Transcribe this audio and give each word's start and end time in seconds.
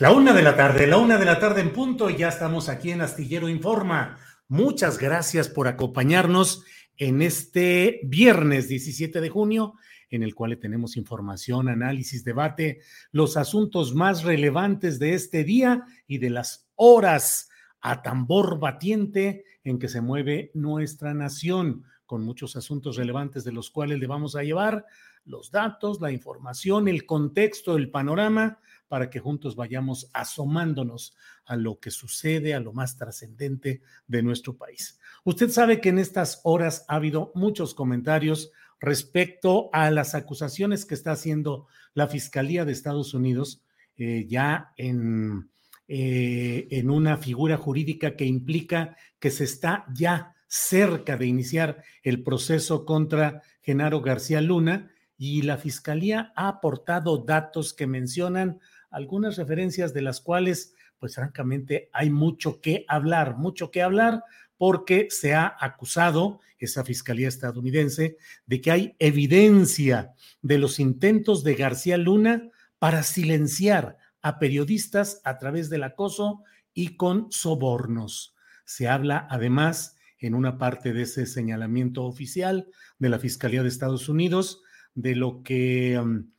La 0.00 0.10
una 0.10 0.32
de 0.32 0.42
la 0.42 0.56
tarde, 0.56 0.88
la 0.88 0.98
una 0.98 1.18
de 1.18 1.24
la 1.24 1.38
tarde 1.38 1.60
en 1.60 1.72
punto, 1.72 2.10
ya 2.10 2.28
estamos 2.28 2.68
aquí 2.68 2.90
en 2.90 3.00
Astillero 3.00 3.48
Informa. 3.48 4.18
Muchas 4.48 4.98
gracias 4.98 5.48
por 5.48 5.68
acompañarnos 5.68 6.64
en 6.96 7.22
este 7.22 8.00
viernes 8.02 8.68
17 8.68 9.20
de 9.20 9.28
junio, 9.28 9.74
en 10.10 10.24
el 10.24 10.34
cual 10.34 10.58
tenemos 10.58 10.96
información, 10.96 11.68
análisis, 11.68 12.24
debate, 12.24 12.80
los 13.12 13.36
asuntos 13.36 13.94
más 13.94 14.24
relevantes 14.24 14.98
de 14.98 15.14
este 15.14 15.44
día 15.44 15.84
y 16.08 16.18
de 16.18 16.30
las 16.30 16.68
horas 16.74 17.48
a 17.80 18.02
tambor 18.02 18.58
batiente 18.58 19.44
en 19.62 19.78
que 19.78 19.86
se 19.86 20.00
mueve 20.00 20.50
nuestra 20.54 21.14
nación, 21.14 21.84
con 22.04 22.24
muchos 22.24 22.56
asuntos 22.56 22.96
relevantes 22.96 23.44
de 23.44 23.52
los 23.52 23.70
cuales 23.70 24.00
le 24.00 24.08
vamos 24.08 24.34
a 24.34 24.42
llevar 24.42 24.86
los 25.24 25.52
datos, 25.52 26.00
la 26.00 26.10
información, 26.10 26.88
el 26.88 27.06
contexto, 27.06 27.76
el 27.76 27.92
panorama 27.92 28.58
para 28.88 29.10
que 29.10 29.20
juntos 29.20 29.56
vayamos 29.56 30.10
asomándonos 30.12 31.16
a 31.44 31.56
lo 31.56 31.78
que 31.80 31.90
sucede, 31.90 32.54
a 32.54 32.60
lo 32.60 32.72
más 32.72 32.96
trascendente 32.96 33.82
de 34.06 34.22
nuestro 34.22 34.56
país. 34.56 34.98
Usted 35.24 35.50
sabe 35.50 35.80
que 35.80 35.88
en 35.88 35.98
estas 35.98 36.40
horas 36.44 36.84
ha 36.88 36.96
habido 36.96 37.32
muchos 37.34 37.74
comentarios 37.74 38.50
respecto 38.80 39.70
a 39.72 39.90
las 39.90 40.14
acusaciones 40.14 40.84
que 40.84 40.94
está 40.94 41.12
haciendo 41.12 41.66
la 41.94 42.06
Fiscalía 42.06 42.64
de 42.64 42.72
Estados 42.72 43.14
Unidos 43.14 43.62
eh, 43.96 44.26
ya 44.28 44.72
en, 44.76 45.48
eh, 45.88 46.66
en 46.70 46.90
una 46.90 47.16
figura 47.16 47.56
jurídica 47.56 48.16
que 48.16 48.24
implica 48.24 48.96
que 49.18 49.30
se 49.30 49.44
está 49.44 49.86
ya 49.94 50.34
cerca 50.46 51.16
de 51.16 51.26
iniciar 51.26 51.82
el 52.02 52.22
proceso 52.22 52.84
contra 52.84 53.42
Genaro 53.62 54.00
García 54.00 54.40
Luna 54.40 54.90
y 55.16 55.42
la 55.42 55.56
Fiscalía 55.56 56.32
ha 56.36 56.48
aportado 56.48 57.18
datos 57.18 57.72
que 57.72 57.86
mencionan 57.86 58.60
algunas 58.94 59.36
referencias 59.36 59.92
de 59.92 60.02
las 60.02 60.20
cuales, 60.20 60.74
pues 60.98 61.16
francamente, 61.16 61.90
hay 61.92 62.10
mucho 62.10 62.60
que 62.60 62.84
hablar, 62.88 63.36
mucho 63.36 63.70
que 63.70 63.82
hablar, 63.82 64.22
porque 64.56 65.08
se 65.10 65.34
ha 65.34 65.56
acusado 65.60 66.40
esa 66.58 66.84
Fiscalía 66.84 67.28
estadounidense 67.28 68.16
de 68.46 68.60
que 68.60 68.70
hay 68.70 68.96
evidencia 68.98 70.14
de 70.42 70.58
los 70.58 70.78
intentos 70.78 71.44
de 71.44 71.54
García 71.54 71.96
Luna 71.96 72.50
para 72.78 73.02
silenciar 73.02 73.98
a 74.22 74.38
periodistas 74.38 75.20
a 75.24 75.38
través 75.38 75.68
del 75.68 75.82
acoso 75.82 76.42
y 76.72 76.96
con 76.96 77.30
sobornos. 77.30 78.34
Se 78.64 78.88
habla 78.88 79.26
además 79.28 79.96
en 80.18 80.34
una 80.34 80.56
parte 80.56 80.92
de 80.92 81.02
ese 81.02 81.26
señalamiento 81.26 82.04
oficial 82.04 82.68
de 82.98 83.08
la 83.08 83.18
Fiscalía 83.18 83.62
de 83.62 83.68
Estados 83.68 84.08
Unidos 84.08 84.62
de 84.94 85.16
lo 85.16 85.42
que 85.42 85.98
um, 85.98 86.30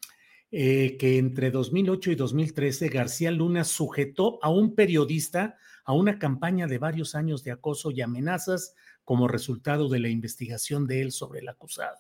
eh, 0.58 0.96
que 0.96 1.18
entre 1.18 1.52
2008 1.52 2.12
y 2.12 2.16
2013 2.16 2.88
García 2.88 3.30
Luna 3.30 3.66
sujetó 3.66 4.40
a 4.42 4.50
un 4.50 4.74
periodista 4.74 5.58
a 5.84 5.92
una 5.92 6.18
campaña 6.18 6.66
de 6.66 6.78
varios 6.78 7.14
años 7.14 7.44
de 7.44 7.52
acoso 7.52 7.92
y 7.92 8.00
amenazas 8.00 8.74
como 9.04 9.28
resultado 9.28 9.90
de 9.90 10.00
la 10.00 10.08
investigación 10.08 10.88
de 10.88 11.02
él 11.02 11.12
sobre 11.12 11.42
el 11.42 11.50
acusado. 11.50 11.98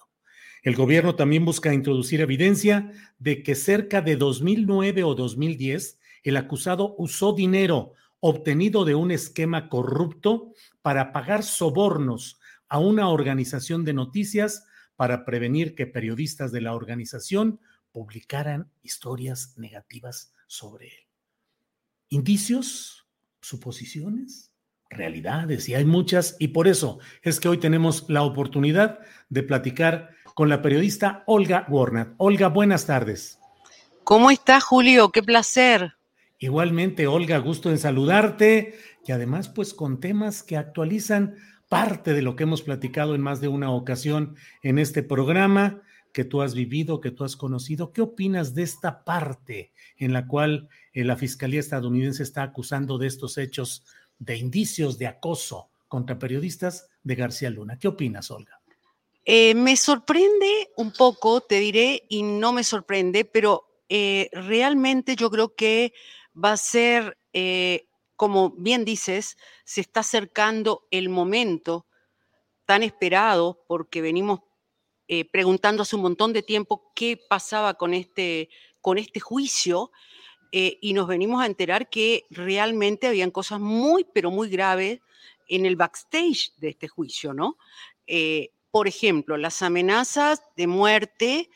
El 0.64 0.78
gobierno 0.78 1.16
también 1.16 1.44
busca 1.44 1.74
introducir 1.74 2.22
evidencia 2.22 2.94
de 3.20 3.44
que 3.44 3.56
cerca 3.56 4.02
de 4.02 4.16
2009 4.16 5.04
o 5.04 5.16
2010 5.16 6.00
el 6.24 6.38
acusado 6.38 6.96
usó 6.98 7.34
dinero 7.34 7.92
obtenido 8.22 8.86
de 8.86 8.96
un 8.96 9.12
esquema 9.12 9.68
corrupto 9.68 10.54
para 10.82 11.12
pagar 11.12 11.44
sobornos 11.44 12.40
a 12.70 12.80
una 12.80 13.10
organización 13.10 13.84
de 13.84 13.92
noticias 13.92 14.66
para 14.96 15.26
prevenir 15.26 15.76
que 15.76 15.88
periodistas 15.88 16.54
de 16.54 16.62
la 16.62 16.74
organización 16.74 17.60
publicaran 17.96 18.70
historias 18.84 19.54
negativas 19.56 20.34
sobre 20.48 20.88
él. 20.88 21.08
Indicios, 22.10 23.08
suposiciones, 23.40 24.52
realidades, 24.90 25.70
y 25.70 25.76
hay 25.76 25.86
muchas, 25.86 26.36
y 26.38 26.50
por 26.50 26.68
eso 26.68 27.00
es 27.22 27.40
que 27.40 27.48
hoy 27.48 27.58
tenemos 27.58 28.04
la 28.10 28.24
oportunidad 28.24 29.00
de 29.30 29.44
platicar 29.44 30.10
con 30.34 30.50
la 30.50 30.62
periodista 30.62 31.24
Olga 31.26 31.66
Warnat. 31.70 32.16
Olga, 32.18 32.50
buenas 32.50 32.86
tardes. 32.86 33.40
¿Cómo 34.04 34.30
está 34.30 34.60
Julio? 34.60 35.14
Qué 35.14 35.24
placer. 35.24 35.94
Igualmente, 36.38 37.08
Olga, 37.08 37.38
gusto 37.38 37.70
en 37.70 37.78
saludarte 37.78 38.78
y 39.08 39.14
además 39.14 39.48
pues 39.48 39.74
con 39.74 40.02
temas 40.02 40.44
que 40.44 40.58
actualizan 40.58 41.36
parte 41.70 42.14
de 42.14 42.24
lo 42.24 42.36
que 42.36 42.44
hemos 42.44 42.62
platicado 42.62 43.16
en 43.16 43.22
más 43.22 43.40
de 43.40 43.48
una 43.48 43.72
ocasión 43.72 44.36
en 44.64 44.80
este 44.80 45.02
programa 45.02 45.82
que 46.16 46.24
tú 46.24 46.42
has 46.42 46.56
vivido, 46.56 47.02
que 47.02 47.12
tú 47.12 47.26
has 47.26 47.36
conocido. 47.36 47.92
¿Qué 47.92 48.02
opinas 48.02 48.56
de 48.56 48.64
esta 48.64 49.04
parte 49.04 49.74
en 49.98 50.14
la 50.14 50.28
cual 50.28 50.70
eh, 50.94 51.04
la 51.04 51.18
Fiscalía 51.18 51.60
estadounidense 51.60 52.24
está 52.24 52.42
acusando 52.42 52.98
de 52.98 53.08
estos 53.08 53.38
hechos 53.38 53.84
de 54.18 54.38
indicios 54.38 54.98
de 54.98 55.08
acoso 55.08 55.68
contra 55.90 56.18
periodistas 56.18 56.88
de 57.04 57.16
García 57.16 57.50
Luna? 57.50 57.78
¿Qué 57.78 57.90
opinas, 57.90 58.32
Olga? 58.32 58.62
Eh, 59.26 59.56
me 59.56 59.76
sorprende 59.76 60.70
un 60.78 60.94
poco, 60.94 61.42
te 61.42 61.60
diré, 61.60 62.04
y 62.08 62.24
no 62.24 62.54
me 62.54 62.64
sorprende, 62.64 63.26
pero 63.26 63.66
eh, 63.90 64.30
realmente 64.32 65.18
yo 65.18 65.30
creo 65.30 65.54
que 65.54 65.92
va 66.34 66.54
a 66.54 66.58
ser, 66.58 67.18
como 68.16 68.52
bien 68.52 68.86
dices, 68.86 69.36
se 69.66 69.82
está 69.82 70.00
acercando 70.00 70.88
el 70.92 71.10
momento 71.10 71.88
tan 72.66 72.84
esperado 72.84 73.66
porque 73.68 74.02
venimos 74.02 74.40
eh, 75.08 75.26
preguntando 75.26 75.84
hace 75.84 75.96
un 75.96 76.02
montón 76.02 76.34
de 76.34 76.44
tiempo 76.44 76.92
qué 76.96 77.18
pasaba 77.18 77.76
con 77.76 77.94
este, 77.94 78.50
con 78.82 78.98
este 78.98 79.20
juicio 79.20 79.92
eh, 80.52 80.78
y 80.82 80.94
nos 80.94 81.08
venimos 81.08 81.42
a 81.42 81.46
enterar 81.46 81.90
que 81.90 82.26
realmente 82.30 83.08
habían 83.08 83.32
cosas 83.32 83.60
muy, 83.60 84.06
pero 84.14 84.32
muy 84.32 84.50
graves 84.50 85.02
en 85.48 85.66
el 85.66 85.76
backstage 85.76 86.54
de 86.58 86.70
este 86.70 86.88
juicio, 86.88 87.34
¿no? 87.34 87.58
Eh, 88.08 88.52
por 88.72 88.88
ejemplo, 88.88 89.38
las 89.38 89.62
amenazas 89.62 90.44
de 90.58 90.68
muerte 90.68 91.50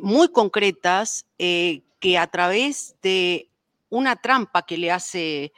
muy 0.00 0.28
concretas 0.28 1.26
que 1.36 2.18
a 2.18 2.26
través 2.28 2.94
de 3.02 3.48
una 3.88 4.14
trampa 4.14 4.62
que 4.62 4.78
le 4.78 4.92
hace 4.92 5.52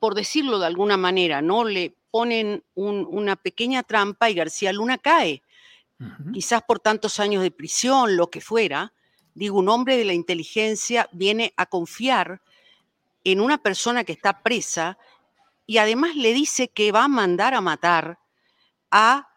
por 0.00 0.14
decirlo 0.14 0.58
de 0.58 0.66
alguna 0.66 0.96
manera, 0.96 1.42
¿no? 1.42 1.64
Le 1.64 1.94
ponen 2.10 2.64
una 2.74 3.36
pequeña 3.36 3.82
trampa 3.82 4.30
y 4.30 4.34
García 4.34 4.72
Luna 4.72 4.98
cae. 4.98 5.42
Quizás 6.32 6.62
por 6.62 6.78
tantos 6.78 7.18
años 7.18 7.42
de 7.42 7.50
prisión, 7.50 8.16
lo 8.16 8.28
que 8.30 8.40
fuera. 8.40 8.92
Digo, 9.34 9.58
un 9.58 9.68
hombre 9.68 9.96
de 9.96 10.04
la 10.04 10.12
inteligencia 10.12 11.08
viene 11.12 11.52
a 11.56 11.66
confiar 11.66 12.40
en 13.24 13.40
una 13.40 13.58
persona 13.58 14.04
que 14.04 14.12
está 14.12 14.42
presa 14.42 14.96
y 15.66 15.78
además 15.78 16.14
le 16.14 16.32
dice 16.32 16.68
que 16.68 16.92
va 16.92 17.04
a 17.04 17.08
mandar 17.08 17.54
a 17.54 17.60
matar 17.60 18.18
a 18.90 19.28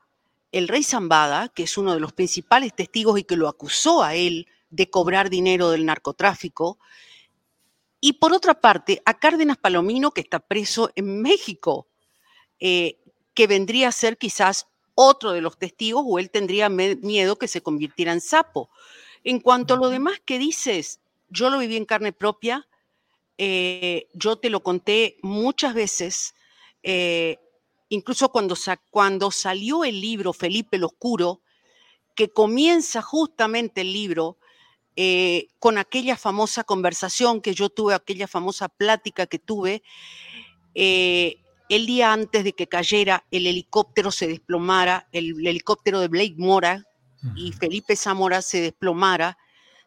el 0.52 0.68
rey 0.68 0.84
Zambada, 0.84 1.50
que 1.50 1.63
es 1.63 1.78
uno 1.78 1.94
de 1.94 2.00
los 2.00 2.13
principales 2.13 2.75
testigos 2.75 3.19
y 3.19 3.24
que 3.24 3.38
lo 3.38 3.48
acusó 3.48 4.04
a 4.04 4.16
él 4.16 4.48
de 4.69 4.90
cobrar 4.90 5.30
dinero 5.30 5.72
del 5.72 5.86
narcotráfico, 5.86 6.78
y 8.04 8.14
por 8.14 8.34
otra 8.34 8.60
parte, 8.60 9.02
a 9.06 9.19
Cárdenas 9.19 9.57
Palomino, 9.57 10.12
que 10.12 10.22
está 10.22 10.40
preso 10.40 10.92
en 10.96 11.22
México, 11.22 11.88
eh, 12.60 13.00
que 13.36 13.46
vendría 13.46 13.90
a 13.90 13.92
ser 13.92 14.18
quizás 14.18 14.68
otro 14.96 15.32
de 15.32 15.42
los 15.42 15.58
testigos 15.58 16.04
o 16.06 16.20
él 16.20 16.30
tendría 16.30 16.70
miedo 16.70 17.38
que 17.38 17.48
se 17.48 17.62
convirtiera 17.62 18.12
en 18.14 18.22
sapo. 18.22 18.70
En 19.24 19.40
cuanto 19.40 19.74
a 19.74 19.78
lo 19.78 19.90
demás 19.90 20.22
que 20.26 20.40
dices, 20.40 21.00
yo 21.30 21.50
lo 21.50 21.60
viví 21.60 21.78
en 21.78 21.86
carne 21.86 22.14
propia, 22.14 22.68
eh, 23.38 24.08
yo 24.14 24.38
te 24.38 24.50
lo 24.50 24.62
conté 24.62 25.18
muchas 25.22 25.74
veces, 25.74 26.36
eh, 26.84 27.40
incluso 27.90 28.30
cuando, 28.30 28.56
cuando 28.90 29.32
salió 29.32 29.84
el 29.84 30.00
libro 30.00 30.34
Felipe 30.34 30.78
el 30.78 30.84
Oscuro, 30.84 31.42
que 32.16 32.30
comienza 32.30 33.02
justamente 33.02 33.82
el 33.82 33.94
libro 33.94 34.38
eh, 34.96 35.48
con 35.60 35.78
aquella 35.78 36.18
famosa 36.18 36.64
conversación 36.64 37.42
que 37.42 37.54
yo 37.54 37.70
tuve, 37.70 37.94
aquella 37.94 38.28
famosa 38.28 38.68
plática 38.68 39.26
que 39.26 39.40
tuve, 39.40 39.84
eh, 40.76 41.41
el 41.71 41.85
día 41.85 42.12
antes 42.12 42.44
de 42.44 42.51
que 42.51 42.68
cayera 42.68 43.23
el 43.31 43.47
helicóptero 43.47 44.12
se 44.12 44.27
desplomara, 44.27 45.07
el, 45.13 45.47
helicóptero 45.47 46.01
de 46.01 46.09
Blake 46.09 46.35
Mora 46.38 46.85
y 47.33 47.53
Felipe 47.53 47.95
Zamora 47.95 48.41
se 48.41 48.59
desplomara 48.59 49.38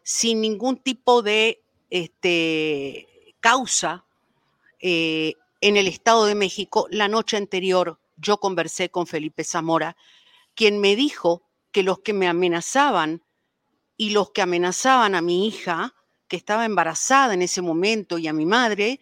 sin 0.01 0.41
ningún 0.41 0.77
tipo 0.77 1.21
de 1.21 1.61
este, 1.91 3.07
causa 3.39 4.03
eh, 4.79 5.35
en 5.61 5.77
el 5.77 5.85
Estado 5.85 6.25
de 6.25 6.33
México. 6.33 6.87
La 6.89 7.07
noche 7.07 7.37
anterior 7.37 7.99
yo 8.17 8.37
conversé 8.37 8.89
con 8.89 9.05
Felipe 9.05 9.43
Zamora, 9.43 9.95
quien 10.55 10.79
me 10.79 10.95
dijo 10.95 11.43
que 11.71 11.83
los 11.83 11.99
que 11.99 12.13
me 12.13 12.27
amenazaban 12.27 13.21
y 13.95 14.09
los 14.09 14.31
que 14.31 14.41
amenazaban 14.41 15.13
a 15.13 15.21
mi 15.21 15.47
hija, 15.47 15.93
que 16.27 16.35
estaba 16.35 16.65
embarazada 16.65 17.35
en 17.35 17.43
ese 17.43 17.61
momento, 17.61 18.17
y 18.17 18.27
a 18.27 18.33
mi 18.33 18.47
madre, 18.47 18.99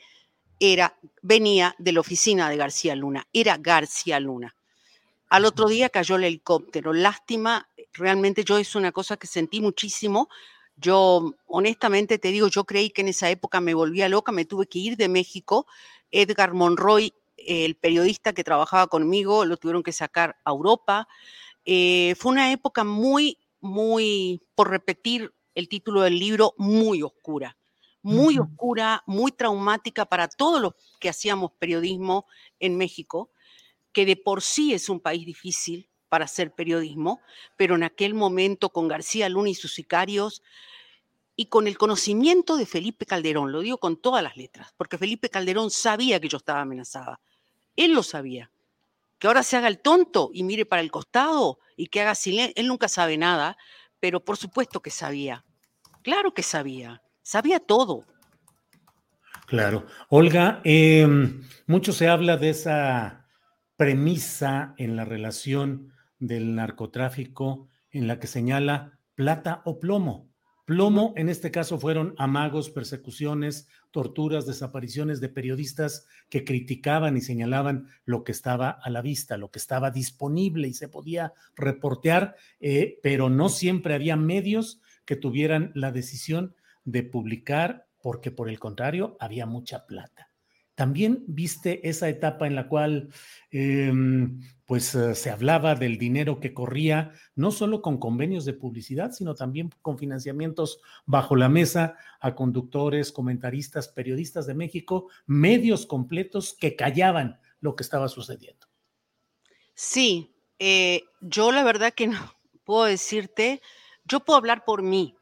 era, 0.72 0.98
venía 1.22 1.76
de 1.78 1.92
la 1.92 2.00
oficina 2.00 2.50
de 2.50 2.58
García 2.58 2.96
Luna, 2.96 3.28
era 3.34 3.58
García 3.58 4.20
Luna. 4.20 4.56
Al 5.30 5.46
otro 5.46 5.68
día 5.68 5.90
cayó 5.90 6.16
el 6.16 6.26
helicóptero. 6.26 6.94
Lástima, 6.94 7.68
realmente 7.94 8.44
yo 8.44 8.58
es 8.58 8.76
una 8.76 8.92
cosa 8.92 9.18
que 9.18 9.28
sentí 9.28 9.62
muchísimo. 9.62 10.30
Yo, 10.76 11.34
honestamente 11.48 12.20
te 12.20 12.30
digo, 12.30 12.48
yo 12.48 12.66
creí 12.66 12.92
que 12.92 13.02
en 13.02 13.08
esa 13.08 13.30
época 13.30 13.60
me 13.60 13.74
volvía 13.74 14.10
loca, 14.10 14.32
me 14.32 14.46
tuve 14.46 14.68
que 14.68 14.80
ir 14.80 14.96
de 14.96 15.10
México. 15.10 15.66
Edgar 16.12 16.54
Monroy, 16.54 17.14
el 17.36 17.76
periodista 17.76 18.34
que 18.34 18.44
trabajaba 18.44 18.88
conmigo, 18.88 19.46
lo 19.46 19.58
tuvieron 19.58 19.82
que 19.82 19.92
sacar 19.92 20.38
a 20.46 20.52
Europa. 20.52 21.08
Eh, 21.66 22.16
fue 22.18 22.32
una 22.32 22.52
época 22.52 22.84
muy 22.84 23.38
muy, 23.64 24.42
por 24.56 24.70
repetir 24.70 25.34
el 25.56 25.70
título 25.70 26.02
del 26.02 26.20
libro, 26.20 26.54
muy 26.58 27.02
oscura, 27.02 27.58
muy 28.04 28.38
oscura, 28.38 29.04
muy 29.08 29.32
traumática 29.32 30.06
para 30.06 30.28
todos 30.28 30.62
los 30.62 30.74
que 31.00 31.10
hacíamos 31.10 31.54
periodismo 31.54 32.28
en 32.60 32.78
México, 32.78 33.32
que 33.92 34.06
de 34.06 34.16
por 34.16 34.42
sí 34.42 34.74
es 34.74 34.90
un 34.90 35.00
país 35.00 35.26
difícil 35.26 35.90
para 36.10 36.26
hacer 36.26 36.54
periodismo, 36.54 37.22
pero 37.58 37.76
en 37.76 37.84
aquel 37.84 38.14
momento 38.14 38.70
con 38.70 38.88
García 38.88 39.30
Luna 39.30 39.50
y 39.50 39.56
sus 39.56 39.74
sicarios 39.74 40.44
y 41.36 41.48
con 41.48 41.68
el 41.68 41.78
conocimiento 41.78 42.58
de 42.58 42.68
Felipe 42.68 43.08
Calderón, 43.08 43.52
lo 43.52 43.62
digo 43.62 43.80
con 43.80 43.98
todas 43.98 44.22
las 44.22 44.38
letras, 44.38 44.74
porque 44.78 45.00
Felipe 45.00 45.30
Calderón 45.30 45.72
sabía 45.72 46.20
que 46.20 46.28
yo 46.28 46.38
estaba 46.38 46.62
amenazada, 46.62 47.20
él 47.76 47.94
lo 47.94 48.04
sabía, 48.04 48.52
que 49.18 49.28
ahora 49.28 49.44
se 49.44 49.56
haga 49.56 49.70
el 49.70 49.80
tonto 49.80 50.30
y 50.34 50.44
mire 50.44 50.66
para 50.66 50.82
el 50.82 50.92
costado 50.92 51.60
y 51.78 51.88
que 51.88 52.02
haga 52.02 52.14
silencio. 52.14 52.54
Él 52.58 52.68
nunca 52.68 52.90
sabe 52.90 53.18
nada, 53.18 53.58
pero 54.02 54.24
por 54.24 54.36
supuesto 54.36 54.82
que 54.82 54.92
sabía. 54.92 55.46
Claro 56.02 56.34
que 56.34 56.44
sabía. 56.44 57.03
Sabía 57.24 57.60
todo. 57.60 58.06
Claro. 59.48 59.86
Olga, 60.10 60.62
em, 60.64 61.42
mucho 61.68 61.94
se 61.94 62.08
habla 62.08 62.38
de 62.38 62.50
esa 62.50 63.28
premisa 63.78 64.76
en 64.78 64.96
la 64.96 65.06
relación 65.06 65.94
del 66.20 66.56
narcotráfico 66.56 67.68
en 67.92 68.08
la 68.08 68.20
que 68.20 68.28
señala 68.28 69.00
plata 69.16 69.62
o 69.66 69.80
plomo. 69.80 70.30
Plomo, 70.66 71.14
en 71.18 71.28
este 71.28 71.52
caso, 71.52 71.78
fueron 71.78 72.16
amagos, 72.18 72.70
persecuciones, 72.70 73.68
torturas, 73.92 74.46
desapariciones 74.46 75.20
de 75.20 75.28
periodistas 75.28 76.08
que 76.30 76.46
criticaban 76.46 77.18
y 77.18 77.22
señalaban 77.22 77.90
lo 78.06 78.24
que 78.24 78.32
estaba 78.32 78.70
a 78.70 78.90
la 78.90 79.02
vista, 79.02 79.38
lo 79.38 79.52
que 79.52 79.60
estaba 79.60 79.92
disponible 79.92 80.70
y 80.70 80.74
se 80.74 80.88
podía 80.88 81.34
reportear, 81.56 82.36
eh, 82.62 82.98
pero 83.04 83.30
no 83.30 83.50
siempre 83.50 83.94
había 83.94 84.16
medios 84.16 84.82
que 85.04 85.18
tuvieran 85.18 85.72
la 85.76 85.92
decisión 85.92 86.56
de 86.84 87.04
publicar, 87.04 87.88
porque 88.02 88.32
por 88.32 88.50
el 88.50 88.60
contrario, 88.60 89.18
había 89.20 89.46
mucha 89.46 89.86
plata. 89.86 90.30
También 90.76 91.24
viste 91.28 91.88
esa 91.88 92.10
etapa 92.10 92.48
en 92.48 92.56
la 92.56 92.68
cual 92.68 93.10
em, 93.52 94.42
pues 94.66 94.96
eh, 94.96 95.14
se 95.14 95.30
hablaba 95.30 95.76
del 95.76 96.00
dinero 96.00 96.40
que 96.40 96.54
corría, 96.54 97.12
no 97.36 97.52
solo 97.52 97.84
con 97.84 98.00
convenios 98.00 98.44
de 98.44 98.54
publicidad, 98.54 99.12
sino 99.12 99.36
también 99.36 99.70
con 99.84 100.00
financiamientos 100.00 100.80
bajo 101.06 101.36
la 101.36 101.48
mesa 101.48 101.96
a 102.20 102.34
conductores, 102.34 103.12
comentaristas, 103.12 103.88
periodistas 103.88 104.48
de 104.48 104.56
México, 104.56 105.10
medios 105.28 105.86
completos 105.86 106.56
que 106.60 106.76
callaban 106.76 107.40
lo 107.60 107.76
que 107.76 107.84
estaba 107.84 108.08
sucediendo. 108.08 108.68
Sí, 109.76 110.36
eh, 110.58 111.04
yo 111.22 111.52
la 111.52 111.64
verdad 111.64 111.94
que 111.94 112.08
no 112.08 112.34
puedo 112.64 112.86
decirte, 112.86 113.62
yo 114.06 114.22
puedo 114.22 114.38
hablar 114.38 114.66
por 114.66 114.82
mí 114.82 115.16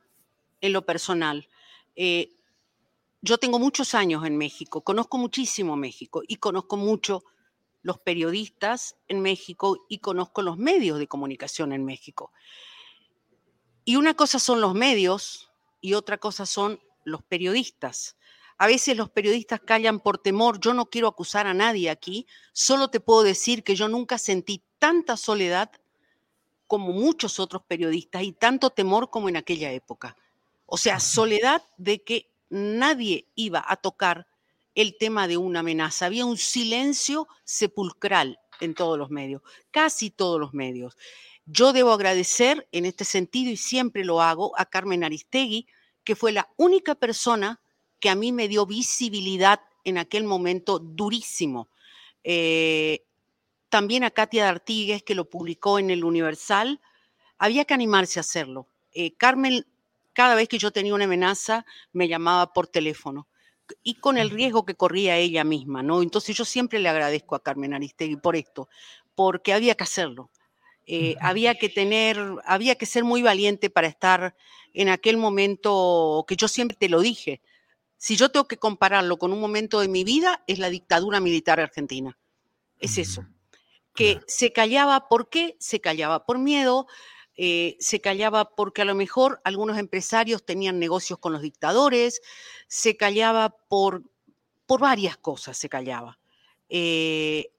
en 0.61 0.73
lo 0.73 0.85
personal. 0.85 1.47
Eh, 1.95 2.29
yo 3.21 3.37
tengo 3.37 3.59
muchos 3.59 3.93
años 3.93 4.25
en 4.25 4.37
México, 4.37 4.81
conozco 4.81 5.17
muchísimo 5.17 5.75
México 5.75 6.23
y 6.27 6.37
conozco 6.37 6.77
mucho 6.77 7.23
los 7.83 7.99
periodistas 7.99 8.95
en 9.07 9.21
México 9.21 9.85
y 9.89 9.99
conozco 9.99 10.41
los 10.41 10.57
medios 10.57 10.99
de 10.99 11.07
comunicación 11.07 11.71
en 11.71 11.85
México. 11.85 12.31
Y 13.85 13.95
una 13.95 14.13
cosa 14.13 14.39
son 14.39 14.61
los 14.61 14.73
medios 14.73 15.51
y 15.81 15.93
otra 15.93 16.17
cosa 16.17 16.45
son 16.45 16.79
los 17.03 17.23
periodistas. 17.23 18.15
A 18.57 18.67
veces 18.67 18.95
los 18.95 19.09
periodistas 19.09 19.59
callan 19.59 19.99
por 19.99 20.19
temor. 20.19 20.59
Yo 20.59 20.73
no 20.73 20.85
quiero 20.85 21.07
acusar 21.07 21.47
a 21.47 21.53
nadie 21.53 21.89
aquí, 21.89 22.27
solo 22.53 22.89
te 22.89 22.99
puedo 22.99 23.23
decir 23.23 23.63
que 23.63 23.75
yo 23.75 23.87
nunca 23.87 24.19
sentí 24.19 24.63
tanta 24.77 25.17
soledad 25.17 25.71
como 26.67 26.93
muchos 26.93 27.39
otros 27.39 27.63
periodistas 27.63 28.23
y 28.23 28.33
tanto 28.33 28.69
temor 28.69 29.09
como 29.09 29.29
en 29.29 29.37
aquella 29.37 29.71
época. 29.71 30.15
O 30.73 30.77
sea, 30.77 31.01
soledad 31.01 31.61
de 31.75 32.01
que 32.01 32.31
nadie 32.49 33.27
iba 33.35 33.61
a 33.67 33.75
tocar 33.75 34.25
el 34.73 34.95
tema 34.97 35.27
de 35.27 35.35
una 35.35 35.59
amenaza. 35.59 36.05
Había 36.05 36.25
un 36.25 36.37
silencio 36.37 37.27
sepulcral 37.43 38.39
en 38.61 38.73
todos 38.73 38.97
los 38.97 39.09
medios, 39.09 39.41
casi 39.69 40.11
todos 40.11 40.39
los 40.39 40.53
medios. 40.53 40.95
Yo 41.45 41.73
debo 41.73 41.91
agradecer 41.91 42.69
en 42.71 42.85
este 42.85 43.03
sentido, 43.03 43.51
y 43.51 43.57
siempre 43.57 44.05
lo 44.05 44.21
hago, 44.21 44.57
a 44.57 44.65
Carmen 44.65 45.03
Aristegui, 45.03 45.67
que 46.05 46.15
fue 46.15 46.31
la 46.31 46.47
única 46.55 46.95
persona 46.95 47.59
que 47.99 48.09
a 48.09 48.15
mí 48.15 48.31
me 48.31 48.47
dio 48.47 48.65
visibilidad 48.65 49.59
en 49.83 49.97
aquel 49.97 50.23
momento 50.23 50.79
durísimo. 50.79 51.67
Eh, 52.23 53.03
también 53.67 54.05
a 54.05 54.11
Katia 54.11 54.45
D'Artigues, 54.45 55.03
que 55.03 55.15
lo 55.15 55.29
publicó 55.29 55.79
en 55.79 55.89
el 55.89 56.05
Universal. 56.05 56.79
Había 57.37 57.65
que 57.65 57.73
animarse 57.73 58.19
a 58.19 58.21
hacerlo. 58.21 58.67
Eh, 58.93 59.15
Carmen 59.17 59.65
cada 60.13 60.35
vez 60.35 60.47
que 60.47 60.57
yo 60.57 60.71
tenía 60.71 60.95
una 60.95 61.05
amenaza, 61.05 61.65
me 61.91 62.07
llamaba 62.07 62.53
por 62.53 62.67
teléfono 62.67 63.27
y 63.83 63.95
con 63.95 64.17
el 64.17 64.29
riesgo 64.29 64.65
que 64.65 64.75
corría 64.75 65.17
ella 65.17 65.43
misma, 65.43 65.83
¿no? 65.83 66.01
Entonces 66.01 66.35
yo 66.35 66.45
siempre 66.45 66.79
le 66.79 66.89
agradezco 66.89 67.35
a 67.35 67.43
Carmen 67.43 67.73
Aristegui 67.73 68.17
por 68.17 68.35
esto, 68.35 68.69
porque 69.15 69.53
había 69.53 69.75
que 69.75 69.83
hacerlo. 69.83 70.29
Eh, 70.87 71.15
había 71.21 71.55
que 71.55 71.69
tener, 71.69 72.19
había 72.45 72.75
que 72.75 72.85
ser 72.85 73.03
muy 73.03 73.21
valiente 73.21 73.69
para 73.69 73.87
estar 73.87 74.35
en 74.73 74.89
aquel 74.89 75.17
momento 75.17 76.25
que 76.27 76.35
yo 76.35 76.47
siempre 76.47 76.75
te 76.77 76.89
lo 76.89 77.01
dije. 77.01 77.41
Si 77.97 78.15
yo 78.15 78.29
tengo 78.29 78.47
que 78.47 78.57
compararlo 78.57 79.17
con 79.17 79.31
un 79.31 79.39
momento 79.39 79.79
de 79.79 79.87
mi 79.87 80.03
vida, 80.03 80.43
es 80.47 80.59
la 80.59 80.69
dictadura 80.69 81.19
militar 81.19 81.59
argentina. 81.59 82.17
Es 82.79 82.97
eso. 82.97 83.25
Que 83.93 84.21
se 84.27 84.51
callaba, 84.51 85.07
¿por 85.07 85.29
qué? 85.29 85.55
Se 85.59 85.81
callaba 85.81 86.25
por 86.25 86.39
miedo, 86.39 86.87
eh, 87.43 87.75
se 87.79 88.01
callaba 88.01 88.53
porque 88.53 88.83
a 88.83 88.85
lo 88.85 88.93
mejor 88.93 89.41
algunos 89.43 89.79
empresarios 89.79 90.45
tenían 90.45 90.77
negocios 90.77 91.17
con 91.17 91.33
los 91.33 91.41
dictadores, 91.41 92.21
se 92.67 92.97
callaba 92.97 93.49
por, 93.67 94.03
por 94.67 94.79
varias 94.79 95.17
cosas, 95.17 95.57
se 95.57 95.67
callaba. 95.67 96.19
Eh, 96.69 97.51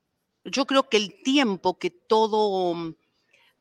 yo 0.45 0.67
creo 0.67 0.89
que 0.89 0.99
el 0.99 1.21
tiempo 1.25 1.81
que 1.81 1.91
todo, 1.91 2.95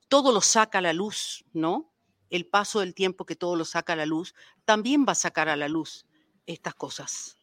todo 0.09 0.31
lo 0.31 0.41
saca 0.41 0.77
a 0.77 0.81
la 0.81 0.93
luz, 0.93 1.43
¿no? 1.53 1.91
El 2.29 2.45
paso 2.45 2.81
del 2.81 2.93
tiempo 2.93 3.25
que 3.25 3.35
todo 3.35 3.55
lo 3.55 3.65
saca 3.65 3.93
a 3.93 3.95
la 3.95 4.05
luz, 4.05 4.35
también 4.63 5.07
va 5.07 5.13
a 5.13 5.15
sacar 5.15 5.49
a 5.49 5.55
la 5.55 5.69
luz 5.69 6.05
estas 6.45 6.75
cosas. 6.75 7.35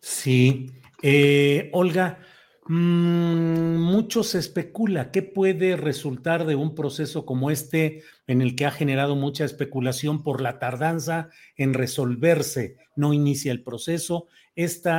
Sí. 0.00 0.70
Eh, 1.02 1.68
Olga, 1.72 2.24
Mm, 2.68 3.76
mucho 3.78 4.22
se 4.22 4.38
especula 4.38 5.10
qué 5.10 5.22
puede 5.22 5.74
resultar 5.76 6.44
de 6.44 6.54
un 6.54 6.74
proceso 6.74 7.24
como 7.24 7.50
este 7.50 8.02
en 8.26 8.42
el 8.42 8.54
que 8.56 8.66
ha 8.66 8.70
generado 8.70 9.16
mucha 9.16 9.46
especulación 9.46 10.22
por 10.22 10.42
la 10.42 10.58
tardanza 10.58 11.30
en 11.56 11.72
resolverse. 11.72 12.76
No 12.94 13.14
inicia 13.14 13.52
el 13.52 13.62
proceso. 13.62 14.26
Este 14.54 14.90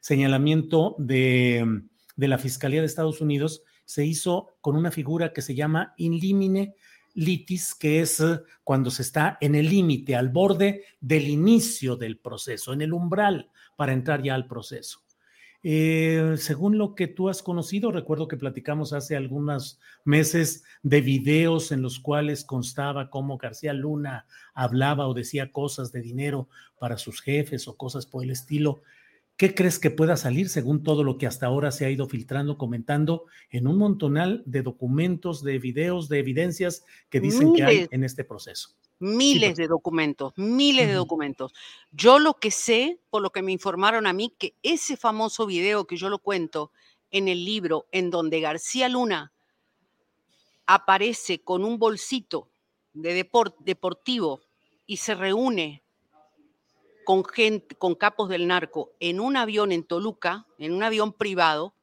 señalamiento 0.00 0.94
de, 0.98 1.84
de 2.16 2.28
la 2.28 2.36
Fiscalía 2.36 2.80
de 2.80 2.86
Estados 2.86 3.22
Unidos 3.22 3.62
se 3.86 4.04
hizo 4.04 4.48
con 4.60 4.76
una 4.76 4.90
figura 4.90 5.32
que 5.32 5.40
se 5.40 5.54
llama 5.54 5.94
in 5.96 6.18
limine 6.18 6.74
litis, 7.14 7.74
que 7.74 8.00
es 8.00 8.22
cuando 8.62 8.90
se 8.90 9.02
está 9.02 9.38
en 9.40 9.54
el 9.54 9.70
límite, 9.70 10.16
al 10.16 10.28
borde 10.28 10.84
del 11.00 11.28
inicio 11.28 11.96
del 11.96 12.18
proceso, 12.18 12.72
en 12.74 12.82
el 12.82 12.92
umbral 12.92 13.50
para 13.74 13.92
entrar 13.92 14.22
ya 14.22 14.34
al 14.34 14.46
proceso. 14.46 15.00
Eh, 15.62 16.36
según 16.38 16.78
lo 16.78 16.94
que 16.94 17.06
tú 17.06 17.28
has 17.28 17.42
conocido, 17.42 17.92
recuerdo 17.92 18.28
que 18.28 18.38
platicamos 18.38 18.94
hace 18.94 19.14
algunos 19.14 19.78
meses 20.04 20.64
de 20.82 21.02
videos 21.02 21.70
en 21.70 21.82
los 21.82 22.00
cuales 22.00 22.44
constaba 22.44 23.10
cómo 23.10 23.36
García 23.36 23.74
Luna 23.74 24.26
hablaba 24.54 25.06
o 25.06 25.12
decía 25.12 25.52
cosas 25.52 25.92
de 25.92 26.00
dinero 26.00 26.48
para 26.78 26.96
sus 26.96 27.20
jefes 27.20 27.68
o 27.68 27.76
cosas 27.76 28.06
por 28.06 28.24
el 28.24 28.30
estilo. 28.30 28.80
¿Qué 29.36 29.54
crees 29.54 29.78
que 29.78 29.90
pueda 29.90 30.16
salir 30.16 30.48
según 30.48 30.82
todo 30.82 31.04
lo 31.04 31.18
que 31.18 31.26
hasta 31.26 31.46
ahora 31.46 31.70
se 31.70 31.84
ha 31.84 31.90
ido 31.90 32.06
filtrando, 32.06 32.56
comentando 32.56 33.26
en 33.50 33.66
un 33.66 33.76
montonal 33.78 34.42
de 34.46 34.62
documentos, 34.62 35.42
de 35.42 35.58
videos, 35.58 36.08
de 36.08 36.18
evidencias 36.20 36.84
que 37.10 37.20
dicen 37.20 37.54
que 37.54 37.64
hay 37.64 37.88
en 37.90 38.04
este 38.04 38.24
proceso? 38.24 38.76
Miles 39.00 39.56
de 39.56 39.66
documentos, 39.66 40.32
miles 40.36 40.86
de 40.86 40.94
documentos. 40.94 41.52
Yo 41.90 42.18
lo 42.18 42.34
que 42.34 42.50
sé, 42.50 43.00
por 43.10 43.22
lo 43.22 43.30
que 43.30 43.42
me 43.42 43.50
informaron 43.50 44.06
a 44.06 44.12
mí, 44.12 44.32
que 44.38 44.54
ese 44.62 44.96
famoso 44.96 45.46
video 45.46 45.86
que 45.86 45.96
yo 45.96 46.08
lo 46.08 46.18
cuento 46.18 46.70
en 47.10 47.26
el 47.26 47.44
libro, 47.44 47.86
en 47.92 48.10
donde 48.10 48.40
García 48.40 48.88
Luna 48.88 49.32
aparece 50.66 51.40
con 51.40 51.64
un 51.64 51.78
bolsito 51.78 52.48
de 52.92 53.26
deportivo 53.64 54.40
y 54.86 54.98
se 54.98 55.14
reúne 55.14 55.82
con 57.04 57.24
gente, 57.24 57.74
con 57.74 57.94
capos 57.94 58.28
del 58.28 58.46
narco 58.46 58.92
en 59.00 59.18
un 59.18 59.36
avión 59.36 59.72
en 59.72 59.82
Toluca, 59.82 60.46
en 60.58 60.72
un 60.72 60.82
avión 60.82 61.12
privado, 61.12 61.74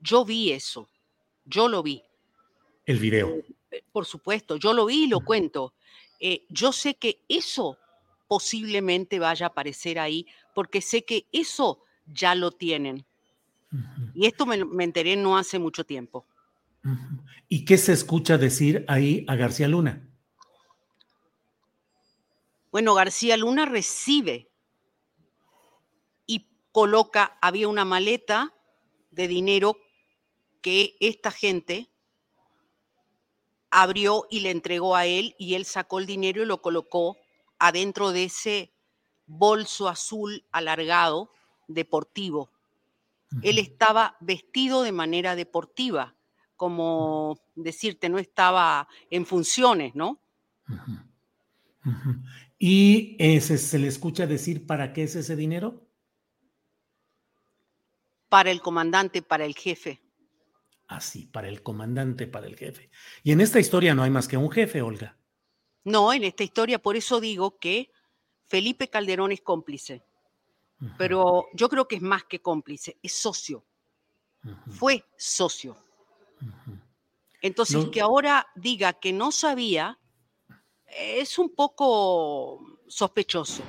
yo 0.00 0.24
vi 0.24 0.52
eso, 0.52 0.88
yo 1.44 1.68
lo 1.68 1.82
vi. 1.82 2.02
El 2.86 2.98
video. 2.98 3.42
Eh, 3.70 3.82
por 3.90 4.06
supuesto, 4.06 4.56
yo 4.56 4.72
lo 4.72 4.86
vi 4.86 5.04
y 5.04 5.08
lo 5.08 5.20
cuento. 5.20 5.74
Eh, 6.20 6.44
yo 6.48 6.72
sé 6.72 6.96
que 6.96 7.24
eso 7.28 7.78
posiblemente 8.26 9.18
vaya 9.18 9.46
a 9.46 9.48
aparecer 9.48 9.98
ahí, 9.98 10.26
porque 10.54 10.80
sé 10.80 11.04
que 11.04 11.26
eso 11.32 11.82
ya 12.06 12.34
lo 12.34 12.52
tienen. 12.52 13.06
Y 14.14 14.26
esto 14.26 14.46
me, 14.46 14.84
enteré 14.84 15.16
no 15.16 15.36
hace 15.36 15.58
mucho 15.58 15.84
tiempo. 15.84 16.26
¿Y 17.48 17.64
qué 17.64 17.78
se 17.78 17.92
escucha 17.92 18.38
decir 18.38 18.84
ahí 18.88 19.24
a 19.28 19.36
García 19.36 19.68
Luna? 19.68 20.08
Bueno, 22.70 22.94
García 22.94 23.36
Luna 23.36 23.66
recibe 23.66 24.50
y 26.26 26.46
coloca, 26.72 27.38
había 27.40 27.68
una 27.68 27.84
maleta 27.84 28.54
de 29.10 29.28
dinero 29.28 29.78
que 30.60 30.96
esta 31.00 31.30
gente 31.30 31.90
abrió 33.70 34.26
y 34.30 34.40
le 34.40 34.50
entregó 34.50 34.96
a 34.96 35.06
él 35.06 35.34
y 35.38 35.54
él 35.54 35.64
sacó 35.64 35.98
el 35.98 36.06
dinero 36.06 36.42
y 36.42 36.46
lo 36.46 36.62
colocó 36.62 37.16
adentro 37.58 38.12
de 38.12 38.24
ese 38.24 38.72
bolso 39.26 39.88
azul 39.88 40.44
alargado 40.50 41.30
deportivo. 41.66 42.50
Él 43.42 43.58
estaba 43.58 44.16
vestido 44.20 44.82
de 44.82 44.92
manera 44.92 45.36
deportiva, 45.36 46.14
como 46.56 47.38
decirte, 47.54 48.08
no 48.08 48.18
estaba 48.18 48.88
en 49.10 49.26
funciones, 49.26 49.94
¿no? 49.94 50.18
¿Y 52.58 53.16
ese, 53.18 53.58
se 53.58 53.78
le 53.78 53.86
escucha 53.86 54.26
decir 54.26 54.66
para 54.66 54.94
qué 54.94 55.02
es 55.02 55.14
ese 55.14 55.36
dinero? 55.36 55.86
Para 58.30 58.50
el 58.50 58.62
comandante, 58.62 59.20
para 59.20 59.44
el 59.44 59.54
jefe 59.54 60.00
así, 60.88 61.26
para 61.26 61.48
el 61.48 61.62
comandante, 61.62 62.26
para 62.26 62.46
el 62.46 62.56
jefe. 62.56 62.90
Y 63.22 63.32
en 63.32 63.40
esta 63.40 63.60
historia 63.60 63.94
no 63.94 64.02
hay 64.02 64.10
más 64.10 64.26
que 64.26 64.36
un 64.36 64.50
jefe, 64.50 64.82
Olga. 64.82 65.16
No, 65.84 66.12
en 66.12 66.24
esta 66.24 66.42
historia, 66.42 66.78
por 66.78 66.96
eso 66.96 67.20
digo 67.20 67.58
que 67.58 67.90
Felipe 68.46 68.88
Calderón 68.88 69.32
es 69.32 69.42
cómplice. 69.42 70.02
Pero 70.96 71.46
yo 71.54 71.68
creo 71.68 71.88
que 71.88 71.96
es 71.96 72.02
más 72.02 72.24
que 72.24 72.40
cómplice, 72.40 72.98
es 73.02 73.12
socio. 73.12 73.64
Fue 74.70 75.04
socio. 75.16 75.76
Entonces, 77.42 77.86
que 77.92 78.00
ahora 78.00 78.46
diga 78.54 78.92
que 78.92 79.12
no 79.12 79.32
sabía 79.32 79.98
es 80.86 81.38
un 81.38 81.54
poco 81.54 82.78
sospechoso. 82.86 83.62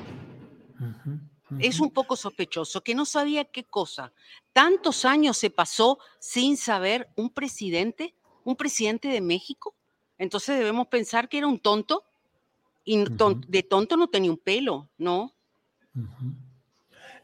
Es 1.58 1.80
un 1.80 1.90
poco 1.90 2.16
sospechoso, 2.16 2.82
que 2.82 2.94
no 2.94 3.06
sabía 3.06 3.46
qué 3.46 3.64
cosa. 3.64 4.14
Tantos 4.54 5.06
años 5.06 5.38
se 5.38 5.50
pasó 5.50 5.98
sin 6.20 6.58
saber 6.58 7.10
un 7.16 7.30
presidente, 7.32 8.14
un 8.44 8.56
presidente 8.56 9.08
de 9.08 9.22
México. 9.22 9.74
Entonces 10.18 10.60
debemos 10.60 10.88
pensar 10.88 11.28
que 11.28 11.40
era 11.40 11.48
un 11.48 11.60
tonto 11.60 12.04
y 12.86 13.04
de 13.48 13.64
tonto 13.64 13.98
no 13.98 14.08
tenía 14.08 14.32
un 14.32 14.38
pelo, 14.38 14.90
¿no? 14.98 15.34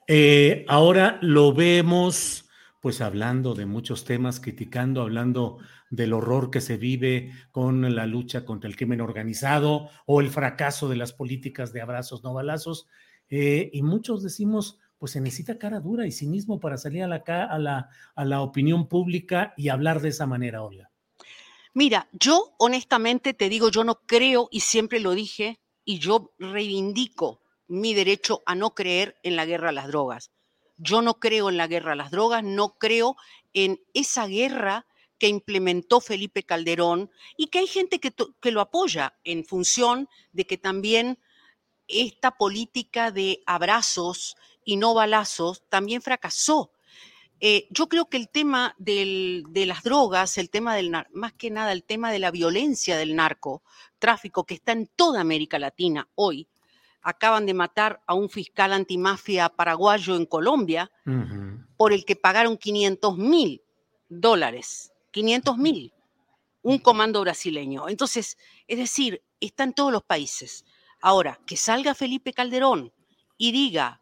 Eh, 0.08 0.66
ahora 0.68 1.20
lo 1.22 1.54
vemos 1.54 2.46
pues 2.86 3.02
hablando 3.02 3.56
de 3.56 3.66
muchos 3.66 4.06
temas, 4.06 4.40
criticando, 4.40 5.02
hablando 5.02 5.58
del 5.90 6.14
horror 6.14 6.52
que 6.52 6.62
se 6.62 6.78
vive 6.78 7.32
con 7.50 7.96
la 7.96 8.06
lucha 8.06 8.46
contra 8.46 8.70
el 8.70 8.76
crimen 8.76 9.02
organizado 9.02 9.90
o 10.06 10.22
el 10.22 10.30
fracaso 10.30 10.88
de 10.88 10.96
las 10.96 11.12
políticas 11.12 11.74
de 11.74 11.82
abrazos 11.82 12.24
no 12.24 12.34
balazos. 12.36 12.88
Eh, 13.30 13.70
y 13.74 13.82
muchos 13.82 14.24
decimos, 14.24 14.80
pues 14.98 15.14
se 15.14 15.22
necesita 15.22 15.58
cara 15.58 15.80
dura 15.80 16.08
y 16.08 16.12
cinismo 16.12 16.60
para 16.60 16.78
salir 16.78 17.04
a 17.04 17.08
la, 17.08 17.24
a 17.26 17.60
la, 17.60 17.90
a 18.16 18.26
la 18.26 18.42
opinión 18.42 18.88
pública 18.88 19.54
y 19.58 19.70
hablar 19.70 20.02
de 20.02 20.10
esa 20.10 20.26
manera, 20.26 20.64
Olga. 20.64 20.92
Mira, 21.74 22.08
yo 22.14 22.56
honestamente 22.58 23.34
te 23.34 23.50
digo, 23.50 23.70
yo 23.70 23.84
no 23.84 23.96
creo 24.06 24.48
y 24.50 24.62
siempre 24.62 25.00
lo 25.00 25.12
dije 25.12 25.60
y 25.84 26.00
yo 26.00 26.34
reivindico 26.40 27.42
mi 27.68 27.94
derecho 27.94 28.44
a 28.46 28.56
no 28.56 28.74
creer 28.74 29.18
en 29.24 29.36
la 29.36 29.46
guerra 29.46 29.70
a 29.70 29.74
las 29.74 29.88
drogas. 29.88 30.32
Yo 30.78 31.02
no 31.02 31.16
creo 31.16 31.50
en 31.50 31.58
la 31.58 31.68
guerra 31.68 31.94
a 31.94 31.96
las 31.96 32.12
drogas, 32.12 32.44
no 32.44 32.78
creo 32.78 33.18
en 33.54 33.82
esa 33.94 34.28
guerra 34.28 34.86
que 35.18 35.28
implementó 35.28 36.02
Felipe 36.02 36.44
Calderón 36.44 37.10
y 37.38 37.48
que 37.48 37.60
hay 37.60 37.68
gente 37.68 38.00
que, 38.00 38.14
que 38.42 38.52
lo 38.52 38.62
apoya 38.62 39.18
en 39.24 39.46
función 39.46 40.10
de 40.32 40.46
que 40.46 40.58
también 40.58 41.20
esta 41.88 42.32
política 42.32 43.12
de 43.12 43.42
abrazos 43.46 44.36
y 44.64 44.78
no 44.78 44.94
balazos 44.94 45.64
también 45.70 46.02
fracasó. 46.02 46.72
Eh, 47.40 47.68
yo 47.70 47.88
creo 47.88 48.10
que 48.10 48.18
el 48.18 48.30
tema 48.30 48.76
de 48.78 49.44
las 49.68 49.84
drogas, 49.84 50.38
el 50.38 50.50
tema 50.50 50.76
del 50.76 50.92
más 51.14 51.34
que 51.34 51.52
nada 51.52 51.74
el 51.74 51.84
tema 51.84 52.12
de 52.12 52.20
la 52.20 52.32
violencia 52.32 52.98
del 52.98 53.16
narco, 53.16 53.62
tráfico 54.00 54.46
que 54.46 54.56
está 54.56 54.72
en 54.72 54.88
toda 54.88 55.22
América 55.22 55.60
Latina 55.60 56.08
hoy, 56.16 56.48
acaban 57.02 57.46
de 57.46 57.54
matar 57.54 58.02
a 58.08 58.16
un 58.16 58.30
fiscal 58.30 58.74
antimafia 58.74 59.50
paraguayo 59.50 60.16
en 60.16 60.26
Colombia 60.26 60.92
por 61.78 61.94
el 61.94 62.04
que 62.04 62.16
pagaron 62.16 62.58
500 62.58 63.18
mil 63.18 63.62
dólares, 64.10 64.92
500 65.12 65.58
mil, 65.58 65.94
un 66.64 66.80
comando 66.80 67.22
brasileño. 67.22 67.90
Entonces, 67.90 68.38
es 68.68 68.78
decir, 68.78 69.22
está 69.40 69.64
en 69.66 69.74
todos 69.74 69.92
los 69.92 70.04
países. 70.04 70.66
Ahora, 71.06 71.40
que 71.46 71.56
salga 71.56 71.94
Felipe 71.94 72.34
Calderón 72.34 72.92
y 73.38 73.52
diga 73.52 74.02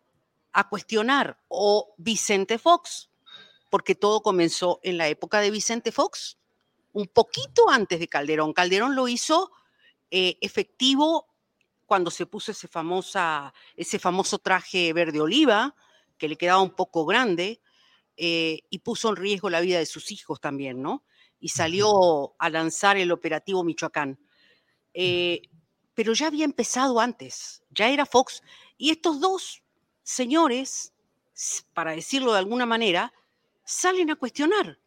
a 0.54 0.70
cuestionar 0.70 1.38
o 1.50 1.94
Vicente 1.98 2.58
Fox, 2.58 3.10
porque 3.70 3.94
todo 3.94 4.22
comenzó 4.22 4.80
en 4.84 4.98
la 4.98 5.10
época 5.10 5.42
de 5.42 5.52
Vicente 5.52 5.92
Fox, 5.92 6.38
un 6.94 7.08
poquito 7.08 7.70
antes 7.70 8.00
de 8.00 8.08
Calderón. 8.08 8.54
Calderón 8.54 8.96
lo 8.96 9.10
hizo 9.10 9.52
eh, 10.12 10.38
efectivo 10.40 11.28
cuando 11.86 12.10
se 12.10 12.26
puso 12.26 12.52
ese, 12.52 12.70
famosa, 12.70 13.54
ese 13.76 14.00
famoso 14.00 14.40
traje 14.40 14.94
verde 14.94 15.20
oliva, 15.20 15.76
que 16.18 16.30
le 16.30 16.38
quedaba 16.38 16.62
un 16.62 16.74
poco 16.74 17.06
grande, 17.06 17.60
eh, 18.16 18.62
y 18.70 18.80
puso 18.80 19.10
en 19.10 19.18
riesgo 19.18 19.50
la 19.50 19.60
vida 19.60 19.78
de 19.78 19.86
sus 19.88 20.10
hijos 20.10 20.40
también, 20.40 20.82
¿no? 20.82 21.04
Y 21.42 21.50
salió 21.50 22.34
a 22.40 22.50
lanzar 22.50 22.96
el 22.96 23.12
operativo 23.12 23.62
Michoacán. 23.66 24.18
Eh, 24.94 25.42
pero 25.94 26.14
ya 26.14 26.28
había 26.28 26.46
empezado 26.46 27.00
antes, 27.00 27.64
ya 27.70 27.90
era 27.90 28.06
Fox. 28.06 28.42
Y 28.78 28.90
estos 28.92 29.20
dos 29.20 29.64
señores, 30.04 30.94
para 31.74 31.92
decirlo 31.92 32.34
de 32.34 32.40
alguna 32.40 32.66
manera, 32.66 33.14
salen 33.64 34.10
a 34.12 34.16
cuestionar 34.16 34.80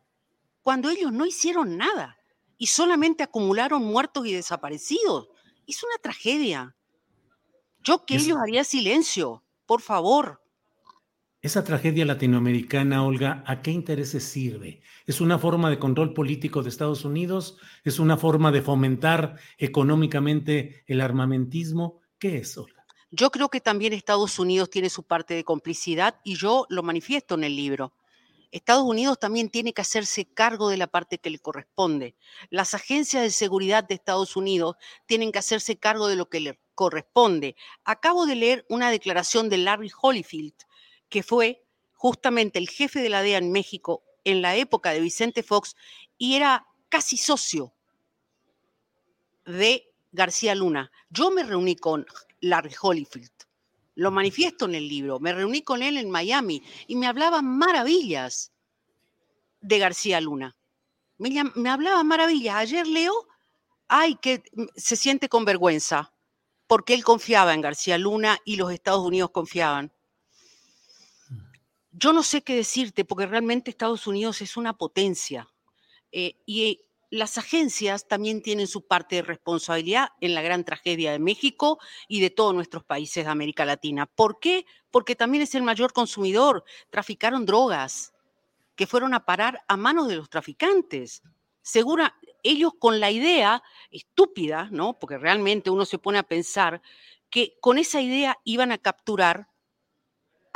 cuando 0.62 0.90
ellos 0.90 1.12
no 1.12 1.26
hicieron 1.26 1.76
nada 1.76 2.18
y 2.58 2.66
solamente 2.66 3.22
acumularon 3.22 3.84
muertos 3.84 4.26
y 4.26 4.32
desaparecidos. 4.32 5.28
Es 5.66 5.82
una 5.82 5.98
tragedia. 6.02 6.76
Yo 7.80 8.04
que 8.04 8.16
ellos 8.16 8.38
haría 8.38 8.64
silencio, 8.64 9.44
por 9.64 9.80
favor. 9.80 10.42
Esa 11.46 11.62
tragedia 11.62 12.04
latinoamericana, 12.04 13.04
Olga, 13.04 13.44
¿a 13.46 13.62
qué 13.62 13.70
intereses 13.70 14.24
sirve? 14.24 14.82
¿Es 15.06 15.20
una 15.20 15.38
forma 15.38 15.70
de 15.70 15.78
control 15.78 16.12
político 16.12 16.64
de 16.64 16.70
Estados 16.70 17.04
Unidos? 17.04 17.56
¿Es 17.84 18.00
una 18.00 18.16
forma 18.16 18.50
de 18.50 18.62
fomentar 18.62 19.36
económicamente 19.56 20.82
el 20.88 21.00
armamentismo? 21.00 22.00
¿Qué 22.18 22.38
es, 22.38 22.58
Olga? 22.58 22.84
Yo 23.12 23.30
creo 23.30 23.48
que 23.48 23.60
también 23.60 23.92
Estados 23.92 24.40
Unidos 24.40 24.70
tiene 24.70 24.90
su 24.90 25.04
parte 25.04 25.34
de 25.34 25.44
complicidad 25.44 26.16
y 26.24 26.34
yo 26.34 26.66
lo 26.68 26.82
manifiesto 26.82 27.36
en 27.36 27.44
el 27.44 27.54
libro. 27.54 27.92
Estados 28.50 28.82
Unidos 28.82 29.20
también 29.20 29.48
tiene 29.48 29.72
que 29.72 29.82
hacerse 29.82 30.24
cargo 30.24 30.68
de 30.68 30.78
la 30.78 30.88
parte 30.88 31.18
que 31.18 31.30
le 31.30 31.38
corresponde. 31.38 32.16
Las 32.50 32.74
agencias 32.74 33.22
de 33.22 33.30
seguridad 33.30 33.84
de 33.84 33.94
Estados 33.94 34.34
Unidos 34.34 34.74
tienen 35.06 35.30
que 35.30 35.38
hacerse 35.38 35.76
cargo 35.76 36.08
de 36.08 36.16
lo 36.16 36.28
que 36.28 36.40
le 36.40 36.58
corresponde. 36.74 37.54
Acabo 37.84 38.26
de 38.26 38.34
leer 38.34 38.66
una 38.68 38.90
declaración 38.90 39.48
de 39.48 39.58
Larry 39.58 39.92
Holyfield, 40.02 40.54
que 41.08 41.22
fue 41.22 41.64
justamente 41.92 42.58
el 42.58 42.68
jefe 42.68 43.00
de 43.00 43.08
la 43.08 43.22
DEA 43.22 43.38
en 43.38 43.52
México 43.52 44.02
en 44.25 44.42
la 44.42 44.56
época 44.56 44.90
de 44.90 45.00
Vicente 45.00 45.42
Fox 45.42 45.76
y 46.18 46.34
era 46.34 46.66
casi 46.88 47.16
socio 47.16 47.72
de 49.44 49.92
García 50.12 50.54
Luna. 50.54 50.90
Yo 51.10 51.30
me 51.30 51.44
reuní 51.44 51.76
con 51.76 52.06
Larry 52.40 52.75
Holyfield, 52.80 53.30
lo 53.94 54.10
manifiesto 54.10 54.64
en 54.66 54.75
el 54.75 54.88
libro, 54.88 55.20
me 55.20 55.32
reuní 55.32 55.62
con 55.62 55.82
él 55.82 55.96
en 55.96 56.10
Miami 56.10 56.62
y 56.86 56.96
me 56.96 57.06
hablaba 57.06 57.40
maravillas 57.40 58.52
de 59.60 59.78
García 59.78 60.20
Luna. 60.20 60.56
Me, 61.18 61.30
me 61.54 61.70
hablaba 61.70 62.02
maravillas. 62.02 62.56
Ayer 62.56 62.86
leo, 62.86 63.26
ay, 63.88 64.16
que 64.16 64.42
se 64.76 64.96
siente 64.96 65.28
con 65.28 65.44
vergüenza, 65.44 66.12
porque 66.66 66.94
él 66.94 67.04
confiaba 67.04 67.54
en 67.54 67.60
García 67.60 67.96
Luna 67.96 68.38
y 68.44 68.56
los 68.56 68.72
Estados 68.72 69.04
Unidos 69.04 69.30
confiaban. 69.30 69.92
Yo 71.98 72.12
no 72.12 72.22
sé 72.22 72.42
qué 72.42 72.54
decirte 72.54 73.06
porque 73.06 73.24
realmente 73.24 73.70
Estados 73.70 74.06
Unidos 74.06 74.42
es 74.42 74.58
una 74.58 74.76
potencia 74.76 75.48
eh, 76.12 76.34
y 76.44 76.82
las 77.08 77.38
agencias 77.38 78.06
también 78.06 78.42
tienen 78.42 78.66
su 78.66 78.86
parte 78.86 79.16
de 79.16 79.22
responsabilidad 79.22 80.10
en 80.20 80.34
la 80.34 80.42
gran 80.42 80.62
tragedia 80.62 81.12
de 81.12 81.18
México 81.18 81.78
y 82.06 82.20
de 82.20 82.28
todos 82.28 82.54
nuestros 82.54 82.84
países 82.84 83.24
de 83.24 83.30
América 83.30 83.64
Latina. 83.64 84.04
¿Por 84.04 84.40
qué? 84.40 84.66
Porque 84.90 85.16
también 85.16 85.42
es 85.42 85.54
el 85.54 85.62
mayor 85.62 85.94
consumidor. 85.94 86.64
Traficaron 86.90 87.46
drogas 87.46 88.12
que 88.74 88.86
fueron 88.86 89.14
a 89.14 89.24
parar 89.24 89.62
a 89.66 89.78
manos 89.78 90.06
de 90.08 90.16
los 90.16 90.28
traficantes. 90.28 91.22
Segura, 91.62 92.14
ellos 92.42 92.72
con 92.78 93.00
la 93.00 93.10
idea 93.10 93.62
estúpida, 93.90 94.68
¿no? 94.70 94.98
Porque 94.98 95.16
realmente 95.16 95.70
uno 95.70 95.86
se 95.86 95.98
pone 95.98 96.18
a 96.18 96.24
pensar 96.24 96.82
que 97.30 97.56
con 97.58 97.78
esa 97.78 98.02
idea 98.02 98.38
iban 98.44 98.70
a 98.70 98.76
capturar 98.76 99.48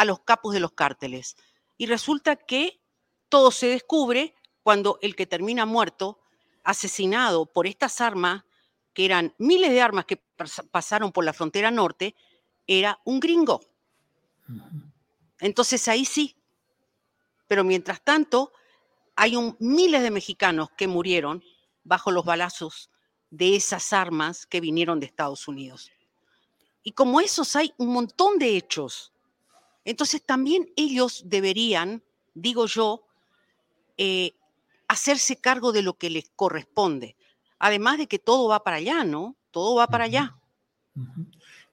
a 0.00 0.07
los 0.07 0.21
capos 0.21 0.54
de 0.54 0.61
los 0.61 0.73
cárteles. 0.73 1.37
Y 1.76 1.85
resulta 1.85 2.35
que 2.35 2.80
todo 3.28 3.50
se 3.50 3.66
descubre 3.66 4.35
cuando 4.62 4.99
el 5.02 5.14
que 5.14 5.26
termina 5.26 5.66
muerto, 5.66 6.19
asesinado 6.64 7.45
por 7.45 7.66
estas 7.66 8.00
armas, 8.00 8.45
que 8.95 9.04
eran 9.04 9.35
miles 9.37 9.69
de 9.69 9.83
armas 9.83 10.07
que 10.07 10.16
pasaron 10.71 11.12
por 11.12 11.23
la 11.23 11.35
frontera 11.35 11.71
norte, 11.71 12.14
era 12.66 12.99
un 13.04 13.21
gringo. 13.21 13.61
Entonces 15.38 15.87
ahí 15.87 16.07
sí. 16.07 16.35
Pero 17.47 17.62
mientras 17.62 18.02
tanto, 18.02 18.54
hay 19.16 19.37
un, 19.37 19.54
miles 19.61 20.02
de 20.02 20.11
mexicanos 20.11 20.71
que 20.78 20.88
murieron 20.88 21.45
bajo 21.85 22.11
los 22.11 22.25
balazos 22.25 22.88
de 23.28 23.54
esas 23.54 23.92
armas 23.92 24.47
que 24.47 24.63
vinieron 24.63 24.99
de 24.99 25.04
Estados 25.04 25.47
Unidos. 25.47 25.93
Y 26.82 26.93
como 26.93 27.21
esos 27.21 27.54
hay 27.54 27.75
un 27.76 27.89
montón 27.89 28.39
de 28.39 28.56
hechos 28.56 29.13
entonces 29.84 30.23
también 30.25 30.71
ellos 30.76 31.23
deberían, 31.26 32.02
digo 32.34 32.66
yo, 32.66 33.06
eh, 33.97 34.32
hacerse 34.88 35.36
cargo 35.36 35.73
de 35.73 35.82
lo 35.82 35.95
que 35.95 36.10
les 36.10 36.30
corresponde. 36.34 37.16
Además 37.58 37.99
de 37.99 38.06
que 38.06 38.19
todo 38.19 38.49
va 38.49 38.64
para 38.64 38.78
allá, 38.78 39.04
¿no? 39.04 39.36
Todo 39.50 39.76
va 39.76 39.86
para 39.86 40.04
allá. 40.04 40.36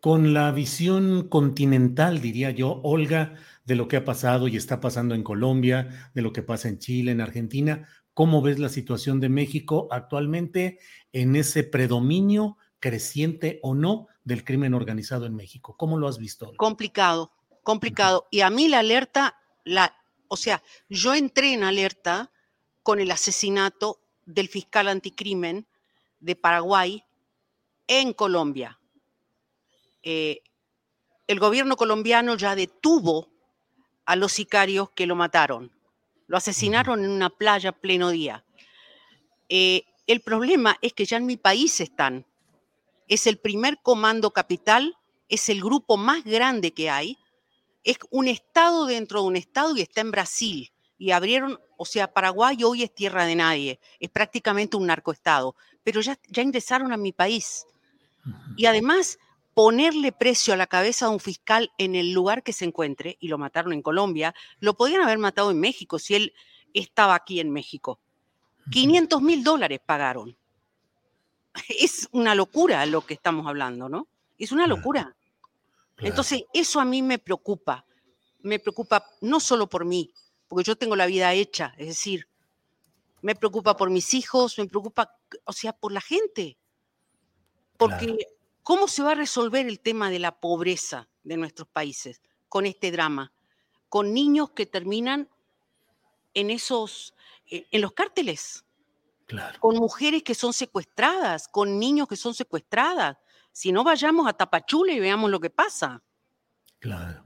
Con 0.02 0.34
la 0.34 0.52
visión 0.52 1.28
continental, 1.28 2.22
diría 2.22 2.52
yo, 2.52 2.80
Olga, 2.84 3.36
de 3.66 3.76
lo 3.76 3.88
que 3.88 3.98
ha 3.98 4.06
pasado 4.06 4.48
y 4.48 4.56
está 4.56 4.80
pasando 4.80 5.16
en 5.16 5.24
Colombia, 5.24 6.12
de 6.14 6.22
lo 6.22 6.32
que 6.32 6.44
pasa 6.44 6.70
en 6.70 6.80
Chile, 6.80 7.12
en 7.12 7.22
Argentina, 7.22 7.88
¿cómo 8.14 8.42
ves 8.42 8.60
la 8.60 8.70
situación 8.70 9.20
de 9.20 9.30
México 9.30 9.88
actualmente 9.92 10.80
en 11.12 11.36
ese 11.36 11.64
predominio 11.64 12.58
creciente 12.80 13.60
o 13.64 13.74
no 13.74 14.08
del 14.24 14.44
crimen 14.44 14.74
organizado 14.74 15.26
en 15.26 15.36
México? 15.36 15.76
¿Cómo 15.78 15.98
lo 15.98 16.08
has 16.08 16.18
visto? 16.18 16.54
Complicado, 16.58 17.32
complicado. 17.68 18.30
Y 18.32 18.40
a 18.40 18.50
mí 18.50 18.70
la 18.70 18.80
alerta, 18.80 19.36
la, 19.66 19.94
o 20.30 20.38
sea, 20.38 20.64
yo 20.88 21.14
entré 21.14 21.52
en 21.52 21.66
alerta 21.66 22.32
con 22.82 23.02
el 23.02 23.12
asesinato 23.12 24.00
del 24.26 24.48
fiscal 24.48 24.88
anticrimen 24.88 25.68
de 26.22 26.38
Paraguay 26.38 27.04
en 27.88 28.14
Colombia. 28.14 28.80
Eh, 30.02 30.44
el 31.28 31.42
gobierno 31.42 31.76
colombiano 31.76 32.38
ya 32.38 32.56
detuvo 32.56 33.28
a 34.06 34.16
los 34.16 34.32
sicarios 34.32 34.92
que 34.92 35.06
lo 35.06 35.18
mataron. 35.18 35.70
Lo 36.28 36.38
asesinaron 36.38 37.04
en 37.04 37.12
una 37.12 37.30
playa 37.30 37.74
pleno 37.74 38.12
día. 38.12 38.46
Eh, 39.50 39.84
el 40.08 40.22
problema 40.22 40.78
es 40.82 40.94
que 40.94 41.04
ya 41.04 41.18
en 41.18 41.26
mi 41.26 41.36
país 41.36 41.82
están. 41.82 42.26
Es 43.10 43.28
el 43.28 43.40
primer 43.40 43.80
comando 43.84 44.32
capital, 44.32 44.96
es 45.28 45.50
el 45.50 45.62
grupo 45.62 45.98
más 45.98 46.24
grande 46.24 46.72
que 46.72 46.90
hay 46.90 47.18
es 47.88 47.98
un 48.10 48.28
estado 48.28 48.86
dentro 48.86 49.22
de 49.22 49.28
un 49.28 49.38
estado 49.38 49.76
y 49.78 49.82
está 49.82 50.02
en 50.02 50.12
Brasil. 50.12 50.72
Y 50.98 51.12
abrieron, 51.12 51.58
o 51.78 51.86
sea, 51.86 52.12
Paraguay 52.12 52.62
hoy 52.66 52.84
es 52.84 52.94
tierra 52.94 53.26
de 53.26 53.36
nadie, 53.36 53.80
es 54.02 54.10
prácticamente 54.10 54.76
un 54.76 54.88
narcoestado, 54.88 55.56
pero 55.84 56.02
ya, 56.02 56.20
ya 56.28 56.42
ingresaron 56.42 56.92
a 56.92 56.98
mi 56.98 57.14
país. 57.14 57.66
Y 58.58 58.66
además, 58.66 59.20
ponerle 59.54 60.12
precio 60.12 60.54
a 60.54 60.58
la 60.58 60.68
cabeza 60.68 61.06
de 61.06 61.14
un 61.14 61.22
fiscal 61.22 61.72
en 61.78 61.96
el 61.96 62.12
lugar 62.12 62.44
que 62.44 62.52
se 62.52 62.66
encuentre, 62.66 63.16
y 63.22 63.30
lo 63.30 63.38
mataron 63.38 63.72
en 63.72 63.82
Colombia, 63.82 64.36
lo 64.60 64.74
podían 64.74 65.02
haber 65.02 65.18
matado 65.18 65.52
en 65.52 65.60
México 65.62 65.98
si 65.98 66.16
él 66.16 66.34
estaba 66.74 67.16
aquí 67.16 67.40
en 67.40 67.52
México. 67.52 68.02
500 68.70 69.22
mil 69.22 69.46
dólares 69.46 69.80
pagaron. 69.86 70.36
Es 71.80 72.10
una 72.12 72.36
locura 72.36 72.86
lo 72.86 73.06
que 73.06 73.14
estamos 73.14 73.48
hablando, 73.48 73.88
¿no? 73.88 74.08
Es 74.38 74.52
una 74.52 74.68
locura. 74.68 75.16
Entonces, 76.00 76.44
eso 76.54 76.80
a 76.80 76.86
mí 76.86 77.02
me 77.02 77.20
preocupa. 77.20 77.86
Me 78.40 78.60
preocupa 78.60 79.04
no 79.22 79.40
solo 79.40 79.68
por 79.68 79.86
mí, 79.86 80.14
porque 80.48 80.64
yo 80.64 80.76
tengo 80.76 80.96
la 80.96 81.06
vida 81.06 81.34
hecha, 81.34 81.74
es 81.78 81.88
decir, 81.88 82.28
me 83.22 83.36
preocupa 83.36 83.76
por 83.76 83.90
mis 83.90 84.14
hijos, 84.14 84.58
me 84.58 84.68
preocupa, 84.68 85.18
o 85.44 85.54
sea, 85.54 85.74
por 85.74 85.92
la 85.92 86.02
gente. 86.02 86.58
Porque, 87.78 88.18
¿cómo 88.64 88.88
se 88.88 89.04
va 89.04 89.12
a 89.12 89.16
resolver 89.16 89.68
el 89.68 89.80
tema 89.80 90.10
de 90.10 90.20
la 90.20 90.40
pobreza 90.40 91.10
de 91.24 91.38
nuestros 91.38 91.68
países 91.68 92.22
con 92.48 92.66
este 92.66 92.92
drama? 92.92 93.34
Con 93.90 94.14
niños 94.14 94.52
que 94.52 94.66
terminan 94.66 95.30
en 96.34 96.52
esos, 96.52 97.16
en 97.48 97.82
los 97.82 97.94
cárteles. 97.94 98.64
Con 99.60 99.76
mujeres 99.76 100.24
que 100.24 100.36
son 100.36 100.54
secuestradas, 100.54 101.48
con 101.48 101.80
niños 101.80 102.08
que 102.08 102.16
son 102.16 102.34
secuestradas, 102.34 103.18
si 103.58 103.72
no, 103.72 103.84
vayamos 103.84 104.28
a 104.28 104.34
Tapachula 104.34 104.94
y 104.94 105.00
veamos 105.00 105.32
lo 105.32 105.40
que 105.40 105.50
pasa. 105.50 106.04
Claro. 106.78 107.26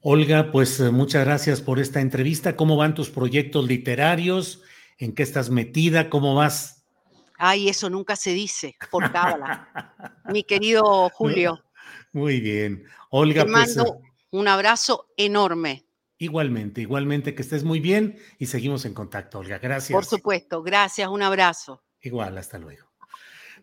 Olga, 0.00 0.52
pues 0.52 0.78
eh, 0.78 0.92
muchas 0.92 1.24
gracias 1.24 1.60
por 1.60 1.80
esta 1.80 2.00
entrevista. 2.00 2.54
¿Cómo 2.54 2.76
van 2.76 2.94
tus 2.94 3.10
proyectos 3.10 3.66
literarios? 3.66 4.62
¿En 4.96 5.12
qué 5.12 5.24
estás 5.24 5.50
metida? 5.50 6.08
¿Cómo 6.08 6.36
vas? 6.36 6.86
Ay, 7.36 7.68
eso 7.68 7.90
nunca 7.90 8.14
se 8.14 8.30
dice 8.30 8.76
por 8.92 9.10
cábala. 9.10 9.92
Mi 10.32 10.44
querido 10.44 11.08
Julio. 11.08 11.64
Muy 12.12 12.40
bien. 12.40 12.84
Olga, 13.10 13.44
te 13.44 13.50
pues, 13.50 13.76
mando 13.76 13.94
eh, 13.96 14.08
un 14.30 14.46
abrazo 14.46 15.08
enorme. 15.16 15.84
Igualmente, 16.18 16.80
igualmente 16.80 17.34
que 17.34 17.42
estés 17.42 17.64
muy 17.64 17.80
bien 17.80 18.20
y 18.38 18.46
seguimos 18.46 18.84
en 18.84 18.94
contacto, 18.94 19.40
Olga. 19.40 19.58
Gracias. 19.58 19.96
Por 19.96 20.04
supuesto, 20.04 20.62
gracias, 20.62 21.08
un 21.08 21.22
abrazo. 21.22 21.82
Igual, 22.02 22.38
hasta 22.38 22.56
luego. 22.56 22.89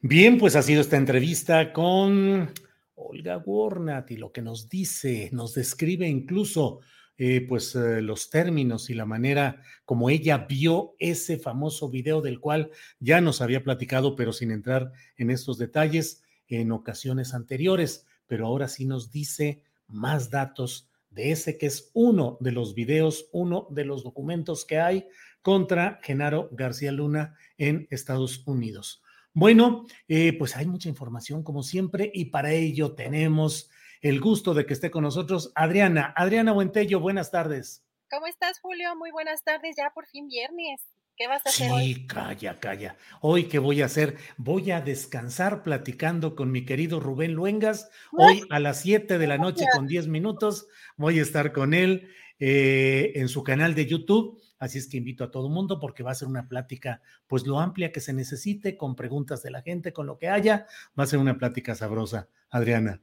Bien, 0.02 0.38
pues 0.38 0.56
ha 0.56 0.62
sido 0.62 0.82
esta 0.82 0.96
entrevista 0.98 1.74
con 1.74 2.52
Olga 2.94 3.38
Warnat 3.40 4.12
y 4.12 4.18
lo 4.18 4.32
que 4.32 4.44
nos 4.44 4.70
dice, 4.70 5.30
nos 5.34 5.56
describe 5.56 6.08
incluso 6.08 6.82
eh, 7.18 7.42
pues 7.42 7.76
eh, 7.76 8.02
los 8.02 8.30
términos 8.30 8.92
y 8.92 8.94
la 8.94 9.06
manera 9.06 9.64
como 9.86 10.12
ella 10.12 10.46
vio 10.48 10.94
ese 11.00 11.40
famoso 11.40 11.90
video 11.90 12.22
del 12.22 12.40
cual 12.40 12.70
ya 13.00 13.22
nos 13.22 13.42
había 13.42 13.64
platicado, 13.64 14.16
pero 14.16 14.34
sin 14.34 14.52
entrar 14.52 14.92
en 15.18 15.32
estos 15.32 15.58
detalles 15.58 16.22
en 16.48 16.72
ocasiones 16.72 17.34
anteriores, 17.34 18.06
pero 18.28 18.46
ahora 18.46 18.68
sí 18.68 18.86
nos 18.86 19.10
dice 19.10 19.64
más 19.88 20.30
datos 20.30 20.92
de 21.10 21.32
ese 21.32 21.58
que 21.58 21.66
es 21.66 21.90
uno 21.94 22.38
de 22.40 22.52
los 22.52 22.76
videos, 22.76 23.30
uno 23.32 23.68
de 23.72 23.86
los 23.86 24.04
documentos 24.04 24.64
que 24.64 24.78
hay 24.80 25.08
contra 25.42 26.00
Genaro 26.04 26.50
García 26.52 26.92
Luna 26.92 27.36
en 27.58 27.88
Estados 27.90 28.44
Unidos. 28.46 29.02
Bueno, 29.40 29.86
eh, 30.08 30.36
pues 30.36 30.56
hay 30.56 30.66
mucha 30.66 30.90
información 30.90 31.44
como 31.44 31.62
siempre 31.62 32.10
y 32.12 32.26
para 32.32 32.54
ello 32.54 32.96
tenemos 32.96 33.70
el 34.02 34.20
gusto 34.20 34.56
de 34.56 34.66
que 34.66 34.74
esté 34.74 34.90
con 34.90 35.04
nosotros 35.04 35.52
Adriana. 35.54 36.12
Adriana 36.18 36.54
Buentello, 36.54 37.00
buenas 37.00 37.30
tardes. 37.30 37.86
¿Cómo 38.10 38.26
estás, 38.26 38.60
Julio? 38.60 38.96
Muy 38.96 39.12
buenas 39.12 39.44
tardes, 39.44 39.76
ya 39.78 39.92
por 39.94 40.08
fin 40.08 40.28
viernes. 40.28 40.82
¿Qué 41.16 41.28
vas 41.28 41.46
a 41.46 41.50
hacer 41.50 41.72
hoy? 41.72 41.94
Sí, 41.94 42.08
calla, 42.08 42.60
calla. 42.60 42.98
Hoy, 43.22 43.44
¿qué 43.44 43.60
voy 43.60 43.84
a 43.84 43.86
hacer? 43.86 44.18
Voy 44.38 44.72
a 44.72 44.82
descansar 44.82 45.62
platicando 45.62 46.36
con 46.36 46.52
mi 46.52 46.66
querido 46.66 47.00
Rubén 47.00 47.34
Luengas. 47.34 47.92
Hoy 48.14 48.42
a 48.50 48.60
las 48.60 48.82
7 48.82 49.20
de 49.20 49.28
la 49.28 49.38
noche 49.38 49.66
con 49.72 49.86
10 49.86 50.08
minutos 50.08 50.68
voy 50.96 51.20
a 51.20 51.22
estar 51.22 51.54
con 51.54 51.76
él 51.76 52.10
eh, 52.40 53.12
en 53.14 53.30
su 53.30 53.44
canal 53.44 53.76
de 53.76 53.86
YouTube 53.86 54.42
Así 54.60 54.78
es 54.78 54.88
que 54.88 54.98
invito 54.98 55.24
a 55.24 55.32
todo 55.32 55.48
el 55.48 55.54
mundo 55.54 55.80
porque 55.80 56.04
va 56.04 56.12
a 56.12 56.16
ser 56.16 56.28
una 56.28 56.48
plática, 56.48 57.02
pues 57.28 57.46
lo 57.46 57.60
amplia 57.60 57.92
que 57.92 58.00
se 58.00 58.14
necesite, 58.14 58.78
con 58.78 58.96
preguntas 58.96 59.44
de 59.44 59.52
la 59.52 59.62
gente, 59.62 59.94
con 59.94 60.08
lo 60.08 60.18
que 60.18 60.30
haya. 60.30 60.66
Va 60.98 61.04
a 61.04 61.08
ser 61.08 61.20
una 61.20 61.38
plática 61.38 61.76
sabrosa, 61.76 62.30
Adriana. 62.50 63.02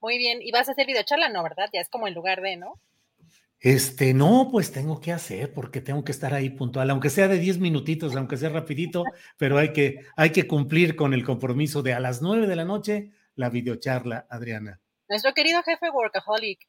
Muy 0.00 0.18
bien. 0.18 0.40
¿Y 0.42 0.50
vas 0.50 0.68
a 0.68 0.72
hacer 0.72 0.86
videocharla? 0.86 1.28
No, 1.28 1.42
¿verdad? 1.42 1.68
Ya 1.72 1.80
es 1.80 1.88
como 1.88 2.08
en 2.08 2.14
lugar 2.14 2.40
de, 2.40 2.56
¿no? 2.56 2.80
Este, 3.60 4.14
no, 4.14 4.48
pues 4.50 4.72
tengo 4.72 5.00
que 5.00 5.12
hacer 5.12 5.52
porque 5.52 5.82
tengo 5.82 6.02
que 6.02 6.12
estar 6.12 6.32
ahí 6.32 6.48
puntual, 6.48 6.88
aunque 6.88 7.10
sea 7.10 7.28
de 7.28 7.38
10 7.38 7.58
minutitos, 7.58 8.16
aunque 8.16 8.38
sea 8.38 8.48
rapidito, 8.48 9.04
pero 9.36 9.58
hay 9.58 9.74
que, 9.74 10.06
hay 10.16 10.30
que 10.30 10.46
cumplir 10.46 10.96
con 10.96 11.12
el 11.12 11.24
compromiso 11.24 11.82
de 11.82 11.92
a 11.92 12.00
las 12.00 12.22
9 12.22 12.46
de 12.46 12.56
la 12.56 12.64
noche 12.64 13.10
la 13.34 13.50
videocharla, 13.50 14.26
Adriana. 14.30 14.80
Nuestro 15.10 15.34
querido 15.34 15.60
jefe 15.64 15.90
workaholic. 15.90 16.60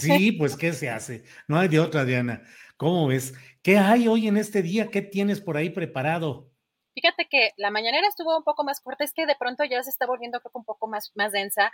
Sí, 0.00 0.32
pues 0.38 0.56
¿qué 0.56 0.72
se 0.72 0.90
hace? 0.90 1.22
No 1.46 1.56
hay 1.56 1.68
de 1.68 1.78
otra, 1.78 2.00
Adriana. 2.00 2.42
¿Cómo 2.76 3.06
ves? 3.06 3.32
¿Qué 3.62 3.78
hay 3.78 4.08
hoy 4.08 4.26
en 4.26 4.36
este 4.36 4.60
día? 4.60 4.88
¿Qué 4.88 5.02
tienes 5.02 5.40
por 5.40 5.56
ahí 5.56 5.70
preparado? 5.70 6.50
Fíjate 6.96 7.28
que 7.30 7.52
la 7.56 7.70
mañanera 7.70 8.08
estuvo 8.08 8.36
un 8.36 8.42
poco 8.42 8.64
más 8.64 8.80
corta, 8.80 9.04
es 9.04 9.12
que 9.12 9.24
de 9.24 9.36
pronto 9.36 9.62
ya 9.64 9.80
se 9.84 9.90
está 9.90 10.04
volviendo 10.04 10.40
creo 10.40 10.50
que 10.50 10.58
un 10.58 10.64
poco 10.64 10.88
más, 10.88 11.12
más 11.14 11.30
densa. 11.30 11.70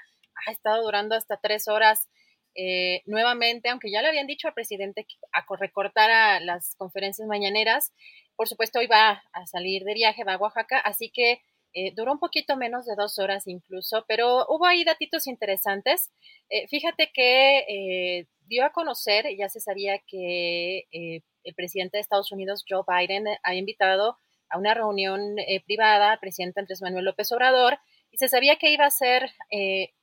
Ha 0.46 0.51
estado 0.51 0.83
durando 0.83 1.14
hasta 1.14 1.38
tres 1.38 1.66
horas 1.66 2.11
eh, 2.55 3.01
nuevamente, 3.07 3.70
aunque 3.70 3.90
ya 3.90 4.03
le 4.03 4.09
habían 4.09 4.27
dicho 4.27 4.48
al 4.48 4.55
presidente 4.55 5.07
que 5.07 5.14
a 5.33 5.46
recortara 5.57 6.40
las 6.40 6.75
conferencias 6.77 7.27
mañaneras. 7.27 7.94
Por 8.37 8.48
supuesto, 8.48 8.81
hoy 8.81 8.87
va 8.87 9.22
a 9.33 9.46
salir 9.46 9.85
de 9.85 9.94
viaje, 9.94 10.25
va 10.25 10.35
a 10.35 10.38
Oaxaca, 10.38 10.79
así 10.79 11.11
que 11.11 11.40
eh, 11.75 11.93
duró 11.95 12.13
un 12.13 12.19
poquito 12.19 12.57
menos 12.57 12.87
de 12.87 12.95
dos 12.97 13.19
horas 13.19 13.47
incluso, 13.47 14.05
pero 14.07 14.47
hubo 14.49 14.67
ahí 14.67 14.85
datitos 14.85 15.27
interesantes. 15.27 16.11
Eh, 16.49 16.67
fíjate 16.69 17.11
que 17.13 18.27
dio 18.47 18.65
a 18.65 18.71
conocer, 18.71 19.27
ya 19.37 19.49
se 19.49 19.61
sabía 19.61 19.99
que 20.07 20.85
eh, 20.93 21.23
el 21.45 21.55
presidente 21.55 21.97
de 21.97 22.03
Estados 22.03 22.33
Unidos, 22.33 22.65
Joe 22.69 22.83
Biden, 22.87 23.25
ha 23.43 23.55
invitado 23.55 24.19
a 24.51 24.59
una 24.59 24.75
reunión 24.75 25.39
eh, 25.39 25.63
privada 25.65 26.13
al 26.13 26.19
presidente 26.19 26.61
Andrés 26.61 26.83
Manuel 26.83 27.07
López 27.07 27.33
Obrador 27.33 27.79
y 28.11 28.19
se 28.19 28.29
sabía 28.29 28.57
que 28.57 28.71
iba 28.71 28.85
a 28.85 28.91
ser 28.91 29.31
eh, 29.51 29.95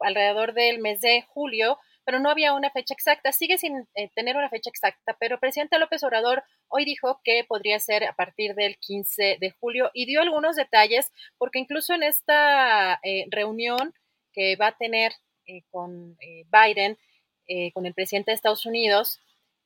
alrededor 0.00 0.54
del 0.54 0.78
mes 0.78 1.00
de 1.00 1.22
julio, 1.28 1.78
pero 2.08 2.20
no 2.20 2.30
había 2.30 2.54
una 2.54 2.70
fecha 2.70 2.94
exacta. 2.94 3.32
Sigue 3.32 3.58
sin 3.58 3.86
tener 4.14 4.34
una 4.34 4.48
fecha 4.48 4.70
exacta, 4.70 5.14
pero 5.20 5.34
el 5.34 5.40
presidente 5.40 5.78
López 5.78 6.02
Obrador 6.02 6.42
hoy 6.68 6.86
dijo 6.86 7.20
que 7.22 7.44
podría 7.46 7.78
ser 7.80 8.04
a 8.04 8.14
partir 8.14 8.54
del 8.54 8.78
15 8.78 9.36
de 9.38 9.50
julio 9.60 9.90
y 9.92 10.06
dio 10.06 10.22
algunos 10.22 10.56
detalles, 10.56 11.12
porque 11.36 11.58
incluso 11.58 11.92
en 11.92 12.02
esta 12.02 12.98
reunión 13.30 13.92
que 14.32 14.56
va 14.56 14.68
a 14.68 14.78
tener 14.78 15.12
con 15.70 16.16
Biden, 16.50 16.96
eh, 17.46 17.72
con 17.72 17.84
el 17.84 17.92
presidente 17.92 18.30
de 18.30 18.36
Estados 18.36 18.64
Unidos, 18.64 19.20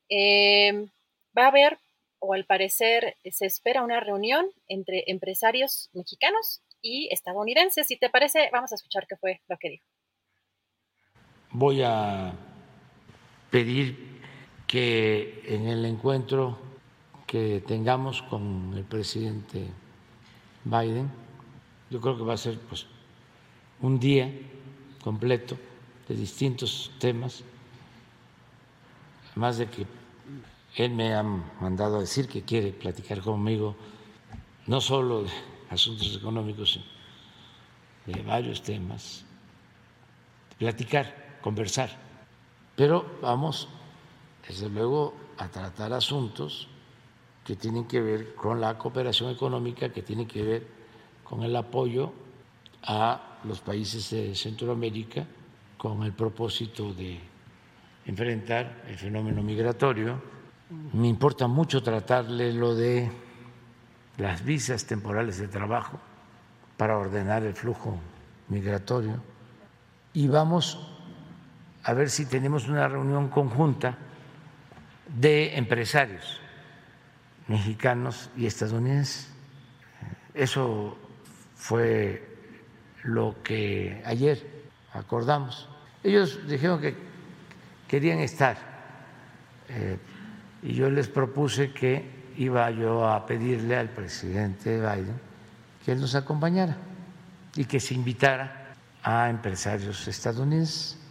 em, 0.09 0.89
va 1.37 1.45
a 1.45 1.47
haber, 1.47 1.77
o 2.19 2.33
al 2.33 2.43
parecer 2.43 3.15
se 3.23 3.45
espera 3.45 3.83
una 3.83 4.01
reunión 4.01 4.51
entre 4.67 5.05
empresarios 5.07 5.89
mexicanos 5.93 6.61
y 6.81 7.07
estadounidenses. 7.09 7.87
Si 7.87 7.95
te 7.95 8.09
parece, 8.09 8.49
vamos 8.51 8.73
a 8.73 8.75
escuchar 8.75 9.07
qué 9.07 9.15
fue 9.15 9.39
lo 9.47 9.57
que 9.57 9.69
dijo. 9.69 9.92
Voy 11.53 11.83
a 11.83 12.33
pedir 13.51 14.19
que 14.65 15.43
en 15.45 15.67
el 15.67 15.85
encuentro 15.85 16.57
que 17.27 17.63
tengamos 17.65 18.23
con 18.23 18.73
el 18.75 18.83
presidente 18.83 19.67
Biden, 20.65 21.11
yo 21.91 22.01
creo 22.01 22.17
que 22.17 22.23
va 22.23 22.33
a 22.33 22.37
ser 22.37 22.59
pues 22.59 22.87
un 23.81 23.99
día 23.99 24.31
completo 25.03 25.55
de 26.07 26.15
distintos 26.15 26.91
temas. 26.99 27.43
Más 29.35 29.59
de 29.59 29.67
que 29.67 29.85
él 30.75 30.91
me 30.91 31.13
ha 31.13 31.21
mandado 31.21 31.97
a 31.97 32.01
decir 32.01 32.27
que 32.27 32.41
quiere 32.41 32.71
platicar 32.71 33.21
conmigo 33.21 33.75
no 34.65 34.81
solo 34.81 35.23
de 35.23 35.29
asuntos 35.69 36.15
económicos, 36.15 36.71
sino 36.73 36.85
de 38.07 38.21
varios 38.23 38.61
temas, 38.63 39.23
platicar, 40.57 41.22
conversar. 41.43 41.89
Pero 42.75 43.05
vamos, 43.21 43.67
desde 44.47 44.69
luego, 44.69 45.13
a 45.37 45.47
tratar 45.49 45.93
asuntos 45.93 46.67
que 47.43 47.55
tienen 47.55 47.85
que 47.85 48.01
ver 48.01 48.33
con 48.35 48.61
la 48.61 48.77
cooperación 48.77 49.29
económica, 49.29 49.89
que 49.89 50.01
tienen 50.01 50.27
que 50.27 50.41
ver 50.41 50.67
con 51.23 51.43
el 51.43 51.55
apoyo 51.55 52.13
a 52.83 53.39
los 53.43 53.59
países 53.59 54.09
de 54.09 54.33
Centroamérica, 54.33 55.25
con 55.77 56.03
el 56.03 56.13
propósito 56.13 56.93
de 56.93 57.19
enfrentar 58.05 58.83
el 58.87 58.97
fenómeno 58.97 59.43
migratorio. 59.43 60.21
Me 60.93 61.07
importa 61.07 61.47
mucho 61.47 61.83
tratarle 61.83 62.53
lo 62.53 62.73
de 62.73 63.11
las 64.17 64.43
visas 64.43 64.85
temporales 64.85 65.37
de 65.37 65.47
trabajo 65.47 65.99
para 66.77 66.97
ordenar 66.97 67.43
el 67.43 67.53
flujo 67.53 67.97
migratorio 68.47 69.21
y 70.13 70.27
vamos 70.27 70.92
a 71.83 71.93
ver 71.93 72.09
si 72.09 72.25
tenemos 72.25 72.67
una 72.67 72.87
reunión 72.87 73.29
conjunta 73.29 73.97
de 75.07 75.57
empresarios 75.57 76.39
mexicanos 77.47 78.29
y 78.37 78.45
estadounidenses. 78.45 79.29
Eso 80.33 80.97
fue 81.55 82.25
lo 83.03 83.35
que 83.43 84.01
ayer 84.05 84.65
acordamos. 84.93 85.69
Ellos 86.03 86.39
dijeron 86.47 86.79
que 86.79 86.95
querían 87.87 88.19
estar. 88.19 88.57
Eh, 89.69 89.97
y 90.61 90.73
yo 90.73 90.89
les 90.89 91.07
propuse 91.07 91.73
que 91.73 92.31
iba 92.37 92.69
yo 92.71 93.07
a 93.07 93.25
pedirle 93.25 93.75
al 93.75 93.89
presidente 93.89 94.77
Biden 94.77 95.19
que 95.85 95.91
él 95.91 95.99
nos 95.99 96.15
acompañara 96.15 96.77
y 97.55 97.65
que 97.65 97.79
se 97.79 97.93
invitara 97.93 98.73
a 99.03 99.29
empresarios 99.29 100.07
estadounidenses. 100.07 101.02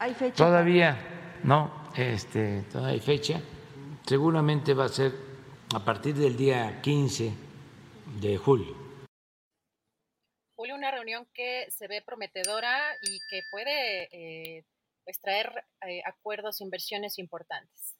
¿Hay 0.00 0.14
fecha? 0.14 0.36
Todavía 0.36 0.96
no, 1.42 1.90
este, 1.96 2.62
todavía 2.70 2.94
hay 2.94 3.00
fecha. 3.00 3.40
Seguramente 4.06 4.72
va 4.72 4.84
a 4.84 4.88
ser 4.88 5.12
a 5.74 5.84
partir 5.84 6.14
del 6.14 6.36
día 6.36 6.80
15 6.82 7.32
de 8.20 8.36
julio. 8.36 8.76
Julio, 10.54 10.76
una 10.76 10.92
reunión 10.92 11.26
que 11.34 11.66
se 11.70 11.88
ve 11.88 12.00
prometedora 12.02 12.78
y 13.02 13.18
que 13.28 13.42
puede 13.50 14.08
eh, 14.12 14.64
pues 15.02 15.20
traer 15.20 15.64
eh, 15.88 16.00
acuerdos, 16.06 16.60
inversiones 16.60 17.18
importantes. 17.18 17.96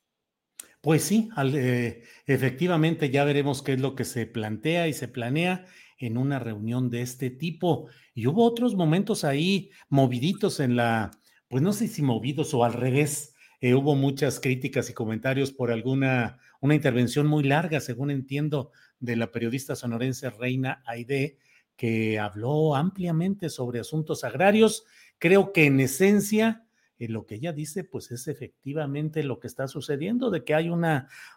Pues 0.80 1.02
sí, 1.02 1.30
eh, 1.54 2.04
efectivamente 2.26 3.10
ya 3.10 3.24
veremos 3.24 3.60
qué 3.62 3.72
es 3.72 3.80
lo 3.80 3.96
que 3.96 4.04
se 4.04 4.26
plantea 4.26 4.86
y 4.86 4.92
se 4.92 5.08
planea 5.08 5.66
en 5.98 6.16
una 6.16 6.38
reunión 6.38 6.90
de 6.90 7.02
este 7.02 7.30
tipo. 7.30 7.88
Y 8.14 8.28
hubo 8.28 8.44
otros 8.44 8.76
momentos 8.76 9.24
ahí 9.24 9.70
moviditos 9.88 10.60
en 10.60 10.76
la, 10.76 11.10
pues 11.48 11.62
no 11.62 11.72
sé 11.72 11.88
si 11.88 12.02
movidos 12.02 12.54
o 12.54 12.64
al 12.64 12.74
revés. 12.74 13.34
Eh, 13.60 13.74
hubo 13.74 13.96
muchas 13.96 14.38
críticas 14.38 14.88
y 14.88 14.94
comentarios 14.94 15.50
por 15.52 15.72
alguna, 15.72 16.38
una 16.60 16.74
intervención 16.76 17.26
muy 17.26 17.42
larga, 17.42 17.80
según 17.80 18.10
entiendo, 18.10 18.70
de 19.00 19.16
la 19.16 19.32
periodista 19.32 19.74
sonorense 19.74 20.30
Reina 20.30 20.82
Aide, 20.86 21.38
que 21.76 22.18
habló 22.18 22.76
ampliamente 22.76 23.48
sobre 23.48 23.80
asuntos 23.80 24.22
agrarios. 24.22 24.84
Creo 25.18 25.52
que 25.52 25.66
en 25.66 25.80
esencia 25.80 26.68
lo 27.06 27.26
que 27.26 27.36
ella 27.36 27.52
dice, 27.52 27.84
pues 27.84 28.10
es 28.10 28.26
efectivamente 28.26 29.22
lo 29.22 29.38
que 29.38 29.46
está 29.46 29.68
sucediendo, 29.68 30.30
de 30.30 30.42
que 30.42 30.54
hay 30.54 30.68
un 30.68 30.84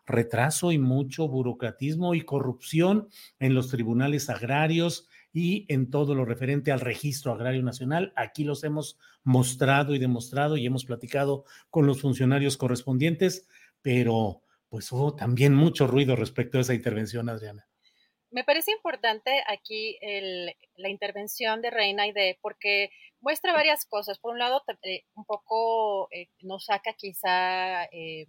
retraso 0.08 0.72
y 0.72 0.80
mucho 0.80 1.28
burocratismo 1.28 2.16
y 2.16 2.22
corrupción 2.22 3.10
en 3.40 3.54
los 3.54 3.70
tribunales 3.70 4.30
agrarios 4.30 5.08
y 5.34 5.66
en 5.74 5.90
todo 5.90 6.16
lo 6.16 6.26
referente 6.26 6.72
al 6.72 6.80
registro 6.80 7.32
agrario 7.32 7.64
nacional. 7.64 8.14
Aquí 8.16 8.44
los 8.44 8.64
hemos 8.64 9.00
mostrado 9.24 9.96
y 9.96 10.00
demostrado 10.00 10.58
y 10.58 10.66
hemos 10.66 10.86
platicado 10.86 11.46
con 11.70 11.86
los 11.86 12.02
funcionarios 12.02 12.58
correspondientes, 12.58 13.48
pero 13.82 14.42
pues 14.70 14.92
hubo 14.92 15.16
también 15.16 15.54
mucho 15.54 15.88
ruido 15.88 16.16
respecto 16.16 16.58
a 16.58 16.62
esa 16.62 16.74
intervención, 16.74 17.30
Adriana. 17.30 17.68
Me 18.30 18.46
parece 18.46 18.72
importante 18.72 19.44
aquí 19.48 19.98
la 20.78 20.90
intervención 20.90 21.62
de 21.62 21.70
Reina 21.70 22.08
y 22.08 22.14
de, 22.14 22.40
porque 22.42 22.90
muestra 23.20 23.52
varias 23.52 23.86
cosas. 23.86 24.20
Por 24.20 24.32
un 24.32 24.40
lado, 24.40 24.64
eh, 24.84 25.04
un 25.16 25.26
poco 25.26 26.08
eh, 26.12 26.30
nos 26.42 26.66
saca 26.66 26.94
quizá 26.94 27.84
eh, 27.86 28.28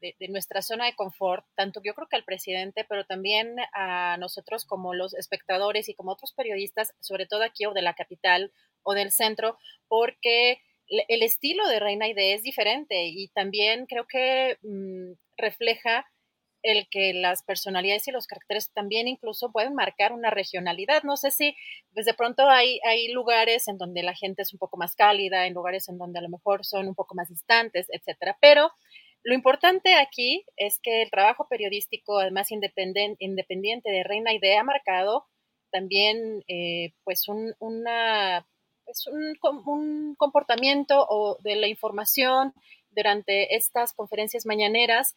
de, 0.00 0.16
de, 0.18 0.28
nuestra 0.28 0.62
zona 0.62 0.86
de 0.86 0.94
confort, 0.94 1.44
tanto 1.54 1.80
yo 1.84 1.94
creo 1.94 2.08
que 2.08 2.16
al 2.16 2.24
presidente, 2.24 2.84
pero 2.88 3.04
también 3.04 3.56
a 3.74 4.16
nosotros 4.18 4.64
como 4.64 4.94
los 4.94 5.14
espectadores 5.14 5.88
y 5.88 5.94
como 5.94 6.12
otros 6.12 6.32
periodistas, 6.32 6.94
sobre 7.00 7.26
todo 7.26 7.42
aquí 7.42 7.66
o 7.66 7.72
de 7.72 7.82
la 7.82 7.94
capital 7.94 8.52
o 8.82 8.94
del 8.94 9.12
centro, 9.12 9.58
porque 9.88 10.60
el 10.90 11.22
estilo 11.22 11.68
de 11.68 11.78
Reina 11.78 12.08
Ide 12.08 12.34
es 12.34 12.42
diferente 12.42 13.06
y 13.06 13.28
también 13.28 13.86
creo 13.86 14.06
que 14.06 14.58
mm, 14.62 15.12
refleja 15.36 16.06
el 16.62 16.88
que 16.90 17.14
las 17.14 17.42
personalidades 17.42 18.06
y 18.08 18.10
los 18.10 18.26
caracteres 18.26 18.70
también 18.72 19.08
incluso 19.08 19.50
pueden 19.52 19.74
marcar 19.74 20.12
una 20.12 20.30
regionalidad. 20.30 21.02
No 21.04 21.16
sé 21.16 21.30
si 21.30 21.56
pues 21.94 22.06
de 22.06 22.14
pronto 22.14 22.48
hay, 22.48 22.80
hay 22.84 23.08
lugares 23.12 23.68
en 23.68 23.78
donde 23.78 24.02
la 24.02 24.14
gente 24.14 24.42
es 24.42 24.52
un 24.52 24.58
poco 24.58 24.76
más 24.76 24.94
cálida, 24.94 25.46
en 25.46 25.54
lugares 25.54 25.88
en 25.88 25.96
donde 25.96 26.18
a 26.18 26.22
lo 26.22 26.28
mejor 26.28 26.64
son 26.64 26.88
un 26.88 26.94
poco 26.94 27.14
más 27.14 27.28
distantes, 27.28 27.86
etcétera. 27.90 28.36
Pero 28.40 28.72
lo 29.22 29.34
importante 29.34 29.94
aquí 29.94 30.44
es 30.56 30.78
que 30.82 31.02
el 31.02 31.10
trabajo 31.10 31.46
periodístico, 31.48 32.18
además 32.18 32.50
independiente, 32.50 33.90
de 33.90 34.04
Reina 34.04 34.32
Idea, 34.32 34.60
ha 34.60 34.64
marcado 34.64 35.26
también 35.70 36.44
eh, 36.48 36.92
pues 37.04 37.28
un, 37.28 37.54
una 37.58 38.46
es 38.86 39.06
un, 39.06 39.38
un 39.66 40.14
comportamiento 40.16 41.06
o 41.08 41.38
de 41.42 41.56
la 41.56 41.68
información 41.68 42.54
durante 42.90 43.54
estas 43.54 43.92
conferencias 43.92 44.46
mañaneras 44.46 45.14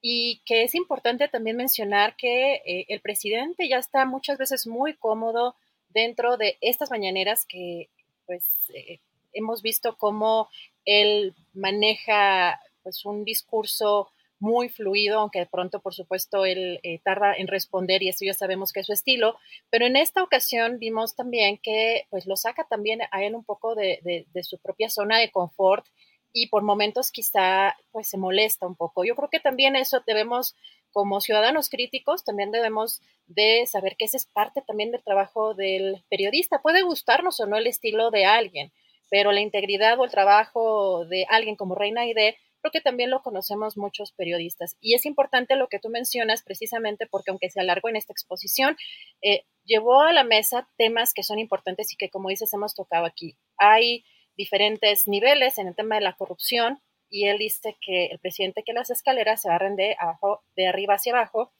y 0.00 0.42
que 0.44 0.64
es 0.64 0.74
importante 0.74 1.28
también 1.28 1.56
mencionar 1.56 2.16
que 2.16 2.54
eh, 2.54 2.86
el 2.88 3.00
presidente 3.00 3.68
ya 3.68 3.78
está 3.78 4.04
muchas 4.04 4.38
veces 4.38 4.66
muy 4.66 4.94
cómodo 4.94 5.54
dentro 5.90 6.36
de 6.36 6.58
estas 6.60 6.90
mañaneras 6.90 7.46
que 7.46 7.88
pues 8.26 8.44
eh, 8.74 8.98
hemos 9.32 9.62
visto 9.62 9.96
cómo 9.96 10.48
él 10.84 11.34
maneja 11.54 12.60
pues 12.82 13.04
un 13.04 13.24
discurso 13.24 14.10
muy 14.42 14.68
fluido, 14.68 15.20
aunque 15.20 15.38
de 15.38 15.46
pronto, 15.46 15.80
por 15.80 15.94
supuesto, 15.94 16.44
él 16.44 16.80
eh, 16.82 16.98
tarda 17.04 17.32
en 17.32 17.46
responder 17.46 18.02
y 18.02 18.08
eso 18.08 18.24
ya 18.24 18.34
sabemos 18.34 18.72
que 18.72 18.80
es 18.80 18.86
su 18.86 18.92
estilo, 18.92 19.36
pero 19.70 19.86
en 19.86 19.94
esta 19.94 20.20
ocasión 20.20 20.80
vimos 20.80 21.14
también 21.14 21.58
que 21.62 22.06
pues 22.10 22.26
lo 22.26 22.36
saca 22.36 22.64
también 22.64 23.02
a 23.12 23.22
él 23.22 23.36
un 23.36 23.44
poco 23.44 23.76
de, 23.76 24.26
su 24.42 24.58
propia 24.58 24.90
zona 24.90 25.18
de 25.18 25.30
confort 25.30 25.86
y 26.32 26.48
por 26.48 26.64
momentos 26.64 27.12
quizá 27.12 27.76
pues 27.92 28.08
se 28.08 28.18
molesta 28.18 28.66
un 28.66 28.74
poco. 28.74 29.04
Yo 29.04 29.14
creo 29.14 29.30
que 29.30 29.38
también 29.38 29.76
eso 29.76 30.02
debemos, 30.08 30.56
como 30.90 31.20
ciudadanos 31.20 31.68
críticos, 31.68 32.24
también 32.24 32.50
debemos 32.50 33.00
de 33.28 33.64
saber 33.68 33.94
que 33.96 34.06
ese 34.06 34.16
es 34.16 34.26
parte 34.26 34.60
también 34.66 34.90
del 34.90 35.04
trabajo 35.04 35.54
del 35.54 36.02
periodista. 36.10 36.62
Puede 36.62 36.82
gustarnos 36.82 37.38
o 37.38 37.46
no 37.46 37.56
el 37.56 37.68
estilo 37.68 38.10
de 38.10 38.24
alguien, 38.24 38.72
pero 39.08 39.30
la 39.30 39.40
integridad 39.40 40.00
o 40.00 40.04
el 40.04 40.10
trabajo 40.10 41.04
de 41.04 41.26
alguien 41.28 41.54
como 41.54 41.76
Reina 41.76 42.06
Ide 42.06 42.38
creo 42.62 42.72
que 42.72 42.80
también 42.80 43.10
lo 43.10 43.22
conocemos 43.22 43.76
muchos 43.76 44.12
periodistas. 44.12 44.76
Y 44.80 44.94
es 44.94 45.04
importante 45.04 45.56
lo 45.56 45.68
que 45.68 45.78
tú 45.78 45.90
mencionas 45.90 46.42
precisamente 46.42 47.06
porque 47.06 47.30
aunque 47.30 47.50
se 47.50 47.60
alargó 47.60 47.88
en 47.88 47.96
esta 47.96 48.12
exposición, 48.12 48.76
eh, 49.20 49.44
llevó 49.64 50.00
a 50.00 50.12
la 50.12 50.24
mesa 50.24 50.68
temas 50.78 51.12
que 51.12 51.22
son 51.22 51.38
importantes 51.38 51.92
y 51.92 51.96
que, 51.96 52.08
como 52.08 52.28
dices, 52.28 52.54
hemos 52.54 52.74
tocado 52.74 53.04
aquí. 53.04 53.36
Hay 53.58 54.04
diferentes 54.36 55.08
niveles 55.08 55.58
en 55.58 55.68
el 55.68 55.74
tema 55.74 55.96
de 55.96 56.02
la 56.02 56.14
corrupción 56.14 56.80
y 57.10 57.26
él 57.26 57.38
dice 57.38 57.76
que 57.84 58.06
el 58.06 58.18
presidente 58.18 58.62
que 58.64 58.72
las 58.72 58.88
escaleras 58.90 59.42
se 59.42 59.48
barren 59.48 59.76
de, 59.76 59.96
abajo, 59.98 60.42
de 60.56 60.68
arriba 60.68 60.94
hacia 60.94 61.12
abajo 61.12 61.52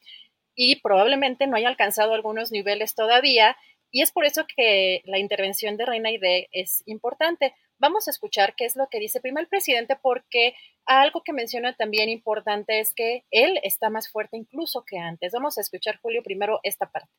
y 0.55 0.77
probablemente 0.77 1.45
no 1.45 1.57
haya 1.57 1.67
alcanzado 1.67 2.13
algunos 2.13 2.51
niveles 2.51 2.95
todavía 2.95 3.55
y 3.93 4.01
es 4.01 4.11
por 4.11 4.25
eso 4.25 4.45
que 4.47 5.03
la 5.05 5.19
intervención 5.19 5.77
de 5.77 5.85
Reina 5.85 6.09
Ide 6.09 6.49
es 6.51 6.81
importante. 6.87 7.53
Vamos 7.83 8.07
a 8.07 8.11
escuchar 8.11 8.55
qué 8.55 8.63
es 8.63 8.77
lo 8.77 8.87
que 8.89 8.97
dice 8.97 9.19
primero 9.19 9.43
el 9.43 9.49
presidente, 9.49 9.97
porque 10.01 10.55
algo 10.85 11.21
que 11.21 11.33
menciona 11.33 11.73
también 11.73 12.07
importante 12.07 12.79
es 12.79 12.93
que 12.93 13.25
él 13.29 13.59
está 13.61 13.89
más 13.89 14.09
fuerte 14.09 14.37
incluso 14.37 14.85
que 14.85 14.99
antes. 14.99 15.33
Vamos 15.33 15.57
a 15.57 15.61
escuchar, 15.61 15.99
Julio, 16.01 16.23
primero 16.23 16.61
esta 16.63 16.89
parte. 16.89 17.09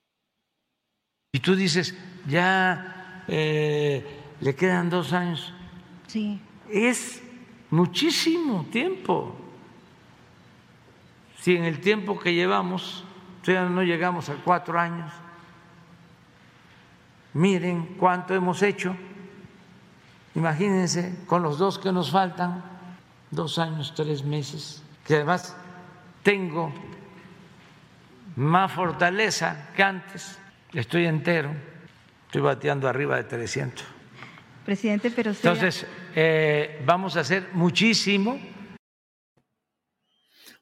Y 1.32 1.40
tú 1.40 1.54
dices, 1.54 1.94
ya 2.26 3.26
eh, 3.28 4.02
le 4.40 4.56
quedan 4.56 4.88
dos 4.88 5.12
años. 5.12 5.52
Sí. 6.06 6.40
Es 6.70 7.22
muchísimo 7.68 8.64
tiempo. 8.72 9.36
Si 11.40 11.56
en 11.56 11.64
el 11.64 11.78
tiempo 11.82 12.18
que 12.18 12.32
llevamos, 12.32 13.04
todavía 13.44 13.68
no 13.68 13.82
llegamos 13.82 14.30
a 14.30 14.36
cuatro 14.42 14.80
años, 14.80 15.12
miren 17.34 17.96
cuánto 17.98 18.34
hemos 18.34 18.62
hecho 18.62 18.96
Imagínense 20.34 21.14
con 21.26 21.42
los 21.42 21.58
dos 21.58 21.78
que 21.78 21.92
nos 21.92 22.10
faltan, 22.10 22.62
dos 23.30 23.58
años, 23.58 23.94
tres 23.94 24.24
meses, 24.24 24.82
que 25.06 25.16
además 25.16 25.56
tengo 26.22 26.72
más 28.36 28.72
fortaleza 28.72 29.68
que 29.76 29.82
antes, 29.82 30.38
estoy 30.72 31.06
entero, 31.06 31.52
estoy 32.26 32.42
bateando 32.42 32.88
arriba 32.88 33.16
de 33.16 33.24
300. 33.24 33.84
Presidente, 34.64 35.10
pero... 35.10 35.30
Entonces, 35.30 35.86
eh, 36.16 36.82
vamos 36.84 37.16
a 37.16 37.20
hacer 37.20 37.50
muchísimo 37.52 38.38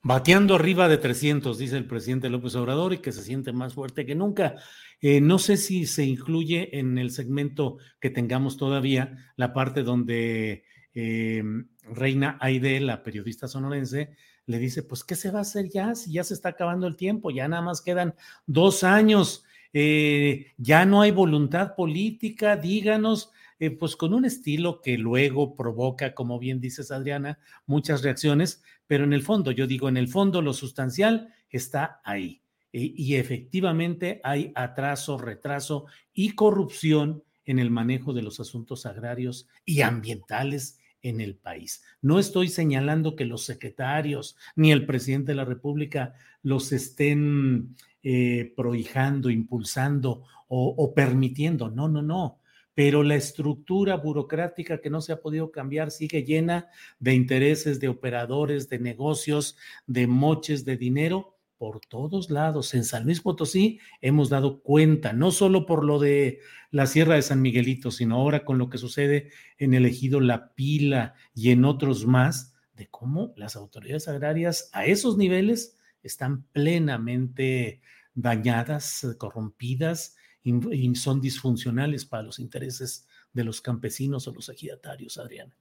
Bateando 0.05 0.57
arriba 0.57 0.89
de 0.89 0.99
300, 0.99 1.59
dice 1.59 1.77
el 1.77 1.87
presidente 1.87 2.29
López 2.29 2.57
Obrador, 2.57 2.93
y 2.93 2.99
que 2.99 3.13
se 3.13 3.23
siente 3.23 3.53
más 3.53 3.75
fuerte 3.75 4.05
que 4.05 4.17
nunca. 4.17 4.57
Eh, 5.01 5.21
no 5.21 5.39
sé 5.39 5.57
si 5.57 5.87
se 5.87 6.05
incluye 6.05 6.77
en 6.79 6.99
el 6.99 7.13
segmento 7.13 7.79
que 8.01 8.11
tengamos 8.11 8.57
todavía 8.57 9.17
la 9.37 9.53
parte 9.53 9.85
donde 9.85 10.65
eh, 10.95 11.45
Reina 11.85 12.37
Aide, 12.41 12.81
la 12.81 13.05
periodista 13.05 13.47
sonorense, 13.47 14.17
le 14.47 14.59
dice, 14.59 14.83
pues, 14.83 15.05
¿qué 15.05 15.15
se 15.15 15.31
va 15.31 15.39
a 15.39 15.43
hacer 15.43 15.69
ya? 15.69 15.95
Si 15.95 16.13
ya 16.13 16.25
se 16.25 16.35
está 16.35 16.49
acabando 16.49 16.89
el 16.89 16.97
tiempo, 16.97 17.31
ya 17.31 17.47
nada 17.47 17.63
más 17.63 17.81
quedan 17.81 18.15
dos 18.45 18.83
años, 18.83 19.45
eh, 19.73 20.47
ya 20.59 20.85
no 20.85 21.01
hay 21.01 21.13
voluntad 21.13 21.77
política, 21.77 22.57
díganos, 22.57 23.31
pues 23.71 23.95
con 23.95 24.13
un 24.13 24.25
estilo 24.25 24.81
que 24.81 24.99
luego 24.99 25.55
provoca, 25.55 26.15
como 26.15 26.41
bien 26.41 26.61
dices 26.61 26.91
Adriana, 26.91 27.39
muchas 27.65 28.03
reacciones, 28.03 28.63
pero 28.89 29.05
en 29.05 29.13
el 29.13 29.23
fondo, 29.23 29.53
yo 29.53 29.69
digo, 29.69 29.89
en 29.89 29.97
el 29.97 30.09
fondo 30.09 30.43
lo 30.43 30.53
sustancial 30.53 31.29
está 31.49 32.01
ahí. 32.05 32.43
Y, 32.75 33.17
efectivamente 33.17 34.21
hay 34.25 34.51
atraso, 34.55 35.19
retraso 35.19 35.87
y 36.15 36.31
corrupción 36.31 37.23
en 37.45 37.59
el 37.59 37.71
manejo 37.71 38.15
de 38.15 38.23
los 38.23 38.41
asuntos 38.41 38.87
agrarios 38.87 39.47
y 39.67 39.83
ambientales 39.83 40.79
en 41.03 41.21
el 41.21 41.37
país. 41.37 41.85
No 42.01 42.19
estoy 42.19 42.49
señalando 42.49 43.15
que 43.15 43.27
los 43.27 43.45
secretarios 43.45 44.37
ni 44.57 44.73
el 44.73 44.87
presidente 44.87 45.33
de 45.33 45.37
la 45.37 45.45
República 45.45 46.15
los 46.43 46.73
estén 46.73 47.77
eh, 48.03 48.53
prohijando, 48.57 49.29
impulsando 49.29 50.25
o 50.49 50.93
permitiendo. 50.95 51.71
No, 51.71 51.89
no, 51.89 52.03
no 52.03 52.42
pero 52.75 53.03
la 53.03 53.17
estructura 53.17 53.97
burocrática 53.97 54.81
que 54.81 54.91
no 54.91 55.01
se 55.01 55.13
ha 55.13 55.21
podido 55.21 55.51
cambiar 55.51 55.91
sigue 55.91 56.25
llena 56.25 56.69
de 56.99 57.15
intereses, 57.15 57.81
de 57.81 57.89
operadores, 57.89 58.69
de 58.69 58.79
negocios, 58.79 59.57
de 59.87 60.07
moches 60.07 60.65
de 60.65 60.77
dinero 60.77 61.37
por 61.59 61.81
todos 61.81 62.31
lados. 62.31 62.75
En 62.75 62.85
San 62.85 63.05
Luis 63.05 63.21
Potosí 63.21 63.79
hemos 64.01 64.31
dado 64.31 64.63
cuenta, 64.63 65.13
no 65.13 65.31
solo 65.31 65.65
por 65.67 65.85
lo 65.85 65.99
de 65.99 66.41
la 66.71 66.87
Sierra 66.87 67.15
de 67.15 67.23
San 67.23 67.43
Miguelito, 67.43 67.91
sino 67.91 68.17
ahora 68.17 68.45
con 68.45 68.59
lo 68.59 68.69
que 68.69 68.79
sucede 68.79 69.31
en 69.59 69.75
el 69.75 69.87
ejido 69.87 70.21
La 70.21 70.55
Pila 70.55 71.15
y 71.35 71.51
en 71.51 71.65
otros 71.65 72.07
más, 72.07 72.55
de 72.75 72.89
cómo 72.89 73.33
las 73.37 73.55
autoridades 73.55 74.09
agrarias 74.09 74.71
a 74.73 74.87
esos 74.87 75.17
niveles 75.17 75.79
están 76.03 76.45
plenamente 76.53 77.81
dañadas, 78.15 79.07
corrompidas, 79.19 80.17
y 80.43 80.95
son 80.97 81.21
disfuncionales 81.21 82.05
para 82.05 82.23
los 82.23 82.39
intereses 82.39 83.07
de 83.33 83.45
los 83.45 83.61
campesinos 83.61 84.27
o 84.27 84.33
los 84.33 84.49
ejidatarios, 84.49 85.19
Adriana. 85.19 85.57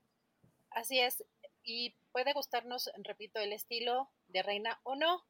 Así 0.72 1.00
es, 1.00 1.24
y 1.64 1.96
puede 2.12 2.34
gustarnos, 2.34 2.90
repito, 3.04 3.40
el 3.40 3.54
estilo 3.54 4.10
de 4.30 4.44
reina 4.44 4.80
o 4.84 4.96
no. 4.96 5.24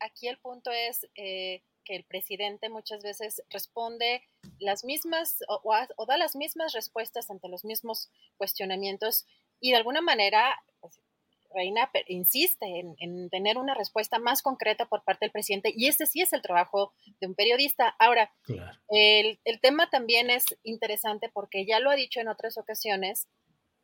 Aquí 0.00 0.28
el 0.28 0.38
punto 0.38 0.70
es 0.70 1.06
eh, 1.14 1.62
que 1.84 1.96
el 1.96 2.04
presidente 2.04 2.68
muchas 2.68 3.02
veces 3.02 3.42
responde 3.50 4.22
las 4.58 4.84
mismas 4.84 5.38
o, 5.48 6.06
da 6.06 6.16
las 6.16 6.36
mismas 6.36 6.72
respuestas 6.72 7.30
ante 7.30 7.48
los 7.48 7.64
mismos 7.64 8.10
cuestionamientos 8.36 9.26
y 9.60 9.70
de 9.70 9.76
alguna 9.76 10.02
manera 10.02 10.54
Reina 11.56 11.90
insiste 12.08 12.66
en, 12.98 13.30
tener 13.30 13.56
una 13.56 13.74
respuesta 13.74 14.18
más 14.18 14.42
concreta 14.42 14.86
por 14.86 15.02
parte 15.02 15.24
del 15.24 15.32
presidente 15.32 15.72
y 15.74 15.86
ese 15.88 16.06
sí 16.06 16.20
es 16.20 16.32
el 16.34 16.42
trabajo 16.42 16.92
de 17.18 17.26
un 17.26 17.34
periodista. 17.34 17.96
Ahora, 17.98 18.30
el, 18.88 19.38
tema 19.62 19.88
también 19.88 20.28
es 20.28 20.44
interesante 20.62 21.30
porque 21.32 21.64
ya 21.64 21.80
lo 21.80 21.90
ha 21.90 21.96
dicho 21.96 22.20
en 22.20 22.28
otras 22.28 22.58
ocasiones, 22.58 23.26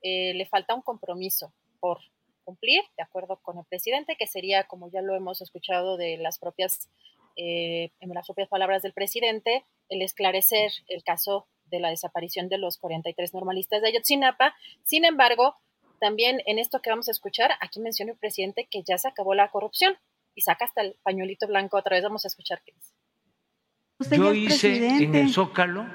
eh, 0.02 0.34
le 0.34 0.46
falta 0.46 0.74
un 0.74 0.82
compromiso 0.82 1.54
por 1.80 1.98
cumplir, 2.44 2.82
de 2.96 3.02
acuerdo 3.02 3.40
con 3.42 3.58
el 3.58 3.64
presidente, 3.64 4.16
que 4.18 4.26
sería, 4.26 4.64
como 4.64 4.90
ya 4.90 5.00
lo 5.00 5.16
hemos 5.16 5.40
escuchado 5.40 5.96
de 5.96 6.18
las 6.18 6.38
propias, 6.38 6.90
eh, 7.36 7.90
en 8.00 8.10
las 8.10 8.26
propias 8.26 8.48
palabras 8.48 8.82
del 8.82 8.92
presidente, 8.92 9.64
el 9.88 10.02
esclarecer 10.02 10.70
el 10.88 11.02
caso 11.02 11.46
de 11.66 11.80
la 11.80 11.88
desaparición 11.88 12.48
de 12.48 12.58
los 12.58 12.76
43 12.76 13.32
normalistas 13.32 13.80
de 13.80 13.88
Ayotzinapa. 13.88 14.54
Sin 14.82 15.04
embargo, 15.04 15.56
también 16.02 16.42
en 16.46 16.58
esto 16.58 16.82
que 16.82 16.90
vamos 16.90 17.06
a 17.06 17.12
escuchar, 17.12 17.52
aquí 17.60 17.78
menciona 17.78 18.10
el 18.10 18.18
presidente 18.18 18.66
que 18.68 18.82
ya 18.82 18.98
se 18.98 19.06
acabó 19.06 19.34
la 19.34 19.52
corrupción 19.52 19.96
y 20.34 20.40
saca 20.40 20.64
hasta 20.64 20.80
el 20.82 20.96
pañuelito 21.04 21.46
blanco. 21.46 21.76
Otra 21.76 21.94
vez 21.94 22.02
vamos 22.02 22.24
a 22.24 22.28
escuchar 22.28 22.60
qué 22.66 22.72
dice. 22.72 24.16
Yo 24.16 24.34
hice 24.34 25.04
en 25.04 25.14
el 25.14 25.32
Zócalo, 25.32 25.86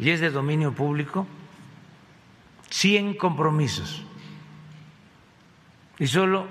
y 0.00 0.10
es 0.10 0.18
de 0.20 0.30
dominio 0.30 0.74
público, 0.74 1.28
100 2.70 3.14
compromisos. 3.14 4.02
Y 6.00 6.08
solo 6.08 6.48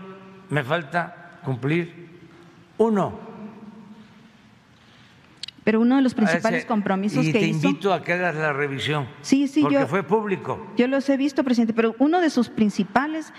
me 0.48 0.64
falta 0.64 1.42
cumplir 1.44 2.30
uno. 2.78 3.27
Pero 5.68 5.82
uno 5.82 5.98
de 5.98 6.02
los 6.02 6.14
principales 6.14 6.64
compromisos 6.64 7.26
y 7.26 7.34
que 7.34 7.40
te 7.40 7.48
hizo. 7.48 7.68
invito 7.68 7.92
a 7.94 8.02
que 8.02 8.14
hagas 8.14 8.36
la 8.36 8.54
revisión. 8.54 9.06
Sí, 9.20 9.50
sí, 9.50 9.60
porque 9.60 9.80
yo. 9.80 9.88
fue 9.88 10.02
público. 10.02 10.66
Yo 10.78 10.88
los 10.88 11.10
he 11.10 11.18
visto, 11.18 11.44
presidente, 11.44 11.74
pero 11.74 11.94
uno 12.00 12.22
de 12.22 12.30
sus 12.30 12.48
principales 12.48 13.34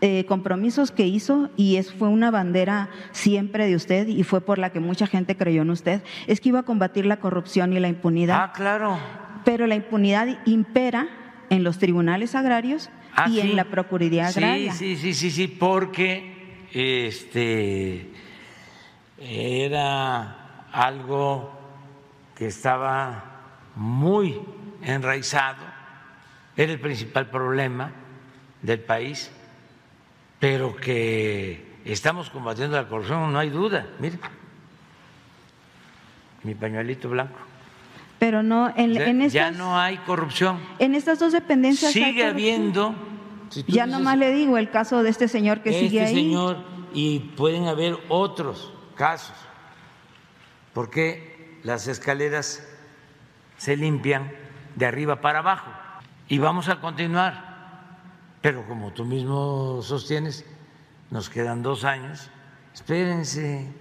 eh, 0.00 0.24
compromisos 0.24 0.92
que 0.92 1.06
hizo, 1.06 1.50
y 1.58 1.76
es, 1.76 1.92
fue 1.92 2.08
una 2.08 2.30
bandera 2.30 2.88
siempre 3.12 3.66
de 3.66 3.76
usted, 3.76 4.08
y 4.08 4.22
fue 4.22 4.40
por 4.40 4.56
la 4.56 4.72
que 4.72 4.80
mucha 4.80 5.06
gente 5.06 5.36
creyó 5.36 5.60
en 5.60 5.68
usted, 5.68 6.00
es 6.26 6.40
que 6.40 6.48
iba 6.48 6.60
a 6.60 6.62
combatir 6.62 7.04
la 7.04 7.18
corrupción 7.18 7.74
y 7.74 7.80
la 7.80 7.88
impunidad. 7.88 8.44
Ah, 8.44 8.52
claro. 8.52 8.98
Pero 9.44 9.66
la 9.66 9.74
impunidad 9.74 10.38
impera 10.46 11.06
en 11.50 11.64
los 11.64 11.76
tribunales 11.76 12.34
agrarios 12.34 12.88
Ah, 13.14 13.26
y 13.28 13.34
sí. 13.34 13.40
en 13.42 13.56
la 13.56 13.64
Procuraduría 13.64 14.28
Agraria. 14.28 14.72
Sí, 14.72 14.96
sí, 14.96 15.12
sí, 15.12 15.12
sí, 15.12 15.30
sí, 15.30 15.48
porque 15.48 16.64
este 16.72 18.10
era 19.18 20.68
algo 20.72 21.53
que 22.34 22.46
estaba 22.46 23.24
muy 23.76 24.40
enraizado, 24.82 25.62
era 26.56 26.72
el 26.72 26.80
principal 26.80 27.28
problema 27.30 27.90
del 28.62 28.80
país, 28.80 29.30
pero 30.40 30.74
que 30.76 31.74
estamos 31.84 32.30
combatiendo 32.30 32.76
la 32.76 32.88
corrupción, 32.88 33.32
no 33.32 33.38
hay 33.38 33.50
duda. 33.50 33.86
Mire, 33.98 34.18
mi 36.42 36.54
pañuelito 36.54 37.08
blanco. 37.08 37.38
Pero 38.18 38.42
no, 38.42 38.72
en, 38.76 38.92
Ya- 38.94 39.06
en 39.06 39.20
ya 39.28 39.48
estas, 39.48 39.56
no 39.56 39.78
hay 39.78 39.96
corrupción. 39.98 40.58
en 40.78 40.94
estas 40.94 41.18
dos 41.18 41.32
dependencias. 41.32 41.92
Sigue 41.92 42.24
habiendo. 42.24 42.94
si 43.50 43.62
Ya 43.64 43.84
dices, 43.84 43.98
nomás 43.98 44.18
le 44.18 44.32
digo 44.32 44.56
el 44.58 44.70
caso 44.70 45.02
de 45.02 45.10
este 45.10 45.28
señor 45.28 45.60
que 45.62 45.70
este 45.70 45.82
sigue 45.88 46.00
ahí. 46.04 46.14
señor 46.14 46.58
y 46.92 47.18
pueden 47.36 47.66
haber 47.66 47.98
otros 48.08 48.72
casos 48.94 49.34
porque 50.72 51.33
las 51.64 51.88
escaleras 51.88 52.62
se 53.56 53.76
limpian 53.76 54.30
de 54.76 54.86
arriba 54.86 55.20
para 55.20 55.40
abajo. 55.40 55.72
Y 56.28 56.38
vamos 56.38 56.68
a 56.68 56.80
continuar. 56.80 57.98
Pero 58.40 58.66
como 58.68 58.92
tú 58.92 59.04
mismo 59.04 59.80
sostienes 59.82 60.44
nos 61.10 61.28
quedan 61.28 61.62
dos 61.62 61.84
años. 61.84 62.30
Espérense. 62.72 63.72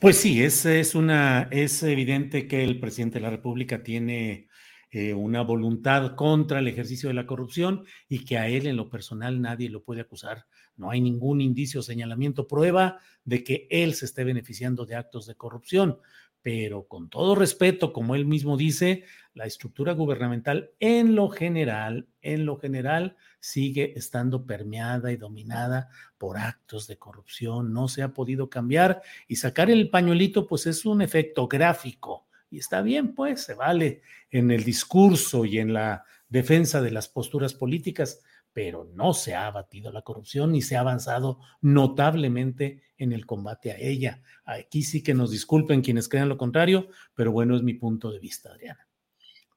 Pues 0.00 0.16
sí, 0.18 0.42
es, 0.42 0.64
es, 0.64 0.94
una, 0.94 1.48
es 1.50 1.82
evidente 1.82 2.46
que 2.46 2.64
el 2.64 2.80
presidente 2.80 3.18
de 3.18 3.24
la 3.24 3.30
República 3.30 3.82
tiene 3.82 4.48
eh, 4.90 5.12
una 5.12 5.42
voluntad 5.42 6.14
contra 6.14 6.60
el 6.60 6.68
ejercicio 6.68 7.08
de 7.08 7.14
la 7.14 7.26
corrupción 7.26 7.84
y 8.08 8.24
que 8.24 8.38
a 8.38 8.48
él 8.48 8.66
en 8.66 8.76
lo 8.76 8.88
personal 8.88 9.42
nadie 9.42 9.68
lo 9.68 9.82
puede 9.82 10.00
acusar. 10.00 10.46
No 10.78 10.90
hay 10.90 11.00
ningún 11.00 11.40
indicio, 11.40 11.82
señalamiento, 11.82 12.48
prueba 12.48 12.98
de 13.24 13.44
que 13.44 13.66
él 13.70 13.94
se 13.94 14.06
esté 14.06 14.24
beneficiando 14.24 14.86
de 14.86 14.94
actos 14.94 15.26
de 15.26 15.34
corrupción. 15.34 15.98
Pero 16.40 16.86
con 16.86 17.10
todo 17.10 17.34
respeto, 17.34 17.92
como 17.92 18.14
él 18.14 18.24
mismo 18.24 18.56
dice, 18.56 19.04
la 19.34 19.44
estructura 19.44 19.92
gubernamental 19.92 20.70
en 20.78 21.14
lo 21.14 21.28
general, 21.28 22.06
en 22.22 22.46
lo 22.46 22.56
general, 22.56 23.16
sigue 23.40 23.92
estando 23.96 24.46
permeada 24.46 25.12
y 25.12 25.16
dominada 25.16 25.90
por 26.16 26.38
actos 26.38 26.86
de 26.86 26.96
corrupción. 26.96 27.72
No 27.72 27.88
se 27.88 28.02
ha 28.02 28.14
podido 28.14 28.48
cambiar 28.48 29.02
y 29.26 29.36
sacar 29.36 29.68
el 29.68 29.90
pañuelito, 29.90 30.46
pues 30.46 30.66
es 30.66 30.86
un 30.86 31.02
efecto 31.02 31.48
gráfico. 31.48 32.26
Y 32.50 32.58
está 32.58 32.82
bien, 32.82 33.14
pues 33.14 33.42
se 33.42 33.54
vale 33.54 34.02
en 34.30 34.50
el 34.50 34.64
discurso 34.64 35.44
y 35.44 35.58
en 35.58 35.72
la 35.72 36.04
defensa 36.28 36.80
de 36.80 36.92
las 36.92 37.08
posturas 37.08 37.52
políticas, 37.52 38.22
pero 38.52 38.84
no 38.92 39.14
se 39.14 39.34
ha 39.34 39.46
abatido 39.46 39.92
la 39.92 40.02
corrupción 40.02 40.52
ni 40.52 40.62
se 40.62 40.76
ha 40.76 40.80
avanzado 40.80 41.38
notablemente 41.60 42.82
en 42.96 43.12
el 43.12 43.26
combate 43.26 43.72
a 43.72 43.78
ella. 43.78 44.22
Aquí 44.44 44.82
sí 44.82 45.02
que 45.02 45.14
nos 45.14 45.30
disculpen 45.30 45.82
quienes 45.82 46.08
crean 46.08 46.28
lo 46.28 46.36
contrario, 46.36 46.88
pero 47.14 47.32
bueno, 47.32 47.56
es 47.56 47.62
mi 47.62 47.74
punto 47.74 48.10
de 48.10 48.18
vista, 48.18 48.50
Adriana. 48.50 48.88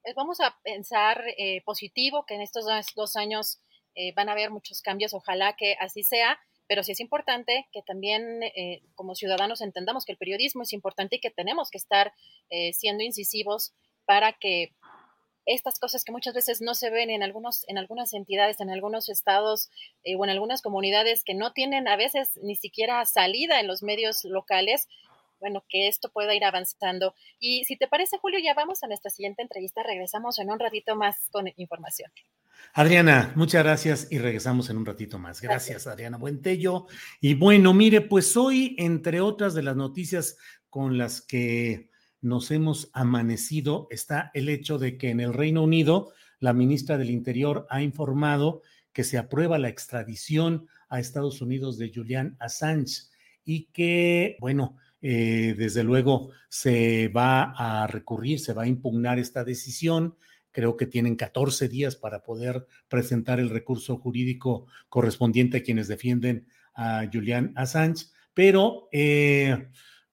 Eh, 0.04 0.14
Vamos 0.16 0.40
a 0.40 0.56
pensar 0.64 1.24
eh, 1.38 1.62
positivo, 1.64 2.26
que 2.26 2.36
en 2.36 2.42
estos 2.42 2.66
dos, 2.96 3.16
años 3.16 3.62
eh, 3.96 4.14
van 4.16 4.30
a 4.30 4.34
haber 4.34 4.52
muchos 4.52 4.82
cambios, 4.82 5.14
ojalá 5.14 5.56
que 5.56 5.76
así 5.80 6.04
sea, 6.04 6.40
pero 6.68 6.84
sí 6.84 6.94
es 6.94 7.00
importante 7.02 7.68
que 7.74 7.82
también 7.82 8.40
como 8.96 9.14
ciudadanos 9.14 9.60
entendamos 9.60 10.06
que 10.06 10.14
el 10.14 10.18
periodismo 10.18 10.64
es 10.64 10.72
importante 10.72 11.18
y 11.18 11.20
que 11.20 11.30
tenemos 11.30 11.70
que 11.70 11.78
estar 11.78 12.14
siendo 12.72 13.04
incisivos 13.04 13.74
para 14.06 14.32
que 14.32 14.74
estas 15.46 15.80
cosas 15.80 16.04
que 16.04 16.12
muchas 16.12 16.34
veces 16.34 16.62
no 16.62 16.76
se 16.76 16.90
ven 16.90 17.10
en 17.10 17.24
algunos 17.24 17.66
en 17.68 17.78
algunas 17.78 18.14
entidades, 18.14 18.60
en 18.60 18.70
algunos 18.70 19.10
estados 19.10 19.70
eh, 20.04 20.16
o 20.16 20.24
en 20.24 20.30
algunas 20.30 20.62
comunidades 20.62 21.24
que 21.24 21.34
no 21.34 21.54
tienen 21.54 21.88
a 21.88 21.96
veces 21.96 22.40
ni 22.42 22.56
siquiera 22.56 23.04
salida 23.06 23.60
en 23.60 23.68
los 23.68 23.84
medios 23.84 24.24
locales, 24.24 24.88
bueno, 25.40 25.64
que 25.68 25.88
esto 25.88 26.10
pueda 26.12 26.36
ir 26.36 26.46
avanzando. 26.46 27.16
Y 27.40 27.66
si 27.66 27.76
te 27.76 27.88
parece, 27.88 28.18
Julio, 28.20 28.40
ya 28.44 28.54
vamos 28.54 28.84
a 28.84 28.88
nuestra 28.88 29.10
siguiente 29.10 29.42
entrevista. 29.42 29.82
Regresamos 29.84 30.38
en 30.40 30.52
un 30.52 30.60
ratito 30.60 30.96
más 30.96 31.28
con 31.32 31.48
información. 31.58 32.12
Adriana, 32.74 33.34
muchas 33.36 33.64
gracias 33.64 34.08
y 34.12 34.20
regresamos 34.20 34.70
en 34.70 34.78
un 34.78 34.86
ratito 34.86 35.18
más. 35.18 35.42
Gracias, 35.42 35.88
Adriana 35.88 36.18
Buentello. 36.18 36.88
Y 37.20 37.34
bueno, 37.34 37.74
mire, 37.74 38.02
pues 38.02 38.38
hoy, 38.38 38.76
entre 38.78 39.20
otras 39.20 39.54
de 39.56 39.64
las 39.64 39.76
noticias 39.76 40.38
con 40.70 40.98
las 40.98 41.22
que 41.22 41.91
nos 42.22 42.52
hemos 42.52 42.90
amanecido, 42.94 43.88
está 43.90 44.32
el 44.34 44.50
hecho 44.50 44.78
de 44.78 44.98
que 44.98 45.10
en 45.10 45.20
el 45.20 45.34
Reino 45.34 45.64
Unido 45.64 46.14
la 46.40 46.54
ministra 46.54 46.98
del 46.98 47.10
Interior 47.10 47.66
ha 47.70 47.82
informado 47.82 48.62
que 48.94 49.04
se 49.04 49.18
aprueba 49.18 49.58
la 49.58 49.70
extradición 49.70 50.68
a 50.90 51.00
Estados 51.00 51.42
Unidos 51.42 51.78
de 51.78 51.92
Julian 51.94 52.36
Assange 52.40 53.04
y 53.44 53.66
que, 53.74 54.38
bueno, 54.40 54.78
eh, 55.02 55.56
desde 55.58 55.84
luego 55.84 56.30
se 56.50 57.08
va 57.08 57.54
a 57.58 57.88
recurrir, 57.88 58.40
se 58.40 58.54
va 58.54 58.64
a 58.64 58.68
impugnar 58.68 59.18
esta 59.18 59.44
decisión. 59.44 60.16
Creo 60.52 60.78
que 60.78 60.86
tienen 60.86 61.16
14 61.16 61.70
días 61.70 61.96
para 61.96 62.24
poder 62.24 62.68
presentar 62.88 63.40
el 63.40 63.50
recurso 63.50 63.98
jurídico 63.98 64.68
correspondiente 64.90 65.58
a 65.58 65.64
quienes 65.64 65.88
defienden 65.88 66.48
a 66.76 67.08
Julian 67.12 67.54
Assange, 67.56 68.08
pero 68.34 68.90
eh, 68.92 69.70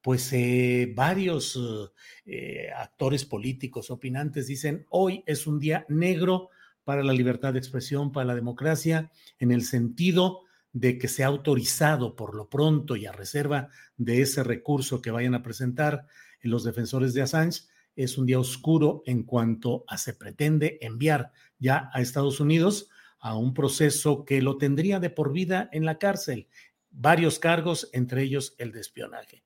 pues 0.09 0.33
eh, 0.33 0.91
varios 0.97 1.93
eh, 2.25 2.71
actores 2.75 3.27
políticos, 3.27 3.91
opinantes 3.91 4.47
dicen, 4.47 4.87
hoy 4.89 5.23
es 5.27 5.47
un 5.47 5.59
día 5.59 5.85
negro 5.91 6.49
para 6.83 7.05
la 7.05 7.13
libertad 7.13 7.53
de 7.53 7.59
expresión, 7.59 8.11
para 8.11 8.25
la 8.25 8.35
democracia, 8.35 9.13
en 9.39 9.53
el 9.53 9.65
sentido 9.65 10.45
de 10.73 10.97
que 10.97 11.09
se 11.09 11.25
ha 11.25 11.27
autorizado 11.27 12.17
por 12.17 12.35
lo 12.35 12.49
pronto 12.49 12.97
y 12.97 13.05
a 13.05 13.13
reserva 13.13 13.69
de 13.99 14.23
ese 14.23 14.43
recurso 14.43 15.03
que 15.03 15.11
vayan 15.11 15.35
a 15.35 15.43
presentar 15.43 16.07
los 16.41 16.65
defensores 16.65 17.13
de 17.13 17.21
Assange, 17.21 17.65
es 17.95 18.17
un 18.17 18.25
día 18.25 18.41
oscuro 18.41 19.03
en 19.05 19.25
cuanto 19.25 19.85
a 19.89 19.99
se 19.99 20.15
pretende 20.15 20.79
enviar 20.81 21.33
ya 21.59 21.91
a 21.93 22.01
Estados 22.01 22.41
Unidos 22.41 22.89
a 23.21 23.37
un 23.37 23.53
proceso 23.53 24.25
que 24.25 24.41
lo 24.41 24.57
tendría 24.57 25.01
de 25.01 25.11
por 25.11 25.35
vida 25.35 25.69
en 25.71 25.85
la 25.85 25.99
cárcel, 25.99 26.49
varios 26.91 27.39
cargos, 27.39 27.91
entre 27.93 28.23
ellos 28.23 28.55
el 28.57 28.73
de 28.73 28.81
espionaje. 28.81 29.45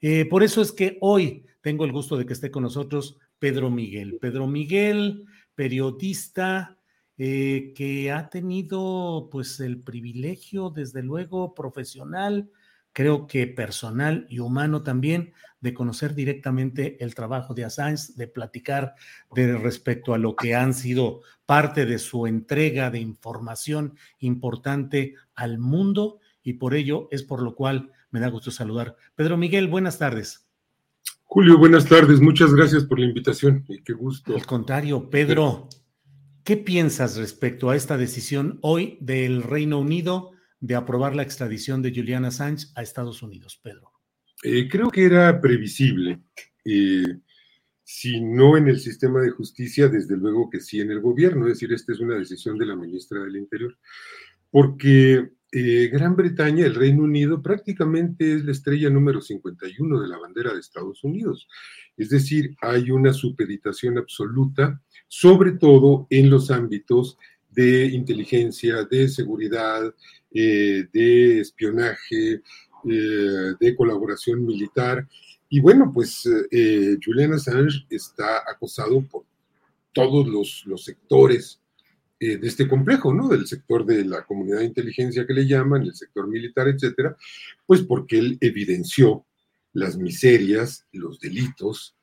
Eh, 0.00 0.24
por 0.26 0.42
eso 0.42 0.62
es 0.62 0.72
que 0.72 0.98
hoy 1.00 1.44
tengo 1.60 1.84
el 1.84 1.92
gusto 1.92 2.16
de 2.16 2.24
que 2.24 2.32
esté 2.32 2.50
con 2.50 2.62
nosotros 2.62 3.18
Pedro 3.38 3.70
Miguel. 3.70 4.18
Pedro 4.20 4.46
Miguel, 4.46 5.24
periodista 5.54 6.78
eh, 7.16 7.72
que 7.74 8.12
ha 8.12 8.28
tenido 8.28 9.28
pues 9.30 9.58
el 9.60 9.80
privilegio, 9.80 10.70
desde 10.70 11.02
luego, 11.02 11.54
profesional, 11.54 12.48
creo 12.92 13.26
que 13.26 13.46
personal 13.46 14.26
y 14.28 14.38
humano 14.38 14.82
también, 14.82 15.32
de 15.60 15.74
conocer 15.74 16.14
directamente 16.14 17.02
el 17.02 17.16
trabajo 17.16 17.54
de 17.54 17.64
Assange, 17.64 18.12
de 18.14 18.28
platicar 18.28 18.94
de 19.34 19.58
respecto 19.58 20.14
a 20.14 20.18
lo 20.18 20.36
que 20.36 20.54
han 20.54 20.72
sido 20.72 21.22
parte 21.44 21.86
de 21.86 21.98
su 21.98 22.28
entrega 22.28 22.90
de 22.90 23.00
información 23.00 23.96
importante 24.20 25.14
al 25.34 25.58
mundo 25.58 26.20
y 26.44 26.54
por 26.54 26.74
ello 26.74 27.08
es 27.10 27.24
por 27.24 27.42
lo 27.42 27.56
cual 27.56 27.90
me 28.10 28.20
da 28.20 28.28
gusto 28.28 28.50
saludar. 28.50 28.96
Pedro 29.14 29.36
Miguel, 29.36 29.68
buenas 29.68 29.98
tardes. 29.98 30.48
Julio, 31.24 31.58
buenas 31.58 31.86
tardes. 31.86 32.20
Muchas 32.20 32.54
gracias 32.54 32.84
por 32.84 32.98
la 32.98 33.06
invitación 33.06 33.64
y 33.68 33.82
qué 33.82 33.92
gusto. 33.92 34.34
Al 34.34 34.46
contrario, 34.46 35.10
Pedro, 35.10 35.68
¿qué 36.42 36.56
piensas 36.56 37.16
respecto 37.16 37.68
a 37.70 37.76
esta 37.76 37.98
decisión 37.98 38.58
hoy 38.62 38.96
del 39.00 39.42
Reino 39.42 39.78
Unido 39.78 40.30
de 40.60 40.74
aprobar 40.74 41.14
la 41.14 41.22
extradición 41.22 41.82
de 41.82 41.92
Julian 41.94 42.24
Assange 42.24 42.68
a 42.74 42.82
Estados 42.82 43.22
Unidos, 43.22 43.60
Pedro? 43.62 43.92
Eh, 44.42 44.68
creo 44.68 44.90
que 44.90 45.04
era 45.04 45.40
previsible. 45.40 46.20
Eh, 46.64 47.18
si 47.84 48.20
no 48.20 48.56
en 48.56 48.68
el 48.68 48.80
sistema 48.80 49.20
de 49.20 49.30
justicia, 49.30 49.88
desde 49.88 50.16
luego 50.16 50.50
que 50.50 50.60
sí 50.60 50.80
en 50.80 50.90
el 50.90 51.00
gobierno. 51.00 51.46
Es 51.46 51.54
decir, 51.54 51.72
esta 51.72 51.92
es 51.92 52.00
una 52.00 52.16
decisión 52.16 52.58
de 52.58 52.66
la 52.66 52.76
ministra 52.76 53.20
del 53.20 53.36
Interior. 53.36 53.76
Porque 54.50 55.30
eh, 55.50 55.88
Gran 55.90 56.14
Bretaña, 56.14 56.66
el 56.66 56.74
Reino 56.74 57.04
Unido, 57.04 57.42
prácticamente 57.42 58.34
es 58.34 58.44
la 58.44 58.52
estrella 58.52 58.90
número 58.90 59.20
51 59.20 60.00
de 60.00 60.08
la 60.08 60.18
bandera 60.18 60.52
de 60.52 60.60
Estados 60.60 61.02
Unidos. 61.04 61.48
Es 61.96 62.10
decir, 62.10 62.54
hay 62.60 62.90
una 62.90 63.12
supeditación 63.12 63.96
absoluta, 63.98 64.80
sobre 65.06 65.52
todo 65.52 66.06
en 66.10 66.28
los 66.28 66.50
ámbitos 66.50 67.16
de 67.50 67.86
inteligencia, 67.86 68.84
de 68.84 69.08
seguridad, 69.08 69.94
eh, 70.32 70.86
de 70.92 71.40
espionaje, 71.40 72.42
eh, 72.88 73.54
de 73.58 73.76
colaboración 73.76 74.44
militar. 74.44 75.08
Y 75.48 75.60
bueno, 75.60 75.90
pues 75.94 76.28
Julian 77.02 77.32
Assange 77.32 77.86
está 77.88 78.42
acosado 78.46 79.00
por 79.02 79.24
todos 79.94 80.28
los, 80.28 80.62
los 80.66 80.84
sectores 80.84 81.58
eh, 82.20 82.36
de 82.36 82.48
este 82.48 82.66
complejo, 82.66 83.14
¿no? 83.14 83.28
Del 83.28 83.46
sector 83.46 83.86
de 83.86 84.04
la 84.04 84.24
comunidad 84.24 84.58
de 84.58 84.64
inteligencia 84.64 85.24
que 85.24 85.34
le 85.34 85.46
llaman, 85.46 85.82
el 85.82 85.94
sector 85.94 86.26
militar, 86.26 86.66
etcétera, 86.66 87.16
pues 87.64 87.82
porque 87.82 88.18
él 88.18 88.38
evidenció 88.40 89.24
las 89.72 89.96
miserias, 89.96 90.84
los 90.90 91.20
delitos 91.20 91.94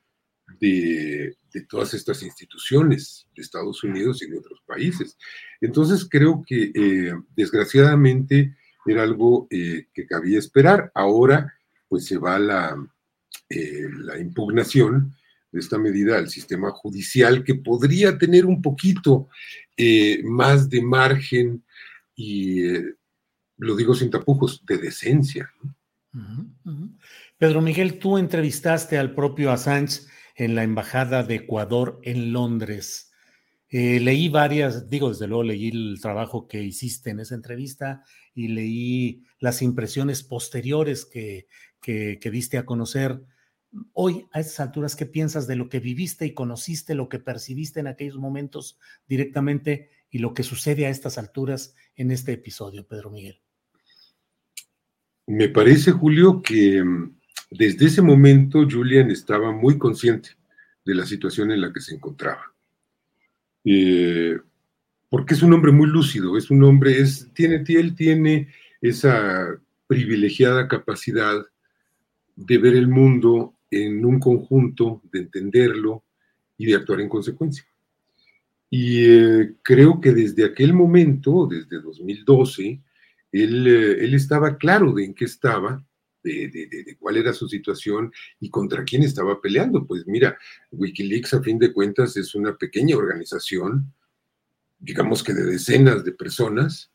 de, 0.58 1.36
todas 1.68 1.92
estas 1.92 2.22
instituciones 2.22 3.26
de 3.34 3.42
Estados 3.42 3.84
Unidos 3.84 4.22
y 4.22 4.30
de 4.30 4.38
otros 4.38 4.62
países. 4.66 5.18
Entonces 5.60 6.06
creo 6.08 6.42
que 6.46 6.70
eh, 6.74 7.12
desgraciadamente 7.34 8.56
era 8.86 9.02
algo 9.02 9.46
eh, 9.50 9.86
que 9.92 10.06
cabía 10.06 10.38
esperar. 10.38 10.90
Ahora 10.94 11.52
pues 11.88 12.06
se 12.06 12.16
va 12.16 12.38
la, 12.38 12.76
la 13.48 14.18
impugnación 14.18 15.14
de 15.56 15.60
esta 15.60 15.78
medida 15.78 16.18
al 16.18 16.28
sistema 16.28 16.70
judicial 16.70 17.42
que 17.42 17.54
podría 17.54 18.18
tener 18.18 18.44
un 18.44 18.60
poquito 18.60 19.28
eh, 19.74 20.22
más 20.22 20.68
de 20.68 20.82
margen 20.82 21.64
y, 22.14 22.62
eh, 22.62 22.84
lo 23.56 23.74
digo 23.74 23.94
sin 23.94 24.10
tapujos, 24.10 24.66
de 24.66 24.76
decencia. 24.76 25.50
Pedro 27.38 27.62
Miguel, 27.62 27.98
tú 27.98 28.18
entrevistaste 28.18 28.98
al 28.98 29.14
propio 29.14 29.50
Assange 29.50 30.02
en 30.34 30.54
la 30.54 30.62
Embajada 30.62 31.22
de 31.22 31.36
Ecuador 31.36 32.00
en 32.02 32.34
Londres. 32.34 33.12
Eh, 33.70 33.98
leí 34.00 34.28
varias, 34.28 34.90
digo, 34.90 35.08
desde 35.08 35.26
luego 35.26 35.42
leí 35.42 35.68
el 35.68 35.98
trabajo 36.02 36.46
que 36.46 36.62
hiciste 36.62 37.08
en 37.10 37.20
esa 37.20 37.34
entrevista 37.34 38.04
y 38.34 38.48
leí 38.48 39.24
las 39.38 39.62
impresiones 39.62 40.22
posteriores 40.22 41.06
que, 41.06 41.48
que, 41.80 42.18
que 42.20 42.30
diste 42.30 42.58
a 42.58 42.66
conocer. 42.66 43.22
Hoy, 43.92 44.26
a 44.32 44.40
estas 44.40 44.60
alturas, 44.60 44.96
¿qué 44.96 45.06
piensas 45.06 45.46
de 45.46 45.56
lo 45.56 45.68
que 45.68 45.80
viviste 45.80 46.26
y 46.26 46.34
conociste, 46.34 46.94
lo 46.94 47.08
que 47.08 47.18
percibiste 47.18 47.80
en 47.80 47.86
aquellos 47.86 48.16
momentos 48.16 48.78
directamente 49.08 49.90
y 50.10 50.18
lo 50.18 50.34
que 50.34 50.42
sucede 50.42 50.86
a 50.86 50.90
estas 50.90 51.18
alturas 51.18 51.74
en 51.96 52.10
este 52.10 52.32
episodio, 52.32 52.86
Pedro 52.86 53.10
Miguel? 53.10 53.40
Me 55.26 55.48
parece, 55.48 55.90
Julio, 55.92 56.40
que 56.40 56.82
mm, 56.82 57.18
desde 57.50 57.86
ese 57.86 58.02
momento 58.02 58.66
Julian 58.68 59.10
estaba 59.10 59.52
muy 59.52 59.78
consciente 59.78 60.30
de 60.84 60.94
la 60.94 61.04
situación 61.04 61.50
en 61.50 61.60
la 61.60 61.72
que 61.72 61.80
se 61.80 61.94
encontraba. 61.94 62.54
Eh, 63.64 64.38
porque 65.08 65.34
es 65.34 65.42
un 65.42 65.52
hombre 65.52 65.72
muy 65.72 65.88
lúcido, 65.88 66.36
es 66.36 66.50
un 66.50 66.62
hombre, 66.62 67.00
es, 67.00 67.28
tiene, 67.34 67.64
él 67.66 67.94
tiene 67.96 68.48
esa 68.80 69.60
privilegiada 69.86 70.68
capacidad 70.68 71.44
de 72.36 72.58
ver 72.58 72.76
el 72.76 72.88
mundo 72.88 73.55
en 73.70 74.04
un 74.04 74.18
conjunto, 74.20 75.02
de 75.12 75.20
entenderlo 75.20 76.04
y 76.56 76.66
de 76.66 76.76
actuar 76.76 77.00
en 77.00 77.08
consecuencia. 77.08 77.64
Y 78.70 79.04
eh, 79.04 79.54
creo 79.62 80.00
que 80.00 80.12
desde 80.12 80.44
aquel 80.44 80.72
momento, 80.72 81.46
desde 81.46 81.80
2012, 81.80 82.80
él, 83.32 83.66
eh, 83.66 84.04
él 84.04 84.14
estaba 84.14 84.56
claro 84.56 84.92
de 84.92 85.04
en 85.04 85.14
qué 85.14 85.24
estaba, 85.24 85.84
de, 86.22 86.48
de, 86.48 86.96
cuál 86.98 87.18
era 87.18 87.32
su 87.32 87.48
situación 87.48 88.12
y 88.40 88.50
contra 88.50 88.84
quién 88.84 89.02
estaba 89.04 89.40
peleando. 89.40 89.86
Pues 89.86 90.06
mira, 90.06 90.36
Wikileaks 90.72 91.34
a 91.34 91.42
fin 91.42 91.58
de 91.58 91.72
cuentas 91.72 92.16
es 92.16 92.34
una 92.34 92.56
pequeña 92.56 92.96
organización, 92.96 93.92
digamos 94.78 95.22
que 95.22 95.32
de 95.32 95.44
decenas 95.44 96.04
de 96.04 96.12
personas, 96.12 96.90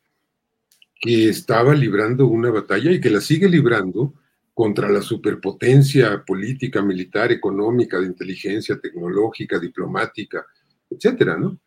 que 0.99 1.29
estaba 1.29 1.73
librando 1.73 2.27
una 2.27 2.51
batalla 2.51 2.91
y 2.91 3.01
que 3.01 3.09
la 3.09 3.21
sigue 3.21 3.49
librando 3.49 4.13
contra 4.53 4.89
la 4.89 5.01
superpotencia 5.01 6.23
política, 6.25 6.81
militar, 6.81 7.31
económica, 7.31 7.99
de 7.99 8.07
inteligencia, 8.07 8.79
tecnológica, 8.79 9.59
diplomática, 9.59 10.45
etcétera, 10.89 11.37
¿no? 11.37 11.57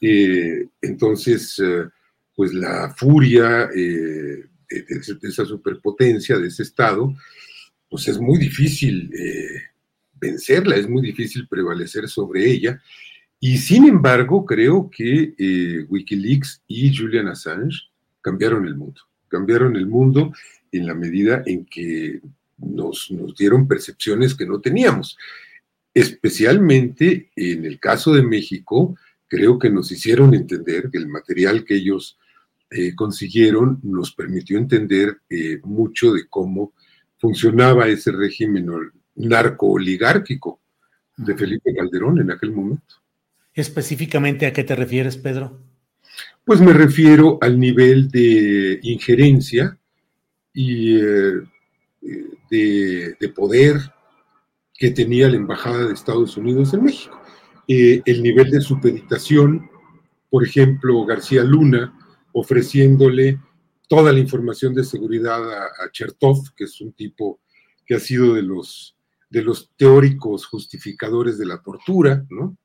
Eh, 0.00 0.68
entonces, 0.82 1.58
eh, 1.60 1.88
pues 2.36 2.52
la 2.52 2.92
furia 2.94 3.70
eh, 3.74 4.44
de, 4.68 5.28
esa 5.28 5.44
superpotencia, 5.46 6.36
de 6.36 6.48
ese 6.48 6.64
Estado, 6.64 7.14
pues 7.88 8.08
es 8.08 8.18
muy 8.18 8.38
difícil 8.38 9.10
vencerla, 10.14 10.76
es 10.76 10.88
muy 10.88 11.00
difícil 11.00 11.46
prevalecer 11.48 12.08
sobre 12.08 12.50
ella. 12.50 12.82
Y 13.38 13.58
sin 13.58 13.86
embargo, 13.86 14.44
creo 14.44 14.90
que 14.90 15.86
Wikileaks 15.88 16.62
y 16.66 16.94
Julian 16.94 17.28
Assange 17.28 17.88
cambiaron 18.20 18.66
el 18.66 18.74
mundo, 18.74 19.00
cambiaron 19.28 19.76
el 19.76 19.86
mundo 19.86 20.32
en 20.76 20.86
la 20.86 20.94
medida 20.94 21.42
en 21.46 21.64
que 21.64 22.20
nos, 22.58 23.12
dieron 23.36 23.66
percepciones 23.66 24.34
que 24.34 24.46
no 24.46 24.60
teníamos. 24.60 25.16
Especialmente 25.92 27.30
en 27.36 27.64
el 27.64 27.78
caso 27.78 28.12
de 28.12 28.22
México, 28.22 28.96
creo 29.28 29.58
que 29.58 29.70
nos 29.70 29.90
hicieron 29.92 30.34
entender 30.34 30.90
que 30.90 30.98
el 30.98 31.08
material 31.08 31.64
que 31.64 31.76
ellos 31.76 32.18
eh, 32.70 32.94
consiguieron 32.94 33.80
nos 33.82 34.12
permitió 34.14 34.58
entender 34.58 35.18
eh, 35.28 35.60
mucho 35.62 36.12
de 36.12 36.26
cómo 36.28 36.72
funcionaba 37.18 37.88
ese 37.88 38.10
régimen 38.12 38.68
narco-oligárquico 39.14 40.60
de 41.16 41.36
Felipe 41.36 41.74
Calderón 41.74 42.20
en 42.20 42.32
aquel 42.32 42.52
momento. 42.52 42.96
Específicamente, 43.54 44.46
¿a 44.46 44.52
qué 44.52 44.64
te 44.64 44.74
refieres, 44.74 45.16
Pedro? 45.16 45.60
Pues 46.44 46.60
me 46.60 46.72
refiero 46.72 47.38
al 47.40 47.58
nivel 47.58 48.08
de 48.08 48.80
injerencia 48.82 49.78
y 50.54 50.96
eh, 50.96 51.42
de, 52.50 53.28
poder 53.34 53.76
que 54.72 54.90
tenía 54.90 55.28
la 55.28 55.36
Embajada 55.36 55.86
de 55.86 55.94
Estados 55.94 56.36
Unidos 56.36 56.72
en 56.72 56.84
México. 56.84 57.20
Eh, 57.66 58.02
el 58.04 58.22
nivel 58.22 58.50
de 58.50 58.60
supeditación, 58.60 59.68
por 60.30 60.44
ejemplo, 60.44 61.04
García 61.04 61.42
Luna 61.42 61.98
ofreciéndole 62.32 63.40
toda 63.88 64.12
la 64.12 64.18
información 64.18 64.74
de 64.74 64.84
seguridad 64.84 65.40
a, 65.52 65.90
Chertov, 65.92 66.54
que 66.56 66.64
es 66.64 66.80
un 66.80 66.92
tipo 66.92 67.40
que 67.86 67.94
ha 67.94 68.00
sido 68.00 68.34
de 68.34 68.42
los, 68.42 68.96
de 69.30 69.42
los 69.42 69.70
teóricos 69.76 70.46
justificadores 70.46 71.38
de 71.38 71.46
la 71.46 71.62
tortura, 71.62 72.24
¿no? 72.30 72.56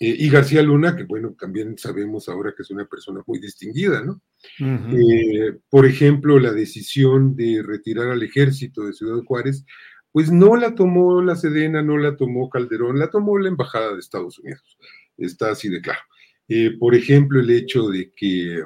Eh, 0.00 0.16
y 0.18 0.30
García 0.30 0.62
Luna, 0.62 0.96
que 0.96 1.04
bueno, 1.04 1.36
también 1.38 1.76
sabemos 1.78 2.28
ahora 2.28 2.52
que 2.56 2.62
es 2.62 2.70
una 2.70 2.86
persona 2.86 3.22
muy 3.26 3.38
distinguida, 3.38 4.02
¿no? 4.02 4.20
Eh, 4.58 5.58
por 5.68 5.86
ejemplo, 5.86 6.38
la 6.38 6.52
decisión 6.52 7.36
de 7.36 7.62
retirar 7.62 8.08
al 8.08 8.22
ejército 8.22 8.84
de 8.84 8.94
Ciudad 8.94 9.22
Juárez, 9.24 9.64
pues 10.10 10.30
no 10.30 10.56
la 10.56 10.74
tomó 10.74 11.22
la 11.22 11.36
Sedena, 11.36 11.82
no 11.82 11.98
la 11.98 12.16
tomó 12.16 12.50
Calderón, 12.50 12.98
la 12.98 13.10
tomó 13.10 13.38
la 13.38 13.48
Embajada 13.48 13.92
de 13.92 14.00
Estados 14.00 14.38
Unidos. 14.38 14.76
Está 15.16 15.52
así 15.52 15.68
de 15.68 15.80
claro. 15.80 16.00
Eh, 16.48 16.76
por 16.78 16.94
ejemplo, 16.94 17.40
el 17.40 17.50
hecho 17.50 17.88
de 17.88 18.12
que 18.12 18.62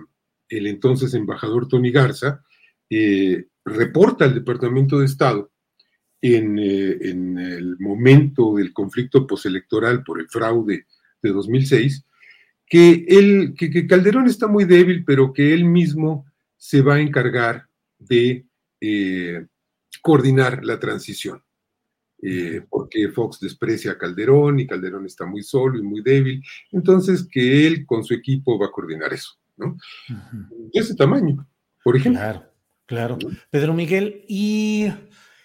el 0.49 0.67
entonces 0.67 1.13
embajador 1.15 1.69
Tony 1.69 1.91
Garza 1.91 2.43
reporta 3.65 4.25
al 4.25 4.35
Departamento 4.35 4.99
de 4.99 5.07
Estado 5.07 5.51
en, 6.23 6.59
en 6.59 7.39
el 7.39 7.77
momento 7.79 8.55
del 8.55 8.73
conflicto 8.73 9.27
postelectoral 9.27 10.05
por 10.05 10.21
el 10.21 10.29
fraude 10.29 10.87
de 11.23 11.31
2006, 11.31 12.05
que, 12.67 13.05
él, 13.09 13.55
que, 13.57 13.87
Calderón 13.87 14.27
está 14.27 14.49
muy 14.49 14.65
débil, 14.65 15.05
pero 15.05 15.33
que 15.33 15.55
él 15.55 15.65
mismo 15.65 16.27
se 16.57 16.83
va 16.83 16.95
a 16.95 17.01
encargar 17.01 17.67
de 17.99 18.45
eh, 18.81 19.47
coordinar 20.03 20.65
la 20.65 20.79
transición. 20.79 21.43
Eh, 22.23 22.63
porque 22.69 23.11
Fox 23.11 23.39
desprecia 23.41 23.93
a 23.93 23.99
Calderón 23.99 24.59
y 24.59 24.67
Calderón 24.67 25.05
está 25.05 25.27
muy 25.27 25.43
solo 25.43 25.79
y 25.79 25.83
muy 25.83 26.03
débil, 26.03 26.43
entonces 26.73 27.29
que 27.31 27.67
él 27.67 27.85
con 27.85 28.05
su 28.05 28.15
equipo 28.15 28.59
va 28.59 28.67
a 28.67 28.71
coordinar 28.71 29.13
eso, 29.13 29.33
¿no? 29.57 29.77
De 30.09 30.81
ese 30.81 30.95
tamaño, 30.95 31.47
por 31.85 31.95
ejemplo. 31.95 32.21
Claro, 32.21 32.43
claro. 32.87 33.19
Pedro 33.51 33.75
Miguel, 33.75 34.25
y 34.29 34.87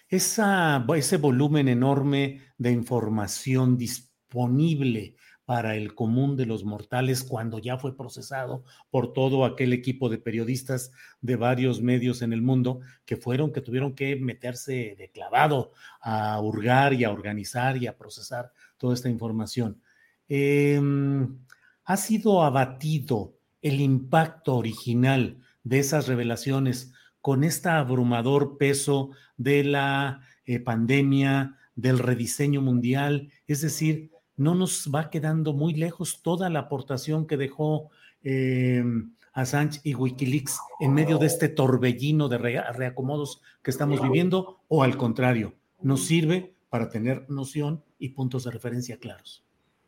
esa, 0.08 0.84
ese 0.96 1.18
volumen 1.18 1.68
enorme 1.68 2.40
de 2.56 2.70
información 2.72 3.76
disponible 3.76 5.16
para 5.44 5.76
el 5.76 5.94
común 5.94 6.36
de 6.36 6.46
los 6.46 6.64
mortales 6.64 7.24
cuando 7.24 7.58
ya 7.58 7.76
fue 7.76 7.96
procesado 7.96 8.64
por 8.90 9.12
todo 9.12 9.44
aquel 9.44 9.72
equipo 9.72 10.08
de 10.08 10.18
periodistas 10.18 10.92
de 11.20 11.36
varios 11.36 11.82
medios 11.82 12.22
en 12.22 12.32
el 12.32 12.42
mundo 12.42 12.80
que 13.04 13.16
fueron, 13.16 13.52
que 13.52 13.60
tuvieron 13.60 13.94
que 13.94 14.16
meterse 14.16 14.94
de 14.96 15.10
clavado 15.12 15.72
a 16.00 16.40
hurgar 16.40 16.94
y 16.94 17.04
a 17.04 17.10
organizar 17.10 17.76
y 17.76 17.86
a 17.86 17.96
procesar 17.96 18.52
toda 18.78 18.94
esta 18.94 19.08
información. 19.08 19.80
Em, 20.28 21.38
ha 21.84 21.96
sido 21.96 22.42
abatido 22.42 23.34
el 23.60 23.80
impacto 23.80 24.56
original 24.56 25.38
de 25.64 25.80
esas 25.80 26.06
revelaciones 26.06 26.92
con 27.20 27.44
este 27.44 27.68
abrumador 27.68 28.58
peso 28.58 29.10
de 29.36 29.64
la 29.64 30.20
eh, 30.44 30.58
pandemia, 30.58 31.58
del 31.74 31.98
rediseño 31.98 32.60
mundial, 32.60 33.30
es 33.46 33.62
decir, 33.62 34.11
no 34.42 34.54
nos 34.54 34.90
va 34.94 35.10
quedando 35.10 35.52
muy 35.52 35.74
lejos 35.74 36.20
toda 36.22 36.50
la 36.50 36.60
aportación 36.60 37.26
que 37.26 37.36
dejó 37.36 37.90
eh, 38.22 38.84
Assange 39.32 39.80
y 39.84 39.94
Wikileaks 39.94 40.58
en 40.80 40.92
medio 40.92 41.18
de 41.18 41.26
este 41.26 41.48
torbellino 41.48 42.28
de 42.28 42.38
reacomodos 42.38 43.40
que 43.62 43.70
estamos 43.70 44.02
viviendo, 44.02 44.60
o 44.68 44.82
al 44.82 44.96
contrario, 44.96 45.54
nos 45.80 46.04
sirve 46.04 46.54
para 46.68 46.90
tener 46.90 47.28
noción 47.28 47.82
y 47.98 48.10
puntos 48.10 48.44
de 48.44 48.50
referencia 48.50 48.98
claros. 48.98 49.44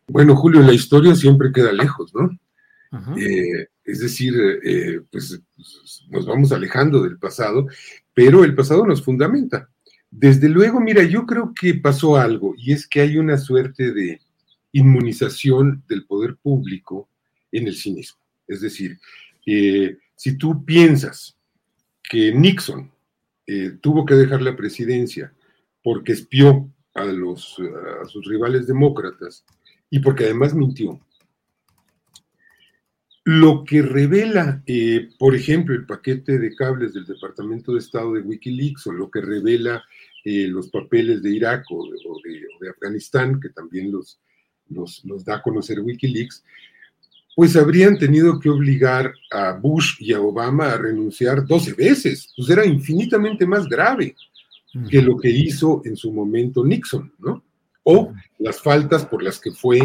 Bueno, 0.06 0.36
Julio, 0.36 0.60
la 0.62 0.72
historia 0.72 1.14
siempre 1.14 1.52
queda 1.52 1.72
lejos, 1.72 2.12
¿no? 2.14 2.30
Eh, 3.16 3.66
es 3.84 3.98
decir, 4.00 4.34
eh, 4.62 5.00
pues 5.10 5.40
nos 6.10 6.26
vamos 6.26 6.52
alejando 6.52 7.02
del 7.02 7.18
pasado, 7.18 7.66
pero 8.12 8.44
el 8.44 8.54
pasado 8.54 8.86
nos 8.86 9.02
fundamenta. 9.02 9.68
Desde 10.10 10.48
luego, 10.48 10.80
mira, 10.80 11.02
yo 11.02 11.26
creo 11.26 11.52
que 11.58 11.74
pasó 11.74 12.16
algo 12.16 12.54
y 12.56 12.72
es 12.72 12.86
que 12.86 13.00
hay 13.00 13.18
una 13.18 13.36
suerte 13.36 13.92
de 13.92 14.20
inmunización 14.74 15.82
del 15.88 16.04
poder 16.04 16.36
público 16.36 17.08
en 17.50 17.66
el 17.66 17.74
cinismo. 17.74 18.20
Es 18.46 18.60
decir, 18.60 18.98
eh, 19.46 19.96
si 20.14 20.36
tú 20.36 20.64
piensas 20.64 21.36
que 22.02 22.32
Nixon 22.32 22.92
tuvo 23.80 24.06
que 24.06 24.14
dejar 24.14 24.40
la 24.40 24.56
presidencia 24.56 25.30
porque 25.82 26.12
espió 26.12 26.70
a, 26.94 27.04
los, 27.04 27.58
a 28.00 28.06
sus 28.06 28.24
rivales 28.26 28.66
demócratas 28.66 29.44
y 29.90 29.98
porque 29.98 30.24
además 30.24 30.54
mintió, 30.54 30.98
lo 33.24 33.64
que 33.64 33.80
revela, 33.80 34.62
eh, 34.66 35.08
por 35.18 35.34
ejemplo, 35.34 35.74
el 35.74 35.86
paquete 35.86 36.38
de 36.38 36.54
cables 36.54 36.92
del 36.92 37.06
Departamento 37.06 37.72
de 37.72 37.78
Estado 37.78 38.12
de 38.12 38.20
Wikileaks 38.20 38.86
o 38.86 38.92
lo 38.92 39.10
que 39.10 39.22
revela 39.22 39.82
eh, 40.24 40.46
los 40.46 40.68
papeles 40.68 41.22
de 41.22 41.30
Irak 41.30 41.64
o 41.70 41.88
de, 42.60 42.68
Afganistán, 42.68 43.40
que 43.40 43.48
también 43.48 43.90
los, 43.92 44.20
los, 44.74 45.24
da 45.24 45.36
a 45.36 45.42
conocer 45.42 45.80
Wikileaks, 45.80 46.44
pues 47.36 47.56
habrían 47.56 47.98
tenido 47.98 48.38
que 48.38 48.50
obligar 48.50 49.12
a 49.30 49.52
Bush 49.52 49.96
y 49.98 50.12
a 50.12 50.20
Obama 50.20 50.72
a 50.72 50.78
renunciar 50.78 51.44
12 51.44 51.72
veces. 51.72 52.32
Pues 52.36 52.48
era 52.50 52.64
infinitamente 52.64 53.46
más 53.46 53.66
grave 53.66 54.14
que 54.90 55.02
lo 55.02 55.16
que 55.16 55.30
hizo 55.30 55.82
en 55.84 55.96
su 55.96 56.12
momento 56.12 56.64
Nixon, 56.64 57.12
¿no? 57.18 57.42
O 57.84 58.12
las 58.38 58.60
faltas 58.60 59.04
por 59.04 59.22
las 59.22 59.38
que 59.40 59.52
fue 59.52 59.78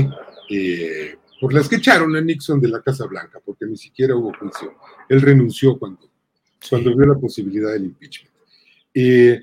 eh, 0.49 1.15
por 1.39 1.53
las 1.53 1.69
que 1.69 1.77
echaron 1.77 2.15
a 2.15 2.21
Nixon 2.21 2.59
de 2.59 2.67
la 2.67 2.81
Casa 2.81 3.05
Blanca, 3.05 3.39
porque 3.43 3.65
ni 3.65 3.77
siquiera 3.77 4.15
hubo 4.15 4.33
juicio. 4.33 4.75
Él 5.07 5.21
renunció 5.21 5.77
cuando, 5.77 6.09
cuando 6.69 6.95
vio 6.95 7.05
la 7.05 7.19
posibilidad 7.19 7.71
del 7.71 7.85
impeachment. 7.85 8.33
Eh, 8.93 9.39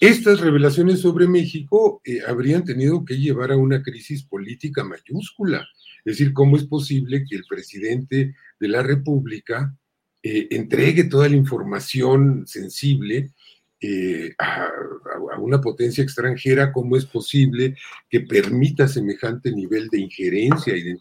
estas 0.00 0.40
revelaciones 0.40 1.00
sobre 1.00 1.26
México 1.26 2.00
eh, 2.04 2.20
habrían 2.26 2.64
tenido 2.64 3.04
que 3.04 3.18
llevar 3.18 3.52
a 3.52 3.56
una 3.56 3.82
crisis 3.82 4.22
política 4.22 4.84
mayúscula. 4.84 5.66
Es 6.04 6.18
decir, 6.18 6.32
¿cómo 6.32 6.56
es 6.56 6.64
posible 6.64 7.24
que 7.28 7.36
el 7.36 7.44
presidente 7.44 8.34
de 8.60 8.68
la 8.68 8.82
República 8.82 9.76
eh, 10.22 10.48
entregue 10.50 11.04
toda 11.04 11.28
la 11.28 11.36
información 11.36 12.46
sensible 12.46 13.32
eh, 13.80 14.34
a, 14.38 14.68
una 15.38 15.60
potencia 15.60 16.02
extranjera, 16.02 16.72
¿cómo 16.72 16.96
es 16.96 17.06
posible 17.06 17.76
que 18.10 18.20
permita 18.20 18.88
semejante 18.88 19.52
nivel 19.52 19.88
de 19.88 20.00
injerencia 20.00 20.76
y 20.76 20.82
de, 20.82 20.98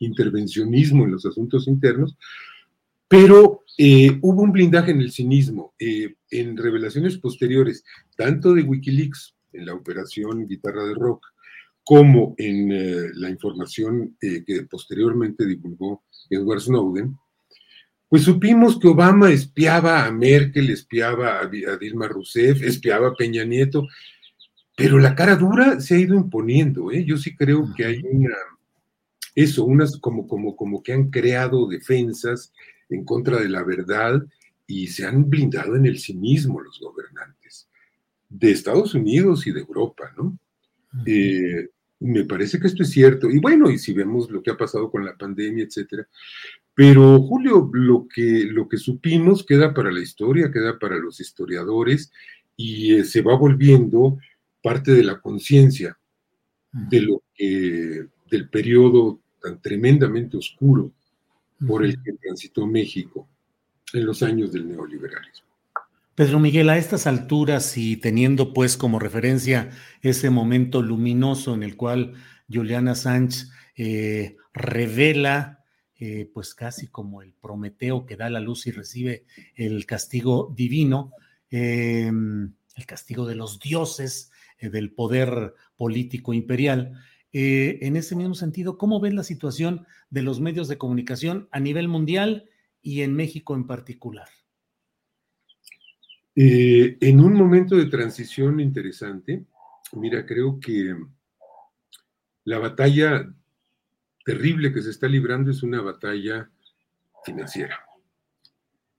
intervencionismo 0.00 1.04
en 1.04 1.12
los 1.12 1.24
asuntos 1.24 1.66
internos? 1.66 2.16
Pero 3.08 3.62
eh, 3.78 4.18
hubo 4.22 4.42
un 4.42 4.52
blindaje 4.52 4.90
en 4.90 5.00
el 5.00 5.12
cinismo. 5.12 5.74
Eh, 5.78 6.14
en 6.30 6.56
revelaciones 6.56 7.18
posteriores, 7.18 7.84
tanto 8.16 8.52
de 8.54 8.62
Wikileaks, 8.62 9.34
en 9.52 9.66
la 9.66 9.74
operación 9.74 10.46
Guitarra 10.46 10.84
de 10.84 10.94
Rock, 10.94 11.26
como 11.84 12.34
en 12.36 13.20
la 13.20 13.30
información 13.30 14.16
que 14.20 14.66
posteriormente 14.68 15.46
divulgó 15.46 16.02
Edward 16.28 16.60
Snowden, 16.60 17.16
pues 18.08 18.22
supimos 18.22 18.78
que 18.78 18.88
Obama 18.88 19.32
espiaba 19.32 20.06
a 20.06 20.12
Merkel, 20.12 20.70
espiaba 20.70 21.40
a, 21.40 21.46
Dilma 21.48 22.06
Rousseff, 22.06 22.62
espiaba 22.62 23.08
a 23.08 23.14
Peña 23.14 23.44
Nieto, 23.44 23.86
pero 24.76 24.98
la 24.98 25.14
cara 25.14 25.34
dura 25.36 25.80
se 25.80 25.96
ha 25.96 25.98
ido 25.98 26.14
imponiendo, 26.14 26.92
¿eh? 26.92 27.04
Yo 27.04 27.16
sí 27.16 27.34
creo 27.34 27.68
que 27.76 27.84
hay 27.84 28.00
una, 28.04 28.34
eso, 29.34 29.64
unas 29.64 29.96
como, 29.98 30.28
como, 30.28 30.54
como 30.54 30.82
que 30.82 30.92
han 30.92 31.10
creado 31.10 31.66
defensas 31.66 32.52
en 32.88 33.04
contra 33.04 33.38
de 33.40 33.48
la 33.48 33.62
verdad 33.62 34.24
y 34.66 34.88
se 34.88 35.06
han 35.06 35.28
blindado 35.28 35.76
en 35.76 35.86
el 35.86 35.98
cinismo 35.98 36.60
los 36.60 36.80
gobernantes 36.80 37.68
de 38.28 38.50
Estados 38.50 38.94
Unidos 38.94 39.46
y 39.46 39.52
de 39.52 39.60
Europa, 39.60 40.12
¿no? 40.16 40.38
Eh, 41.04 41.68
me 42.00 42.24
parece 42.24 42.58
que 42.58 42.66
esto 42.66 42.82
es 42.82 42.90
cierto. 42.90 43.30
Y 43.30 43.38
bueno, 43.38 43.70
y 43.70 43.78
si 43.78 43.92
vemos 43.92 44.30
lo 44.30 44.42
que 44.42 44.50
ha 44.50 44.56
pasado 44.56 44.90
con 44.90 45.04
la 45.04 45.16
pandemia, 45.16 45.64
etcétera, 45.64 46.06
pero 46.74 47.20
Julio, 47.22 47.70
lo 47.72 48.06
que, 48.06 48.44
lo 48.44 48.68
que 48.68 48.76
supimos 48.76 49.46
queda 49.46 49.72
para 49.72 49.90
la 49.90 50.00
historia, 50.00 50.50
queda 50.52 50.78
para 50.78 50.98
los 50.98 51.20
historiadores 51.20 52.12
y 52.56 52.96
eh, 52.96 53.04
se 53.04 53.22
va 53.22 53.34
volviendo 53.34 54.18
parte 54.62 54.92
de 54.92 55.04
la 55.04 55.20
conciencia 55.20 55.96
de 56.72 57.00
lo 57.00 57.22
que, 57.34 58.06
del 58.30 58.48
periodo 58.50 59.20
tan 59.40 59.60
tremendamente 59.62 60.36
oscuro 60.36 60.92
por 61.66 61.84
el 61.84 62.02
que 62.02 62.12
transitó 62.12 62.66
México 62.66 63.28
en 63.92 64.04
los 64.04 64.22
años 64.22 64.52
del 64.52 64.68
neoliberalismo. 64.68 65.46
Pedro 66.14 66.40
Miguel, 66.40 66.70
a 66.70 66.78
estas 66.78 67.06
alturas 67.06 67.76
y 67.76 67.98
teniendo 67.98 68.54
pues 68.54 68.78
como 68.78 68.98
referencia 68.98 69.70
ese 70.00 70.30
momento 70.30 70.80
luminoso 70.80 71.54
en 71.54 71.62
el 71.62 71.76
cual 71.76 72.14
Juliana 72.50 72.94
Sánchez 72.94 73.50
eh, 73.76 74.36
revela 74.54 75.64
eh, 75.98 76.30
pues 76.32 76.54
casi 76.54 76.88
como 76.88 77.22
el 77.22 77.32
Prometeo 77.32 78.06
que 78.06 78.16
da 78.16 78.28
la 78.28 78.40
luz 78.40 78.66
y 78.66 78.70
recibe 78.70 79.24
el 79.54 79.86
castigo 79.86 80.52
divino, 80.54 81.12
em, 81.50 82.54
el 82.76 82.86
castigo 82.86 83.26
de 83.26 83.34
los 83.34 83.60
dioses 83.60 84.30
eh, 84.58 84.68
del 84.68 84.92
poder 84.92 85.54
político 85.76 86.34
imperial. 86.34 86.92
Eh, 87.38 87.80
en 87.86 87.96
ese 87.96 88.16
mismo 88.16 88.34
sentido, 88.34 88.78
¿cómo 88.78 88.98
ves 88.98 89.12
la 89.12 89.22
situación 89.22 89.86
de 90.08 90.22
los 90.22 90.40
medios 90.40 90.68
de 90.68 90.78
comunicación 90.78 91.50
a 91.50 91.60
nivel 91.60 91.86
mundial 91.86 92.48
y 92.80 93.02
en 93.02 93.12
México 93.12 93.54
en 93.54 93.66
particular? 93.66 94.26
en 96.34 97.20
un 97.20 97.34
momento 97.34 97.76
de 97.76 97.86
transición 97.86 98.60
interesante, 98.60 99.44
mira, 99.92 100.24
creo 100.24 100.58
que 100.60 100.94
la 102.44 102.58
batalla 102.58 103.30
terrible 104.24 104.72
que 104.72 104.82
se 104.82 104.90
está 104.90 105.06
librando 105.06 105.50
es 105.50 105.62
una 105.62 105.82
batalla 105.82 106.50
financiera. 107.24 107.78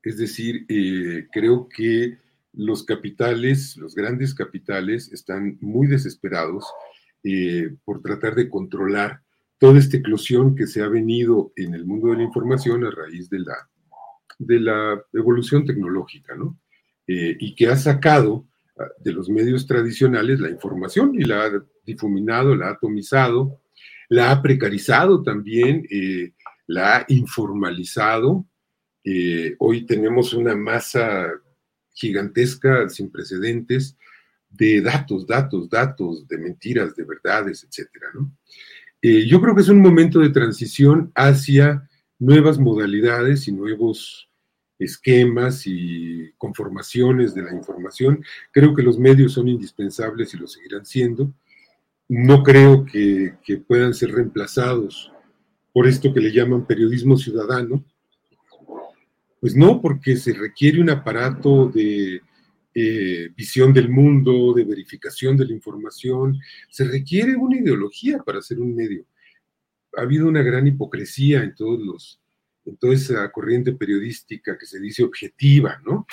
Es 0.03 0.17
decir, 0.17 0.65
eh, 0.69 1.27
creo 1.31 1.67
que 1.69 2.19
los 2.53 2.83
capitales, 2.83 3.77
los 3.77 3.95
grandes 3.95 4.35
capitales, 4.35 5.11
están 5.11 5.57
muy 5.59 5.87
desesperados 5.87 6.65
eh, 7.27 7.75
por 7.83 8.01
tratar 8.01 8.35
de 8.35 8.49
controlar 8.49 9.21
toda 9.57 9.79
esta 9.79 9.97
eclosión 9.97 10.55
que 10.55 10.67
se 10.67 10.81
ha 10.81 10.87
venido 10.87 11.51
en 11.55 11.73
el 11.73 11.85
mundo 11.85 12.11
de 12.11 12.17
la 12.17 12.23
información 12.23 12.85
a 12.85 12.91
raíz 12.91 13.29
de 13.29 13.39
la, 13.39 13.69
de 14.39 14.59
la 14.59 15.03
evolución 15.13 15.65
tecnológica, 15.65 16.35
¿no? 16.35 16.57
Eh, 17.07 17.35
y 17.39 17.55
que 17.55 17.67
ha 17.67 17.75
sacado 17.75 18.45
ah, 18.79 18.85
de 18.99 19.13
los 19.13 19.29
medios 19.29 19.65
tradicionales 19.65 20.39
la 20.39 20.49
información 20.49 21.15
y 21.15 21.23
la 21.23 21.45
ha 21.45 21.51
difuminado, 21.85 22.55
la 22.55 22.67
ha 22.67 22.71
atomizado, 22.71 23.61
la 24.09 24.31
ha 24.31 24.41
precarizado 24.41 25.23
también, 25.23 25.85
eh, 25.89 26.33
la 26.67 26.97
ha 26.97 27.05
informalizado. 27.09 28.45
Eh, 29.03 29.55
hoy 29.59 29.85
tenemos 29.85 30.33
una 30.33 30.55
masa 30.55 31.29
gigantesca, 31.93 32.89
sin 32.89 33.09
precedentes, 33.09 33.97
de 34.57 34.81
datos, 34.81 35.25
datos, 35.25 35.69
datos, 35.69 36.27
de 36.27 36.37
mentiras, 36.37 36.95
de 36.95 37.03
verdades, 37.03 37.63
etcétera. 37.63 38.07
Eh, 39.01 39.25
yo 39.27 39.39
creo 39.39 39.55
que 39.55 39.61
es 39.61 39.69
un 39.69 39.81
momento 39.81 40.19
de 40.19 40.29
transición 40.29 41.11
hacia 41.15 41.87
nuevas 42.19 42.57
modalidades 42.57 43.47
y 43.47 43.51
nuevos 43.51 44.29
esquemas 44.79 45.63
y 45.65 46.31
conformaciones 46.37 47.33
de 47.33 47.43
la 47.43 47.53
información. 47.53 48.23
Creo 48.51 48.73
que 48.75 48.83
los 48.83 48.97
medios 48.97 49.33
son 49.33 49.47
indispensables 49.47 50.33
y 50.33 50.37
lo 50.37 50.47
seguirán 50.47 50.85
siendo 50.85 51.33
no 52.09 52.43
creo 52.43 52.85
que, 52.85 53.35
que 53.43 53.57
puedan 53.57 53.93
ser 53.93 54.11
reemplazados 54.11 55.11
por 55.73 55.87
esto 55.87 56.13
que 56.13 56.21
le 56.21 56.31
llaman 56.31 56.65
periodismo 56.65 57.17
ciudadano. 57.17 57.83
Pues 59.39 59.55
no, 59.55 59.81
porque 59.81 60.15
se 60.15 60.33
requiere 60.33 60.81
un 60.81 60.89
aparato 60.89 61.67
de 61.67 62.21
eh, 62.79 63.31
visión 63.35 63.73
del 63.73 63.89
mundo, 63.89 64.53
de 64.53 64.63
verificación 64.63 65.35
de 65.35 65.47
la 65.47 65.53
información, 65.53 66.39
se 66.69 66.83
requiere 66.83 67.35
una 67.35 67.57
ideología 67.57 68.19
para 68.19 68.37
hacer 68.37 68.59
un 68.59 68.75
medio. 68.75 69.03
Ha 69.97 70.01
habido 70.01 70.27
una 70.27 70.43
gran 70.43 70.67
hipocresía 70.67 71.41
en 71.41 71.55
todos 71.55 71.79
los, 71.79 72.19
en 72.65 72.77
toda 72.77 72.93
esa 72.93 73.31
corriente 73.31 73.71
periodística 73.71 74.55
que 74.59 74.67
se 74.67 74.79
dice 74.79 75.03
objetiva, 75.03 75.81
¿no? 75.83 76.05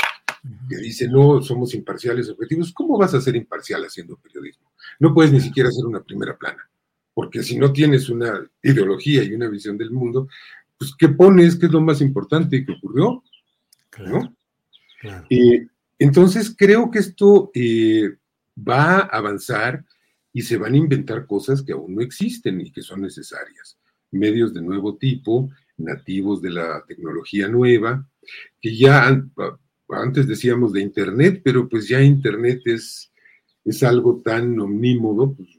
Que 0.67 0.79
dice, 0.79 1.07
no, 1.07 1.43
somos 1.43 1.75
imparciales, 1.75 2.31
objetivos. 2.31 2.73
¿Cómo 2.73 2.97
vas 2.97 3.13
a 3.13 3.21
ser 3.21 3.37
imparcial 3.37 3.85
haciendo 3.85 4.17
periodismo? 4.17 4.73
No 5.01 5.13
puedes 5.13 5.33
ni 5.33 5.43
siquiera 5.43 5.69
hacer 5.69 5.85
una 5.85 6.03
primera 6.03 6.35
plana, 6.35 6.67
porque 7.13 7.43
si 7.43 7.59
no 7.59 7.75
tienes 7.75 8.09
una 8.09 8.43
ideología 8.63 9.23
y 9.23 9.35
una 9.35 9.49
visión 9.49 9.77
del 9.77 9.91
mundo, 9.91 10.29
pues 10.79 10.95
¿qué 10.99 11.11
pones? 11.11 11.57
¿Qué 11.57 11.67
es 11.67 11.73
lo 11.73 11.83
más 11.83 12.01
importante 12.01 12.65
que 12.65 12.73
ocurrió? 12.73 13.23
Claro. 13.91 14.35
Entonces 16.05 16.55
creo 16.55 16.91
que 16.91 16.99
esto 16.99 17.51
eh, 17.55 18.17
va 18.57 18.99
a 18.99 19.07
avanzar 19.07 19.83
y 20.35 20.43
se 20.43 20.59
van 20.59 20.75
a 20.75 20.77
inventar 20.77 21.27
cosas 21.27 21.63
que 21.63 21.73
aún 21.73 21.95
no 21.95 22.03
existen 22.03 22.61
y 22.61 22.71
que 22.71 22.83
son 22.83 23.01
necesarias. 23.01 23.79
Medios 24.11 24.53
de 24.53 24.61
nuevo 24.61 24.99
tipo, 24.99 25.49
nativos 25.79 26.43
de 26.43 26.51
la 26.51 26.85
tecnología 26.87 27.49
nueva, 27.49 28.07
que 28.61 28.77
ya 28.77 29.19
antes 29.89 30.29
decíamos 30.29 30.75
de 30.75 30.83
Internet, 30.83 31.41
pero 31.43 31.71
pues 31.71 31.89
ya 31.89 32.03
Internet 32.03 32.61
es, 32.67 33.11
es 33.65 33.83
algo 33.83 34.21
tan 34.23 34.61
omnímodo, 34.61 35.35
pues 35.35 35.59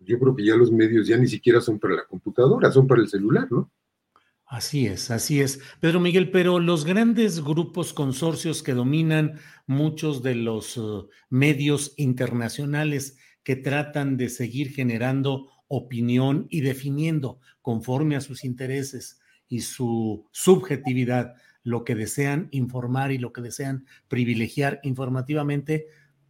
yo 0.00 0.18
creo 0.18 0.36
que 0.36 0.44
ya 0.44 0.54
los 0.54 0.70
medios 0.70 1.08
ya 1.08 1.16
ni 1.16 1.28
siquiera 1.28 1.62
son 1.62 1.78
para 1.78 1.94
la 1.94 2.04
computadora, 2.04 2.70
son 2.70 2.86
para 2.86 3.00
el 3.00 3.08
celular, 3.08 3.50
¿no? 3.50 3.70
Así 4.48 4.86
es, 4.86 5.10
así 5.10 5.42
es. 5.42 5.60
Pedro 5.78 6.00
Miguel, 6.00 6.30
pero 6.30 6.58
los 6.58 6.86
grandes 6.86 7.42
grupos 7.44 7.92
consorcios 7.92 8.62
que 8.62 8.72
dominan 8.72 9.38
muchos 9.66 10.22
de 10.22 10.34
los 10.36 10.78
uh, 10.78 11.10
medios 11.28 11.92
internacionales 11.98 13.18
que 13.42 13.56
tratan 13.56 14.16
de 14.16 14.30
seguir 14.30 14.70
generando 14.70 15.50
opinión 15.68 16.46
y 16.48 16.62
definiendo 16.62 17.40
conforme 17.60 18.16
a 18.16 18.22
sus 18.22 18.42
intereses 18.42 19.20
y 19.48 19.60
su 19.60 20.26
subjetividad 20.32 21.34
lo 21.62 21.84
que 21.84 21.94
desean 21.94 22.48
informar 22.50 23.12
y 23.12 23.18
lo 23.18 23.34
que 23.34 23.42
desean 23.42 23.84
privilegiar 24.08 24.80
informativamente, 24.82 25.88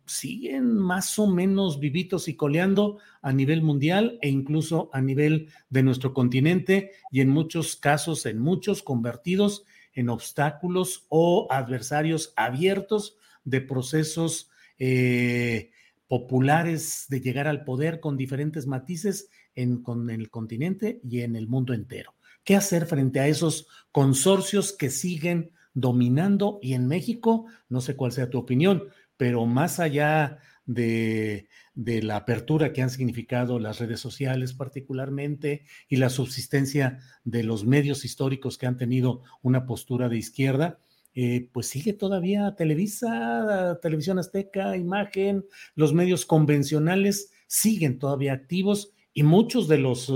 siguen 0.09 0.77
más 0.77 1.19
o 1.19 1.27
menos 1.27 1.79
vivitos 1.79 2.29
y 2.29 2.35
coleando 2.35 2.99
a 3.23 3.33
nivel 3.33 3.63
mundial 3.63 4.19
e 4.23 4.29
incluso 4.29 4.91
a 4.93 5.01
nivel 5.01 5.49
de 5.71 5.83
nuestro 5.83 6.13
continente 6.13 6.93
y 7.13 7.21
en 7.21 7.29
muchos 7.29 7.77
casos, 7.77 8.27
en 8.27 8.39
muchos 8.41 8.83
convertidos 8.83 9.65
en 9.99 10.11
obstáculos 10.11 11.07
o 11.09 11.49
adversarios 11.51 12.33
abiertos 12.37 13.17
de 13.45 13.61
procesos 13.61 14.49
eh, 14.79 15.73
populares 16.07 17.07
de 17.09 17.21
llegar 17.21 17.49
al 17.49 17.65
poder 17.65 17.99
con 17.99 18.17
diferentes 18.17 18.69
matices 18.69 19.29
en, 19.57 19.83
con 19.83 20.09
el 20.11 20.31
continente 20.31 21.01
y 21.03 21.23
en 21.23 21.35
el 21.35 21.49
mundo 21.49 21.75
entero. 21.75 22.15
¿Qué 22.45 22.55
hacer 22.55 22.87
frente 22.87 23.19
a 23.19 23.27
esos 23.27 23.67
consorcios 23.91 24.73
que 24.73 24.91
siguen 24.91 25.51
dominando? 25.75 26.61
Y 26.63 26.75
en 26.75 26.87
México, 26.87 27.47
no 27.69 27.81
sé 27.81 27.97
cuál 27.97 28.13
sea 28.13 28.31
tu 28.31 28.39
opinión, 28.39 28.85
pero 29.19 29.45
más 29.45 29.81
allá 29.81 30.39
de, 30.65 31.49
la 31.75 32.17
apertura 32.17 32.73
que 32.73 32.83
han 32.83 32.91
significado 32.91 33.59
las 33.59 33.79
redes 33.79 34.01
sociales 34.01 34.55
particularmente 34.55 35.65
y 35.89 35.97
la 35.97 36.09
subsistencia 36.09 36.99
de 37.25 37.43
los 37.43 37.67
medios 37.67 38.05
históricos 38.05 38.57
que 38.57 38.67
han 38.67 38.77
tenido 38.77 39.23
una 39.43 39.67
postura 39.67 40.09
de 40.09 40.17
izquierda, 40.17 40.79
eh, 41.15 41.49
pues 41.53 41.67
sigue 41.67 41.93
todavía 41.93 42.55
Televisa, 42.57 43.79
Televisión 43.83 44.19
Azteca, 44.19 44.77
Imagen, 44.77 45.45
los 45.75 45.93
medios 45.93 46.25
convencionales 46.25 47.33
siguen 47.47 47.99
todavía 47.99 48.33
activos 48.33 48.95
y 49.13 49.25
muchos 49.25 49.69
de 49.69 49.79
los... 49.79 50.11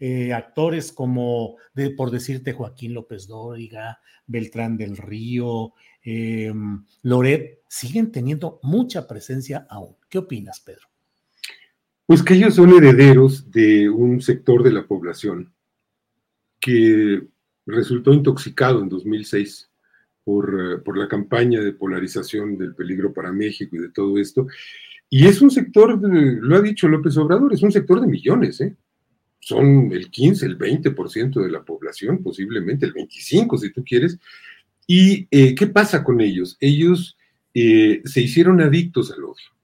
Eh, 0.00 0.34
actores 0.34 0.92
como, 0.92 1.56
de, 1.72 1.88
por 1.90 2.10
decirte, 2.10 2.52
Joaquín 2.52 2.94
López 2.94 3.28
Dóriga, 3.28 4.00
Beltrán 4.26 4.76
del 4.76 4.96
Río, 4.96 5.72
eh, 6.04 6.52
Loret, 7.02 7.60
siguen 7.68 8.12
teniendo 8.12 8.60
mucha 8.62 9.06
presencia 9.06 9.66
aún. 9.68 9.96
¿Qué 10.08 10.18
opinas, 10.18 10.60
Pedro? 10.60 10.88
Pues 12.06 12.22
que 12.22 12.34
ellos 12.34 12.54
son 12.54 12.70
herederos 12.74 13.50
de 13.50 13.88
un 13.88 14.20
sector 14.20 14.62
de 14.62 14.72
la 14.72 14.86
población 14.86 15.52
que 16.60 17.26
resultó 17.66 18.12
intoxicado 18.12 18.82
en 18.82 18.88
2006 18.88 19.70
por, 20.22 20.54
eh, 20.60 20.78
por, 20.78 20.98
la 20.98 21.08
campaña 21.08 21.60
de 21.60 21.72
polarización 21.72 22.58
del 22.58 22.74
peligro 22.74 23.12
para 23.12 23.32
México 23.32 23.76
y 23.76 23.80
de 23.80 23.90
todo 23.90 24.18
esto. 24.18 24.46
Y 25.08 25.26
es 25.26 25.40
un 25.40 25.50
sector, 25.50 25.98
lo 26.02 26.56
ha 26.56 26.60
dicho 26.60 26.88
López 26.88 27.16
Obrador, 27.16 27.52
es 27.52 27.62
un 27.62 27.72
sector 27.72 28.00
de 28.00 28.06
millones, 28.06 28.60
¿eh? 28.60 28.76
son 29.44 29.92
el 29.92 30.10
15, 30.10 30.46
el 30.46 30.58
20% 30.58 31.42
de 31.42 31.50
la 31.50 31.62
población, 31.62 32.22
posiblemente 32.22 32.86
el 32.86 32.94
25% 32.94 33.58
si 33.58 33.72
tú 33.72 33.84
quieres. 33.84 34.18
¿Y 34.86 35.26
eh, 35.30 35.54
qué 35.54 35.66
pasa 35.66 36.04
con 36.04 36.20
ellos? 36.20 36.56
Ellos 36.60 37.16
eh, 37.54 38.02
se 38.04 38.20
hicieron 38.20 38.60
adictos 38.60 39.12
al 39.12 39.24
odio 39.24 39.54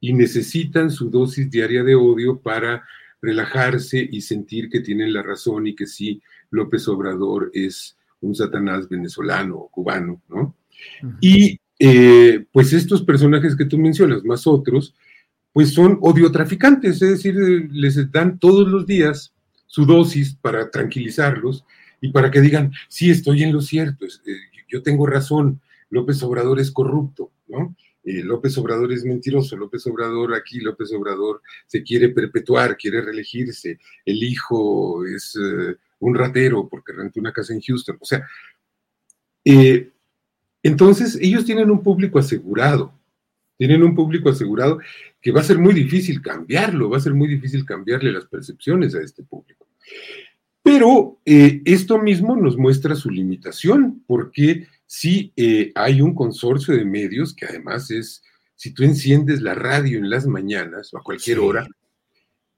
y 0.00 0.12
necesitan 0.12 0.90
su 0.90 1.10
dosis 1.10 1.50
diaria 1.50 1.84
de 1.84 1.94
odio 1.94 2.40
para 2.40 2.84
relajarse 3.20 4.08
y 4.10 4.20
sentir 4.20 4.68
que 4.68 4.80
tienen 4.80 5.12
la 5.12 5.22
razón 5.22 5.66
y 5.68 5.76
que 5.76 5.86
sí, 5.86 6.20
López 6.50 6.88
Obrador 6.88 7.50
es 7.54 7.96
un 8.20 8.34
satanás 8.34 8.88
venezolano 8.88 9.56
o 9.56 9.68
cubano, 9.68 10.20
¿no? 10.28 10.56
Y 11.20 11.60
eh, 11.78 12.44
pues 12.50 12.72
estos 12.72 13.02
personajes 13.02 13.54
que 13.54 13.64
tú 13.64 13.78
mencionas, 13.78 14.24
más 14.24 14.46
otros, 14.46 14.94
pues 15.52 15.72
son 15.72 15.98
odiotraficantes, 16.00 17.00
es 17.02 17.10
decir, 17.10 17.34
les 17.70 18.10
dan 18.10 18.38
todos 18.38 18.68
los 18.68 18.86
días 18.86 19.32
su 19.66 19.84
dosis 19.84 20.34
para 20.34 20.70
tranquilizarlos 20.70 21.64
y 22.02 22.10
para 22.10 22.30
que 22.32 22.40
digan, 22.40 22.72
sí, 22.88 23.10
estoy 23.10 23.44
en 23.44 23.52
lo 23.52 23.62
cierto, 23.62 24.04
eh, 24.04 24.36
yo 24.68 24.82
tengo 24.82 25.06
razón, 25.06 25.60
López 25.88 26.20
Obrador 26.24 26.58
es 26.58 26.72
corrupto, 26.72 27.30
¿no? 27.46 27.76
Eh, 28.02 28.24
López 28.24 28.58
Obrador 28.58 28.92
es 28.92 29.04
mentiroso, 29.04 29.56
López 29.56 29.86
Obrador 29.86 30.34
aquí, 30.34 30.58
López 30.58 30.92
Obrador 30.92 31.40
se 31.64 31.84
quiere 31.84 32.08
perpetuar, 32.08 32.76
quiere 32.76 33.02
reelegirse, 33.02 33.78
el 34.04 34.20
hijo 34.24 35.06
es 35.06 35.38
eh, 35.40 35.76
un 36.00 36.14
ratero 36.16 36.68
porque 36.68 36.92
rentó 36.92 37.20
una 37.20 37.32
casa 37.32 37.54
en 37.54 37.60
Houston, 37.60 37.96
o 38.00 38.04
sea, 38.04 38.26
entonces 40.64 41.18
ellos 41.20 41.44
tienen 41.44 41.70
un 41.70 41.84
público 41.84 42.18
asegurado, 42.18 42.92
tienen 43.56 43.84
un 43.84 43.94
público 43.94 44.28
asegurado 44.28 44.80
que 45.20 45.30
va 45.30 45.40
a 45.40 45.44
ser 45.44 45.58
muy 45.58 45.72
difícil 45.72 46.20
cambiarlo, 46.20 46.90
va 46.90 46.96
a 46.96 47.00
ser 47.00 47.14
muy 47.14 47.28
difícil 47.28 47.64
cambiarle 47.64 48.10
las 48.10 48.24
percepciones 48.26 48.96
a 48.96 49.02
este 49.02 49.22
público. 49.22 49.68
Pero 50.62 51.18
eh, 51.24 51.60
esto 51.64 51.98
mismo 51.98 52.36
nos 52.36 52.56
muestra 52.56 52.94
su 52.94 53.10
limitación, 53.10 54.04
porque 54.06 54.68
si 54.86 55.32
eh, 55.36 55.72
hay 55.74 56.00
un 56.00 56.14
consorcio 56.14 56.76
de 56.76 56.84
medios 56.84 57.34
que 57.34 57.46
además 57.46 57.90
es, 57.90 58.22
si 58.54 58.72
tú 58.72 58.84
enciendes 58.84 59.42
la 59.42 59.54
radio 59.54 59.98
en 59.98 60.08
las 60.08 60.26
mañanas 60.26 60.94
o 60.94 60.98
a 60.98 61.02
cualquier 61.02 61.40
hora, 61.40 61.66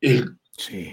el 0.01 0.37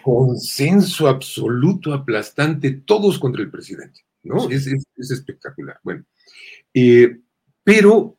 consenso 0.03 1.07
absoluto, 1.07 1.93
aplastante, 1.93 2.72
todos 2.72 3.20
contra 3.20 3.41
el 3.41 3.51
presidente, 3.51 4.01
¿no? 4.24 4.49
Es, 4.49 4.68
espectacular. 4.95 5.80
Bueno, 5.84 6.05
eh, 6.74 7.18
pero 7.64 8.18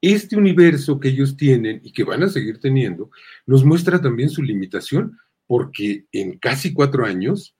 este 0.00 0.36
universo 0.36 1.00
que 1.00 1.08
ellos 1.08 1.36
tienen 1.36 1.80
y 1.82 1.92
que 1.92 2.04
van 2.04 2.22
a 2.22 2.28
seguir 2.28 2.60
teniendo, 2.60 3.10
nos 3.46 3.64
muestra 3.64 4.00
también 4.00 4.30
su 4.30 4.42
limitación, 4.42 5.18
porque 5.46 6.06
en 6.12 6.38
casi 6.38 6.72
cuatro 6.72 7.04
años, 7.04 7.56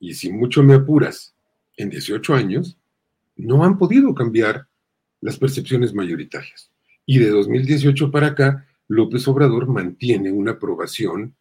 y 0.00 0.14
si 0.14 0.32
mucho 0.32 0.62
me 0.62 0.74
apuras, 0.74 1.34
en 1.76 1.90
18 1.90 2.34
años, 2.34 2.78
no 3.36 3.64
han 3.64 3.78
podido 3.78 4.14
cambiar 4.14 4.66
las 5.20 5.38
percepciones 5.38 5.94
mayoritarias. 5.94 6.70
Y 7.06 7.18
de 7.18 7.30
2018 7.30 8.10
para 8.10 8.28
acá, 8.28 8.66
López 8.88 9.26
Obrador 9.28 9.68
mantiene 9.68 10.32
una 10.32 10.52
aprobación 10.52 11.34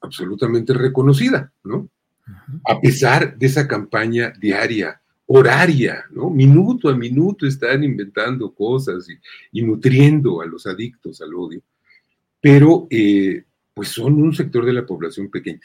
absolutamente 0.00 0.72
reconocida, 0.72 1.52
¿no? 1.62 1.88
A 2.64 2.80
pesar 2.80 3.36
de 3.36 3.46
esa 3.46 3.66
campaña 3.66 4.32
diaria 4.38 5.00
horaria, 5.26 6.04
¿no? 6.10 6.30
Minuto 6.30 6.88
a 6.88 6.96
minuto 6.96 7.46
están 7.46 7.84
inventando 7.84 8.52
cosas 8.52 9.06
y, 9.52 9.62
nutriendo 9.62 10.40
a 10.40 10.46
los 10.46 10.66
adictos 10.66 11.20
al 11.20 11.34
odio, 11.34 11.62
pero 12.40 12.86
eh, 12.90 13.44
pues 13.72 13.88
son 13.88 14.20
un 14.20 14.34
sector 14.34 14.64
de 14.64 14.72
la 14.72 14.86
población 14.86 15.30
pequeña. 15.30 15.60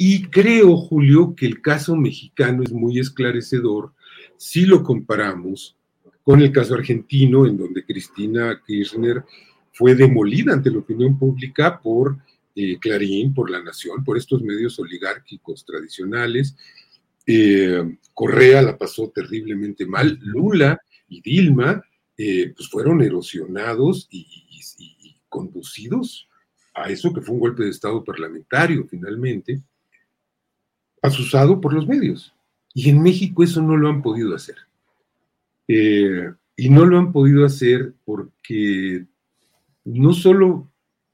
Y 0.00 0.22
creo, 0.28 0.76
Julio, 0.76 1.34
que 1.34 1.44
el 1.44 1.60
caso 1.60 1.96
mexicano 1.96 2.62
es 2.62 2.72
muy 2.72 3.00
esclarecedor 3.00 3.92
si 4.36 4.64
lo 4.64 4.84
comparamos 4.84 5.76
con 6.22 6.40
el 6.40 6.52
caso 6.52 6.74
argentino, 6.74 7.46
en 7.46 7.58
donde 7.58 7.84
Cristina 7.84 8.62
Kirchner 8.64 9.24
fue 9.72 9.94
demolida 9.94 10.52
ante 10.52 10.70
la 10.70 10.78
opinión 10.78 11.18
pública 11.18 11.80
por 11.80 12.16
eh, 12.54 12.78
Clarín, 12.78 13.34
por 13.34 13.50
La 13.50 13.62
Nación, 13.62 14.04
por 14.04 14.16
estos 14.16 14.42
medios 14.42 14.78
oligárquicos 14.78 15.64
tradicionales. 15.64 16.56
Eh, 17.26 17.96
Correa 18.14 18.62
la 18.62 18.78
pasó 18.78 19.10
terriblemente 19.10 19.84
mal. 19.84 20.18
Lula 20.22 20.80
y 21.08 21.20
Dilma 21.20 21.82
eh, 22.16 22.52
pues 22.56 22.68
fueron 22.68 23.02
erosionados 23.02 24.08
y, 24.10 24.26
conducidos 25.28 26.26
a 26.74 26.88
eso 26.88 27.12
que 27.12 27.20
fue 27.20 27.34
un 27.34 27.40
golpe 27.40 27.64
de 27.64 27.70
Estado 27.70 28.02
parlamentario 28.02 28.86
finalmente, 28.88 29.60
asusado 31.02 31.60
por 31.60 31.72
los 31.72 31.86
medios. 31.86 32.34
Y 32.74 32.90
en 32.90 33.02
México 33.02 33.42
eso 33.42 33.62
no 33.62 33.76
lo 33.76 33.88
han 33.88 34.02
podido 34.02 34.34
hacer. 34.34 34.56
y 35.66 36.70
no 36.70 36.86
lo 36.86 36.98
han 36.98 37.12
podido 37.12 37.44
hacer 37.44 37.94
porque 38.04 39.06
no 39.84 40.12
solo 40.12 40.70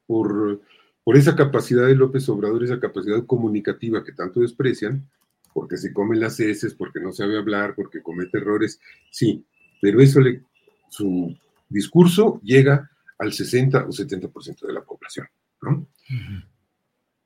por, 0.07 0.61
por 1.03 1.17
esa 1.17 1.37
capacidad 1.37 1.87
de 1.87 1.95
López 1.95 2.29
Obrador, 2.29 2.65
esa 2.65 2.81
capacidad 2.81 3.25
comunicativa 3.27 4.05
que 4.05 4.13
tanto 4.13 4.41
desprecian, 4.41 5.09
porque 5.53 5.77
se 5.77 5.93
comen 5.93 6.21
las 6.21 6.41
heces, 6.41 6.75
porque 6.75 7.01
no 7.01 7.13
sabe 7.13 7.39
hablar, 7.39 7.75
porque 7.75 8.03
comete 8.03 8.39
errores, 8.39 8.81
sí, 9.11 9.45
pero 9.81 10.01
eso 10.01 10.21
le, 10.21 10.43
su 10.89 11.37
discurso 11.69 12.41
llega 12.43 12.91
al 13.19 13.33
60 13.33 13.87
o 13.87 13.89
70% 13.89 14.67
de 14.67 14.73
la 14.73 14.83
población, 14.83 15.29
¿no? 15.63 15.87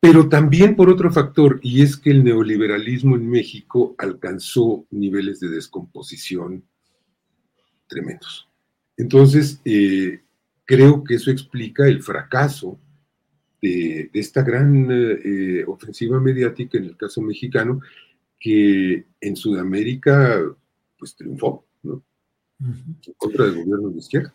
Pero 0.00 0.28
también 0.28 0.76
por 0.76 0.88
otro 0.88 1.10
factor, 1.10 1.58
y 1.62 1.82
es 1.82 1.96
que 1.96 2.10
el 2.10 2.22
neoliberalismo 2.22 3.16
en 3.16 3.28
México 3.28 3.94
alcanzó 3.98 4.86
niveles 4.90 5.40
de 5.40 5.48
descomposición 5.48 6.64
tremendos. 7.88 8.48
Entonces, 8.96 9.60
eh, 9.64 10.20
creo 10.64 11.02
que 11.02 11.14
eso 11.14 11.30
explica 11.30 11.86
el 11.86 12.02
fracaso 12.02 12.78
de, 13.60 14.10
esta 14.12 14.42
gran 14.42 14.88
eh, 14.90 15.64
ofensiva 15.66 16.20
mediática 16.20 16.78
en 16.78 16.84
el 16.84 16.96
caso 16.96 17.20
mexicano, 17.20 17.80
que 18.38 19.06
en 19.20 19.36
Sudamérica 19.36 20.40
pues 20.96 21.16
triunfó, 21.16 21.66
¿no? 21.82 22.04
En 22.60 23.14
contra 23.16 23.46
del 23.46 23.64
gobierno 23.64 23.90
de 23.90 23.98
izquierda. 23.98 24.34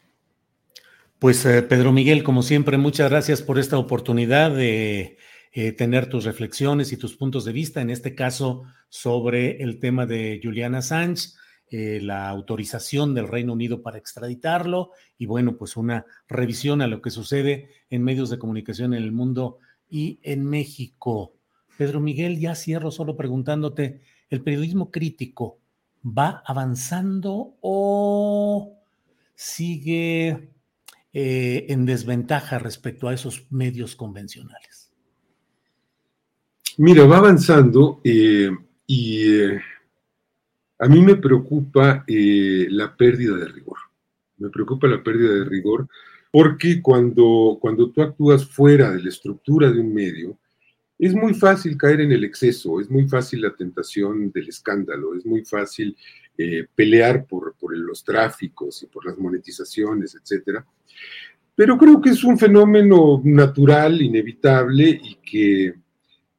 Pues 1.19 1.45
eh, 1.45 1.61
Pedro 1.61 1.93
Miguel, 1.93 2.23
como 2.23 2.41
siempre, 2.41 2.77
muchas 2.77 3.09
gracias 3.09 3.41
por 3.41 3.59
esta 3.59 3.77
oportunidad 3.77 4.53
de 4.53 5.17
eh, 5.53 5.71
tener 5.71 6.09
tus 6.09 6.25
reflexiones 6.25 6.91
y 6.91 6.97
tus 6.97 7.15
puntos 7.15 7.45
de 7.45 7.53
vista, 7.53 7.79
en 7.81 7.91
este 7.91 8.15
caso 8.15 8.63
sobre 8.89 9.61
el 9.61 9.79
tema 9.79 10.05
de 10.05 10.41
Juliana 10.43 10.81
Sánchez. 10.81 11.37
Eh, 11.75 11.99
la 12.01 12.29
autorización 12.29 13.15
del 13.15 13.27
Reino 13.27 13.53
Unido 13.53 13.81
para 13.81 13.97
extraditarlo 13.97 14.91
y 15.17 15.25
bueno, 15.25 15.57
pues 15.57 15.75
una 15.75 16.05
revisión 16.27 16.83
a 16.83 16.87
lo 16.87 17.01
que 17.01 17.09
sucede 17.09 17.69
en 17.89 18.03
medios 18.03 18.29
de 18.29 18.37
comunicación 18.37 18.93
en 18.93 19.01
el 19.01 19.11
mundo 19.11 19.57
y 19.89 20.19
en 20.21 20.45
México. 20.45 21.33
Pedro 21.75 21.99
Miguel, 21.99 22.39
ya 22.39 22.53
cierro 22.53 22.91
solo 22.91 23.17
preguntándote, 23.17 24.01
¿el 24.29 24.43
periodismo 24.43 24.91
crítico 24.91 25.61
va 26.05 26.43
avanzando 26.45 27.57
o 27.61 28.77
sigue 29.33 30.49
eh, 31.11 31.65
en 31.69 31.85
desventaja 31.85 32.59
respecto 32.59 33.07
a 33.07 33.15
esos 33.15 33.51
medios 33.51 33.95
convencionales? 33.95 34.82
Mira, 36.77 37.05
va 37.05 37.17
avanzando 37.17 38.01
eh, 38.03 38.49
y 38.87 39.45
a 40.79 40.87
mí 40.87 41.01
me 41.01 41.15
preocupa 41.15 42.03
eh, 42.07 42.67
la 42.69 42.95
pérdida 42.95 43.37
de 43.37 43.45
rigor. 43.45 43.77
Me 44.37 44.49
preocupa 44.49 44.87
la 44.87 45.03
pérdida 45.03 45.33
de 45.33 45.45
rigor 45.45 45.87
porque 46.31 46.81
cuando, 46.81 47.59
cuando 47.61 47.91
tú 47.91 48.01
actúas 48.01 48.45
fuera 48.45 48.91
de 48.91 49.03
la 49.03 49.09
estructura 49.09 49.71
de 49.71 49.79
un 49.79 49.93
medio, 49.93 50.39
es 50.97 51.13
muy 51.13 51.35
fácil 51.35 51.77
caer 51.77 52.01
en 52.01 52.11
el 52.11 52.23
exceso, 52.23 52.79
es 52.81 52.89
muy 52.89 53.07
fácil 53.07 53.41
la 53.41 53.55
tentación 53.55 54.31
del 54.31 54.49
escándalo, 54.49 55.15
es 55.15 55.25
muy 55.27 55.45
fácil 55.45 55.95
eh, 56.37 56.65
pelear 56.73 57.27
por, 57.27 57.53
por, 57.55 57.77
los 57.77 58.03
tráficos 58.03 58.81
y 58.81 58.87
por 58.87 59.05
las 59.05 59.17
monetizaciones, 59.17 60.15
etc. 60.15 60.59
Pero 61.53 61.77
creo 61.77 62.01
que 62.01 62.09
es 62.09 62.23
un 62.23 62.37
fenómeno 62.37 63.21
natural, 63.23 64.01
inevitable 64.01 64.89
y 65.03 65.15
que, 65.15 65.82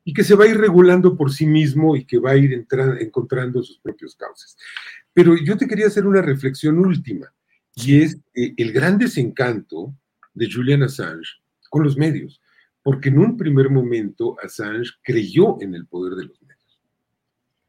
y 0.05 0.13
que 0.13 0.23
se 0.23 0.35
va 0.35 0.45
a 0.45 0.49
ir 0.49 0.59
regulando 0.59 1.17
por 1.17 1.33
sí 1.33 1.47
mismo 1.47 1.97
y 1.97 2.05
que 2.05 2.19
va 2.19 2.33
a 2.33 2.37
ir 2.37 2.53
encontrando 2.53 3.63
sus 3.63 3.79
propios 3.79 4.15
cauces. 4.15 4.57
Pero 5.13 5.35
yo 5.37 5.57
te 5.57 5.67
quería 5.67 5.87
hacer 5.87 6.07
una 6.07 6.21
reflexión 6.21 6.79
última, 6.79 7.33
y 7.75 8.03
es 8.03 8.21
eh, 8.35 8.55
el 8.57 8.73
gran 8.73 8.99
desencanto 8.99 9.95
de 10.35 10.51
Julian 10.51 10.83
Assange 10.83 11.41
con 11.71 11.83
los 11.83 11.97
medios, 11.97 12.41
porque 12.83 13.09
en 13.09 13.19
un 13.19 13.37
primer 13.37 13.71
momento 13.71 14.37
Assange 14.43 14.91
creyó 15.03 15.61
en 15.61 15.75
el 15.75 15.87
poder 15.87 16.15
de 16.15 16.25
los 16.25 16.41
medios. 16.43 16.81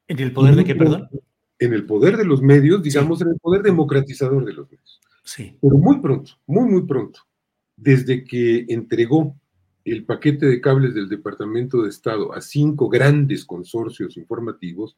¿En 0.07 0.19
el 0.19 0.33
poder 0.33 0.55
de 0.55 0.65
qué, 0.65 0.75
perdón? 0.75 1.09
En 1.57 1.73
el 1.73 1.85
poder 1.85 2.17
de 2.17 2.25
los 2.25 2.41
medios, 2.41 2.83
digamos, 2.83 3.21
en 3.21 3.29
el 3.29 3.39
poder 3.39 3.63
democratizador 3.63 4.45
de 4.45 4.53
los 4.53 4.69
medios. 4.69 4.99
Sí. 5.23 5.57
Pero 5.61 5.77
muy 5.77 5.99
pronto, 5.99 6.33
muy, 6.45 6.69
muy 6.69 6.85
pronto, 6.85 7.21
desde 7.75 8.23
que 8.23 8.65
entregó 8.67 9.35
el 9.85 10.03
paquete 10.03 10.47
de 10.47 10.59
cables 10.59 10.95
del 10.95 11.07
Departamento 11.07 11.83
de 11.83 11.89
Estado 11.89 12.33
a 12.33 12.41
cinco 12.41 12.89
grandes 12.89 13.45
consorcios 13.45 14.17
informativos, 14.17 14.97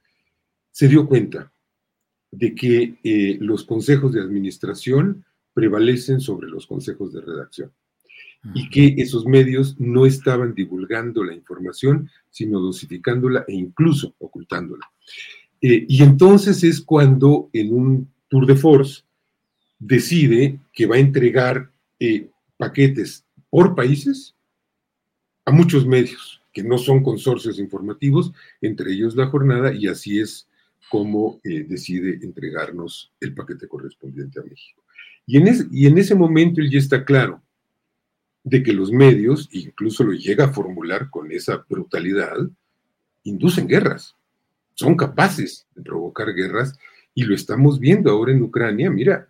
se 0.72 0.88
dio 0.88 1.08
cuenta 1.08 1.52
de 2.32 2.56
que 2.56 2.98
eh, 3.04 3.38
los 3.42 3.66
consejos 3.66 4.14
de 4.14 4.22
administración 4.22 5.26
prevalecen 5.54 6.22
sobre 6.22 6.48
los 6.48 6.66
consejos 6.66 7.12
de 7.14 7.22
redacción 7.22 7.72
y 8.54 8.70
que 8.70 9.02
esos 9.02 9.26
medios 9.26 9.78
no 9.80 10.06
estaban 10.06 10.54
divulgando 10.54 11.24
la 11.24 11.34
información, 11.34 12.10
sino 12.30 12.60
dosificándola 12.60 13.44
e 13.48 13.56
incluso 13.56 14.16
ocultándola. 14.20 14.90
Eh, 15.62 15.86
y 15.88 16.04
entonces 16.04 16.64
es 16.64 16.80
cuando 16.80 17.50
en 17.52 17.74
un 17.74 18.12
tour 18.30 18.46
de 18.46 18.56
force 18.56 19.04
decide 19.80 20.60
que 20.72 20.86
va 20.86 20.96
a 20.96 21.00
entregar 21.00 21.72
eh, 22.00 22.30
paquetes 22.58 23.26
por 23.50 23.76
países 23.76 24.37
a 25.48 25.52
muchos 25.52 25.88
medios 25.88 26.42
que 26.52 26.62
no 26.62 26.78
son 26.78 27.02
consorcios 27.02 27.58
informativos, 27.58 28.34
entre 28.60 28.92
ellos 28.92 29.16
la 29.16 29.28
jornada, 29.28 29.74
y 29.74 29.88
así 29.88 30.20
es 30.20 30.46
como 30.90 31.40
eh, 31.42 31.64
decide 31.64 32.20
entregarnos 32.22 33.14
el 33.22 33.34
paquete 33.34 33.66
correspondiente 33.66 34.42
a 34.42 34.44
México. 34.44 34.84
Y 35.26 35.38
en, 35.38 35.70
y 35.72 35.88
en 35.88 35.98
ese 35.98 36.16
momento 36.16 36.60
él 36.60 36.70
ya 36.70 36.80
está 36.80 37.06
claro 37.06 37.42
de 38.44 38.62
que 38.62 38.74
los 38.74 38.92
medios, 38.92 39.48
incluso 39.54 40.04
lo 40.04 40.12
llega 40.12 40.46
a 40.46 40.54
formular 40.54 41.10
con 41.10 41.32
esa 41.32 41.66
brutalidad, 41.70 42.36
inducen 43.24 43.70
guerras, 43.70 44.18
son 44.74 44.98
capaces 44.98 45.66
de 45.76 45.82
provocar 45.82 46.34
guerras, 46.34 46.78
y 47.14 47.24
lo 47.24 47.36
estamos 47.36 47.80
viendo 47.80 48.12
ahora 48.12 48.34
en 48.34 48.42
Ucrania. 48.42 48.90
Mira, 48.90 49.30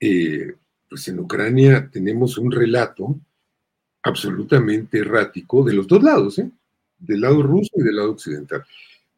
eh, 0.00 0.54
pues 0.88 1.06
en 1.08 1.18
Ucrania 1.18 1.90
tenemos 1.92 2.38
un 2.38 2.50
relato 2.50 3.20
absolutamente 4.02 4.98
errático 4.98 5.62
de 5.62 5.74
los 5.74 5.86
dos 5.86 6.02
lados, 6.02 6.38
¿eh? 6.38 6.50
del 6.98 7.20
lado 7.20 7.42
ruso 7.42 7.70
y 7.76 7.82
del 7.82 7.96
lado 7.96 8.12
occidental. 8.12 8.64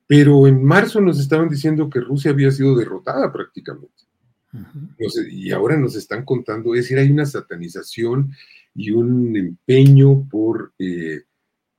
Pero 0.07 0.47
en 0.47 0.63
marzo 0.63 1.01
nos 1.01 1.19
estaban 1.19 1.49
diciendo 1.49 1.89
que 1.89 2.01
Rusia 2.01 2.31
había 2.31 2.51
sido 2.51 2.77
derrotada 2.77 3.33
prácticamente. 3.33 3.93
y 5.31 5.51
ahora 5.51 5.77
nos 5.77 5.97
están 5.97 6.25
contando, 6.25 6.75
es 6.75 6.83
decir, 6.83 6.99
hay 6.99 7.11
una 7.11 7.27
satanización 7.27 8.33
y 8.75 8.91
un 8.91 9.37
empeño 9.37 10.29
por, 10.29 10.73
eh, 10.79 11.23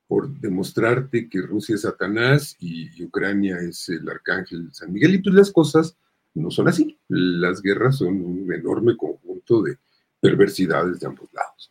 por 0.07 0.29
demostrarte 0.39 1.29
que 1.29 1.41
Rusia 1.41 1.75
es 1.75 1.81
Satanás 1.81 2.55
y, 2.59 3.03
Ucrania 3.03 3.57
es 3.57 3.89
el 3.89 4.07
arcángel 4.09 4.69
San 4.73 4.91
Miguel. 4.91 5.15
Y 5.15 5.17
pues 5.19 5.35
las 5.35 5.51
cosas 5.51 5.95
no 6.33 6.51
son 6.51 6.67
así. 6.67 6.97
Las 7.07 7.61
guerras 7.61 7.97
son 7.97 8.21
un 8.21 8.51
enorme 8.53 8.97
conjunto 8.97 9.61
de 9.61 9.77
perversidades 10.19 10.99
de 10.99 11.07
ambos 11.07 11.29
lados. 11.33 11.69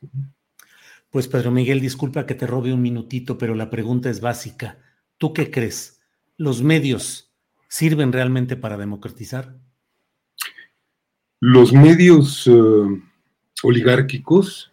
Pues 1.14 1.28
Pedro 1.28 1.52
Miguel, 1.52 1.80
disculpa 1.80 2.26
que 2.26 2.34
te 2.34 2.44
robe 2.44 2.72
un 2.72 2.82
minutito, 2.82 3.38
pero 3.38 3.54
la 3.54 3.70
pregunta 3.70 4.10
es 4.10 4.20
básica. 4.20 4.80
¿Tú 5.16 5.32
qué 5.32 5.48
crees? 5.48 6.00
¿Los 6.36 6.60
medios 6.60 7.32
sirven 7.68 8.12
realmente 8.12 8.56
para 8.56 8.76
democratizar? 8.76 9.56
Los 11.38 11.72
medios 11.72 12.48
eh, 12.48 13.00
oligárquicos 13.62 14.72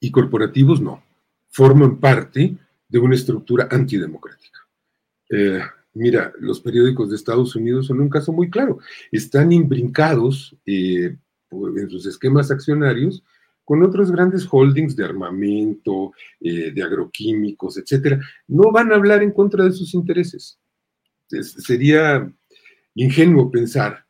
y 0.00 0.10
corporativos 0.10 0.80
no, 0.80 1.04
forman 1.50 2.00
parte 2.00 2.56
de 2.88 2.98
una 2.98 3.14
estructura 3.14 3.68
antidemocrática. 3.70 4.60
Eh, 5.28 5.60
mira, 5.92 6.32
los 6.40 6.62
periódicos 6.62 7.10
de 7.10 7.16
Estados 7.16 7.54
Unidos 7.56 7.88
son 7.88 8.00
un 8.00 8.08
caso 8.08 8.32
muy 8.32 8.48
claro. 8.48 8.78
Están 9.10 9.52
imbrincados 9.52 10.56
eh, 10.64 11.14
en 11.50 11.90
sus 11.90 12.06
esquemas 12.06 12.50
accionarios 12.50 13.22
con 13.72 13.82
otros 13.82 14.12
grandes 14.12 14.46
holdings 14.50 14.94
de 14.94 15.06
armamento, 15.06 16.12
eh, 16.38 16.72
de 16.72 16.82
agroquímicos, 16.82 17.78
etcétera, 17.78 18.20
no 18.46 18.70
van 18.70 18.92
a 18.92 18.96
hablar 18.96 19.22
en 19.22 19.30
contra 19.30 19.64
de 19.64 19.72
sus 19.72 19.94
intereses. 19.94 20.58
sería 21.26 22.30
ingenuo 22.94 23.50
pensar 23.50 24.04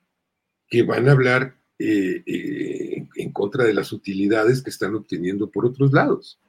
que 0.66 0.82
van 0.82 1.08
a 1.08 1.12
hablar 1.12 1.54
eh, 1.78 2.24
eh, 2.26 3.06
en 3.14 3.30
contra 3.30 3.62
de 3.62 3.72
las 3.72 3.92
utilidades 3.92 4.62
que 4.62 4.70
están 4.70 4.96
obteniendo 4.96 5.48
por 5.48 5.64
otros 5.64 5.92
lados. 5.92 6.40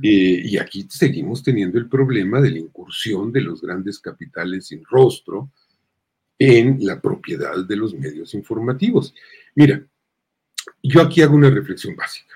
Y 0.00 0.56
aquí 0.56 0.86
seguimos 0.88 1.42
teniendo 1.42 1.76
el 1.76 1.90
problema 1.90 2.40
de 2.40 2.52
la 2.52 2.58
incursión 2.60 3.32
de 3.32 3.42
los 3.42 3.60
grandes 3.60 3.98
capitales 3.98 4.68
sin 4.68 4.82
rostro 4.82 5.50
en 6.38 6.78
la 6.80 7.02
propiedad 7.02 7.66
de 7.66 7.76
los 7.76 7.92
medios 7.92 8.32
informativos. 8.32 9.14
Mira, 9.54 9.86
yo 10.82 11.02
aquí 11.02 11.20
hago 11.20 11.36
una 11.36 11.50
reflexión 11.50 11.94
básica. 11.94 12.35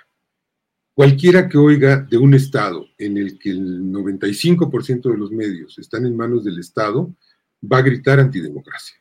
Cualquiera 1.00 1.48
que 1.48 1.56
oiga 1.56 2.06
de 2.10 2.18
un 2.18 2.34
Estado 2.34 2.86
en 2.98 3.16
el 3.16 3.38
que 3.38 3.48
el 3.48 3.90
95% 3.90 5.10
de 5.10 5.16
los 5.16 5.32
medios 5.32 5.78
están 5.78 6.04
en 6.04 6.14
manos 6.14 6.44
del 6.44 6.58
Estado, 6.58 7.16
va 7.64 7.78
a 7.78 7.80
gritar 7.80 8.20
antidemocracia. 8.20 8.96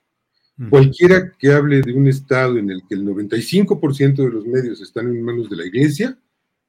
Cualquiera 0.70 1.34
que 1.38 1.52
hable 1.52 1.82
de 1.82 1.92
un 1.92 2.08
Estado 2.08 2.58
en 2.58 2.70
el 2.70 2.84
que 2.88 2.96
el 2.96 3.04
95% 3.04 4.16
de 4.16 4.30
los 4.30 4.46
medios 4.46 4.80
están 4.80 5.08
en 5.10 5.22
manos 5.22 5.50
de 5.50 5.58
la 5.58 5.66
Iglesia, 5.66 6.18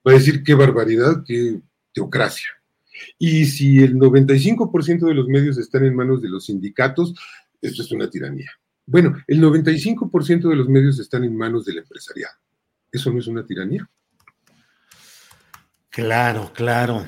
va 0.04 0.10
a 0.10 0.14
decir 0.14 0.42
qué 0.42 0.54
barbaridad, 0.54 1.22
qué 1.24 1.60
teocracia. 1.94 2.48
Y 3.16 3.44
si 3.44 3.84
el 3.84 3.94
95% 3.94 5.06
de 5.06 5.14
los 5.14 5.28
medios 5.28 5.58
están 5.58 5.84
en 5.84 5.94
manos 5.94 6.22
de 6.22 6.28
los 6.28 6.46
sindicatos, 6.46 7.14
esto 7.62 7.82
es 7.82 7.92
una 7.92 8.10
tiranía. 8.10 8.50
Bueno, 8.84 9.16
el 9.28 9.40
95% 9.40 10.48
de 10.48 10.56
los 10.56 10.68
medios 10.68 10.98
están 10.98 11.22
en 11.22 11.36
manos 11.36 11.66
del 11.66 11.78
empresariado. 11.78 12.34
¿Eso 12.90 13.12
no 13.12 13.20
es 13.20 13.28
una 13.28 13.46
tiranía? 13.46 13.88
Claro, 15.90 16.52
claro. 16.54 17.04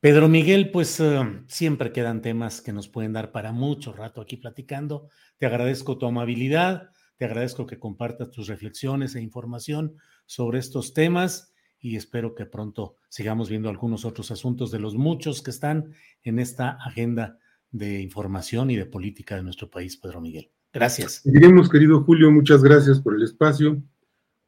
Pedro 0.00 0.28
Miguel, 0.28 0.70
pues 0.70 1.00
eh, 1.00 1.42
siempre 1.48 1.92
quedan 1.92 2.22
temas 2.22 2.60
que 2.60 2.72
nos 2.72 2.88
pueden 2.88 3.12
dar 3.12 3.32
para 3.32 3.50
mucho 3.50 3.92
rato 3.92 4.20
aquí 4.20 4.36
platicando. 4.36 5.08
Te 5.38 5.46
agradezco 5.46 5.98
tu 5.98 6.06
amabilidad, 6.06 6.90
te 7.16 7.24
agradezco 7.24 7.66
que 7.66 7.80
compartas 7.80 8.30
tus 8.30 8.46
reflexiones 8.46 9.16
e 9.16 9.20
información 9.20 9.96
sobre 10.24 10.60
estos 10.60 10.94
temas 10.94 11.52
y 11.80 11.96
espero 11.96 12.34
que 12.36 12.46
pronto 12.46 12.96
sigamos 13.08 13.48
viendo 13.48 13.68
algunos 13.68 14.04
otros 14.04 14.30
asuntos 14.30 14.70
de 14.70 14.78
los 14.78 14.94
muchos 14.94 15.42
que 15.42 15.50
están 15.50 15.92
en 16.22 16.38
esta 16.38 16.78
agenda 16.84 17.38
de 17.72 18.00
información 18.00 18.70
y 18.70 18.76
de 18.76 18.86
política 18.86 19.34
de 19.34 19.42
nuestro 19.42 19.68
país, 19.68 19.96
Pedro 19.96 20.20
Miguel. 20.20 20.50
Gracias. 20.72 21.22
Diremos, 21.24 21.68
querido 21.68 22.04
Julio, 22.04 22.30
muchas 22.30 22.62
gracias 22.62 23.00
por 23.00 23.16
el 23.16 23.22
espacio. 23.22 23.82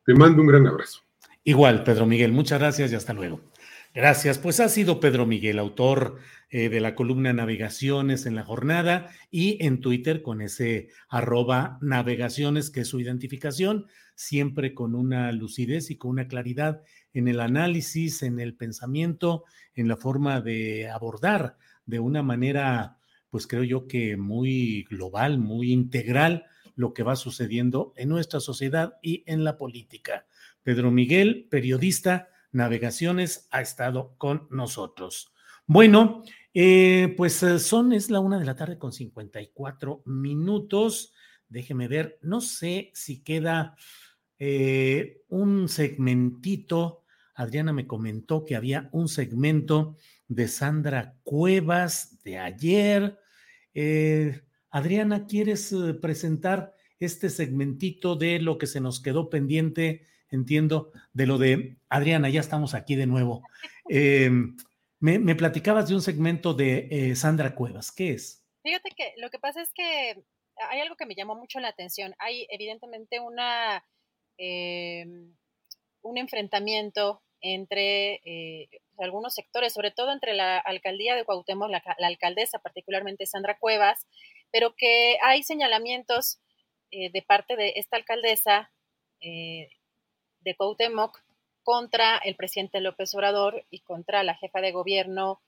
Te 0.05 0.15
mando 0.15 0.43
un 0.43 0.49
gran 0.49 0.67
abrazo. 0.67 1.01
Igual, 1.45 1.85
Pedro 1.85 2.07
Miguel, 2.07 2.33
muchas 2.33 2.59
gracias 2.61 2.93
y 2.93 2.95
hasta 2.95 3.13
luego. 3.15 3.41
Gracias. 3.95 4.39
Pues 4.39 4.61
ha 4.61 4.69
sido 4.69 5.01
Pedro 5.01 5.27
Miguel, 5.27 5.59
autor 5.59 6.19
eh, 6.51 6.69
de 6.69 6.81
la 6.81 6.95
columna 6.95 7.33
Navegaciones 7.33 8.25
en 8.27 8.37
la 8.37 8.45
jornada 8.45 9.11
y 9.31 9.65
en 9.65 9.81
Twitter 9.81 10.23
con 10.23 10.43
ese 10.43 10.91
arroba 11.09 11.79
navegaciones, 11.81 12.71
que 12.71 12.83
es 12.83 12.89
su 12.89 13.01
identificación, 13.01 13.87
siempre 14.15 14.75
con 14.75 14.95
una 14.95 15.33
lucidez 15.33 15.91
y 15.91 15.97
con 15.97 16.13
una 16.13 16.29
claridad 16.29 16.83
en 17.15 17.27
el 17.27 17.41
análisis, 17.41 18.23
en 18.23 18.39
el 18.39 18.55
pensamiento, 18.55 19.45
en 19.75 19.89
la 19.89 19.97
forma 19.97 20.41
de 20.41 20.89
abordar 20.89 21.57
de 21.87 21.99
una 21.99 22.23
manera, 22.23 22.99
pues 23.31 23.47
creo 23.47 23.65
yo 23.65 23.89
que 23.89 24.17
muy 24.17 24.85
global, 24.91 25.39
muy 25.39 25.73
integral 25.73 26.45
lo 26.77 26.95
que 26.95 27.03
va 27.03 27.17
sucediendo 27.17 27.93
en 27.97 28.09
nuestra 28.09 28.41
sociedad 28.41 28.95
y 29.03 29.25
en 29.27 29.43
la 29.43 29.57
política. 29.57 30.27
Pedro 30.63 30.91
Miguel, 30.91 31.47
periodista 31.51 32.29
Navegaciones 32.53 33.49
ha 33.51 33.61
estado 33.61 34.15
con 34.19 34.49
nosotros. 34.51 35.33
Bueno, 35.67 36.23
eh, 36.53 37.15
pues 37.17 37.43
eh, 37.43 37.61
son, 37.61 37.93
es 37.93 38.11
la 38.11 38.21
una 38.21 38.39
de 38.39 38.45
la 38.45 38.57
tarde 38.57 38.77
con 38.77 38.93
54 38.93 40.03
minutos. 40.07 41.13
Déjeme 41.49 41.87
ver, 41.87 42.19
no 42.23 42.41
sé 42.41 42.91
si 42.93 43.23
queda 43.23 43.77
eh, 44.39 45.23
un 45.29 45.69
segmentito. 45.69 47.05
Adriana 47.35 47.73
me 47.73 47.87
comentó 47.87 48.45
que 48.45 48.57
había 48.57 48.89
un 48.93 49.09
segmento 49.09 49.97
de 50.27 50.49
Sandra 50.49 51.15
Cuevas 51.23 52.23
de 52.25 52.39
ayer. 52.39 53.19
Adriana, 54.71 55.27
¿quieres 55.27 55.75
presentar 56.03 56.75
este 56.99 57.31
segmentito 57.31 58.17
de 58.17 58.41
lo 58.41 58.59
que 58.59 58.67
se 58.67 58.81
nos 58.81 59.01
quedó 59.01 59.31
pendiente 59.31 60.03
entiendo, 60.31 60.93
de 61.13 61.27
lo 61.27 61.39
de 61.39 61.77
Adriana, 61.89 62.29
ya 62.29 62.41
estamos 62.41 62.75
aquí 62.75 62.97
de 62.97 63.07
nuevo. 63.07 63.43
Em, 63.89 64.57
me, 65.01 65.35
platicabas 65.35 65.89
de 65.89 65.95
un 65.95 66.03
segmento 66.03 66.55
de 66.55 66.89
eh, 66.91 67.17
Sandra 67.17 67.55
Cuevas, 67.55 67.91
¿qué 67.91 68.13
es? 68.13 68.45
Fíjate 68.63 68.91
que 68.91 69.15
lo 69.17 69.31
que 69.31 69.39
pasa 69.39 69.63
es 69.63 69.73
que 69.73 70.23
hay 70.69 70.81
algo 70.81 70.97
que 70.97 71.07
me 71.07 71.15
llamó 71.15 71.35
mucho 71.35 71.59
la 71.61 71.69
atención. 71.69 72.15
Hay 72.19 72.47
evidentemente 72.51 73.19
una, 73.21 73.85
em, 74.37 75.35
un 76.03 76.19
enfrentamiento 76.19 77.23
entre 77.41 78.21
eh, 78.25 78.69
algunos 78.99 79.35
sectores, 79.35 79.73
sobre 79.73 79.91
todo 79.91 80.13
entre 80.13 80.35
la 80.35 80.59
alcaldía 80.59 81.15
de 81.15 81.25
Cuauhtémoc, 81.25 81.71
la, 81.71 81.83
alcaldesa, 82.07 82.59
particularmente 82.59 83.27
Sandra 83.27 83.57
Cuevas, 83.59 84.07
pero 84.53 84.75
que 84.77 85.17
hay 85.23 85.43
señalamientos 85.43 86.41
eh, 86.91 87.11
de 87.11 87.23
parte 87.23 87.57
de 87.57 87.73
esta 87.77 87.97
alcaldesa 87.97 88.71
de 90.41 90.55
Cuauhtémoc 90.57 91.23
contra 91.63 92.19
el 92.19 92.37
presidente 92.37 92.81
López 92.81 93.15
Obrador 93.15 93.65
y 93.71 93.81
contra 93.81 94.23
la 94.23 94.35
jefa 94.35 94.61
de 94.61 94.73
gobierno 94.73 95.41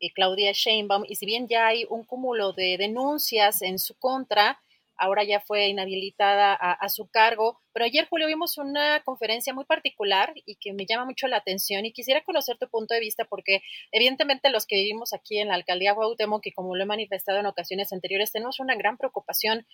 eh, 0.00 0.12
Claudia 0.12 0.52
Sheinbaum. 0.52 1.04
Y 1.08 1.16
si 1.16 1.26
bien 1.26 1.48
ya 1.48 1.66
hay 1.66 1.86
un 1.88 2.04
cúmulo 2.04 2.52
de 2.52 2.76
denuncias 2.78 3.62
en 3.62 3.78
su 3.78 3.94
contra, 3.98 4.60
ahora 5.00 5.24
ya 5.24 5.40
fue 5.40 5.68
inhabilitada 5.68 6.52
a, 6.52 6.88
su 6.90 7.08
cargo. 7.08 7.58
Pero 7.72 7.86
ayer, 7.86 8.06
Julio, 8.10 8.26
vimos 8.26 8.58
una 8.58 9.02
conferencia 9.02 9.54
muy 9.54 9.64
particular 9.64 10.34
y 10.44 10.56
que 10.56 10.74
me 10.74 10.84
llama 10.84 11.06
mucho 11.06 11.26
la 11.26 11.38
atención 11.38 11.86
y 11.86 11.92
quisiera 11.92 12.22
conocer 12.22 12.58
tu 12.58 12.68
punto 12.68 12.92
de 12.92 13.00
vista 13.00 13.24
porque 13.24 13.62
evidentemente 13.92 14.50
los 14.50 14.66
que 14.66 14.76
vivimos 14.76 15.14
aquí 15.14 15.38
en 15.38 15.48
la 15.48 15.54
alcaldía 15.54 15.94
Cuauhtémoc, 15.94 16.42
que 16.42 16.52
como 16.52 16.76
lo 16.76 16.82
he 16.82 16.86
manifestado 16.86 17.38
en 17.38 17.46
ocasiones 17.46 17.94
anteriores, 17.94 18.30
tenemos 18.30 18.60
una 18.60 18.74
gran 18.74 18.98
preocupación 18.98 19.66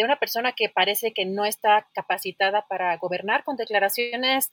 de 0.00 0.06
una 0.06 0.18
persona 0.18 0.52
que 0.52 0.70
parece 0.70 1.12
que 1.12 1.26
no 1.26 1.44
está 1.44 1.86
capacitada 1.92 2.66
para 2.66 2.96
gobernar 2.96 3.44
con 3.44 3.56
declaraciones 3.56 4.50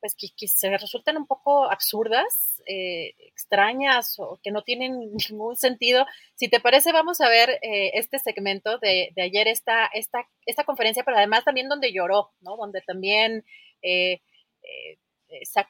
pues 0.00 0.14
que, 0.14 0.48
se 0.48 0.76
resultan 0.76 1.18
un 1.18 1.26
poco 1.26 1.70
absurdas, 1.70 2.62
eh, 2.66 3.14
extrañas 3.18 4.18
o 4.18 4.38
que 4.42 4.50
no 4.50 4.62
tienen 4.62 4.98
ningún 5.30 5.56
sentido. 5.56 6.06
Si 6.34 6.48
te 6.48 6.60
parece, 6.60 6.92
vamos 6.92 7.20
a 7.20 7.28
ver 7.28 7.58
eh, 7.62 7.90
este 7.94 8.18
segmento 8.18 8.78
de, 8.78 9.12
ayer, 9.18 9.48
esta, 9.48 9.86
esta, 9.86 10.26
esta 10.46 10.64
conferencia, 10.64 11.04
pero 11.04 11.18
además 11.18 11.44
también 11.44 11.68
donde 11.68 11.92
lloró, 11.92 12.32
¿no? 12.40 12.56
Donde 12.56 12.80
también 12.80 13.44
eh, 13.82 14.22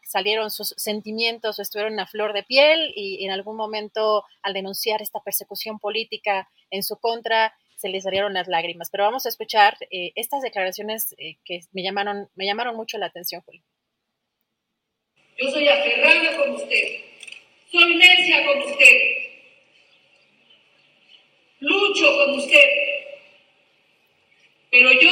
salieron 0.05 0.51
sus 0.51 0.75
sentimientos 0.77 1.59
o 1.59 1.63
estuvieron 1.63 1.99
a 1.99 2.07
flor 2.07 2.33
de 2.33 2.45
piel 2.45 2.93
y 2.95 3.25
en 3.25 3.33
algún 3.33 3.57
momento 3.57 4.25
al 4.43 4.53
denunciar 4.53 5.03
esta 5.03 5.21
persecución 5.21 5.81
política 5.81 6.49
en 6.71 6.85
su 6.85 6.97
contra, 6.99 7.55
se 7.77 7.89
les 7.89 8.05
salieron 8.05 8.35
las 8.35 8.49
lágrimas. 8.49 8.91
Pero 8.91 9.05
vamos 9.05 9.27
a 9.27 9.29
escuchar 9.29 9.77
eh, 9.91 10.13
estas 10.17 10.43
declaraciones 10.43 11.15
eh, 11.19 11.37
que 11.45 11.61
me 11.73 11.83
llamaron, 11.83 12.29
me 12.35 12.47
llamaron 12.47 12.75
mucho 12.75 12.99
la 12.99 13.07
atención, 13.07 13.43
Julio. 13.43 13.63
Yo 15.39 15.51
soy 15.51 15.69
aferrada 15.69 16.37
como 16.39 16.57
usted, 16.57 17.01
soy 17.71 17.95
necia 17.95 18.47
como 18.47 18.65
usted, 18.65 18.97
lucho 21.61 22.07
como 22.17 22.37
usted, 22.37 22.65
pero 24.71 24.93
yo, 24.93 25.11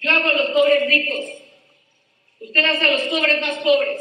yo 0.00 0.10
hago 0.12 0.28
a 0.30 0.32
los 0.32 0.50
pobres 0.52 0.86
ricos, 0.86 1.26
usted 2.40 2.64
hace 2.64 2.88
a 2.88 2.92
los 2.92 3.02
pobres 3.02 3.38
más 3.42 3.58
pobres. 3.58 4.00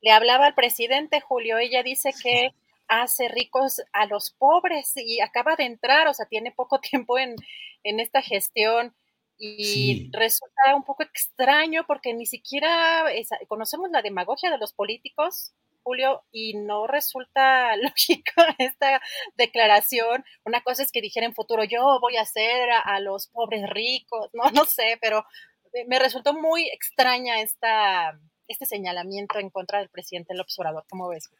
Le 0.00 0.10
hablaba 0.10 0.46
al 0.46 0.54
presidente 0.54 1.20
Julio, 1.20 1.58
ella 1.58 1.82
dice 1.82 2.14
que 2.22 2.54
hace 2.88 3.28
ricos 3.28 3.82
a 3.92 4.06
los 4.06 4.30
pobres 4.30 4.92
y 4.96 5.20
acaba 5.20 5.54
de 5.56 5.64
entrar, 5.64 6.08
o 6.08 6.14
sea, 6.14 6.26
tiene 6.26 6.50
poco 6.52 6.80
tiempo 6.80 7.18
en, 7.18 7.36
esta 7.84 8.20
gestión 8.20 8.94
y 9.38 10.10
resulta 10.12 10.74
un 10.74 10.82
poco 10.82 11.04
extraño 11.04 11.84
porque 11.86 12.12
ni 12.12 12.26
siquiera 12.26 13.06
conocemos 13.46 13.90
la 13.90 14.02
demagogia 14.02 14.50
de 14.50 14.58
los 14.58 14.72
políticos, 14.74 15.52
Julio, 15.84 16.22
y 16.32 16.54
no 16.54 16.86
resulta 16.86 17.76
lógico 17.76 18.42
esta 18.58 19.00
declaración. 19.36 20.24
Una 20.44 20.60
cosa 20.62 20.82
es 20.82 20.92
que 20.92 21.00
dijera 21.00 21.24
en 21.24 21.34
futuro, 21.34 21.64
yo 21.64 21.98
voy 22.00 22.16
a 22.16 22.22
hacer 22.22 22.68
a, 22.70 23.00
los 23.00 23.28
pobres 23.28 23.70
ricos, 23.70 24.28
no, 24.34 24.50
no 24.50 24.64
sé, 24.64 24.98
pero 25.00 25.24
me 25.86 25.98
resultó 25.98 26.34
muy 26.34 26.68
extraña 26.68 27.40
esta, 27.40 28.18
este 28.48 28.66
señalamiento 28.66 29.38
en 29.38 29.50
contra 29.50 29.78
del 29.78 29.88
presidente 29.88 30.34
López 30.34 30.58
Obrador. 30.58 30.84
¿Cómo 30.90 31.08
ves? 31.08 31.30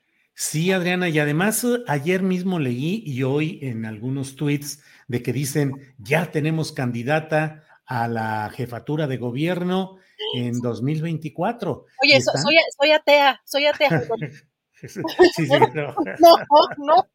Sí, 0.40 0.70
Adriana, 0.70 1.08
y 1.08 1.18
además 1.18 1.64
eh, 1.64 1.82
ayer 1.88 2.22
mismo 2.22 2.60
leí 2.60 3.02
y 3.04 3.24
hoy 3.24 3.58
en 3.60 3.84
algunos 3.84 4.36
tweets 4.36 4.80
de 5.08 5.20
que 5.20 5.32
dicen 5.32 5.96
ya 5.98 6.30
tenemos 6.30 6.70
candidata 6.70 7.64
a 7.84 8.06
la 8.06 8.48
jefatura 8.54 9.08
de 9.08 9.16
gobierno 9.16 9.96
en 10.36 10.60
2024. 10.60 11.86
Oye, 12.04 12.20
soy, 12.20 12.54
soy, 12.78 12.92
atea, 12.92 13.42
soy 13.44 13.66
atea. 13.66 13.90
Sí, 15.34 15.46
sí, 15.46 15.48
no. 15.74 15.94
no, 16.18 16.36
no. 16.78 17.08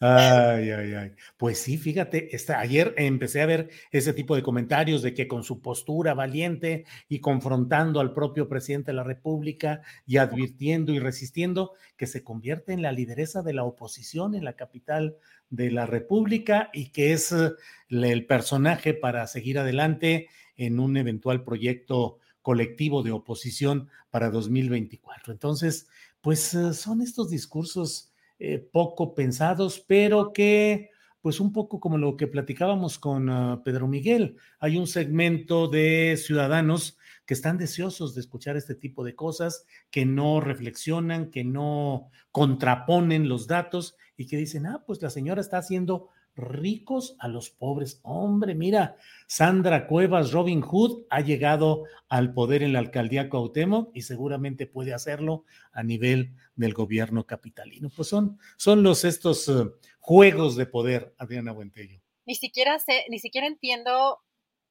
Ay, 0.00 0.70
ay, 0.70 0.94
ay. 0.94 1.12
Pues 1.36 1.58
sí, 1.58 1.78
fíjate, 1.78 2.34
esta, 2.34 2.58
ayer 2.58 2.94
empecé 2.96 3.40
a 3.40 3.46
ver 3.46 3.70
ese 3.90 4.12
tipo 4.12 4.36
de 4.36 4.42
comentarios 4.42 5.02
de 5.02 5.14
que 5.14 5.26
con 5.26 5.42
su 5.42 5.60
postura 5.60 6.14
valiente 6.14 6.84
y 7.08 7.20
confrontando 7.20 8.00
al 8.00 8.12
propio 8.12 8.48
presidente 8.48 8.90
de 8.90 8.96
la 8.96 9.04
República 9.04 9.82
y 10.06 10.18
advirtiendo 10.18 10.92
y 10.92 10.98
resistiendo, 10.98 11.72
que 11.96 12.06
se 12.06 12.22
convierte 12.22 12.72
en 12.72 12.82
la 12.82 12.92
lideresa 12.92 13.42
de 13.42 13.54
la 13.54 13.64
oposición 13.64 14.34
en 14.34 14.44
la 14.44 14.54
capital 14.54 15.16
de 15.50 15.70
la 15.70 15.86
República 15.86 16.70
y 16.72 16.90
que 16.90 17.12
es 17.12 17.32
eh, 17.32 17.52
el 17.90 18.26
personaje 18.26 18.94
para 18.94 19.26
seguir 19.26 19.58
adelante 19.58 20.28
en 20.56 20.80
un 20.80 20.96
eventual 20.96 21.42
proyecto 21.44 22.18
colectivo 22.42 23.02
de 23.02 23.12
oposición 23.12 23.88
para 24.10 24.30
2024. 24.30 25.32
Entonces, 25.32 25.86
pues 26.20 26.54
eh, 26.54 26.74
son 26.74 27.02
estos 27.02 27.30
discursos 27.30 28.12
eh, 28.38 28.58
poco 28.58 29.14
pensados, 29.14 29.84
pero 29.86 30.32
que, 30.32 30.90
pues 31.20 31.40
un 31.40 31.52
poco 31.52 31.80
como 31.80 31.98
lo 31.98 32.16
que 32.16 32.26
platicábamos 32.26 32.98
con 32.98 33.28
ah, 33.30 33.62
Pedro 33.64 33.88
Miguel, 33.88 34.36
hay 34.60 34.76
un 34.76 34.86
segmento 34.86 35.68
de 35.68 36.16
ciudadanos 36.16 36.98
que 37.26 37.34
están 37.34 37.58
deseosos 37.58 38.14
de 38.14 38.20
escuchar 38.20 38.56
este 38.56 38.74
tipo 38.74 39.04
de 39.04 39.14
cosas, 39.14 39.66
que 39.90 40.06
no 40.06 40.40
reflexionan, 40.40 41.30
que 41.30 41.44
no 41.44 42.10
contraponen 42.32 43.28
los 43.28 43.46
datos 43.46 43.96
y 44.16 44.26
que 44.26 44.36
dicen, 44.36 44.66
ah, 44.66 44.84
pues 44.86 45.02
la 45.02 45.10
señora 45.10 45.40
está 45.40 45.58
haciendo 45.58 46.08
ricos 46.38 47.16
a 47.18 47.28
los 47.28 47.50
pobres. 47.50 48.00
Hombre, 48.02 48.54
mira, 48.54 48.96
Sandra 49.26 49.86
Cuevas 49.86 50.32
Robin 50.32 50.62
Hood 50.62 51.04
ha 51.10 51.20
llegado 51.20 51.84
al 52.08 52.32
poder 52.32 52.62
en 52.62 52.72
la 52.72 52.78
alcaldía 52.78 53.28
Cuauhtémoc 53.28 53.90
y 53.94 54.02
seguramente 54.02 54.66
puede 54.66 54.94
hacerlo 54.94 55.44
a 55.72 55.82
nivel 55.82 56.34
del 56.54 56.72
gobierno 56.72 57.26
capitalino. 57.26 57.90
Pues 57.94 58.08
son, 58.08 58.38
son 58.56 58.82
los 58.82 59.04
estos 59.04 59.48
eh, 59.48 59.66
juegos 60.00 60.56
de 60.56 60.66
poder, 60.66 61.14
Adriana 61.18 61.52
Buentello. 61.52 62.00
Ni 62.24 62.34
siquiera 62.34 62.78
sé, 62.78 63.04
ni 63.10 63.18
siquiera 63.18 63.46
entiendo, 63.46 64.20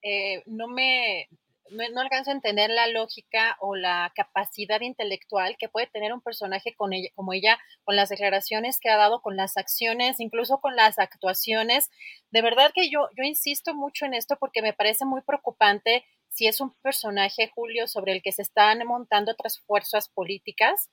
eh, 0.01 0.43
no 0.45 0.67
me, 0.67 1.27
no, 1.71 2.01
alcanzo 2.01 2.31
a 2.31 2.33
entender 2.33 2.69
la 2.69 2.87
lógica 2.87 3.57
o 3.59 3.75
la 3.75 4.11
capacidad 4.15 4.81
intelectual 4.81 5.57
que 5.57 5.69
puede 5.69 5.87
tener 5.87 6.13
un 6.13 6.21
personaje 6.21 6.75
con 6.75 6.93
ella, 6.93 7.09
como 7.15 7.33
ella, 7.33 7.59
con 7.83 7.95
las 7.95 8.09
declaraciones 8.09 8.79
que 8.79 8.89
ha 8.89 8.97
dado, 8.97 9.21
con 9.21 9.35
las 9.35 9.57
acciones, 9.57 10.19
incluso 10.19 10.59
con 10.59 10.75
las 10.75 10.99
actuaciones. 10.99 11.89
De 12.31 12.41
verdad 12.41 12.71
que 12.73 12.89
yo, 12.89 13.09
yo 13.17 13.23
insisto 13.23 13.73
mucho 13.73 14.05
en 14.05 14.13
esto 14.13 14.37
porque 14.39 14.61
me 14.61 14.73
parece 14.73 15.05
muy 15.05 15.21
preocupante 15.21 16.05
si 16.29 16.47
es 16.47 16.61
un 16.61 16.73
personaje, 16.81 17.51
Julio, 17.53 17.87
sobre 17.87 18.11
el 18.11 18.21
que 18.21 18.31
se 18.31 18.43
están 18.43 18.85
montando 18.85 19.31
otras 19.31 19.59
fuerzas 19.59 20.09
políticas, 20.09 20.89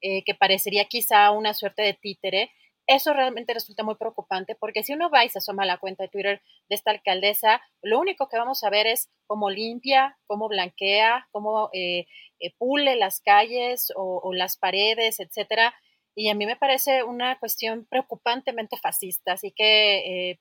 eh, 0.00 0.24
que 0.24 0.34
parecería 0.34 0.86
quizá 0.86 1.30
una 1.30 1.54
suerte 1.54 1.82
de 1.82 1.94
títere 1.94 2.50
eso 2.86 3.12
realmente 3.12 3.52
resulta 3.52 3.82
muy 3.82 3.96
preocupante 3.96 4.54
porque 4.54 4.82
si 4.82 4.92
uno 4.92 5.10
va 5.10 5.24
y 5.24 5.28
se 5.28 5.40
la 5.52 5.78
cuenta 5.78 6.04
de 6.04 6.08
Twitter 6.08 6.42
de 6.68 6.74
esta 6.74 6.92
alcaldesa, 6.92 7.60
lo 7.82 7.98
único 7.98 8.28
que 8.28 8.38
vamos 8.38 8.62
a 8.62 8.70
ver 8.70 8.86
es 8.86 9.10
cómo 9.26 9.50
limpia, 9.50 10.16
cómo 10.26 10.48
blanquea, 10.48 11.28
cómo 11.32 11.68
eh, 11.72 12.06
eh, 12.38 12.54
pule 12.58 12.96
las 12.96 13.20
calles 13.20 13.92
o, 13.96 14.32
las 14.32 14.56
paredes, 14.56 15.18
etcétera. 15.18 15.74
Y 16.14 16.28
a 16.28 16.34
mí 16.34 16.46
me 16.46 16.56
parece 16.56 17.02
una 17.02 17.38
cuestión 17.38 17.86
preocupantemente 17.90 18.76
fascista. 18.76 19.32
Así 19.32 19.50
que 19.50 20.30
eh, 20.30 20.40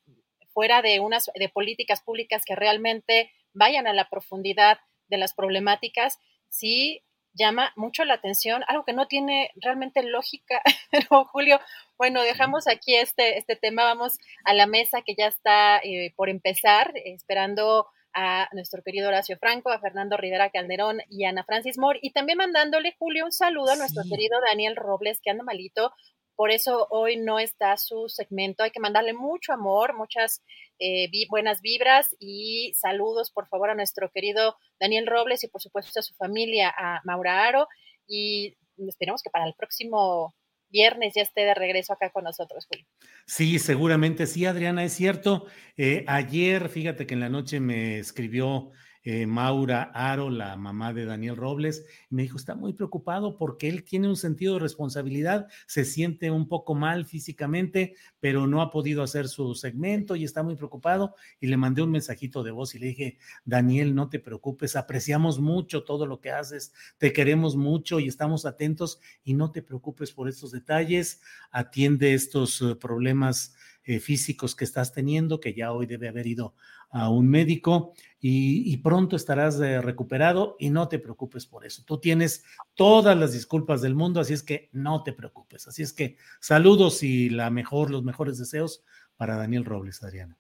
fuera 0.54 0.82
de 0.82 1.00
unas 1.00 1.32
de 1.36 1.50
políticas 1.50 2.02
públicas 2.02 2.44
que 2.46 2.56
realmente 2.56 3.32
vayan 3.54 3.88
a 3.88 3.94
la 3.94 4.10
profundidad 4.10 4.80
de 5.08 5.18
las 5.18 5.34
problemáticas, 5.34 6.20
sí 6.50 7.05
llama 7.36 7.72
mucho 7.76 8.06
la 8.06 8.16
atención, 8.16 8.64
algo 8.68 8.86
que 8.86 8.94
no 8.94 9.08
tiene 9.08 9.52
realmente 9.56 10.02
lógica. 10.04 10.62
Pero 10.92 11.26
Julio, 11.26 11.60
bueno, 11.98 12.22
dejamos 12.24 12.68
aquí 12.68 12.96
este, 12.96 13.38
este 13.38 13.56
tema, 13.56 13.84
vamos 13.84 14.18
a 14.44 14.54
la 14.54 14.66
mesa 14.66 15.02
que 15.06 15.16
ya 15.16 15.28
está 15.28 15.78
eh, 15.78 16.14
por 16.16 16.30
empezar, 16.30 16.92
esperando 16.96 17.88
a 18.16 18.48
nuestro 18.54 18.82
querido 18.82 19.10
Horacio 19.10 19.38
Franco, 19.38 19.70
a 19.70 19.80
Fernando 19.80 20.16
Rivera 20.16 20.50
Calderón 20.50 21.00
y 21.10 21.26
a 21.26 21.30
Ana 21.30 21.44
Francis 21.44 21.78
Moore, 21.78 22.00
y 22.02 22.12
también 22.12 22.38
mandándole, 22.38 22.96
Julio, 22.98 23.26
un 23.26 23.34
saludo 23.34 23.74
a 23.74 23.76
nuestro 23.76 24.04
querido 24.10 24.40
Daniel 24.48 24.78
Robles, 24.78 25.20
que 25.22 25.32
anda 25.32 25.44
malito, 25.44 25.92
por 26.36 26.52
eso 26.52 26.88
hoy 26.90 27.18
no 27.18 27.40
está 27.40 27.78
su 27.78 28.10
segmento. 28.10 28.64
Hay 28.64 28.72
que 28.72 28.80
mandarle 28.80 29.14
mucho 29.14 29.54
amor, 29.54 29.96
muchas 29.96 30.44
eh, 30.80 31.10
buenas 31.30 31.62
vibras 31.62 32.16
y 32.20 32.74
saludos, 32.76 33.32
por 33.32 33.48
favor, 33.48 33.70
a 33.70 33.76
nuestro 33.76 34.10
querido 34.12 34.58
Daniel 34.80 35.08
Robles 35.08 35.44
y, 35.44 35.48
por 35.48 35.62
supuesto, 35.62 36.00
a 36.00 36.04
su 36.04 36.14
familia, 36.16 36.74
a 36.78 37.02
Maura 37.06 37.46
Aro. 37.48 37.68
Y 38.08 38.56
esperemos 38.78 39.24
que 39.24 39.30
para 39.30 39.46
el 39.46 39.54
próximo 39.56 40.36
viernes 40.70 41.14
ya 41.16 41.22
esté 41.22 41.42
de 41.42 41.54
regreso 41.54 41.94
acá 41.94 42.10
con 42.10 42.26
nosotros, 42.26 42.66
Julio. 42.70 42.86
Sí, 43.26 43.60
seguramente 43.60 44.28
sí, 44.28 44.46
Adriana, 44.46 44.84
es 44.84 44.94
cierto. 44.94 45.46
Eh, 45.78 46.04
ayer, 46.08 46.70
fíjate 46.70 47.08
que 47.08 47.14
en 47.14 47.22
la 47.22 47.30
noche 47.30 47.60
me 47.60 48.00
escribió 48.00 48.72
eh, 49.06 49.28
Maura 49.28 49.84
Aro, 49.94 50.32
la 50.32 50.58
mamá 50.58 50.92
de 50.92 51.06
Daniel 51.06 51.36
Robles, 51.36 51.86
me 52.10 52.24
dijo, 52.24 52.38
está 52.38 52.56
muy 52.56 52.74
preocupado 52.74 53.38
porque 53.38 53.70
él 53.70 53.84
tiene 53.84 54.10
un 54.10 54.18
sentido 54.18 54.56
de 54.56 54.62
responsabilidad, 54.62 55.48
se 55.68 55.86
siente 55.86 56.32
un 56.32 56.48
poco 56.48 56.74
mal 56.74 57.06
físicamente, 57.06 57.96
pero 58.20 58.48
no 58.48 58.64
ha 58.64 58.72
podido 58.72 59.04
hacer 59.04 59.28
su 59.28 59.54
segmento 59.54 60.16
y 60.16 60.24
está 60.24 60.42
muy 60.42 60.56
preocupado. 60.56 61.14
Y 61.40 61.48
le 61.48 61.56
mandé 61.56 61.84
un 61.84 61.92
mensajito 61.92 62.42
de 62.42 62.50
voz 62.50 62.74
y 62.74 62.80
le 62.80 62.88
dije, 62.88 63.20
Daniel, 63.46 63.94
no 63.94 64.10
te 64.10 64.20
preocupes, 64.20 64.76
apreciamos 64.76 65.40
mucho 65.40 65.84
todo 65.84 66.08
lo 66.08 66.20
que 66.20 66.32
haces, 66.32 66.74
te 66.98 67.14
queremos 67.14 67.56
mucho 67.56 68.00
y 68.00 68.08
estamos 68.08 68.48
atentos 68.48 69.00
y 69.24 69.36
no 69.36 69.52
te 69.52 69.62
preocupes 69.62 70.12
por 70.12 70.28
estos 70.28 70.52
detalles, 70.52 71.22
atiende 71.52 72.16
estos 72.16 72.60
eh, 72.64 72.76
problemas 72.76 73.56
eh, 73.86 74.00
físicos 74.00 74.56
que 74.56 74.66
estás 74.66 74.94
teniendo, 74.94 75.40
que 75.40 75.54
ya 75.54 75.72
hoy 75.72 75.86
debe 75.86 76.08
haber 76.08 76.28
ido 76.28 76.56
a 76.90 77.10
un 77.10 77.28
médico 77.28 77.94
y, 78.20 78.78
pronto 78.78 79.16
estarás 79.16 79.60
eh, 79.60 79.82
recuperado 79.82 80.56
y 80.60 80.70
no 80.70 80.88
te 80.88 80.98
preocupes 80.98 81.46
por 81.46 81.66
eso. 81.66 81.84
Tú 81.86 82.00
tienes 82.00 82.44
todas 82.74 83.16
las 83.18 83.34
disculpas 83.34 83.82
del 83.82 83.94
mundo, 83.94 84.20
así 84.20 84.34
es 84.34 84.44
que 84.44 84.70
no 84.72 85.04
te 85.04 85.14
preocupes. 85.14 85.68
Así 85.68 85.84
es 85.84 85.94
que 85.94 86.18
saludos 86.40 87.04
y 87.04 87.30
la 87.30 87.50
mejor, 87.50 87.92
los 87.92 88.04
mejores 88.04 88.38
deseos 88.40 88.84
para 89.18 89.36
Daniel 89.36 89.66
Robles, 89.66 90.02
Adriana. 90.04 90.38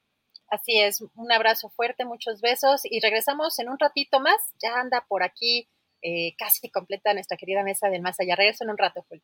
Así 0.47 0.79
es, 0.79 1.01
un 1.01 1.31
abrazo 1.31 1.69
fuerte, 1.69 2.05
muchos 2.05 2.41
besos 2.41 2.81
y 2.83 2.99
regresamos 2.99 3.59
en 3.59 3.69
un 3.69 3.77
ratito 3.77 4.19
más. 4.19 4.37
Ya 4.61 4.79
anda 4.79 5.05
por 5.07 5.23
aquí 5.23 5.67
eh, 6.01 6.35
casi 6.37 6.69
completa 6.69 7.13
nuestra 7.13 7.37
querida 7.37 7.63
mesa 7.63 7.89
del 7.89 8.01
más 8.01 8.19
allá. 8.19 8.35
Regreso 8.35 8.63
en 8.63 8.69
un 8.69 8.77
rato, 8.77 9.05
Julio. 9.09 9.23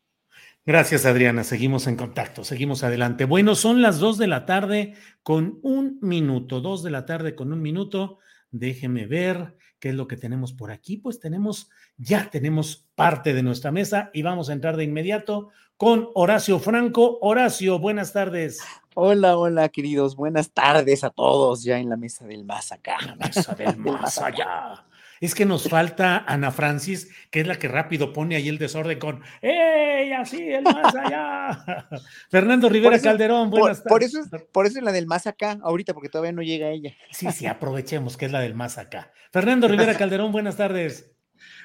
Gracias, 0.64 1.06
Adriana. 1.06 1.42
Seguimos 1.42 1.86
en 1.86 1.96
contacto, 1.96 2.44
seguimos 2.44 2.84
adelante. 2.84 3.24
Bueno, 3.24 3.54
son 3.56 3.82
las 3.82 3.98
dos 3.98 4.16
de 4.16 4.28
la 4.28 4.46
tarde 4.46 4.94
con 5.22 5.58
un 5.62 5.98
minuto, 6.00 6.60
dos 6.60 6.82
de 6.82 6.90
la 6.90 7.04
tarde 7.04 7.34
con 7.34 7.52
un 7.52 7.60
minuto. 7.60 8.18
Déjeme 8.50 9.06
ver 9.06 9.56
qué 9.80 9.88
es 9.88 9.94
lo 9.96 10.06
que 10.06 10.16
tenemos 10.16 10.52
por 10.52 10.70
aquí. 10.70 10.98
Pues 10.98 11.18
tenemos, 11.18 11.68
ya 11.96 12.30
tenemos 12.30 12.88
parte 12.94 13.34
de 13.34 13.42
nuestra 13.42 13.72
mesa 13.72 14.10
y 14.14 14.22
vamos 14.22 14.50
a 14.50 14.52
entrar 14.52 14.76
de 14.76 14.84
inmediato 14.84 15.48
con 15.76 16.10
Horacio 16.14 16.60
Franco. 16.60 17.18
Horacio, 17.22 17.80
buenas 17.80 18.12
tardes. 18.12 18.60
Hola, 18.94 19.36
hola, 19.36 19.68
queridos. 19.68 20.14
Buenas 20.14 20.52
tardes 20.52 21.02
a 21.02 21.10
todos 21.10 21.64
ya 21.64 21.78
en 21.78 21.88
la 21.88 21.96
mesa 21.96 22.24
del 22.24 22.44
más 22.44 22.70
acá. 22.70 22.98
La 23.04 23.16
mesa 23.16 23.54
del 23.56 23.76
más 23.78 24.18
allá. 24.18 24.84
Es 25.22 25.36
que 25.36 25.46
nos 25.46 25.68
falta 25.68 26.24
Ana 26.26 26.50
Francis, 26.50 27.08
que 27.30 27.42
es 27.42 27.46
la 27.46 27.56
que 27.56 27.68
rápido 27.68 28.12
pone 28.12 28.34
ahí 28.34 28.48
el 28.48 28.58
desorden 28.58 28.98
con 28.98 29.22
¡Ey! 29.40 30.12
Así, 30.12 30.42
el 30.50 30.64
más 30.64 30.92
allá. 30.96 31.64
Fernando 32.28 32.68
Rivera 32.68 32.98
Calderón, 32.98 33.48
buenas 33.48 33.82
por, 33.82 34.00
tardes. 34.00 34.12
Por 34.12 34.38
eso, 34.40 34.46
por 34.50 34.66
eso 34.66 34.78
es 34.78 34.84
la 34.84 34.90
del 34.90 35.06
más 35.06 35.28
acá, 35.28 35.60
ahorita, 35.62 35.94
porque 35.94 36.08
todavía 36.08 36.32
no 36.32 36.42
llega 36.42 36.70
ella. 36.70 36.92
Sí, 37.12 37.30
sí, 37.30 37.46
aprovechemos 37.46 38.16
que 38.16 38.26
es 38.26 38.32
la 38.32 38.40
del 38.40 38.56
más 38.56 38.78
acá. 38.78 39.12
Fernando 39.30 39.68
Rivera 39.68 39.96
Calderón, 39.96 40.32
buenas 40.32 40.56
tardes. 40.56 41.12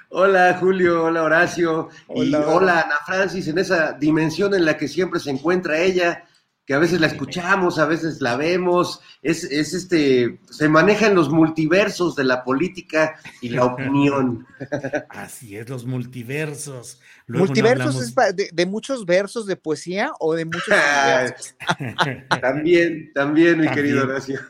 Hola 0.09 0.55
Julio, 0.59 1.05
hola 1.05 1.23
Horacio, 1.23 1.89
y 2.13 2.35
hola 2.35 2.81
Ana 2.81 2.97
Francis, 3.07 3.47
en 3.47 3.57
esa 3.57 3.93
dimensión 3.93 4.53
en 4.53 4.65
la 4.65 4.77
que 4.77 4.87
siempre 4.87 5.19
se 5.19 5.31
encuentra 5.31 5.79
ella, 5.79 6.23
que 6.67 6.73
a 6.73 6.79
veces 6.79 6.99
la 6.99 7.07
escuchamos, 7.07 7.79
a 7.79 7.85
veces 7.85 8.19
la 8.19 8.35
vemos, 8.35 8.99
es, 9.21 9.45
es 9.45 9.73
este, 9.73 10.41
se 10.49 10.67
maneja 10.67 11.07
en 11.07 11.15
los 11.15 11.29
multiversos 11.29 12.13
de 12.17 12.25
la 12.25 12.43
política 12.43 13.15
y 13.41 13.49
la 13.49 13.63
opinión. 13.63 14.45
Así 15.09 15.55
es, 15.55 15.69
los 15.69 15.85
multiversos. 15.85 16.99
¿Multiversos 17.25 18.01
es 18.01 18.13
de, 18.53 18.65
muchos 18.65 19.05
versos 19.05 19.47
de 19.47 19.55
poesía 19.55 20.11
o 20.19 20.33
de 20.33 20.43
muchos 20.43 20.65
También, 22.41 23.13
también, 23.13 23.61
mi 23.61 23.69
querido 23.69 24.03
Horacio. 24.03 24.41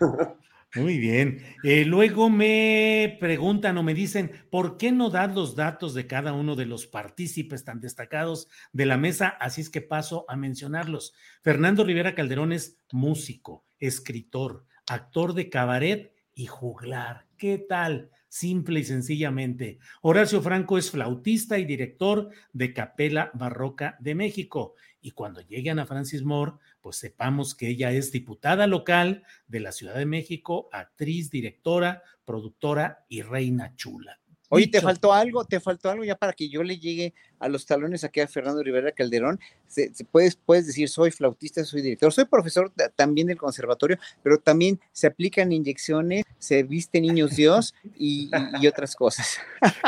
Muy 0.75 0.97
bien. 0.97 1.43
Eh, 1.63 1.85
luego 1.85 2.29
me 2.29 3.17
preguntan 3.19 3.77
o 3.77 3.83
me 3.83 3.93
dicen, 3.93 4.31
¿por 4.51 4.77
qué 4.77 4.91
no 4.91 5.09
das 5.09 5.33
los 5.33 5.55
datos 5.55 5.93
de 5.93 6.07
cada 6.07 6.33
uno 6.33 6.55
de 6.55 6.65
los 6.65 6.87
partícipes 6.87 7.63
tan 7.63 7.79
destacados 7.79 8.49
de 8.73 8.85
la 8.85 8.97
mesa? 8.97 9.29
Así 9.29 9.61
es 9.61 9.69
que 9.69 9.81
paso 9.81 10.25
a 10.27 10.35
mencionarlos. 10.35 11.13
Fernando 11.41 11.83
Rivera 11.83 12.15
Calderón 12.15 12.51
es 12.51 12.77
músico, 12.91 13.65
escritor, 13.79 14.65
actor 14.87 15.33
de 15.33 15.49
cabaret 15.49 16.13
y 16.35 16.47
juglar. 16.47 17.27
¿Qué 17.37 17.57
tal? 17.57 18.11
simple 18.29 18.81
y 18.81 18.83
sencillamente. 18.83 19.79
Horacio 20.01 20.41
Franco 20.41 20.77
es 20.77 20.91
flautista 20.91 21.57
y 21.57 21.65
director 21.65 22.29
de 22.53 22.73
Capela 22.73 23.31
Barroca 23.33 23.97
de 23.99 24.15
México. 24.15 24.75
Y 25.01 25.11
cuando 25.11 25.41
llegue 25.41 25.69
Ana 25.69 25.85
Francis 25.85 26.23
Moore, 26.23 26.53
pues 26.87 26.99
sepamos 26.99 27.53
que 27.53 27.67
ella 27.67 27.91
es 27.91 28.13
diputada 28.13 28.65
local 28.65 29.23
de 29.49 29.59
la 29.59 29.73
Ciudad 29.73 29.95
de 29.95 30.05
México, 30.05 30.69
actriz, 30.71 31.29
directora, 31.29 32.01
productora 32.23 33.03
y 33.09 33.23
reina 33.23 33.75
chula. 33.75 34.21
Oye, 34.47 34.67
te 34.67 34.79
faltó 34.79 35.11
algo, 35.11 35.43
te 35.43 35.59
faltó 35.59 35.89
algo 35.89 36.05
ya 36.05 36.15
para 36.15 36.31
que 36.31 36.47
yo 36.47 36.63
le 36.63 36.79
llegue 36.79 37.13
a 37.39 37.49
los 37.49 37.65
talones 37.65 38.05
aquí 38.05 38.21
a 38.21 38.27
Fernando 38.29 38.63
Rivera 38.63 38.93
Calderón. 38.93 39.37
Se, 39.67 39.91
puedes, 40.09 40.37
puedes 40.37 40.65
decir, 40.65 40.87
soy 40.87 41.11
flautista, 41.11 41.65
soy 41.65 41.81
director, 41.81 42.13
soy 42.13 42.23
profesor 42.23 42.71
también 42.95 43.27
del 43.27 43.37
conservatorio, 43.37 43.97
pero 44.23 44.37
también 44.37 44.79
se 44.93 45.07
aplican 45.07 45.51
inyecciones, 45.51 46.23
se 46.37 46.63
viste 46.63 47.01
niños 47.01 47.35
Dios 47.35 47.75
y, 47.97 48.31
otras 48.65 48.95
cosas. 48.95 49.39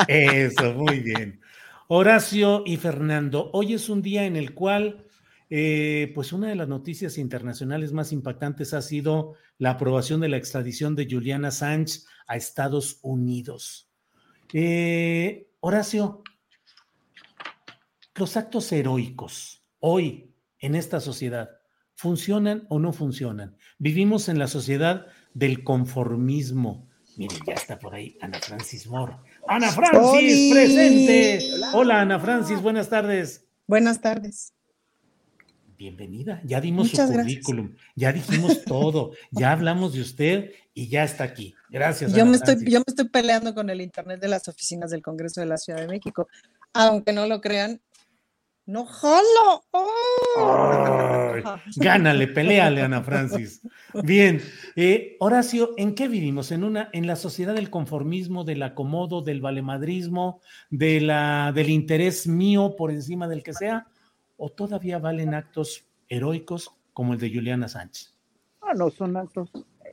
Eso, 0.10 0.74
muy 0.74 1.00
bien. 1.00 1.40
Horacio 1.88 2.64
y 2.66 2.76
Fernando, 2.76 3.52
hoy 3.54 3.76
es 3.76 3.88
un 3.88 4.02
día 4.02 4.26
en 4.26 4.36
el 4.36 4.54
cual, 4.54 5.06
eh, 5.50 6.12
pues 6.14 6.32
una 6.32 6.50
de 6.50 6.56
las 6.56 6.68
noticias 6.68 7.18
internacionales 7.18 7.92
más 7.92 8.12
impactantes 8.12 8.74
ha 8.74 8.82
sido 8.82 9.34
la 9.58 9.72
aprobación 9.72 10.22
de 10.22 10.30
la 10.30 10.38
extradición 10.38 10.96
de 10.96 11.08
Juliana 11.10 11.50
Sánchez 11.50 12.06
a 12.28 12.36
Estados 12.36 13.00
Unidos. 13.02 13.90
Eh, 14.54 15.50
Horacio, 15.60 16.24
los 18.16 18.38
actos 18.38 18.72
heroicos 18.72 19.64
hoy 19.80 20.34
en 20.60 20.76
esta 20.76 21.00
sociedad, 21.00 21.50
¿funcionan 21.96 22.66
o 22.70 22.80
no 22.80 22.94
funcionan? 22.94 23.58
Vivimos 23.78 24.30
en 24.30 24.40
la 24.40 24.48
sociedad 24.48 25.08
del 25.34 25.64
conformismo. 25.64 26.88
Miren, 27.18 27.40
ya 27.46 27.54
está 27.54 27.80
por 27.80 27.96
ahí 27.96 28.18
Ana 28.22 28.40
Francis 28.40 28.88
Moore. 28.88 29.16
Ana 29.48 29.72
Francis, 29.72 30.54
presente. 30.54 31.40
Hola. 31.74 32.02
Ana 32.02 32.20
Francis, 32.20 32.62
buenas 32.62 32.90
tardes. 32.90 33.48
Buenas 33.68 34.00
tardes. 34.00 34.54
Bienvenida, 35.80 36.42
ya 36.44 36.60
dimos 36.60 36.90
su 36.90 36.98
currículum, 36.98 37.74
ya 37.96 38.12
dijimos 38.12 38.64
todo, 38.66 39.14
ya 39.32 39.54
hablamos 39.54 39.94
de 39.94 40.02
usted 40.02 40.52
y 40.74 40.90
ya 40.90 41.06
está 41.06 41.24
aquí. 41.24 41.56
Gracias. 41.70 42.14
Yo 42.14 42.26
me, 42.26 42.36
estoy, 42.36 42.70
yo 42.70 42.80
me 42.80 42.84
estoy 42.86 43.08
peleando 43.08 43.56
con 43.56 43.70
el 43.70 43.80
Internet 43.80 44.20
de 44.20 44.28
las 44.28 44.50
oficinas 44.50 44.92
del 44.92 45.02
Congreso 45.02 45.40
de 45.40 45.48
la 45.48 45.56
Ciudad 45.56 45.80
de 45.80 45.88
México. 45.88 46.28
Aunque 46.74 47.14
no 47.14 47.28
lo 47.28 47.40
crean, 47.40 47.80
no 48.66 48.86
jalo. 48.86 49.64
gánale, 51.78 52.28
peleale, 52.28 52.82
Ana 52.82 53.02
Francis. 53.02 53.62
Bien, 54.04 54.42
eh, 54.76 55.16
Horacio, 55.22 55.76
¿en 55.78 55.96
qué 55.96 56.10
vivimos? 56.10 56.52
¿En, 56.52 56.66
una, 56.66 56.90
¿En 56.92 57.08
la 57.08 57.16
sociedad 57.16 57.56
del 57.56 57.70
conformismo, 57.70 58.44
del 58.44 58.64
acomodo, 58.64 59.22
del 59.22 59.40
valemadrismo, 59.40 60.42
de 60.70 61.00
la, 61.00 61.54
del 61.56 61.70
interés 61.70 62.28
mío 62.28 62.76
por 62.78 62.92
encima 62.92 63.30
del 63.30 63.44
que 63.44 63.54
sea? 63.54 63.88
O 64.40 64.50
todavía 64.50 64.98
valen 65.00 65.34
actos 65.34 65.86
heroicos 66.08 66.74
como 66.94 67.14
el 67.14 67.20
de 67.20 67.30
Juliana 67.32 67.68
Sánchez? 67.68 68.16
Ah, 68.62 68.74
no, 68.74 68.90
son 68.90 69.18
actos 69.18 69.52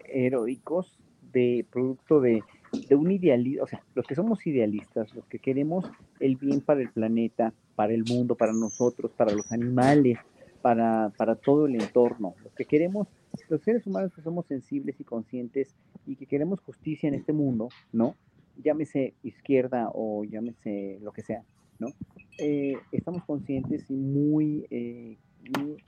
heroicos 0.08 0.98
de 1.32 1.66
producto 1.70 2.20
de, 2.20 2.42
un 2.90 3.10
idealismo, 3.10 3.64
o 3.64 3.66
sea, 3.66 3.82
los 3.94 4.06
que 4.06 4.14
somos 4.14 4.46
idealistas, 4.46 5.12
los 5.14 5.26
que 5.26 5.40
queremos 5.40 5.90
el 6.20 6.36
bien 6.36 6.60
para 6.60 6.80
el 6.80 6.90
planeta, 6.90 7.52
para 7.74 7.92
el 7.92 8.04
mundo, 8.04 8.36
para 8.36 8.52
nosotros, 8.52 9.10
para 9.16 9.32
los 9.32 9.50
animales, 9.50 10.18
para, 10.62 11.12
para 11.16 11.34
todo 11.34 11.66
el 11.66 11.74
entorno, 11.74 12.34
los 12.42 12.52
que 12.54 12.64
queremos, 12.64 13.08
los 13.48 13.60
seres 13.62 13.86
humanos 13.86 14.14
que 14.14 14.22
somos 14.22 14.46
sensibles 14.46 14.98
y 15.00 15.04
conscientes 15.04 15.74
y 16.06 16.16
que 16.16 16.26
queremos 16.26 16.60
justicia 16.60 17.08
en 17.08 17.14
este 17.14 17.32
mundo, 17.32 17.68
¿no? 17.92 18.14
Llámese 18.62 19.14
izquierda 19.22 19.90
o 19.92 20.24
llámese 20.24 20.98
lo 21.02 21.12
que 21.12 21.22
sea, 21.22 21.42
¿no? 21.78 21.88
Eh, 22.38 22.74
estamos 22.92 23.24
conscientes 23.24 23.90
y 23.90 23.94
muy, 23.94 24.66
eh, 24.70 25.16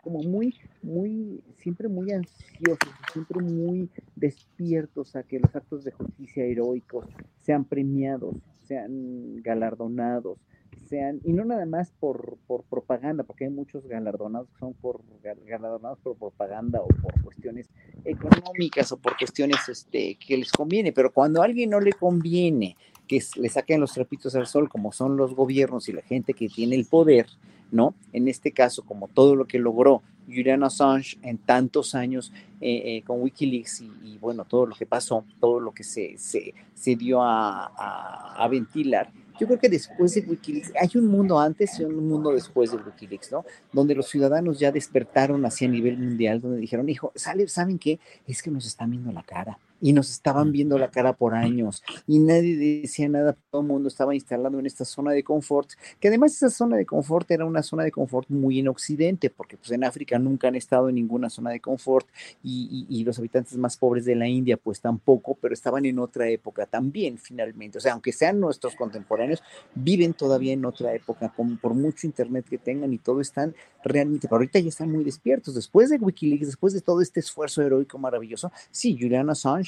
como 0.02 0.22
muy, 0.22 0.54
muy, 0.82 1.42
siempre 1.56 1.88
muy 1.88 2.12
ansiosos, 2.12 2.94
siempre 3.12 3.40
muy 3.40 3.88
despiertos 4.16 5.16
a 5.16 5.22
que 5.22 5.40
los 5.40 5.54
actos 5.54 5.84
de 5.84 5.92
justicia 5.92 6.44
heroicos 6.44 7.06
sean 7.42 7.64
premiados, 7.64 8.36
sean 8.62 9.42
galardonados, 9.42 10.38
sean, 10.86 11.20
y 11.24 11.32
no 11.32 11.44
nada 11.44 11.66
más 11.66 11.92
por, 11.98 12.38
por 12.46 12.62
propaganda, 12.64 13.24
porque 13.24 13.44
hay 13.44 13.50
muchos 13.50 13.86
galardonados 13.86 14.48
que 14.50 14.58
son 14.58 14.74
por 14.74 15.02
galardonados 15.44 15.98
por 16.00 16.16
propaganda 16.16 16.80
o 16.80 16.88
por 16.88 17.22
cuestiones 17.22 17.68
económicas 18.04 18.92
o 18.92 18.96
por 18.96 19.16
cuestiones 19.18 19.68
este, 19.68 20.16
que 20.16 20.36
les 20.36 20.52
conviene, 20.52 20.92
pero 20.92 21.12
cuando 21.12 21.42
a 21.42 21.44
alguien 21.44 21.70
no 21.70 21.80
le 21.80 21.92
conviene 21.92 22.76
que 23.08 23.22
le 23.36 23.48
saquen 23.48 23.80
los 23.80 23.92
trapitos 23.92 24.34
al 24.36 24.46
sol, 24.46 24.68
como 24.68 24.92
son 24.92 25.16
los 25.16 25.34
gobiernos 25.34 25.88
y 25.88 25.92
la 25.92 26.02
gente 26.02 26.34
que 26.34 26.48
tiene 26.48 26.76
el 26.76 26.84
poder, 26.84 27.26
¿no? 27.72 27.94
En 28.12 28.28
este 28.28 28.52
caso, 28.52 28.84
como 28.84 29.08
todo 29.08 29.34
lo 29.34 29.46
que 29.46 29.58
logró 29.58 30.02
Julian 30.26 30.62
Assange 30.62 31.18
en 31.22 31.38
tantos 31.38 31.94
años 31.94 32.32
eh, 32.60 32.82
eh, 32.84 33.02
con 33.02 33.22
Wikileaks 33.22 33.80
y, 33.80 34.18
bueno, 34.18 34.44
todo 34.44 34.66
lo 34.66 34.76
que 34.76 34.86
pasó, 34.86 35.24
todo 35.40 35.58
lo 35.58 35.72
que 35.72 35.82
se, 35.84 36.16
se, 36.18 36.54
se 36.74 36.96
dio 36.96 37.22
a, 37.22 37.66
a, 37.66 38.44
a 38.44 38.48
ventilar, 38.48 39.10
yo 39.40 39.46
creo 39.46 39.58
que 39.58 39.68
después 39.68 40.14
de 40.14 40.20
Wikileaks, 40.22 40.72
hay 40.80 40.90
un 40.96 41.06
mundo 41.06 41.38
antes 41.38 41.78
y 41.78 41.84
un 41.84 42.08
mundo 42.08 42.32
después 42.32 42.72
de 42.72 42.76
Wikileaks, 42.76 43.32
¿no? 43.32 43.44
Donde 43.72 43.94
los 43.94 44.08
ciudadanos 44.08 44.58
ya 44.58 44.72
despertaron 44.72 45.46
hacia 45.46 45.68
nivel 45.68 45.96
mundial, 45.96 46.40
donde 46.40 46.58
dijeron, 46.58 46.88
hijo, 46.88 47.12
¿saben 47.14 47.78
qué? 47.78 48.00
Es 48.26 48.42
que 48.42 48.50
nos 48.50 48.66
están 48.66 48.90
viendo 48.90 49.12
la 49.12 49.22
cara 49.22 49.58
y 49.80 49.92
nos 49.92 50.10
estaban 50.10 50.52
viendo 50.52 50.78
la 50.78 50.90
cara 50.90 51.12
por 51.12 51.34
años 51.34 51.82
y 52.06 52.18
nadie 52.18 52.56
decía 52.56 53.08
nada, 53.08 53.36
todo 53.50 53.62
el 53.62 53.68
mundo 53.68 53.88
estaba 53.88 54.14
instalado 54.14 54.58
en 54.58 54.66
esta 54.66 54.84
zona 54.84 55.12
de 55.12 55.22
confort, 55.22 55.70
que 56.00 56.08
además 56.08 56.34
esa 56.34 56.50
zona 56.50 56.76
de 56.76 56.86
confort 56.86 57.30
era 57.30 57.44
una 57.44 57.62
zona 57.62 57.84
de 57.84 57.92
confort 57.92 58.28
muy 58.28 58.58
en 58.58 58.68
Occidente, 58.68 59.30
porque 59.30 59.56
pues 59.56 59.70
en 59.70 59.84
África 59.84 60.18
nunca 60.18 60.48
han 60.48 60.56
estado 60.56 60.88
en 60.88 60.96
ninguna 60.96 61.30
zona 61.30 61.50
de 61.50 61.60
confort 61.60 62.06
y, 62.42 62.86
y, 62.88 63.04
los 63.04 63.18
habitantes 63.18 63.56
más 63.56 63.76
pobres 63.76 64.04
de 64.04 64.14
la 64.14 64.28
India 64.28 64.56
pues 64.56 64.80
tampoco, 64.80 65.36
pero 65.40 65.54
estaban 65.54 65.86
en 65.86 65.98
otra 65.98 66.28
época 66.28 66.66
también 66.66 67.18
finalmente, 67.18 67.78
o 67.78 67.80
sea, 67.80 67.92
aunque 67.92 68.12
sean 68.12 68.40
nuestros 68.40 68.74
contemporáneos, 68.74 69.42
viven 69.74 70.14
todavía 70.14 70.52
en 70.52 70.64
otra 70.64 70.92
época, 70.94 71.32
con, 71.34 71.56
por 71.58 71.74
mucho 71.74 72.06
internet 72.06 72.46
que 72.48 72.58
tengan 72.58 72.92
y 72.92 72.98
todo 72.98 73.20
están 73.20 73.54
realmente, 73.84 74.28
pero 74.28 74.36
ahorita 74.36 74.58
ya 74.58 74.68
están 74.68 74.90
muy 74.90 75.04
despiertos, 75.04 75.54
después 75.54 75.90
de 75.90 75.96
Wikileaks, 75.96 76.46
después 76.46 76.72
de 76.74 76.80
todo 76.80 77.00
este 77.00 77.20
esfuerzo 77.20 77.62
heroico 77.62 77.98
maravilloso, 77.98 78.50
sí, 78.70 78.96
Julian 79.00 79.30
Assange 79.30 79.67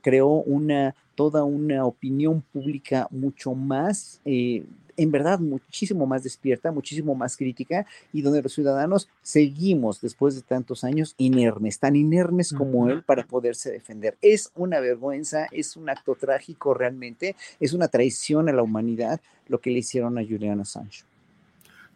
creó 0.00 0.28
una, 0.28 0.94
toda 1.14 1.44
una 1.44 1.84
opinión 1.84 2.42
pública 2.52 3.08
mucho 3.10 3.54
más, 3.54 4.20
eh, 4.24 4.64
en 4.96 5.10
verdad, 5.10 5.40
muchísimo 5.40 6.06
más 6.06 6.22
despierta, 6.22 6.70
muchísimo 6.70 7.14
más 7.14 7.36
crítica, 7.36 7.86
y 8.12 8.22
donde 8.22 8.42
los 8.42 8.52
ciudadanos 8.52 9.08
seguimos, 9.22 10.00
después 10.00 10.34
de 10.34 10.42
tantos 10.42 10.84
años, 10.84 11.14
inermes, 11.18 11.78
tan 11.78 11.96
inermes 11.96 12.52
como 12.52 12.88
él 12.88 13.02
para 13.02 13.24
poderse 13.24 13.70
defender. 13.70 14.16
Es 14.20 14.50
una 14.54 14.80
vergüenza, 14.80 15.46
es 15.50 15.76
un 15.76 15.88
acto 15.88 16.14
trágico 16.14 16.74
realmente, 16.74 17.36
es 17.58 17.72
una 17.72 17.88
traición 17.88 18.48
a 18.48 18.52
la 18.52 18.62
humanidad 18.62 19.20
lo 19.48 19.60
que 19.60 19.70
le 19.70 19.78
hicieron 19.78 20.18
a 20.18 20.22
Julian 20.22 20.60
Assange. 20.60 21.04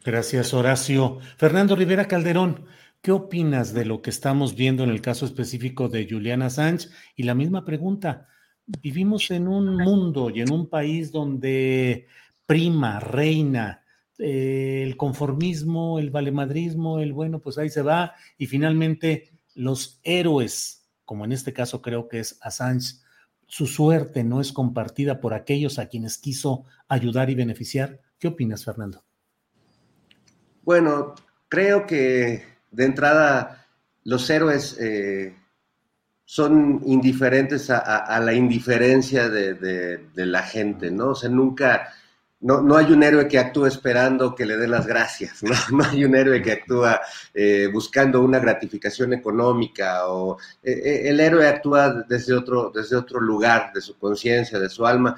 Gracias, 0.04 0.54
Horacio. 0.54 1.18
Fernando 1.36 1.74
Rivera 1.74 2.06
Calderón, 2.06 2.64
¿Qué 3.06 3.12
opinas 3.12 3.72
de 3.72 3.84
lo 3.84 4.02
que 4.02 4.10
estamos 4.10 4.56
viendo 4.56 4.82
en 4.82 4.90
el 4.90 5.00
caso 5.00 5.26
específico 5.26 5.88
de 5.88 6.08
Juliana 6.10 6.50
Sánchez? 6.50 6.90
Y 7.14 7.22
la 7.22 7.36
misma 7.36 7.64
pregunta, 7.64 8.26
vivimos 8.66 9.30
en 9.30 9.46
un 9.46 9.76
mundo 9.76 10.28
y 10.28 10.40
en 10.40 10.50
un 10.50 10.68
país 10.68 11.12
donde 11.12 12.08
prima, 12.46 12.98
reina, 12.98 13.84
eh, 14.18 14.82
el 14.84 14.96
conformismo, 14.96 16.00
el 16.00 16.10
valemadrismo, 16.10 16.98
el 16.98 17.12
bueno, 17.12 17.38
pues 17.38 17.58
ahí 17.58 17.70
se 17.70 17.82
va, 17.82 18.14
y 18.38 18.48
finalmente 18.48 19.30
los 19.54 20.00
héroes, 20.02 20.88
como 21.04 21.24
en 21.24 21.30
este 21.30 21.52
caso 21.52 21.80
creo 21.80 22.08
que 22.08 22.18
es 22.18 22.36
Assange, 22.42 22.96
su 23.46 23.68
suerte 23.68 24.24
no 24.24 24.40
es 24.40 24.50
compartida 24.50 25.20
por 25.20 25.32
aquellos 25.32 25.78
a 25.78 25.86
quienes 25.86 26.18
quiso 26.18 26.64
ayudar 26.88 27.30
y 27.30 27.36
beneficiar. 27.36 28.00
¿Qué 28.18 28.26
opinas, 28.26 28.64
Fernando? 28.64 29.04
Bueno, 30.64 31.14
creo 31.48 31.86
que 31.86 32.55
de 32.70 32.84
entrada, 32.84 33.66
los 34.04 34.28
héroes 34.30 34.76
eh, 34.80 35.34
son 36.24 36.80
indiferentes 36.86 37.70
a, 37.70 38.20
la 38.20 38.32
indiferencia 38.32 39.28
de, 39.28 40.00
la 40.14 40.42
gente, 40.42 40.90
¿no? 40.90 41.08
O 41.08 41.14
sea, 41.14 41.28
nunca, 41.28 41.92
no, 42.40 42.76
hay 42.76 42.92
un 42.92 43.02
héroe 43.02 43.28
que 43.28 43.38
actúe 43.38 43.66
esperando 43.66 44.34
que 44.34 44.46
le 44.46 44.56
dé 44.56 44.68
las 44.68 44.86
gracias, 44.86 45.42
¿no? 45.42 45.54
No 45.72 45.84
hay 45.84 46.04
un 46.04 46.14
héroe 46.14 46.42
que 46.42 46.52
actúa 46.52 47.00
eh, 47.34 47.68
buscando 47.72 48.22
una 48.22 48.38
gratificación 48.38 49.12
económica 49.12 50.08
o 50.08 50.38
eh, 50.62 51.02
el 51.06 51.20
héroe 51.20 51.48
actúa 51.48 52.04
desde 52.08 52.34
otro, 52.34 52.72
desde 52.74 52.96
otro 52.96 53.20
lugar, 53.20 53.72
de 53.72 53.80
su 53.80 53.98
conciencia, 53.98 54.58
de 54.58 54.68
su 54.68 54.86
alma. 54.86 55.16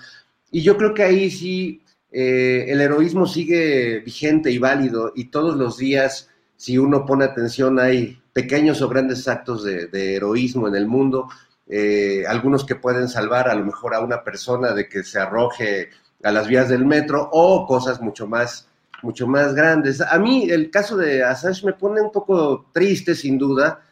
Y 0.51 0.62
yo 0.62 0.77
creo 0.77 0.95
que 0.95 1.03
ahí 1.03 1.31
sí 1.31 1.83
el 2.11 2.81
heroísmo 2.81 3.27
sigue 3.27 4.01
vigente 4.01 4.51
y 4.51 4.57
válido 4.57 5.12
y 5.15 5.27
todos 5.27 5.59
los 5.59 5.77
días 5.77 6.31
si 6.59 6.76
uno 6.76 7.06
pone 7.06 7.24
atención, 7.24 7.78
hay 7.78 8.20
pequeños 8.32 8.82
o 8.82 8.89
grandes 8.89 9.28
actos 9.28 9.64
de, 9.64 10.16
heroísmo 10.16 10.68
en 10.68 10.74
el 10.74 10.86
mundo. 10.86 11.28
eh, 11.70 12.24
algunos 12.26 12.64
que 12.64 12.76
pueden 12.76 13.09
salvar 13.09 13.48
a 13.48 13.55
lo 13.55 13.64
mejor 13.64 13.94
a 13.94 14.01
una 14.01 14.24
persona 14.24 14.72
de 14.72 14.89
que 14.89 15.05
se 15.05 15.18
arroje 15.20 15.90
a 16.22 16.32
las 16.32 16.48
vías 16.48 16.68
del 16.68 16.85
metro 16.86 17.28
o 17.32 17.66
cosas 17.66 18.01
mucho 18.01 18.26
más, 18.26 18.68
mucho 19.02 19.26
más 19.26 19.55
grandes. 19.55 20.01
A 20.01 20.18
mí 20.18 20.51
el 20.51 20.70
caso 20.70 20.97
de 20.97 21.22
Assange 21.22 21.66
me 21.66 21.74
pone 21.74 22.01
un 22.01 22.10
poco 22.10 22.66
triste, 22.72 23.14
sin 23.14 23.39
duda, 23.39 23.82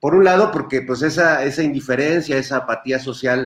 por 0.00 0.14
un 0.14 0.24
lado 0.24 0.50
porque 0.50 0.82
pues 0.82 1.02
esa, 1.02 1.44
esa 1.44 1.62
indiferencia, 1.62 2.36
esa 2.38 2.58
apatía 2.58 2.98
social 2.98 3.45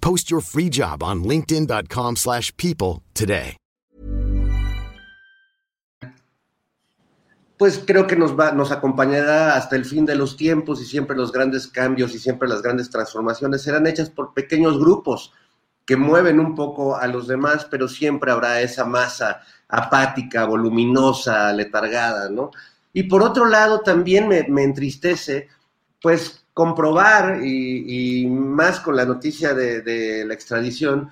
Post 0.00 0.30
your 0.30 0.40
free 0.40 0.68
job 0.68 1.02
on 1.02 1.24
linkedin.com 1.24 2.16
slash 2.16 2.52
people 2.56 3.02
today. 3.14 3.56
Pues 7.58 7.78
creo 7.86 8.06
que 8.06 8.16
nos, 8.16 8.38
va, 8.38 8.52
nos 8.52 8.70
acompañará 8.70 9.56
hasta 9.56 9.76
el 9.76 9.86
fin 9.86 10.04
de 10.04 10.14
los 10.14 10.36
tiempos 10.36 10.82
y 10.82 10.84
siempre 10.84 11.16
los 11.16 11.32
grandes 11.32 11.66
cambios 11.66 12.14
y 12.14 12.18
siempre 12.18 12.48
las 12.48 12.60
grandes 12.60 12.90
transformaciones 12.90 13.62
serán 13.62 13.86
hechas 13.86 14.10
por 14.10 14.34
pequeños 14.34 14.78
grupos 14.78 15.32
que 15.86 15.96
mueven 15.96 16.38
un 16.38 16.54
poco 16.54 16.96
a 16.96 17.06
los 17.06 17.28
demás, 17.28 17.66
pero 17.70 17.88
siempre 17.88 18.30
habrá 18.30 18.60
esa 18.60 18.84
masa 18.84 19.40
apática, 19.68 20.44
voluminosa, 20.44 21.52
letargada, 21.52 22.28
¿no? 22.28 22.50
Y 22.92 23.04
por 23.04 23.22
otro 23.22 23.46
lado, 23.46 23.80
también 23.80 24.28
me, 24.28 24.42
me 24.48 24.64
entristece, 24.64 25.48
pues 26.02 26.45
comprobar, 26.56 27.44
y, 27.44 28.26
más 28.26 28.80
con 28.80 28.96
la 28.96 29.04
noticia 29.04 29.52
de, 29.52 30.24
la 30.24 30.32
extradición, 30.32 31.10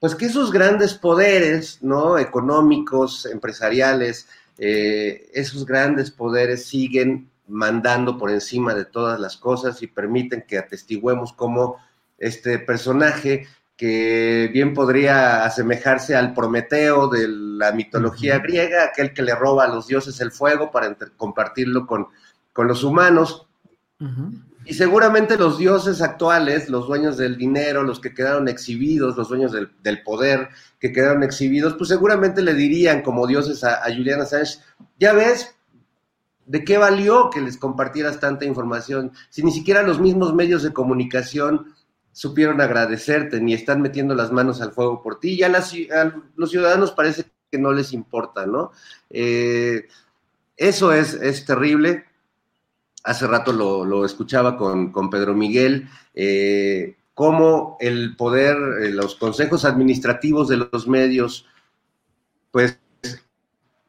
pues 0.00 0.14
que 0.14 0.24
esos 0.24 0.50
grandes 0.50 0.94
poderes, 0.94 1.82
¿no? 1.82 2.16
Económicos, 2.16 3.26
empresariales, 3.26 4.28
eh, 4.56 5.28
esos 5.34 5.66
grandes 5.66 6.10
poderes 6.10 6.64
siguen 6.64 7.28
mandando 7.48 8.16
por 8.16 8.30
encima 8.30 8.72
de 8.72 8.86
todas 8.86 9.20
las 9.20 9.36
cosas 9.36 9.82
y 9.82 9.88
permiten 9.88 10.46
que 10.48 10.56
atestiguemos 10.56 11.34
cómo 11.34 11.76
este 12.16 12.58
personaje 12.58 13.46
que 13.76 14.48
bien 14.50 14.72
podría 14.72 15.44
asemejarse 15.44 16.16
al 16.16 16.32
Prometeo 16.32 17.08
de 17.08 17.28
la 17.28 17.72
mitología 17.72 18.38
griega, 18.38 18.84
aquel 18.84 19.12
que 19.12 19.20
le 19.20 19.34
roba 19.34 19.64
a 19.64 19.68
los 19.68 19.86
dioses 19.86 20.18
el 20.22 20.32
fuego 20.32 20.70
para 20.70 20.96
compartirlo 21.18 21.86
con, 21.86 22.06
con 22.54 22.66
los 22.66 22.82
humanos, 22.84 23.46
y 24.68 24.74
seguramente 24.74 25.38
los 25.38 25.56
dioses 25.56 26.02
actuales, 26.02 26.68
los 26.68 26.86
dueños 26.86 27.16
del 27.16 27.38
dinero, 27.38 27.82
los 27.82 28.00
que 28.00 28.12
quedaron 28.12 28.48
exhibidos, 28.48 29.16
los 29.16 29.30
dueños 29.30 29.50
del, 29.50 30.02
poder 30.02 30.50
que 30.78 30.92
quedaron 30.92 31.22
exhibidos, 31.22 31.72
pues 31.78 31.88
seguramente 31.88 32.42
le 32.42 32.52
dirían 32.52 33.00
como 33.00 33.26
dioses 33.26 33.64
a, 33.64 33.82
a 33.82 33.86
Julian 33.86 34.20
Assange, 34.20 34.58
ya 35.00 35.14
ves, 35.14 35.56
¿de 36.44 36.64
qué 36.64 36.76
valió 36.76 37.30
que 37.30 37.40
les 37.40 37.56
compartieras 37.56 38.20
tanta 38.20 38.44
información 38.44 39.12
si 39.30 39.42
ni 39.42 39.52
siquiera 39.52 39.82
los 39.82 40.00
mismos 40.00 40.34
medios 40.34 40.62
de 40.62 40.74
comunicación 40.74 41.72
supieron 42.12 42.60
agradecerte 42.60 43.40
ni 43.40 43.54
están 43.54 43.80
metiendo 43.80 44.14
las 44.14 44.32
manos 44.32 44.60
al 44.60 44.72
fuego 44.72 45.02
por 45.02 45.18
ti? 45.18 45.38
Ya 45.38 45.46
a 45.46 46.12
los 46.36 46.50
ciudadanos 46.50 46.92
parece 46.92 47.24
que 47.50 47.58
no 47.58 47.72
les 47.72 47.94
importa, 47.94 48.44
¿no? 48.44 48.72
Eh, 49.08 49.88
eso 50.58 50.92
es, 50.92 51.14
es 51.14 51.46
terrible 51.46 52.04
hace 53.08 53.26
rato 53.26 53.52
lo, 53.52 54.04
escuchaba 54.04 54.58
con, 54.58 55.10
Pedro 55.10 55.34
Miguel, 55.34 55.88
eh, 56.14 56.96
cómo 57.14 57.78
el 57.80 58.16
poder, 58.16 58.56
eh, 58.82 58.90
los 58.90 59.14
consejos 59.14 59.64
administrativos 59.64 60.46
de 60.48 60.58
los 60.58 60.86
medios, 60.86 61.46
pues 62.50 62.78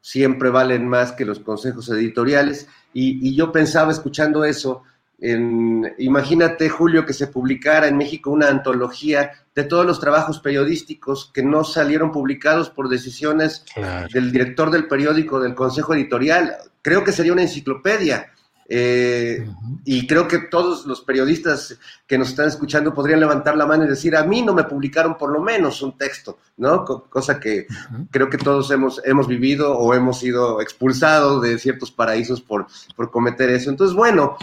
siempre 0.00 0.48
valen 0.48 0.88
más 0.88 1.12
que 1.12 1.26
los 1.26 1.38
consejos 1.38 1.90
editoriales. 1.90 2.66
Y, 2.94 3.36
yo 3.36 3.52
pensaba 3.52 3.92
escuchando 3.92 4.42
eso, 4.42 4.84
en, 5.18 5.94
imagínate, 5.98 6.70
Julio, 6.70 7.04
que 7.04 7.12
se 7.12 7.26
publicara 7.26 7.88
en 7.88 7.98
México 7.98 8.30
una 8.30 8.48
antología 8.48 9.32
de 9.54 9.64
todos 9.64 9.84
los 9.84 10.00
trabajos 10.00 10.40
periodísticos 10.40 11.30
que 11.34 11.42
no 11.42 11.62
salieron 11.62 12.10
publicados 12.10 12.70
por 12.70 12.88
decisiones 12.88 13.66
del 14.14 14.32
director 14.32 14.70
del 14.70 14.88
periódico, 14.88 15.38
del 15.40 15.54
consejo 15.54 15.92
editorial. 15.92 16.56
Creo 16.80 17.04
que 17.04 17.12
sería 17.12 17.34
una 17.34 17.42
enciclopedia 17.42 18.32
eh, 18.72 19.44
y 19.84 20.06
creo 20.06 20.28
que 20.28 20.38
todos 20.38 20.86
los 20.86 21.00
periodistas 21.00 21.76
que 22.06 22.16
nos 22.16 22.28
están 22.28 22.46
escuchando 22.46 22.94
podrían 22.94 23.18
levantar 23.18 23.56
la 23.56 23.66
mano 23.66 23.84
y 23.84 23.88
decir, 23.88 24.14
a 24.14 24.22
mí 24.22 24.42
no 24.42 24.54
me 24.54 24.62
publicaron 24.62 25.18
por 25.18 25.32
lo 25.32 25.40
menos 25.40 25.82
un 25.82 25.98
texto, 25.98 26.38
¿no? 26.56 26.84
cosa 26.84 27.40
que 27.40 27.66
creo 28.12 28.30
que 28.30 28.38
todos 28.38 28.70
hemos, 28.70 29.02
hemos 29.04 29.26
vivido 29.26 29.76
o 29.76 29.92
hemos 29.92 30.20
sido 30.20 30.60
expulsados 30.60 31.42
de 31.42 31.58
ciertos 31.58 31.90
paraísos 31.90 32.40
por, 32.40 32.68
por 32.94 33.10
cometer 33.10 33.50
eso. 33.50 33.70
Entonces, 33.70 33.96
bueno, 33.96 34.36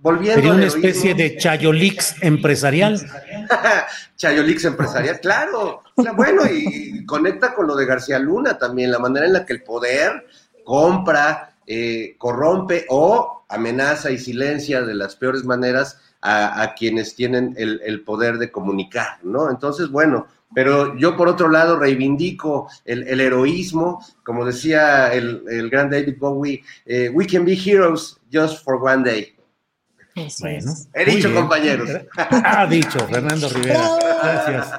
volviendo... 0.00 0.36
Sería 0.36 0.54
una 0.54 0.64
especie 0.64 1.14
de 1.14 1.36
Chayolix 1.36 2.14
empresarial. 2.22 2.98
Chayolix 4.16 4.64
empresarial, 4.64 5.20
claro. 5.20 5.82
Bueno, 6.16 6.44
y 6.50 7.04
conecta 7.04 7.52
con 7.52 7.66
lo 7.66 7.76
de 7.76 7.84
García 7.84 8.18
Luna 8.18 8.56
también, 8.56 8.90
la 8.90 8.98
manera 8.98 9.26
en 9.26 9.34
la 9.34 9.44
que 9.44 9.52
el 9.52 9.62
poder 9.62 10.24
compra, 10.64 11.53
eh, 11.66 12.16
corrompe 12.18 12.86
o 12.88 13.44
amenaza 13.48 14.10
y 14.10 14.18
silencia 14.18 14.82
de 14.82 14.94
las 14.94 15.16
peores 15.16 15.44
maneras 15.44 16.00
a, 16.26 16.74
quienes 16.74 17.14
tienen 17.14 17.54
el, 17.58 18.02
poder 18.02 18.38
de 18.38 18.50
comunicar, 18.50 19.18
¿no? 19.22 19.50
Entonces, 19.50 19.90
bueno, 19.90 20.26
pero 20.54 20.96
yo 20.96 21.18
por 21.18 21.28
otro 21.28 21.50
lado 21.50 21.78
reivindico 21.78 22.66
el, 22.86 23.20
heroísmo, 23.20 24.02
como 24.22 24.46
decía 24.46 25.12
el, 25.12 25.68
gran 25.68 25.90
David 25.90 26.16
Bowie, 26.18 26.62
eh, 26.86 27.10
we 27.10 27.26
can 27.26 27.44
be 27.44 27.54
heroes 27.54 28.18
just 28.32 28.64
for 28.64 28.82
one 28.82 29.04
day. 29.04 29.34
Bueno, 30.40 30.72
he 30.94 31.04
dicho, 31.04 31.34
compañeros. 31.34 31.90
Ha 32.16 32.66
dicho, 32.68 33.00
Fernando 33.08 33.48
Rivera. 33.48 33.90
Gracias. 34.22 34.72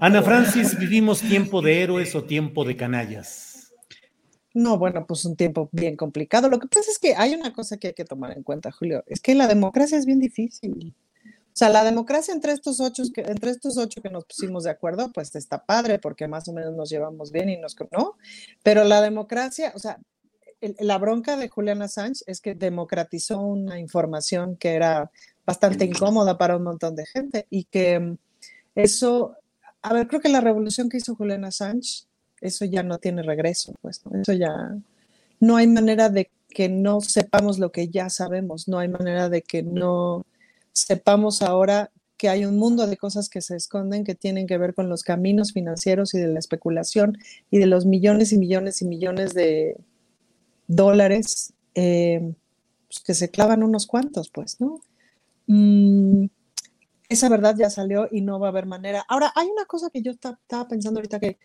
Ana 0.00 0.22
Francis, 0.22 0.78
¿vivimos 0.78 1.20
tiempo 1.20 1.60
de 1.60 1.82
héroes 1.82 2.14
o 2.14 2.24
tiempo 2.24 2.64
de 2.64 2.76
canallas? 2.76 3.49
No, 4.52 4.78
bueno, 4.78 5.06
pues 5.06 5.24
un 5.24 5.36
tiempo 5.36 5.68
bien 5.72 5.96
complicado. 5.96 6.48
Lo 6.48 6.58
que 6.58 6.66
pasa 6.66 6.90
es 6.90 6.98
que 6.98 7.14
hay 7.16 7.34
una 7.34 7.52
cosa 7.52 7.76
que 7.76 7.88
hay 7.88 7.94
que 7.94 8.04
tomar 8.04 8.36
en 8.36 8.42
cuenta, 8.42 8.72
Julio, 8.72 9.04
es 9.06 9.20
que 9.20 9.34
la 9.34 9.46
democracia 9.46 9.96
es 9.96 10.06
bien 10.06 10.18
difícil. 10.18 10.94
O 11.52 11.56
sea, 11.60 11.68
la 11.68 11.84
democracia 11.84 12.32
entre 12.32 12.52
estos 12.52 12.80
ocho, 12.80 13.02
entre 13.16 13.50
estos 13.50 13.76
ocho 13.76 14.00
que 14.00 14.10
nos 14.10 14.24
pusimos 14.24 14.64
de 14.64 14.70
acuerdo, 14.70 15.10
pues 15.12 15.34
está 15.34 15.64
padre 15.64 15.98
porque 15.98 16.28
más 16.28 16.48
o 16.48 16.52
menos 16.52 16.74
nos 16.74 16.90
llevamos 16.90 17.32
bien 17.32 17.48
y 17.48 17.58
nos, 17.58 17.76
¿no? 17.92 18.16
Pero 18.62 18.84
la 18.84 19.02
democracia, 19.02 19.72
o 19.74 19.78
sea, 19.78 19.98
la 20.78 20.98
bronca 20.98 21.36
de 21.36 21.48
Juliana 21.48 21.88
Sánchez 21.88 22.24
es 22.26 22.40
que 22.40 22.54
democratizó 22.54 23.40
una 23.40 23.78
información 23.78 24.56
que 24.56 24.74
era 24.74 25.10
bastante 25.46 25.84
incómoda 25.84 26.38
para 26.38 26.56
un 26.56 26.64
montón 26.64 26.94
de 26.96 27.06
gente 27.06 27.46
y 27.50 27.64
que 27.64 28.16
Eso, 28.74 29.36
a 29.82 29.92
ver, 29.92 30.08
creo 30.08 30.20
que 30.20 30.28
la 30.28 30.40
revolución 30.40 30.88
que 30.88 30.98
hizo 30.98 31.14
Juliana 31.14 31.48
Assange, 31.48 32.06
eso 32.40 32.64
ya 32.64 32.82
no 32.82 32.98
tiene 32.98 33.22
regreso, 33.22 33.74
pues, 33.82 34.04
¿no? 34.04 34.20
Eso 34.20 34.32
ya, 34.32 34.76
no 35.40 35.56
hay 35.56 35.66
manera 35.66 36.08
de 36.08 36.30
que 36.48 36.68
no 36.68 37.00
sepamos 37.00 37.58
lo 37.58 37.72
que 37.72 37.88
ya 37.88 38.10
sabemos, 38.10 38.68
no 38.68 38.78
hay 38.78 38.88
manera 38.88 39.28
de 39.28 39.42
que 39.42 39.62
no 39.62 40.24
sepamos 40.72 41.42
ahora 41.42 41.90
que 42.16 42.28
hay 42.28 42.44
un 42.44 42.58
mundo 42.58 42.86
de 42.86 42.98
cosas 42.98 43.30
que 43.30 43.40
se 43.40 43.56
esconden 43.56 44.04
que 44.04 44.14
tienen 44.14 44.46
que 44.46 44.58
ver 44.58 44.74
con 44.74 44.90
los 44.90 45.02
caminos 45.02 45.52
financieros 45.52 46.12
y 46.12 46.18
de 46.18 46.28
la 46.28 46.38
especulación 46.38 47.16
y 47.50 47.58
de 47.58 47.66
los 47.66 47.86
millones 47.86 48.32
y 48.32 48.38
millones 48.38 48.82
y 48.82 48.84
millones 48.84 49.32
de 49.32 49.78
dólares 50.66 51.54
eh, 51.74 52.34
pues, 52.88 53.00
que 53.00 53.14
se 53.14 53.30
clavan 53.30 53.62
unos 53.62 53.86
cuantos, 53.86 54.30
pues, 54.30 54.60
¿no? 54.60 54.80
Mm, 55.46 56.26
esa 57.08 57.28
verdad 57.28 57.56
ya 57.58 57.70
salió 57.70 58.08
y 58.10 58.20
no 58.20 58.38
va 58.38 58.48
a 58.48 58.50
haber 58.50 58.66
manera. 58.66 59.04
Ahora, 59.08 59.32
hay 59.34 59.48
una 59.48 59.64
cosa 59.64 59.90
que 59.90 60.02
yo 60.02 60.12
estaba 60.12 60.68
pensando 60.68 61.00
ahorita 61.00 61.20
que, 61.20 61.38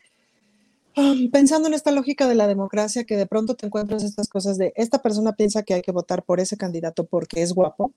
pensando 1.32 1.68
en 1.68 1.74
esta 1.74 1.92
lógica 1.92 2.28
de 2.28 2.36
la 2.36 2.48
democracia, 2.48 3.04
que 3.04 3.18
de 3.18 3.26
pronto 3.26 3.56
te 3.56 3.66
encuentras 3.66 4.04
estas 4.04 4.28
cosas 4.28 4.58
de, 4.58 4.74
esta 4.76 5.02
persona 5.02 5.34
piensa 5.34 5.64
que 5.64 5.74
hay 5.74 5.82
que 5.82 5.92
votar 5.92 6.24
por 6.24 6.40
ese 6.40 6.58
candidato 6.58 7.06
porque 7.06 7.42
es 7.42 7.54
guapo, 7.54 7.94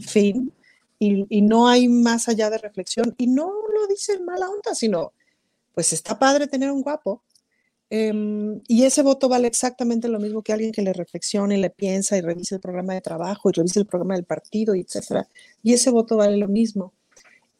fin, 0.00 0.52
y, 0.98 1.42
no 1.42 1.66
hay 1.66 1.88
más 1.88 2.28
allá 2.28 2.48
de 2.50 2.58
reflexión. 2.58 3.14
Y 3.18 3.26
no 3.26 3.46
lo 3.46 3.86
dice 3.88 4.14
en 4.14 4.24
mala 4.24 4.48
onda, 4.48 4.74
sino, 4.74 5.12
pues 5.74 5.92
está 5.92 6.18
padre 6.18 6.46
tener 6.46 6.70
un 6.70 6.82
guapo. 6.82 7.22
Em, 7.90 8.60
y 8.68 8.84
ese 8.84 9.02
voto 9.02 9.28
vale 9.28 9.48
exactamente 9.48 10.08
lo 10.08 10.20
mismo 10.20 10.42
que 10.42 10.52
alguien 10.52 10.72
que 10.72 10.82
le 10.82 10.92
reflexione, 10.92 11.58
le 11.58 11.70
piensa 11.70 12.16
y 12.16 12.20
revise 12.20 12.54
el 12.54 12.60
programa 12.60 12.94
de 12.94 13.00
trabajo 13.00 13.50
y 13.50 13.52
revise 13.52 13.80
el 13.80 13.86
programa 13.86 14.14
del 14.14 14.24
partido, 14.24 14.74
etcétera. 14.74 15.28
Y 15.62 15.72
ese 15.74 15.90
voto 15.90 16.16
vale 16.16 16.36
lo 16.36 16.48
mismo. 16.48 16.92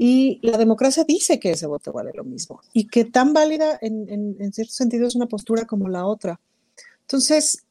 Y 0.04 0.40
la 0.42 0.58
democracia 0.58 1.04
dice 1.04 1.38
que 1.38 1.52
ese 1.52 1.68
voto 1.68 1.92
vale 1.92 2.10
lo 2.12 2.24
mismo 2.24 2.60
y 2.72 2.88
que 2.88 3.04
tan 3.04 3.32
válida 3.32 3.78
en, 3.80 4.08
en, 4.08 4.36
en 4.40 4.52
cierto 4.52 4.72
sentido 4.72 5.06
es 5.06 5.14
una 5.14 5.26
postura 5.26 5.64
como 5.64 5.88
la 5.88 6.06
otra. 6.06 6.40
Entonces, 7.02 7.62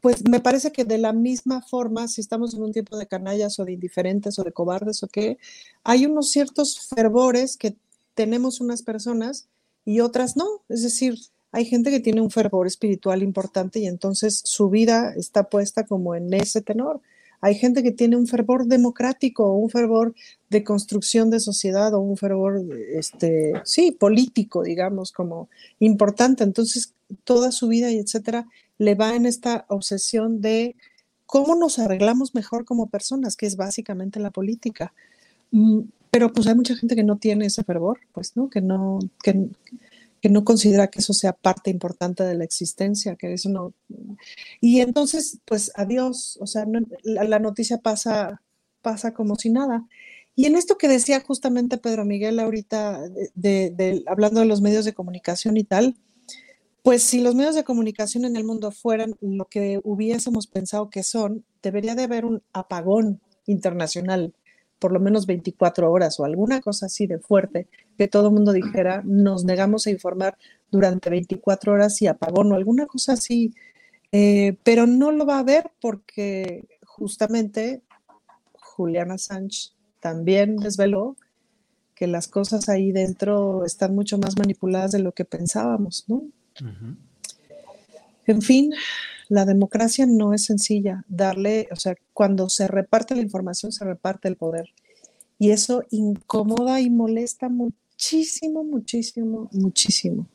pues 0.00 0.28
me 0.28 0.40
parece 0.40 0.72
que 0.72 0.84
de 0.84 0.98
la 0.98 1.12
misma 1.12 1.62
forma, 1.62 2.08
si 2.08 2.20
estamos 2.20 2.54
en 2.54 2.62
un 2.64 2.72
tiempo 2.72 2.98
de 2.98 3.06
canallas 3.06 3.60
o 3.60 3.64
de 3.64 3.74
indiferentes 3.74 4.36
o 4.40 4.42
de 4.42 4.50
cobardes 4.50 5.04
o 5.04 5.06
qué, 5.06 5.38
hay 5.84 6.06
unos 6.06 6.32
ciertos 6.32 6.88
fervores 6.88 7.56
que 7.56 7.76
tenemos 8.14 8.60
unas 8.60 8.82
personas 8.82 9.46
y 9.84 10.00
otras 10.00 10.36
no. 10.36 10.62
Es 10.68 10.82
decir, 10.82 11.20
hay 11.52 11.66
gente 11.66 11.92
que 11.92 12.00
tiene 12.00 12.20
un 12.20 12.32
fervor 12.32 12.66
espiritual 12.66 13.22
importante 13.22 13.78
y 13.78 13.86
entonces 13.86 14.42
su 14.44 14.70
vida 14.70 15.14
está 15.16 15.44
puesta 15.44 15.86
como 15.86 16.16
en 16.16 16.34
ese 16.34 16.62
tenor. 16.62 17.00
Hay 17.40 17.54
gente 17.54 17.82
que 17.82 17.92
tiene 17.92 18.16
un 18.16 18.26
fervor 18.26 18.66
democrático 18.66 19.54
un 19.54 19.70
fervor 19.70 20.14
de 20.50 20.64
construcción 20.64 21.30
de 21.30 21.40
sociedad 21.40 21.94
o 21.94 22.00
un 22.00 22.16
fervor, 22.16 22.60
este, 22.94 23.52
sí, 23.64 23.92
político, 23.92 24.62
digamos, 24.62 25.12
como 25.12 25.48
importante. 25.78 26.44
Entonces, 26.44 26.94
toda 27.24 27.52
su 27.52 27.68
vida 27.68 27.90
y 27.90 27.98
etcétera 27.98 28.46
le 28.78 28.94
va 28.94 29.14
en 29.14 29.26
esta 29.26 29.64
obsesión 29.68 30.40
de 30.40 30.76
cómo 31.26 31.54
nos 31.54 31.78
arreglamos 31.78 32.34
mejor 32.34 32.64
como 32.64 32.88
personas, 32.88 33.36
que 33.36 33.46
es 33.46 33.56
básicamente 33.56 34.20
la 34.20 34.30
política. 34.30 34.92
Mm, 35.52 35.80
pero 36.10 36.32
pues 36.32 36.46
hay 36.46 36.54
mucha 36.54 36.74
gente 36.74 36.96
que 36.96 37.04
no 37.04 37.16
tiene 37.16 37.46
ese 37.46 37.62
fervor, 37.62 38.00
pues, 38.12 38.36
¿no? 38.36 38.50
Que 38.50 38.60
no, 38.60 38.98
que, 39.22 39.48
no 40.28 40.44
considera 40.44 40.88
que 40.88 40.98
eso 40.98 41.12
sea 41.12 41.32
parte 41.32 41.70
importante 41.70 42.22
de 42.24 42.34
la 42.34 42.44
existencia, 42.44 43.16
que 43.16 43.32
eso 43.32 43.48
no... 43.48 43.74
Y 44.60 44.80
entonces, 44.80 45.38
pues 45.44 45.72
adiós, 45.74 46.38
o 46.40 46.46
sea, 46.46 46.66
la, 47.02 47.38
noticia 47.38 47.78
pasa, 47.78 48.42
pasa 48.82 49.14
como 49.14 49.36
si 49.36 49.50
nada. 49.50 49.86
Y 50.36 50.46
en 50.46 50.56
esto 50.56 50.78
que 50.78 50.88
decía 50.88 51.20
justamente 51.20 51.78
Pedro 51.78 52.04
Miguel 52.04 52.38
ahorita, 52.38 53.00
hablando 54.06 54.40
de 54.40 54.46
los 54.46 54.60
medios 54.60 54.84
de 54.84 54.94
comunicación 54.94 55.56
y 55.56 55.64
tal, 55.64 55.96
pues 56.82 57.02
si 57.02 57.20
los 57.20 57.34
medios 57.34 57.54
de 57.54 57.64
comunicación 57.64 58.24
en 58.24 58.36
el 58.36 58.44
mundo 58.44 58.70
fueran 58.70 59.14
lo 59.20 59.46
que 59.46 59.80
hubiésemos 59.84 60.46
pensado 60.46 60.90
que 60.90 61.02
son, 61.02 61.44
debería 61.62 61.94
de 61.94 62.04
haber 62.04 62.24
un 62.24 62.42
apagón 62.52 63.20
internacional, 63.46 64.34
por 64.78 64.92
lo 64.92 65.00
menos 65.00 65.26
24 65.26 65.90
horas 65.90 66.18
o 66.18 66.24
alguna 66.24 66.60
cosa 66.60 66.86
así 66.86 67.06
de 67.06 67.18
fuerte, 67.18 67.68
que 68.00 68.08
todo 68.08 68.28
el 68.28 68.32
mundo 68.32 68.54
dijera, 68.54 69.02
nos 69.04 69.44
negamos 69.44 69.86
a 69.86 69.90
informar 69.90 70.38
durante 70.70 71.10
24 71.10 71.72
horas 71.74 72.00
y 72.00 72.06
apagón 72.06 72.50
o 72.50 72.54
alguna 72.54 72.86
cosa 72.86 73.12
así, 73.12 73.52
eh, 74.10 74.56
pero 74.64 74.86
no 74.86 75.12
lo 75.12 75.26
va 75.26 75.36
a 75.36 75.40
haber 75.40 75.70
porque 75.82 76.64
justamente 76.86 77.82
Juliana 78.54 79.18
Sánchez 79.18 79.74
también 80.00 80.56
desveló 80.56 81.18
que 81.94 82.06
las 82.06 82.26
cosas 82.26 82.70
ahí 82.70 82.90
dentro 82.90 83.66
están 83.66 83.94
mucho 83.94 84.16
más 84.16 84.38
manipuladas 84.38 84.92
de 84.92 85.00
lo 85.00 85.12
que 85.12 85.26
pensábamos, 85.26 86.06
¿no? 86.08 86.22
En 88.26 88.40
fin, 88.40 88.72
la 89.28 89.44
democracia 89.44 90.06
no 90.06 90.32
es 90.32 90.46
sencilla. 90.46 91.04
Darle, 91.06 91.68
o 91.70 91.76
sea, 91.76 91.96
cuando 92.14 92.48
se 92.48 92.66
reparte 92.66 93.14
la 93.14 93.20
información, 93.20 93.72
se 93.72 93.84
reparte 93.84 94.26
el 94.26 94.36
poder. 94.36 94.70
Y 95.38 95.50
eso 95.50 95.84
incomoda 95.90 96.80
y 96.80 96.88
molesta 96.88 97.50
muchísimo, 98.00 98.64
muchísimo, 98.64 99.50
muchísimo. 99.52 100.26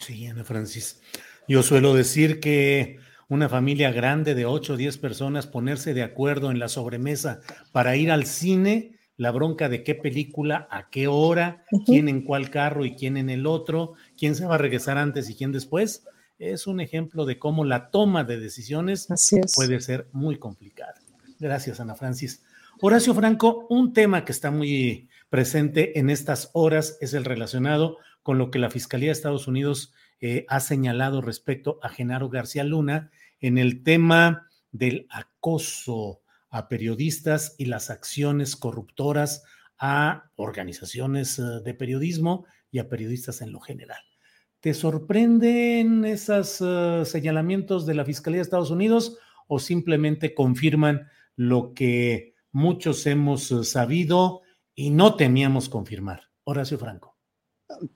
Sí, 0.00 0.26
Ana 0.26 0.42
Francis. 0.42 1.00
Yo 1.46 1.62
suelo 1.62 1.94
decir 1.94 2.40
que 2.40 2.98
una 3.28 3.48
familia 3.48 3.92
grande 3.92 4.34
de 4.34 4.46
8 4.46 4.72
o 4.72 4.76
10 4.76 4.98
personas 4.98 5.46
ponerse 5.46 5.94
de 5.94 6.02
acuerdo 6.02 6.50
en 6.50 6.58
la 6.58 6.68
sobremesa 6.68 7.40
para 7.70 7.94
ir 7.96 8.10
al 8.10 8.26
cine 8.26 8.98
la 9.16 9.30
bronca 9.30 9.68
de 9.68 9.84
qué 9.84 9.94
película, 9.94 10.66
a 10.70 10.90
qué 10.90 11.06
hora, 11.08 11.64
quién 11.86 12.08
en 12.08 12.22
cuál 12.22 12.50
carro 12.50 12.84
y 12.84 12.94
quién 12.94 13.16
en 13.16 13.30
el 13.30 13.46
otro, 13.46 13.94
quién 14.16 14.34
se 14.34 14.46
va 14.46 14.56
a 14.56 14.58
regresar 14.58 14.98
antes 14.98 15.30
y 15.30 15.34
quién 15.34 15.52
después, 15.52 16.04
es 16.38 16.66
un 16.66 16.80
ejemplo 16.80 17.26
de 17.26 17.38
cómo 17.38 17.64
la 17.64 17.90
toma 17.90 18.24
de 18.24 18.38
decisiones 18.38 19.08
puede 19.54 19.80
ser 19.80 20.08
muy 20.12 20.36
complicada. 20.38 20.94
Gracias, 21.38 21.80
Ana 21.80 21.94
Francis. 21.94 22.42
Horacio 22.80 23.12
Franco, 23.12 23.66
un 23.70 23.92
tema 23.92 24.24
que 24.24 24.30
está 24.30 24.52
muy 24.52 25.08
presente 25.28 25.98
en 25.98 26.10
estas 26.10 26.50
horas 26.54 26.98
es 27.00 27.14
el 27.14 27.24
relacionado 27.24 27.98
con 28.22 28.38
lo 28.38 28.50
que 28.50 28.58
la 28.58 28.70
Fiscalía 28.70 29.08
de 29.08 29.12
Estados 29.12 29.48
Unidos 29.48 29.92
eh, 30.20 30.44
ha 30.48 30.60
señalado 30.60 31.20
respecto 31.20 31.78
a 31.82 31.88
Genaro 31.88 32.28
García 32.28 32.64
Luna 32.64 33.10
en 33.40 33.56
el 33.58 33.82
tema 33.82 34.48
del 34.72 35.06
acoso 35.10 36.20
a 36.50 36.68
periodistas 36.68 37.54
y 37.58 37.66
las 37.66 37.90
acciones 37.90 38.56
corruptoras 38.56 39.44
a 39.78 40.30
organizaciones 40.36 41.38
eh, 41.38 41.42
de 41.64 41.74
periodismo 41.74 42.46
y 42.70 42.78
a 42.78 42.88
periodistas 42.88 43.40
en 43.42 43.52
lo 43.52 43.60
general. 43.60 44.00
¿Te 44.60 44.74
sorprenden 44.74 46.04
esos 46.04 46.60
eh, 46.60 47.02
señalamientos 47.04 47.86
de 47.86 47.94
la 47.94 48.04
Fiscalía 48.04 48.38
de 48.38 48.42
Estados 48.42 48.70
Unidos 48.70 49.16
o 49.46 49.58
simplemente 49.58 50.34
confirman 50.34 51.08
lo 51.36 51.74
que 51.74 52.34
muchos 52.50 53.06
hemos 53.06 53.54
sabido 53.68 54.42
y 54.78 54.90
no 54.90 55.16
temíamos 55.16 55.68
confirmar? 55.68 56.20
Horacio 56.44 56.78
Franco. 56.78 57.16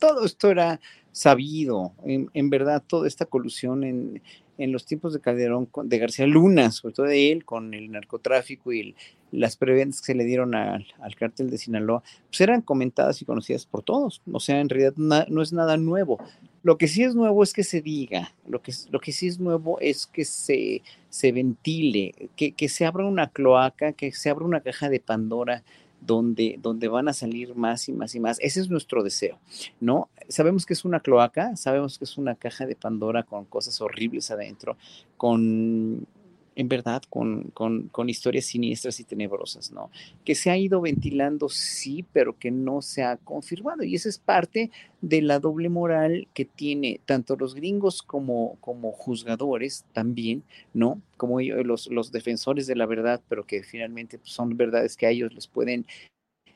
Todo 0.00 0.24
esto 0.24 0.50
era 0.50 0.80
sabido, 1.12 1.94
en, 2.04 2.50
verdad, 2.50 2.82
toda 2.84 3.06
esta 3.06 3.24
colusión 3.24 3.84
en, 3.84 4.20
en 4.59 4.72
los 4.72 4.84
tiempos 4.84 5.12
de 5.12 5.20
Calderón, 5.20 5.70
de 5.84 5.98
García 5.98 6.26
Luna, 6.26 6.72
sobre 6.72 6.92
todo 6.92 7.06
de 7.06 7.30
él, 7.30 7.44
con 7.44 7.72
el 7.72 7.92
narcotráfico 7.92 8.72
y 8.72 8.96
las 9.30 9.56
preventas 9.56 10.00
que 10.00 10.06
se 10.06 10.14
le 10.16 10.24
dieron 10.24 10.56
al, 10.56 10.84
cártel 11.16 11.50
de 11.50 11.59
Sinaloa, 11.59 12.02
pues 12.28 12.40
eran 12.40 12.62
comentadas 12.62 13.22
y 13.22 13.26
conocidas 13.26 13.64
por 13.64 13.84
todos. 13.84 14.20
O 14.32 14.40
sea, 14.40 14.60
en 14.60 14.68
realidad 14.68 14.94
no 14.96 15.40
es 15.40 15.52
nada 15.52 15.76
nuevo. 15.76 16.18
Lo 16.64 16.78
que 16.78 16.88
sí 16.88 17.04
es 17.04 17.14
nuevo 17.14 17.44
es 17.44 17.52
que 17.52 17.62
se 17.62 17.80
diga, 17.80 18.34
lo 18.46 18.60
que, 18.60 18.72
lo 18.90 18.98
que 18.98 19.12
sí 19.12 19.28
es 19.28 19.38
nuevo 19.38 19.78
es 19.78 20.09
que 20.09 20.24
se, 20.24 20.82
se 21.09 21.30
ventile, 21.30 22.30
que, 22.34 22.52
que 22.52 22.68
se 22.68 22.86
abra 22.86 23.06
una 23.06 23.30
cloaca, 23.30 23.92
que 23.92 24.10
se 24.10 24.30
abra 24.30 24.44
una 24.44 24.62
caja 24.62 24.88
de 24.88 24.98
Pandora 24.98 25.62
donde, 26.04 26.58
donde 26.60 26.88
van 26.88 27.08
a 27.08 27.12
salir 27.12 27.54
más 27.54 27.88
y 27.88 27.92
más 27.92 28.14
y 28.14 28.20
más. 28.20 28.38
Ese 28.40 28.60
es 28.60 28.70
nuestro 28.70 29.02
deseo, 29.02 29.38
¿no? 29.80 30.08
Sabemos 30.28 30.66
que 30.66 30.74
es 30.74 30.84
una 30.84 31.00
cloaca, 31.00 31.56
sabemos 31.56 31.98
que 31.98 32.04
es 32.04 32.18
una 32.18 32.34
caja 32.34 32.66
de 32.66 32.74
Pandora 32.74 33.22
con 33.22 33.44
cosas 33.44 33.80
horribles 33.80 34.30
adentro, 34.30 34.76
con 35.16 36.06
en 36.54 36.68
verdad, 36.68 37.02
con, 37.08 37.44
con, 37.52 38.08
historias 38.08 38.46
siniestras 38.46 39.00
y 39.00 39.04
tenebrosas, 39.04 39.72
¿no? 39.72 39.90
Que 40.24 40.34
se 40.34 40.50
ha 40.50 40.56
ido 40.56 40.80
ventilando, 40.80 41.48
sí, 41.48 42.04
pero 42.12 42.38
que 42.38 42.50
no 42.50 42.82
se 42.82 43.02
ha 43.02 43.16
confirmado. 43.16 43.84
Y 43.84 43.94
esa 43.94 44.08
es 44.08 44.18
parte 44.18 44.70
de 45.00 45.22
la 45.22 45.38
doble 45.38 45.68
moral 45.68 46.28
que 46.34 46.44
tiene 46.44 47.00
tanto 47.06 47.36
los 47.36 47.54
gringos 47.54 48.02
como, 48.02 48.56
como 48.60 48.92
juzgadores 48.92 49.84
también, 49.92 50.42
¿no? 50.74 51.00
Como 51.16 51.40
ellos, 51.40 51.64
los, 51.64 51.86
los 51.88 52.12
defensores 52.12 52.66
de 52.66 52.76
la 52.76 52.86
verdad, 52.86 53.20
pero 53.28 53.44
que 53.44 53.62
finalmente 53.62 54.18
pues, 54.18 54.32
son 54.32 54.56
verdades 54.56 54.96
que 54.96 55.06
a 55.06 55.10
ellos 55.10 55.32
les 55.34 55.46
pueden 55.46 55.86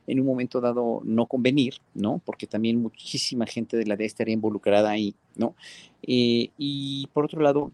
en 0.06 0.20
un 0.20 0.27
momento 0.27 0.60
dado 0.60 1.01
no 1.05 1.27
convenir, 1.27 1.74
¿no? 1.94 2.20
Porque 2.24 2.47
también 2.47 2.81
muchísima 2.81 3.47
gente 3.47 3.77
de 3.77 3.86
la 3.86 3.97
DEA 3.97 4.06
estaría 4.06 4.35
involucrada 4.35 4.90
ahí, 4.90 5.14
¿no? 5.35 5.56
Eh, 6.02 6.51
y 6.56 7.09
por 7.12 7.24
otro 7.24 7.43
lado, 7.43 7.73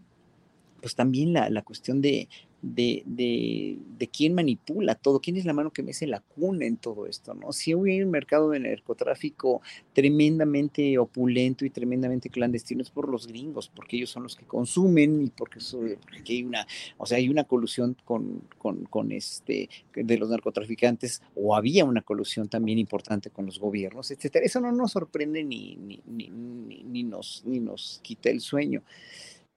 pues 0.83 0.95
también 0.95 1.31
la, 1.31 1.61
cuestión 1.61 2.01
de 2.01 2.27
de, 2.61 3.03
de, 3.05 4.07
quién 4.07 4.33
manipula 4.33 4.95
todo, 4.95 5.19
quién 5.19 5.35
es 5.35 5.43
la 5.43 5.51
mano 5.51 5.71
que 5.71 5.83
mece 5.83 6.07
la 6.07 6.21
cuna 6.21 6.65
en 6.65 6.77
todo 6.77 7.07
esto, 7.07 7.33
¿no? 7.33 7.51
Si 7.51 7.71
hay 7.71 8.01
un 8.01 8.09
mercado 8.09 8.49
de 8.51 8.59
narcotráfico 8.59 9.61
tremendamente 9.91 10.97
opulento 10.97 11.65
y 11.65 11.69
tremendamente 11.69 12.29
clandestino 12.29 12.81
es 12.81 12.89
por 12.89 13.09
los 13.09 13.27
gringos, 13.27 13.67
porque 13.67 13.97
ellos 13.97 14.11
son 14.11 14.23
los 14.23 14.37
que 14.37 14.45
consumen 14.45 15.23
y 15.23 15.29
porque, 15.29 15.59
porque 16.01 16.33
hay 16.33 16.43
una, 16.43 16.65
o 16.97 17.05
sea, 17.05 17.17
hay 17.17 17.27
una 17.27 17.43
colusión 17.43 17.97
con, 18.05 18.41
con, 18.57 18.85
con, 18.85 19.11
este, 19.11 19.69
de 19.93 20.17
los 20.17 20.29
narcotraficantes, 20.29 21.21
o 21.35 21.57
había 21.57 21.83
una 21.83 22.01
colusión 22.01 22.47
también 22.47 22.77
importante 22.77 23.29
con 23.29 23.45
los 23.45 23.59
gobiernos, 23.59 24.09
etcétera. 24.11 24.45
Eso 24.45 24.61
no 24.61 24.71
nos 24.71 24.93
sorprende 24.93 25.43
ni, 25.43 25.75
ni, 25.75 26.01
ni, 26.07 26.29
ni 26.29 27.03
nos, 27.03 27.43
ni 27.45 27.59
nos 27.59 27.99
quita 28.03 28.29
el 28.29 28.39
sueño. 28.39 28.83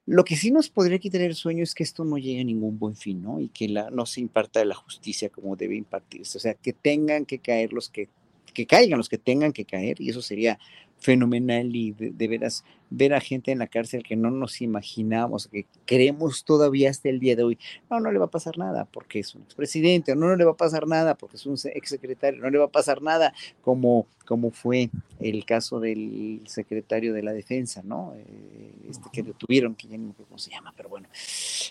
Lo 0.07 0.25
que 0.25 0.37
sí 0.37 0.53
nos 0.53 0.69
podría 0.71 1.01
quitar 1.01 1.21
el 1.21 1.35
sueño 1.35 1.65
es 1.65 1.75
que 1.75 1.83
esto 1.83 2.05
no 2.05 2.17
llegue 2.17 2.41
a 2.41 2.45
ningún 2.45 2.79
buen 2.79 2.95
fin, 2.95 3.23
¿no? 3.23 3.41
Y 3.41 3.49
que 3.49 3.69
la, 3.69 3.91
no 3.91 4.07
se 4.07 4.21
imparta 4.21 4.65
la 4.65 4.77
justicia 4.77 5.29
como 5.29 5.57
debe 5.57 5.75
impartirse. 5.75 6.39
O 6.39 6.41
sea, 6.41 6.55
que 6.55 6.73
tengan 6.73 7.27
que 7.27 7.41
caer 7.41 7.73
los 7.73 7.89
que, 7.89 8.09
que 8.55 8.67
caigan 8.67 8.99
los 8.99 9.09
que 9.09 9.19
tengan 9.19 9.53
que 9.53 9.65
caer, 9.65 10.01
y 10.01 10.11
eso 10.11 10.23
sería 10.23 10.61
fenomenal 10.99 11.75
y 11.75 11.93
de, 11.93 12.29
veras 12.29 12.65
ver 12.91 13.15
a 13.15 13.21
gente 13.21 13.51
en 13.53 13.59
la 13.59 13.67
cárcel 13.67 14.03
que 14.03 14.17
no 14.17 14.31
nos 14.31 14.61
imaginamos, 14.61 15.49
que 15.49 15.67
creemos 15.85 16.45
todavía 16.45 16.91
hasta 16.91 17.09
el 17.09 17.19
día 17.19 17.37
de 17.37 17.43
hoy, 17.43 17.59
no, 17.91 18.01
no 18.01 18.13
le 18.13 18.19
va 18.19 18.27
a 18.27 18.31
pasar 18.31 18.59
nada 18.59 18.85
porque 18.85 19.21
es 19.21 19.35
un 19.35 19.43
expresidente, 19.43 20.15
no, 20.15 20.29
no 20.29 20.37
le 20.37 20.45
va 20.45 20.53
a 20.53 20.57
pasar 20.57 20.87
nada 20.87 21.15
porque 21.17 21.37
es 21.37 21.47
un 21.47 21.57
exsecretario, 21.75 22.41
no 22.41 22.51
le 22.51 22.59
va 22.59 22.67
a 22.67 22.71
pasar 22.71 23.03
nada 23.03 23.35
como, 23.61 24.07
como 24.25 24.51
fue 24.51 24.91
el 25.21 25.45
caso 25.45 25.81
del 25.81 26.43
secretario 26.47 27.13
de 27.13 27.23
la 27.23 27.33
defensa, 27.33 27.83
¿no? 27.85 28.15
Eh, 28.17 28.73
este 28.89 29.09
que 29.13 29.23
detuvieron, 29.23 29.75
que 29.75 29.89
ya 29.89 29.99
no 29.99 30.15
sé 30.15 30.23
cómo 30.25 30.39
se 30.39 30.51
llama, 30.51 30.73
pero 30.77 30.89
bueno, 30.89 31.09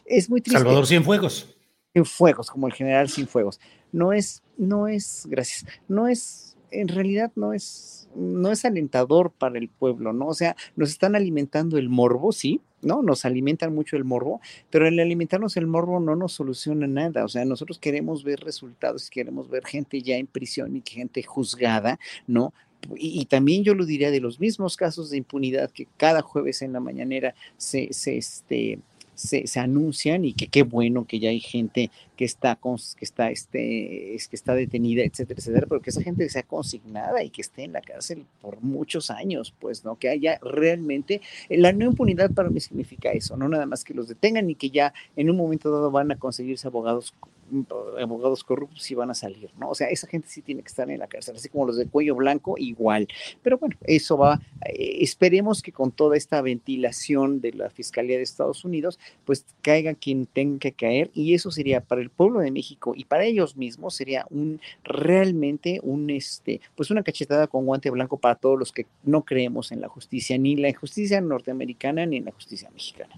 es 0.06 0.30
muy 0.30 0.42
triste. 0.42 0.60
Salvador 0.60 0.86
Cienfuegos. 0.86 1.56
Cienfuegos, 1.94 2.52
como 2.52 2.68
el 2.68 2.74
general 2.74 3.10
Cienfuegos. 3.10 3.60
No 3.92 4.12
es, 4.12 4.44
no 4.58 4.90
es, 4.90 5.26
gracias, 5.30 5.66
no 5.88 6.10
es, 6.10 6.45
en 6.82 6.88
realidad 6.88 7.32
no 7.36 7.54
es 7.54 8.06
no 8.16 8.52
es 8.52 8.66
alentador 8.66 9.32
para 9.32 9.58
el 9.58 9.68
pueblo, 9.70 10.14
¿no? 10.14 10.28
O 10.28 10.34
sea, 10.34 10.56
nos 10.76 10.90
están 10.90 11.16
alimentando 11.16 11.78
el 11.78 11.90
morbo, 11.90 12.32
sí, 12.32 12.62
¿no? 12.82 13.02
Nos 13.02 13.26
alimentan 13.26 13.74
mucho 13.76 13.98
el 13.98 14.06
morbo, 14.06 14.42
pero 14.70 14.88
el 14.88 15.00
alimentarnos 15.00 15.58
el 15.58 15.68
morbo 15.68 16.00
no 16.00 16.16
nos 16.16 16.34
soluciona 16.34 16.88
nada. 16.88 17.26
O 17.26 17.28
sea, 17.28 17.46
nosotros 17.46 17.80
queremos 17.80 18.24
ver 18.24 18.40
resultados, 18.40 19.10
queremos 19.10 19.50
ver 19.50 19.66
gente 19.66 20.02
ya 20.02 20.16
en 20.16 20.28
prisión 20.28 20.76
y 20.76 20.84
gente 20.86 21.24
juzgada, 21.24 22.00
¿no? 22.28 22.54
Y, 22.96 23.20
y, 23.20 23.26
también 23.26 23.64
yo 23.64 23.74
lo 23.74 23.86
diría 23.86 24.12
de 24.12 24.20
los 24.20 24.40
mismos 24.40 24.78
casos 24.78 25.10
de 25.10 25.18
impunidad 25.18 25.72
que 25.72 25.88
cada 25.98 26.22
jueves 26.22 26.62
en 26.62 26.72
la 26.72 26.80
mañanera 26.80 27.34
se, 27.58 27.92
se, 27.92 28.18
este, 28.18 28.80
se, 29.16 29.48
se, 29.48 29.60
anuncian 29.60 30.26
y 30.26 30.34
que 30.34 30.48
qué 30.48 30.64
bueno 30.64 31.06
que 31.06 31.20
ya 31.20 31.30
hay 31.30 31.40
gente 31.40 31.92
que 32.16 32.26
está, 32.26 32.56
con, 32.56 32.78
que, 32.78 33.06
está, 33.06 33.30
este, 33.32 34.16
es, 34.16 34.28
que 34.28 34.36
está 34.36 34.56
detenida, 34.56 35.04
etcétera, 35.04 35.40
etcétera, 35.40 35.68
pero 35.68 35.82
que 35.82 35.90
esa 35.90 36.02
gente 36.02 36.30
sea 36.30 36.44
consignada 36.44 37.24
y 37.24 37.30
que 37.30 37.42
esté 37.42 37.64
en 37.64 37.74
la 37.74 37.82
cárcel 37.82 38.26
por 38.42 38.62
muchos 38.62 39.10
años, 39.10 39.54
pues, 39.60 39.84
¿no? 39.84 39.98
Que 39.98 40.10
haya 40.10 40.40
realmente, 40.42 41.22
la 41.50 41.74
no 41.74 41.86
impunidad 41.86 42.32
para 42.32 42.50
mí 42.50 42.60
significa 42.60 43.12
eso, 43.12 43.38
no 43.38 43.50
nada 43.50 43.66
más 43.66 43.84
que 43.84 43.94
los 43.94 44.08
detengan 44.08 44.50
y 44.50 44.56
que 44.56 44.70
ya 44.70 44.94
en 45.16 45.30
un 45.30 45.38
momento 45.38 45.72
dado 45.72 45.92
van 45.92 46.12
a 46.12 46.18
conseguirse 46.18 46.68
abogados 46.68 47.14
abogados 48.00 48.44
corruptos 48.44 48.90
y 48.90 48.96
van 48.96 49.12
a 49.12 49.14
salir, 49.14 49.50
¿no? 49.58 49.70
O 49.70 49.76
sea, 49.76 49.88
esa 49.88 50.08
gente 50.08 50.28
sí 50.30 50.42
tiene 50.42 50.62
que 50.62 50.68
estar 50.68 50.90
en 50.90 51.00
la 51.00 51.08
cárcel, 51.08 51.36
así 51.36 51.50
como 51.50 51.66
los 51.66 51.78
de 51.78 51.88
cuello 51.88 52.16
blanco, 52.16 52.56
igual. 52.58 53.08
Pero 53.44 53.58
bueno, 53.58 53.76
eso 53.84 54.18
va, 54.18 54.42
eh, 54.66 54.98
esperemos 55.02 55.62
que 55.62 55.72
con 55.72 55.92
toda 55.92 56.18
esta 56.18 56.42
ventilación 56.42 57.42
de 57.42 57.54
la 57.54 57.70
Fiscalía 57.70 58.18
de 58.18 58.24
Estados 58.24 58.66
Unidos, 58.66 59.00
pues 59.26 59.46
caiga 59.62 59.94
quien 59.94 60.26
tenga 60.26 60.60
que 60.60 60.72
caer 60.72 61.12
y 61.14 61.34
eso 61.34 61.52
sería 61.52 61.82
para 61.82 62.02
el 62.02 62.10
pueblo 62.10 62.40
de 62.40 62.52
México 62.52 62.94
y 62.96 63.06
para 63.06 63.26
ellos 63.26 63.56
mismos 63.58 63.96
sería 63.96 64.26
un 64.30 64.60
realmente 64.84 65.80
un 65.84 66.10
este, 66.10 66.62
pues 66.76 66.92
una 66.92 67.04
cachetada 67.04 67.48
con 67.48 67.66
guante 67.66 67.90
blanco 67.90 68.18
para 68.18 68.36
todos 68.36 68.58
los 68.58 68.72
que 68.72 68.86
no 69.04 69.24
creemos 69.24 69.72
en 69.72 69.82
la 69.82 69.88
justicia, 69.88 70.38
ni 70.38 70.54
en 70.54 70.62
la 70.62 70.74
justicia 70.74 71.22
norteamericana 71.22 72.06
ni 72.06 72.18
en 72.18 72.26
la 72.26 72.32
justicia 72.32 72.70
mexicana. 72.72 73.16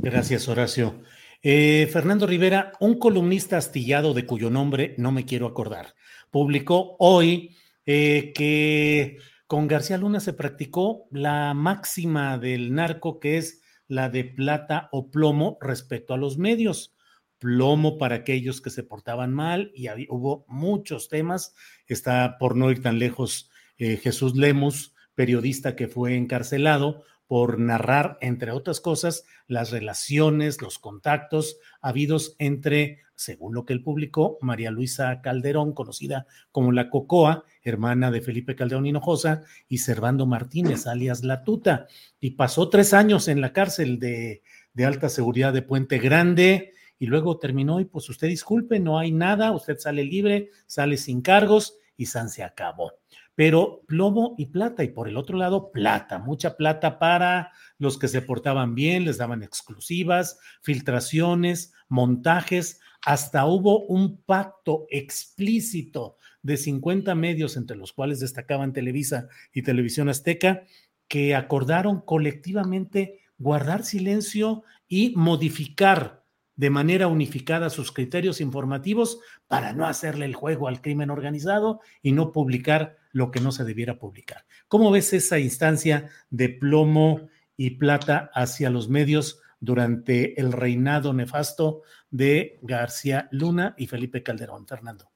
Gracias, 0.00 0.48
Horacio. 0.48 0.94
Eh, 1.44 1.88
Fernando 1.92 2.24
Rivera, 2.24 2.72
un 2.78 3.00
columnista 3.00 3.56
astillado 3.56 4.14
de 4.14 4.26
cuyo 4.26 4.48
nombre 4.48 4.94
no 4.96 5.10
me 5.10 5.24
quiero 5.24 5.48
acordar, 5.48 5.96
publicó 6.30 6.94
hoy 7.00 7.56
eh, 7.84 8.32
que 8.32 9.16
con 9.48 9.66
García 9.66 9.98
Luna 9.98 10.20
se 10.20 10.34
practicó 10.34 11.08
la 11.10 11.52
máxima 11.52 12.38
del 12.38 12.72
narco, 12.72 13.18
que 13.18 13.38
es 13.38 13.60
la 13.88 14.08
de 14.08 14.22
plata 14.22 14.88
o 14.92 15.10
plomo 15.10 15.58
respecto 15.60 16.14
a 16.14 16.16
los 16.16 16.38
medios. 16.38 16.94
Plomo 17.38 17.98
para 17.98 18.14
aquellos 18.14 18.60
que 18.60 18.70
se 18.70 18.84
portaban 18.84 19.32
mal 19.32 19.72
y 19.74 19.88
hubo 20.10 20.44
muchos 20.46 21.08
temas. 21.08 21.56
Está 21.88 22.38
por 22.38 22.54
no 22.54 22.70
ir 22.70 22.80
tan 22.82 23.00
lejos 23.00 23.50
eh, 23.78 23.96
Jesús 23.96 24.36
Lemus, 24.36 24.94
periodista 25.16 25.74
que 25.74 25.88
fue 25.88 26.14
encarcelado 26.16 27.02
por 27.32 27.58
narrar, 27.58 28.18
entre 28.20 28.50
otras 28.50 28.78
cosas, 28.82 29.24
las 29.46 29.70
relaciones, 29.70 30.60
los 30.60 30.78
contactos 30.78 31.56
habidos 31.80 32.36
entre, 32.38 32.98
según 33.14 33.54
lo 33.54 33.64
que 33.64 33.72
él 33.72 33.82
publicó, 33.82 34.36
María 34.42 34.70
Luisa 34.70 35.22
Calderón, 35.22 35.72
conocida 35.72 36.26
como 36.50 36.72
la 36.72 36.90
Cocoa, 36.90 37.46
hermana 37.62 38.10
de 38.10 38.20
Felipe 38.20 38.54
Calderón 38.54 38.84
Hinojosa, 38.84 39.44
y 39.66 39.78
Servando 39.78 40.26
Martínez, 40.26 40.86
alias 40.86 41.24
La 41.24 41.42
Tuta. 41.42 41.86
Y 42.20 42.32
pasó 42.32 42.68
tres 42.68 42.92
años 42.92 43.28
en 43.28 43.40
la 43.40 43.54
cárcel 43.54 43.98
de, 43.98 44.42
de 44.74 44.84
alta 44.84 45.08
seguridad 45.08 45.54
de 45.54 45.62
Puente 45.62 45.98
Grande 46.00 46.74
y 46.98 47.06
luego 47.06 47.38
terminó 47.38 47.80
y 47.80 47.86
pues 47.86 48.10
usted 48.10 48.28
disculpe, 48.28 48.78
no 48.78 48.98
hay 48.98 49.10
nada, 49.10 49.52
usted 49.52 49.78
sale 49.78 50.04
libre, 50.04 50.50
sale 50.66 50.98
sin 50.98 51.22
cargos 51.22 51.78
y 51.96 52.04
San 52.04 52.28
se 52.28 52.42
acabó 52.42 52.92
pero 53.34 53.82
plomo 53.86 54.34
y 54.38 54.46
plata, 54.46 54.84
y 54.84 54.88
por 54.88 55.08
el 55.08 55.16
otro 55.16 55.38
lado, 55.38 55.72
plata, 55.72 56.18
mucha 56.18 56.56
plata 56.56 56.98
para 56.98 57.52
los 57.78 57.98
que 57.98 58.08
se 58.08 58.22
portaban 58.22 58.74
bien, 58.74 59.04
les 59.04 59.18
daban 59.18 59.42
exclusivas, 59.42 60.38
filtraciones, 60.62 61.72
montajes, 61.88 62.80
hasta 63.04 63.46
hubo 63.46 63.86
un 63.86 64.22
pacto 64.22 64.86
explícito 64.90 66.16
de 66.42 66.56
50 66.56 67.14
medios, 67.14 67.56
entre 67.56 67.76
los 67.76 67.92
cuales 67.92 68.20
destacaban 68.20 68.72
Televisa 68.72 69.28
y 69.52 69.62
Televisión 69.62 70.08
Azteca, 70.08 70.64
que 71.08 71.34
acordaron 71.34 72.00
colectivamente 72.00 73.20
guardar 73.38 73.84
silencio 73.84 74.62
y 74.86 75.14
modificar 75.16 76.22
de 76.54 76.70
manera 76.70 77.08
unificada 77.08 77.70
sus 77.70 77.92
criterios 77.92 78.40
informativos 78.40 79.18
para 79.48 79.72
no 79.72 79.86
hacerle 79.86 80.26
el 80.26 80.34
juego 80.34 80.68
al 80.68 80.80
crimen 80.80 81.10
organizado 81.10 81.80
y 82.02 82.12
no 82.12 82.30
publicar 82.30 82.98
lo 83.12 83.30
que 83.30 83.40
no 83.40 83.52
se 83.52 83.64
debiera 83.64 83.98
publicar. 83.98 84.44
¿Cómo 84.68 84.90
ves 84.90 85.12
esa 85.12 85.38
instancia 85.38 86.08
de 86.30 86.48
plomo 86.48 87.28
y 87.56 87.70
plata 87.70 88.30
hacia 88.34 88.70
los 88.70 88.88
medios 88.88 89.40
durante 89.60 90.40
el 90.40 90.52
reinado 90.52 91.12
nefasto 91.12 91.82
de 92.10 92.58
García 92.62 93.28
Luna 93.30 93.74
y 93.78 93.86
Felipe 93.86 94.22
Calderón? 94.22 94.66
Fernando. 94.66 95.10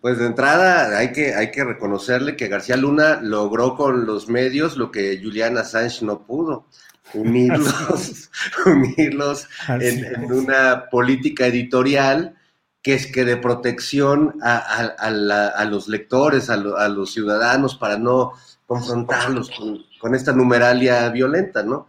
Pues 0.00 0.18
de 0.18 0.26
entrada 0.26 0.96
hay 0.96 1.10
que, 1.10 1.34
hay 1.34 1.50
que 1.50 1.64
reconocerle 1.64 2.36
que 2.36 2.48
García 2.48 2.76
Luna 2.76 3.20
logró 3.22 3.74
con 3.74 4.06
los 4.06 4.28
medios 4.28 4.76
lo 4.76 4.92
que 4.92 5.18
Julian 5.20 5.58
Assange 5.58 6.04
no 6.04 6.24
pudo 6.24 6.68
unirlos, 7.14 8.30
unirlos 8.66 9.48
en, 9.68 10.32
una 10.32 10.88
política 10.90 11.46
editorial 11.46 12.35
que 12.86 12.94
es 12.94 13.08
que 13.08 13.24
de 13.24 13.36
protección 13.36 14.38
a, 14.44 15.66
los 15.68 15.88
lectores, 15.88 16.50
a, 16.50 16.56
los 16.56 17.12
ciudadanos, 17.12 17.74
para 17.74 17.98
no 17.98 18.34
confrontarlos 18.64 19.50
con, 20.00 20.14
esta 20.14 20.32
numeralia 20.32 21.08
violenta, 21.08 21.64
¿no? 21.64 21.88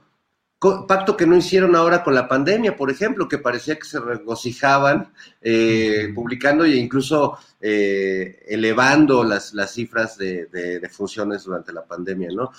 Pacto 0.60 1.16
que 1.16 1.28
no 1.28 1.38
hicieron 1.38 1.76
ahora 1.76 2.04
con 2.04 2.16
la 2.16 2.28
pandemia, 2.28 2.76
por 2.76 2.90
ejemplo, 2.90 3.28
que 3.28 3.38
parecía 3.38 3.76
que 3.78 3.86
se 3.86 4.00
regocijaban 4.00 5.14
eh, 5.40 6.12
publicando 6.16 6.66
e 6.66 6.78
incluso 6.78 7.38
eh, 7.62 8.44
elevando 8.48 9.24
las, 9.24 9.54
las 9.54 9.72
cifras 9.72 10.18
de, 10.18 10.48
de 10.48 10.90
funciones 10.90 11.44
durante 11.44 11.74
la 11.74 11.86
pandemia, 11.86 12.30
¿no? 12.34 12.50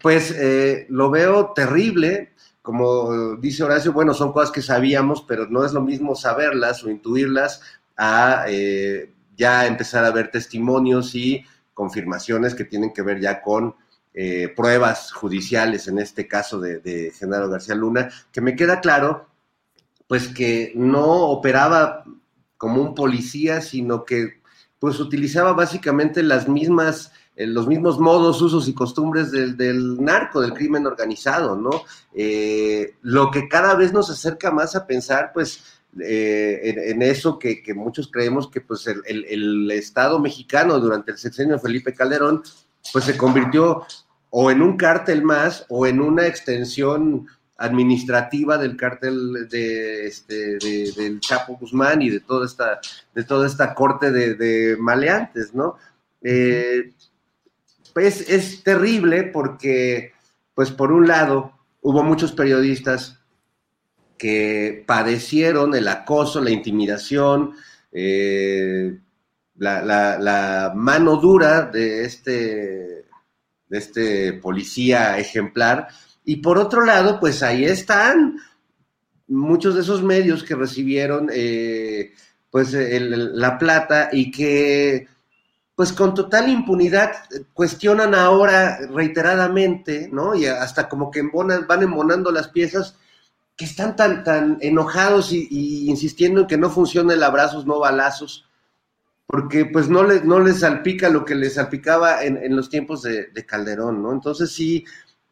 pues 0.00 0.30
eh, 0.32 0.86
lo 0.90 1.10
veo 1.10 1.52
terrible. 1.54 2.32
Como 2.62 3.36
dice 3.36 3.64
Horacio, 3.64 3.92
bueno, 3.92 4.12
son 4.12 4.32
cosas 4.32 4.50
que 4.50 4.60
sabíamos, 4.60 5.24
pero 5.26 5.46
no 5.48 5.64
es 5.64 5.72
lo 5.72 5.80
mismo 5.80 6.14
saberlas 6.14 6.84
o 6.84 6.90
intuirlas 6.90 7.62
a 7.98 8.44
eh, 8.48 9.12
ya 9.36 9.66
empezar 9.66 10.04
a 10.04 10.10
ver 10.10 10.30
testimonios 10.30 11.14
y 11.14 11.44
confirmaciones 11.74 12.54
que 12.54 12.64
tienen 12.64 12.92
que 12.92 13.02
ver 13.02 13.20
ya 13.20 13.42
con 13.42 13.74
eh, 14.14 14.52
pruebas 14.56 15.12
judiciales, 15.12 15.86
en 15.88 15.98
este 15.98 16.26
caso 16.26 16.58
de, 16.58 16.78
de 16.78 17.12
Genaro 17.16 17.50
García 17.50 17.74
Luna, 17.74 18.08
que 18.32 18.40
me 18.40 18.56
queda 18.56 18.80
claro, 18.80 19.28
pues 20.06 20.28
que 20.28 20.72
no 20.74 21.04
operaba 21.04 22.04
como 22.56 22.80
un 22.80 22.94
policía, 22.94 23.60
sino 23.60 24.04
que 24.04 24.40
pues 24.78 24.98
utilizaba 25.00 25.52
básicamente 25.52 26.22
las 26.22 26.48
mismas 26.48 27.12
los 27.46 27.68
mismos 27.68 27.98
modos, 27.98 28.42
usos 28.42 28.68
y 28.68 28.74
costumbres 28.74 29.30
del, 29.30 30.02
narco, 30.02 30.40
del 30.40 30.54
crimen 30.54 30.86
organizado, 30.86 31.54
¿no? 31.56 31.70
Eh, 32.12 32.94
lo 33.02 33.30
que 33.30 33.48
cada 33.48 33.74
vez 33.74 33.92
nos 33.92 34.10
acerca 34.10 34.50
más 34.50 34.74
a 34.74 34.86
pensar, 34.86 35.30
pues, 35.32 35.62
eh, 36.00 36.90
en, 36.90 37.02
eso 37.02 37.38
que, 37.38 37.62
muchos 37.74 38.10
creemos 38.10 38.48
que 38.50 38.60
pues 38.60 38.86
el, 38.86 39.70
Estado 39.70 40.18
mexicano 40.18 40.78
durante 40.78 41.12
el 41.12 41.18
sexenio 41.18 41.54
de 41.54 41.60
Felipe 41.60 41.94
Calderón 41.94 42.42
pues 42.92 43.04
se 43.04 43.16
convirtió 43.16 43.84
o 44.30 44.50
en 44.50 44.62
un 44.62 44.76
cártel 44.76 45.22
más 45.22 45.64
o 45.68 45.86
en 45.86 46.00
una 46.00 46.26
extensión 46.26 47.26
administrativa 47.56 48.58
del 48.58 48.76
cártel 48.76 49.48
de, 49.48 50.06
este, 50.06 50.58
del 50.58 51.18
Chapo 51.20 51.56
Guzmán 51.56 52.02
y 52.02 52.10
de 52.10 52.20
toda 52.20 52.46
esta, 52.46 52.80
de 53.14 53.24
toda 53.24 53.46
esta 53.46 53.74
corte 53.74 54.12
de, 54.12 54.76
maleantes, 54.78 55.54
¿no? 55.54 55.76
Eh, 56.22 56.92
es 57.96 58.62
terrible 58.62 59.24
porque, 59.24 60.12
pues 60.54 60.70
por 60.70 60.92
un 60.92 61.08
lado, 61.08 61.52
hubo 61.82 62.04
muchos 62.04 62.30
periodistas 62.30 63.17
que 64.18 64.84
padecieron 64.86 65.74
el 65.74 65.88
acoso, 65.88 66.40
la 66.40 66.50
intimidación, 66.50 67.54
eh, 67.92 68.98
la, 69.56 70.72
mano 70.74 71.16
dura 71.16 71.62
de 71.62 72.04
este, 72.04 72.32
de 73.68 73.78
este 73.78 74.32
policía 74.34 75.18
ejemplar. 75.18 75.88
Y 76.24 76.36
por 76.36 76.58
otro 76.58 76.84
lado, 76.84 77.18
pues 77.20 77.42
ahí 77.42 77.64
están 77.64 78.38
muchos 79.28 79.74
de 79.74 79.82
esos 79.82 80.02
medios 80.02 80.42
que 80.42 80.54
recibieron 80.54 81.30
eh, 81.32 82.12
pues 82.50 82.72
la 82.72 83.58
plata 83.58 84.08
y 84.12 84.30
que 84.30 85.06
pues 85.74 85.92
con 85.92 86.12
total 86.12 86.48
impunidad 86.48 87.12
cuestionan 87.52 88.12
ahora 88.12 88.80
reiteradamente, 88.90 90.08
¿no? 90.10 90.34
Y 90.34 90.46
hasta 90.46 90.88
como 90.88 91.08
que 91.08 91.22
van 91.22 91.82
embonando 91.82 92.32
las 92.32 92.48
piezas 92.48 92.96
que 93.58 93.64
están 93.64 93.96
tan, 93.96 94.22
tan 94.22 94.56
enojados 94.60 95.32
y, 95.32 95.90
insistiendo 95.90 96.42
en 96.42 96.46
que 96.46 96.56
no 96.56 96.70
funcionen 96.70 97.20
abrazos, 97.24 97.66
no 97.66 97.80
balazos, 97.80 98.48
porque 99.26 99.66
pues 99.66 99.88
no 99.88 100.04
les, 100.04 100.24
no 100.24 100.38
les 100.38 100.60
salpica 100.60 101.10
lo 101.10 101.24
que 101.24 101.34
les 101.34 101.54
salpicaba 101.54 102.22
en, 102.22 102.54
los 102.54 102.70
tiempos 102.70 103.02
de, 103.02 103.44
Calderón, 103.46 104.00
¿no? 104.00 104.12
Entonces 104.12 104.52
sí, 104.52 104.84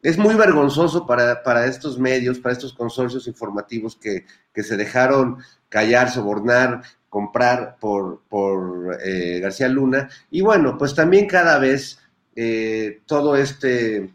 es 0.03 0.19
muy 0.19 0.35
vergonzoso 0.35 1.07
para, 1.07 1.45
para, 1.45 1.67
estos 1.67 2.01
medios, 2.01 2.41
para 2.41 2.53
estos 2.55 2.75
consorcios 2.75 3.29
informativos 3.29 3.95
que, 3.95 4.27
que 4.53 4.65
se 4.65 4.77
dejaron 4.77 5.39
callar, 5.69 6.11
sobornar, 6.11 6.83
comprar 7.09 7.77
por, 7.79 8.23
por 8.29 8.99
eh, 9.05 9.39
García 9.39 9.69
Luna. 9.69 10.11
Y 10.33 10.41
bueno, 10.41 10.77
pues 10.77 10.97
también 10.97 11.29
cada 11.29 11.59
vez 11.59 12.01
eh, 12.35 13.03
todo, 13.07 13.37
este, 13.37 14.13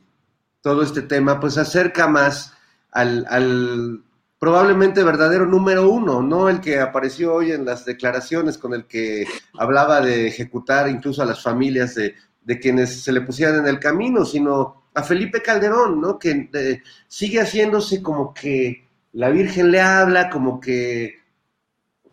todo 0.59 0.83
este 0.83 1.01
tema 1.01 1.39
pues 1.39 1.57
acerca 1.57 2.09
más 2.09 2.53
al, 2.91 4.03
probablemente 4.39 5.03
verdadero 5.03 5.45
número 5.45 5.89
uno, 5.89 6.21
no 6.21 6.49
el 6.49 6.61
que 6.61 6.79
apareció 6.79 7.35
hoy 7.35 7.51
en 7.51 7.65
las 7.65 7.85
declaraciones 7.85 8.57
con 8.57 8.73
el 8.73 8.85
que 8.85 9.25
hablaba 9.57 10.01
de 10.01 10.27
ejecutar 10.27 10.89
incluso 10.89 11.21
a 11.21 11.25
las 11.25 11.41
familias 11.41 11.95
de, 11.95 12.15
quienes 12.59 13.01
se 13.01 13.13
le 13.13 13.21
pusieran 13.21 13.59
en 13.59 13.67
el 13.67 13.79
camino, 13.79 14.25
sino 14.25 14.83
a 14.93 15.03
Felipe 15.03 15.41
Calderón, 15.41 16.01
¿no? 16.01 16.19
Que 16.19 16.49
eh, 16.53 16.81
sigue 17.07 17.39
haciéndose 17.39 18.01
como 18.01 18.33
que 18.33 18.89
la 19.13 19.29
Virgen 19.29 19.71
le 19.71 19.79
habla, 19.79 20.29
como 20.29 20.59
que, 20.59 21.15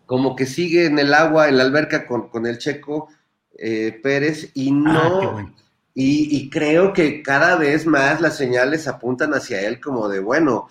como 0.06 0.36
que 0.36 0.46
sigue 0.46 0.86
en 0.86 0.98
el 0.98 1.12
agua, 1.12 1.48
en 1.48 1.56
la 1.56 1.64
alberca 1.64 2.06
con, 2.06 2.46
el 2.46 2.58
checo 2.58 3.08
eh, 3.56 3.98
Pérez 4.02 4.50
y 4.54 4.70
no... 4.70 5.38
Ah, 5.38 5.52
y, 6.00 6.48
creo 6.48 6.92
que 6.92 7.24
cada 7.24 7.56
vez 7.56 7.84
más 7.84 8.20
las 8.20 8.36
señales 8.36 8.86
apuntan 8.86 9.34
hacia 9.34 9.66
él 9.66 9.80
como 9.80 10.08
de, 10.08 10.20
bueno, 10.20 10.68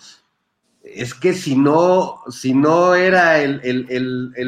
es 0.82 1.12
que 1.12 1.34
si 1.34 1.54
no, 1.54 2.22
si 2.30 2.54
no 2.54 2.94
era 2.94 3.38
el, 3.38 3.60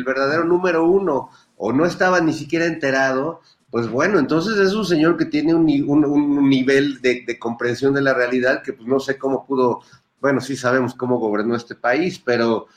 verdadero 0.06 0.44
número 0.44 0.86
uno 0.86 1.28
o 1.58 1.74
no 1.74 1.84
estaba 1.84 2.22
ni 2.22 2.32
siquiera 2.32 2.64
enterado, 2.64 3.42
pues 3.70 3.90
bueno, 3.90 4.18
entonces 4.18 4.56
es 4.56 4.72
un 4.72 4.86
señor 4.86 5.18
que 5.18 5.26
tiene 5.26 5.54
un, 5.54 5.66
nivel 6.48 7.02
de, 7.02 7.38
comprensión 7.38 7.92
de 7.92 8.00
la 8.00 8.14
realidad 8.14 8.62
que 8.62 8.72
pues 8.72 8.88
no 8.88 9.00
sé 9.00 9.18
cómo 9.18 9.44
pudo, 9.44 9.82
bueno, 10.18 10.40
sí 10.40 10.56
sabemos 10.56 10.94
cómo 10.94 11.18
gobernó 11.18 11.56
este 11.56 11.74
país, 11.74 12.18
pero 12.24 12.68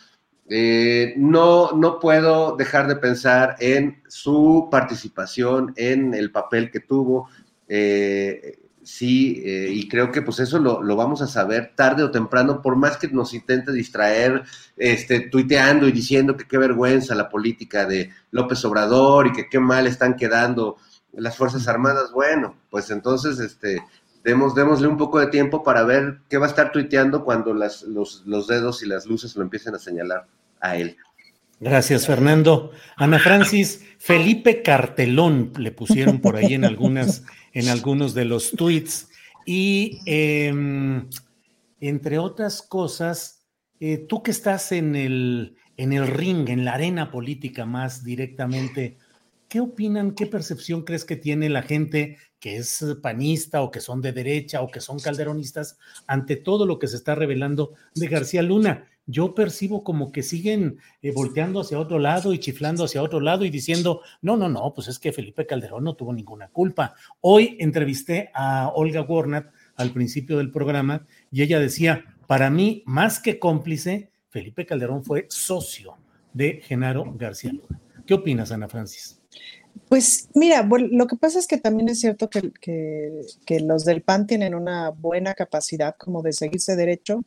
eh, 0.49 1.13
no, 1.15 1.71
no 1.71 2.01
puedo 2.01 2.57
dejar 2.57 2.87
de 2.87 2.97
pensar 2.97 3.55
en 3.59 4.03
su 4.09 4.67
participación, 4.69 5.73
en 5.77 6.13
el 6.13 6.31
papel 6.31 6.69
que 6.69 6.81
tuvo, 6.81 7.29
eh, 7.75 8.59
sí, 8.83 9.41
eh, 9.43 9.69
y 9.71 9.87
creo 9.87 10.11
que 10.11 10.21
pues 10.21 10.39
eso 10.39 10.59
lo, 10.59 10.95
vamos 10.95 11.23
a 11.23 11.27
saber 11.27 11.71
tarde 11.75 12.03
o 12.03 12.11
temprano, 12.11 12.61
por 12.61 12.75
más 12.75 12.97
que 12.97 13.07
nos 13.07 13.33
intente 13.33 13.71
distraer, 13.71 14.43
este, 14.77 15.21
tuiteando 15.21 15.87
y 15.87 15.91
diciendo 15.91 16.37
que 16.37 16.47
qué 16.47 16.59
vergüenza 16.59 17.15
la 17.15 17.29
política 17.29 17.87
de 17.87 18.11
López 18.29 18.63
Obrador 18.63 19.25
y 19.25 19.31
que 19.31 19.49
qué 19.49 19.59
mal 19.59 19.87
están 19.87 20.15
quedando 20.15 20.77
las 21.13 21.35
Fuerzas 21.35 21.67
Armadas. 21.67 22.11
Bueno, 22.11 22.57
pues 22.69 22.91
entonces, 22.91 23.39
este, 23.39 23.81
demos, 24.23 24.53
démosle 24.53 24.87
un 24.87 24.97
poco 24.97 25.19
de 25.19 25.27
tiempo 25.27 25.63
para 25.63 25.81
ver 25.81 26.19
qué 26.29 26.37
va 26.37 26.45
a 26.45 26.49
estar 26.49 26.71
tuiteando 26.71 27.25
cuando 27.25 27.55
las, 27.55 27.81
los, 27.81 28.21
los 28.27 28.45
dedos 28.45 28.83
y 28.83 28.85
las 28.85 29.07
luces 29.07 29.35
lo 29.35 29.41
empiecen 29.41 29.73
a 29.73 29.79
señalar 29.79 30.27
a 30.59 30.77
él. 30.77 30.95
Gracias, 31.63 32.05
Fernando. 32.05 32.71
Ana 32.97 33.19
Francis, 33.19 33.85
Felipe 33.97 34.61
Cartelón 34.61 35.53
le 35.57 35.71
pusieron 35.71 36.19
por 36.19 36.35
ahí 36.35 36.53
en 36.53 36.65
algunas 36.65 37.23
en 37.53 37.69
algunos 37.69 38.13
de 38.13 38.25
los 38.25 38.51
tweets. 38.51 39.09
Y 39.45 39.99
em, 40.05 41.07
entre 41.79 42.17
otras 42.17 42.61
cosas, 42.61 43.45
eh, 43.79 43.97
tú 43.97 44.23
que 44.23 44.31
estás 44.31 44.71
en 44.71 44.95
el, 44.95 45.55
en 45.77 45.93
el 45.93 46.07
ring, 46.07 46.49
en 46.49 46.65
la 46.65 46.73
arena 46.73 47.11
política 47.11 47.65
más 47.65 48.03
directamente, 48.03 48.97
¿qué 49.47 49.59
opinan, 49.59 50.15
qué 50.15 50.25
percepción 50.25 50.83
crees 50.83 51.05
que 51.05 51.15
tiene 51.15 51.49
la 51.49 51.61
gente 51.61 52.17
que 52.39 52.57
es 52.57 52.83
panista 53.01 53.61
o 53.61 53.71
que 53.71 53.79
son 53.79 54.01
de 54.01 54.11
derecha 54.11 54.61
o 54.61 54.69
que 54.69 54.81
son 54.81 54.99
calderonistas 54.99 55.77
ante 56.07 56.35
todo 56.35 56.65
lo 56.65 56.79
que 56.79 56.87
se 56.87 56.97
está 56.97 57.15
revelando 57.15 57.73
de 57.95 58.07
García 58.07 58.41
Luna? 58.41 58.89
Yo 59.05 59.35
percibo 59.35 59.83
como 59.83 60.11
que 60.11 60.23
siguen 60.23 60.77
eh, 61.01 61.11
volteando 61.11 61.59
hacia 61.59 61.79
otro 61.79 61.99
lado 61.99 62.33
y 62.33 62.39
chiflando 62.39 62.85
hacia 62.85 63.03
otro 63.03 63.19
lado 63.19 63.45
y 63.45 63.49
diciendo, 63.49 64.01
no, 64.21 64.37
no, 64.37 64.49
no, 64.49 64.73
pues 64.73 64.87
es 64.87 64.99
que 64.99 65.11
Felipe 65.11 65.45
Calderón 65.45 65.83
no 65.83 65.95
tuvo 65.95 66.13
ninguna 66.13 66.49
culpa. 66.49 66.95
Hoy 67.21 67.57
entrevisté 67.59 68.31
a 68.33 68.71
Olga 68.73 69.01
Warnat 69.01 69.47
al 69.75 69.91
principio 69.91 70.37
del 70.37 70.51
programa 70.51 71.05
y 71.31 71.41
ella 71.41 71.59
decía, 71.59 72.05
para 72.27 72.49
mí, 72.49 72.83
más 72.85 73.19
que 73.19 73.39
cómplice, 73.39 74.11
Felipe 74.29 74.65
Calderón 74.65 75.03
fue 75.03 75.27
socio 75.29 75.97
de 76.33 76.61
Genaro 76.63 77.13
García 77.15 77.51
Luna. 77.51 77.79
¿Qué 78.05 78.13
opinas, 78.13 78.51
Ana 78.51 78.67
Francis? 78.67 79.21
Pues 79.89 80.29
mira, 80.33 80.67
lo 80.67 81.07
que 81.07 81.15
pasa 81.15 81.39
es 81.39 81.47
que 81.47 81.57
también 81.57 81.89
es 81.89 81.99
cierto 81.99 82.29
que, 82.29 82.51
que, 82.61 83.59
los 83.59 83.85
del 83.85 84.01
PAN 84.01 84.27
tienen 84.27 84.55
una 84.55 84.89
buena 84.89 85.33
capacidad 85.33 85.95
como 85.97 86.21
de 86.21 86.33
seguirse 86.33 86.75
derecho 86.75 87.23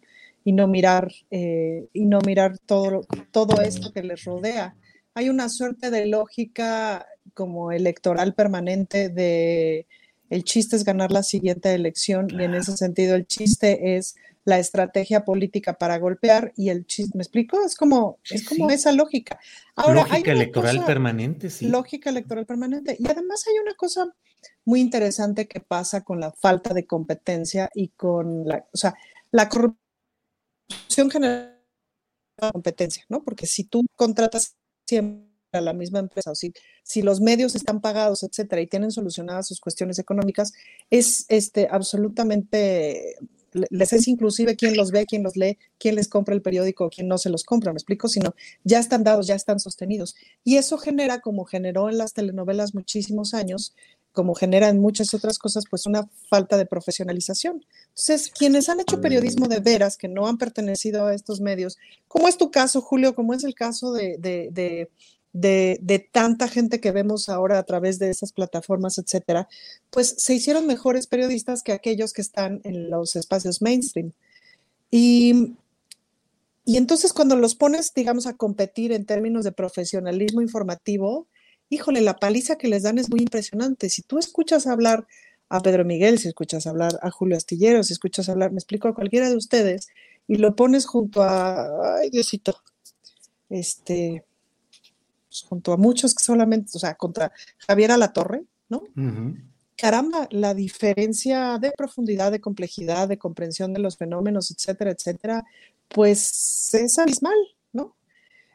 y 0.46 0.52
no 0.52 0.68
mirar, 0.68 1.12
eh, 1.32 1.88
y 1.92 2.04
no 2.04 2.20
mirar 2.24 2.56
todo, 2.58 3.04
todo 3.32 3.62
esto 3.62 3.92
que 3.92 4.04
les 4.04 4.22
rodea. 4.22 4.76
Hay 5.12 5.28
una 5.28 5.48
suerte 5.48 5.90
de 5.90 6.06
lógica 6.06 7.04
como 7.34 7.72
electoral 7.72 8.32
permanente 8.32 9.08
de 9.08 9.88
el 10.30 10.44
chiste 10.44 10.76
es 10.76 10.84
ganar 10.84 11.10
la 11.10 11.24
siguiente 11.24 11.74
elección 11.74 12.28
y 12.30 12.44
en 12.44 12.54
ese 12.54 12.76
sentido 12.76 13.16
el 13.16 13.26
chiste 13.26 13.96
es 13.96 14.14
la 14.44 14.60
estrategia 14.60 15.24
política 15.24 15.72
para 15.72 15.98
golpear 15.98 16.52
y 16.56 16.68
el 16.68 16.86
chiste, 16.86 17.18
¿me 17.18 17.24
explico? 17.24 17.60
Es 17.66 17.74
como, 17.74 18.20
es 18.30 18.48
como 18.48 18.70
esa 18.70 18.92
lógica. 18.92 19.40
lógica 19.76 20.30
electoral 20.30 20.84
permanente, 20.84 21.50
sí. 21.50 21.66
Lógica 21.66 22.10
electoral 22.10 22.46
permanente. 22.46 22.96
Y 23.00 23.10
además 23.10 23.44
hay 23.48 23.58
una 23.58 23.74
cosa 23.74 24.14
muy 24.64 24.80
interesante 24.80 25.48
que 25.48 25.58
pasa 25.58 26.04
con 26.04 26.20
la 26.20 26.30
falta 26.30 26.72
de 26.72 26.86
competencia 26.86 27.68
y 27.74 27.88
con 27.88 28.46
la, 28.46 28.64
o 28.72 28.76
sea, 28.76 28.94
la 29.32 29.48
corrupción 29.48 29.85
genera 31.10 31.56
competencia, 32.52 33.04
¿no? 33.08 33.22
Porque 33.22 33.46
si 33.46 33.64
tú 33.64 33.84
contratas 33.94 34.56
siempre 34.86 35.26
a 35.52 35.60
la 35.60 35.72
misma 35.72 36.00
empresa, 36.00 36.32
o 36.32 36.34
si, 36.34 36.52
si 36.82 37.02
los 37.02 37.20
medios 37.20 37.54
están 37.54 37.80
pagados, 37.80 38.22
etcétera, 38.22 38.60
y 38.60 38.66
tienen 38.66 38.90
solucionadas 38.90 39.48
sus 39.48 39.60
cuestiones 39.60 39.98
económicas, 39.98 40.52
es 40.90 41.24
este, 41.28 41.68
absolutamente 41.70 43.16
les 43.70 43.92
es 43.92 44.08
inclusive 44.08 44.56
quién 44.56 44.76
los 44.76 44.90
ve, 44.90 45.06
quién 45.06 45.22
los 45.22 45.36
lee, 45.36 45.58
quién 45.78 45.94
les 45.94 46.08
compra 46.08 46.34
el 46.34 46.42
periódico, 46.42 46.90
quién 46.90 47.08
no 47.08 47.18
se 47.18 47.30
los 47.30 47.44
compra, 47.44 47.72
me 47.72 47.78
explico, 47.78 48.08
sino 48.08 48.34
ya 48.64 48.78
están 48.78 49.04
dados, 49.04 49.26
ya 49.26 49.34
están 49.34 49.60
sostenidos. 49.60 50.14
Y 50.44 50.56
eso 50.56 50.78
genera, 50.78 51.20
como 51.20 51.44
generó 51.44 51.88
en 51.88 51.98
las 51.98 52.12
telenovelas 52.12 52.74
muchísimos 52.74 53.34
años, 53.34 53.74
como 54.16 54.34
genera 54.34 54.70
en 54.70 54.80
muchas 54.80 55.12
otras 55.12 55.38
cosas, 55.38 55.64
pues 55.70 55.84
una 55.84 56.08
falta 56.30 56.56
de 56.56 56.64
profesionalización. 56.64 57.62
Entonces, 57.88 58.32
quienes 58.36 58.70
han 58.70 58.80
hecho 58.80 59.02
periodismo 59.02 59.46
de 59.46 59.60
veras, 59.60 59.98
que 59.98 60.08
no 60.08 60.26
han 60.26 60.38
pertenecido 60.38 61.04
a 61.04 61.14
estos 61.14 61.42
medios, 61.42 61.76
como 62.08 62.26
es 62.26 62.38
tu 62.38 62.50
caso, 62.50 62.80
Julio, 62.80 63.14
como 63.14 63.34
es 63.34 63.44
el 63.44 63.54
caso 63.54 63.92
de, 63.92 64.16
de, 64.18 64.88
de, 65.32 66.08
tanta 66.10 66.48
gente 66.48 66.80
que 66.80 66.92
vemos 66.92 67.28
ahora 67.28 67.58
a 67.58 67.64
través 67.64 67.98
de 67.98 68.08
esas 68.08 68.32
plataformas, 68.32 68.96
etcétera, 68.96 69.48
pues 69.90 70.14
se 70.16 70.32
hicieron 70.32 70.66
mejores 70.66 71.06
periodistas 71.06 71.62
que 71.62 71.72
aquellos 71.72 72.14
que 72.14 72.22
están 72.22 72.62
en 72.64 72.88
los 72.88 73.16
espacios 73.16 73.60
mainstream. 73.60 74.12
Y 74.90 75.54
y 76.68 76.78
entonces 76.78 77.12
cuando 77.12 77.36
los 77.36 77.54
pones, 77.54 77.94
digamos, 77.94 78.26
a 78.26 78.34
competir 78.34 78.90
en 78.90 79.04
términos 79.06 79.44
de 79.44 79.52
profesionalismo 79.52 80.42
informativo, 80.42 81.28
híjole, 81.68 82.00
la 82.00 82.16
paliza 82.16 82.56
que 82.56 82.68
les 82.68 82.82
dan 82.82 82.98
es 82.98 83.10
muy 83.10 83.20
impresionante. 83.20 83.88
Si 83.88 84.02
tú 84.02 84.18
escuchas 84.18 84.66
hablar 84.66 85.06
a 85.48 85.60
Pedro 85.60 85.84
Miguel, 85.84 86.18
si 86.18 86.28
escuchas 86.28 86.66
hablar 86.66 86.98
a 87.02 87.10
Julio 87.10 87.36
Astillero, 87.36 87.82
si 87.82 87.92
escuchas 87.92 88.28
hablar, 88.28 88.50
me 88.50 88.58
explico, 88.58 88.88
a 88.88 88.94
cualquiera 88.94 89.28
de 89.28 89.36
ustedes, 89.36 89.88
y 90.28 90.36
lo 90.36 90.56
pones 90.56 90.86
junto 90.86 91.22
a, 91.22 91.98
ay 91.98 92.10
Diosito, 92.10 92.56
este, 93.48 94.24
pues, 95.28 95.42
junto 95.48 95.72
a 95.72 95.76
muchos 95.76 96.14
que 96.14 96.24
solamente, 96.24 96.72
o 96.74 96.78
sea, 96.78 96.94
contra 96.94 97.32
Javier 97.58 97.92
Alatorre, 97.92 98.44
¿no? 98.68 98.82
Caramba, 99.76 100.26
la 100.30 100.54
diferencia 100.54 101.58
de 101.58 101.70
profundidad, 101.72 102.32
de 102.32 102.40
complejidad, 102.40 103.08
de 103.08 103.18
comprensión 103.18 103.74
de 103.74 103.80
los 103.80 103.96
fenómenos, 103.96 104.50
etcétera, 104.50 104.90
etcétera, 104.92 105.44
pues 105.88 106.72
es 106.72 106.98
abismal, 106.98 107.36
¿no? 107.72 107.94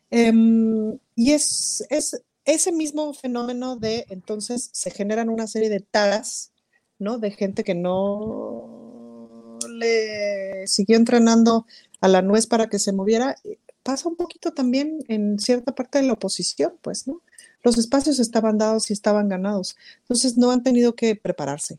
Em, 0.10 0.98
y 1.16 1.32
es, 1.32 1.86
es 1.90 2.22
ese 2.45 2.72
mismo 2.72 3.13
fenómeno 3.13 3.76
de 3.76 4.05
entonces 4.09 4.69
se 4.73 4.91
generan 4.91 5.30
una 5.30 5.47
serie 5.47 5.69
de 5.69 5.80
taras, 5.80 6.51
¿no? 6.99 7.18
De 7.19 7.31
gente 7.31 7.63
que 7.63 7.76
no 7.76 9.59
le 9.69 10.68
siguió 10.68 10.97
entrenando 10.97 11.65
a 12.01 12.07
la 12.07 12.22
nuez 12.22 12.47
para 12.47 12.68
que 12.68 12.80
se 12.80 12.93
moviera. 12.93 13.35
Pasa 13.84 14.09
un 14.09 14.15
poquito 14.15 14.53
también 14.53 14.99
en 15.07 15.39
cierta 15.39 15.73
parte 15.73 15.99
de 15.99 16.07
la 16.07 16.13
oposición, 16.13 16.73
pues, 16.81 17.07
¿no? 17.07 17.22
Los 17.63 17.77
espacios 17.77 18.19
estaban 18.19 18.57
dados 18.57 18.89
y 18.89 18.93
estaban 18.93 19.30
ganados. 19.30 19.76
Entonces 20.01 20.38
no 20.38 20.51
han 20.51 20.63
tenido 20.63 20.95
que 20.95 21.15
prepararse, 21.15 21.77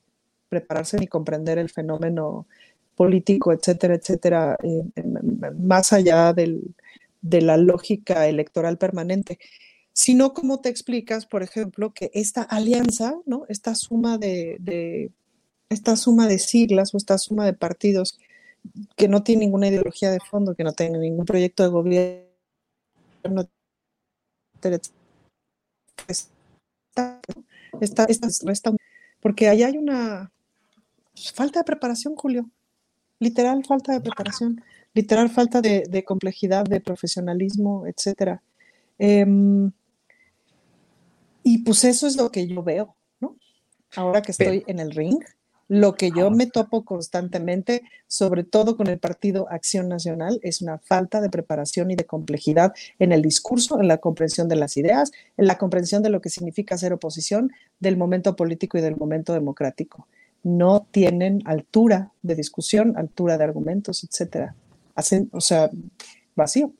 prepararse 0.49 0.97
ni 0.99 1.07
comprender 1.09 1.59
el 1.59 1.71
fenómeno 1.71 2.47
político, 2.95 3.53
etcétera, 3.53 3.95
etcétera, 3.95 4.57
eh, 4.63 4.85
más 5.59 5.93
allá 5.93 6.33
del, 6.33 6.75
de 7.21 7.41
la 7.41 7.57
lógica 7.57 8.29
electoral 8.29 8.79
permanente 8.79 9.39
sino 9.93 10.33
cómo 10.33 10.61
te 10.61 10.69
explicas, 10.69 11.27
por 11.27 11.43
ejemplo, 11.43 11.93
que 11.93 12.11
esta 12.15 12.43
alianza, 12.43 13.15
¿no? 13.27 13.45
Esta 13.49 13.75
suma 13.75 14.19
de, 14.19 15.11
esta 15.69 15.97
suma 15.97 16.29
de 16.29 16.39
siglas 16.39 16.95
o 16.95 16.97
esta 16.97 17.19
suma 17.19 17.45
de 17.47 17.53
partidos 17.53 18.19
que 18.97 19.09
no 19.09 19.23
tiene 19.23 19.45
ninguna 19.45 19.69
ideología 19.69 20.11
de 20.11 20.21
fondo, 20.21 20.55
que 20.55 20.65
no 20.65 20.73
tiene 20.73 20.99
ningún 20.99 21.27
proyecto 21.27 21.63
de 21.63 21.69
gobierno, 21.69 22.29
está, 27.81 28.05
está, 28.05 28.73
porque 29.21 29.49
allá 29.49 29.67
hay 29.67 29.77
una 29.77 30.33
falta 31.35 31.61
de 31.61 31.65
preparación, 31.65 32.15
Julio, 32.17 32.49
literal 33.19 33.65
falta 33.65 33.93
de 33.93 34.01
preparación, 34.01 34.63
literal 34.95 35.31
falta 35.31 35.61
de, 35.61 36.05
complejidad, 36.05 36.65
de 36.65 36.81
profesionalismo, 36.81 37.87
etcétera. 37.87 38.43
Em, 38.99 39.73
y 41.43 41.59
pues 41.59 41.85
eso 41.85 42.07
es 42.07 42.17
lo 42.17 42.31
que 42.31 42.47
yo 42.47 42.63
veo, 42.63 42.97
¿no? 43.21 43.37
Ahora 43.97 44.23
que 44.23 44.33
estoy 44.33 44.65
en 44.67 44.79
el 44.79 44.93
ring, 44.93 45.23
lo 45.69 45.95
que 45.95 46.11
yo 46.15 46.31
me 46.31 46.47
topo 46.47 46.85
constantemente, 46.85 47.83
sobre 48.07 48.45
todo 48.45 48.77
con 48.77 48.89
el 48.89 48.99
partido 48.99 49.49
Acción 49.51 49.89
Nacional, 49.89 50.39
es 50.43 50.61
una 50.61 50.79
falta 50.79 51.21
de 51.21 51.31
preparación 51.31 51.91
y 51.91 51.97
de 51.97 52.05
complejidad 52.05 52.75
en 52.99 53.13
el 53.13 53.23
discurso, 53.23 53.81
en 53.81 53.89
la 53.89 53.99
comprensión 53.99 54.49
de 54.49 54.57
las 54.57 54.77
ideas, 54.77 55.13
en 55.39 55.47
la 55.47 55.57
comprensión 55.57 56.03
de 56.03 56.11
lo 56.11 56.21
que 56.21 56.29
significa 56.29 56.77
ser 56.77 56.93
oposición, 56.93 57.53
del 57.81 57.97
momento 57.97 58.37
político 58.37 58.77
y 58.77 58.83
del 58.83 58.97
momento 58.97 59.33
democrático. 59.33 60.07
No 60.43 60.87
tienen 60.91 61.41
altura 61.47 62.13
de 62.21 62.35
discusión, 62.35 62.97
altura 62.99 63.39
de 63.39 63.45
argumentos, 63.45 64.05
etcétera. 64.05 64.55
Hacen, 64.95 65.31
o 65.33 65.41
sea, 65.41 65.71
vacío. 66.37 66.73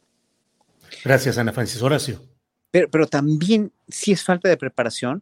Gracias, 1.03 1.39
Ana 1.39 1.53
Francis 1.53 1.81
Horacio. 1.81 2.32
Pero, 2.73 3.07
también 3.07 3.71
sí 3.89 4.13
es 4.13 4.25
falta 4.25 4.49
de 4.49 4.57
preparación, 4.57 5.21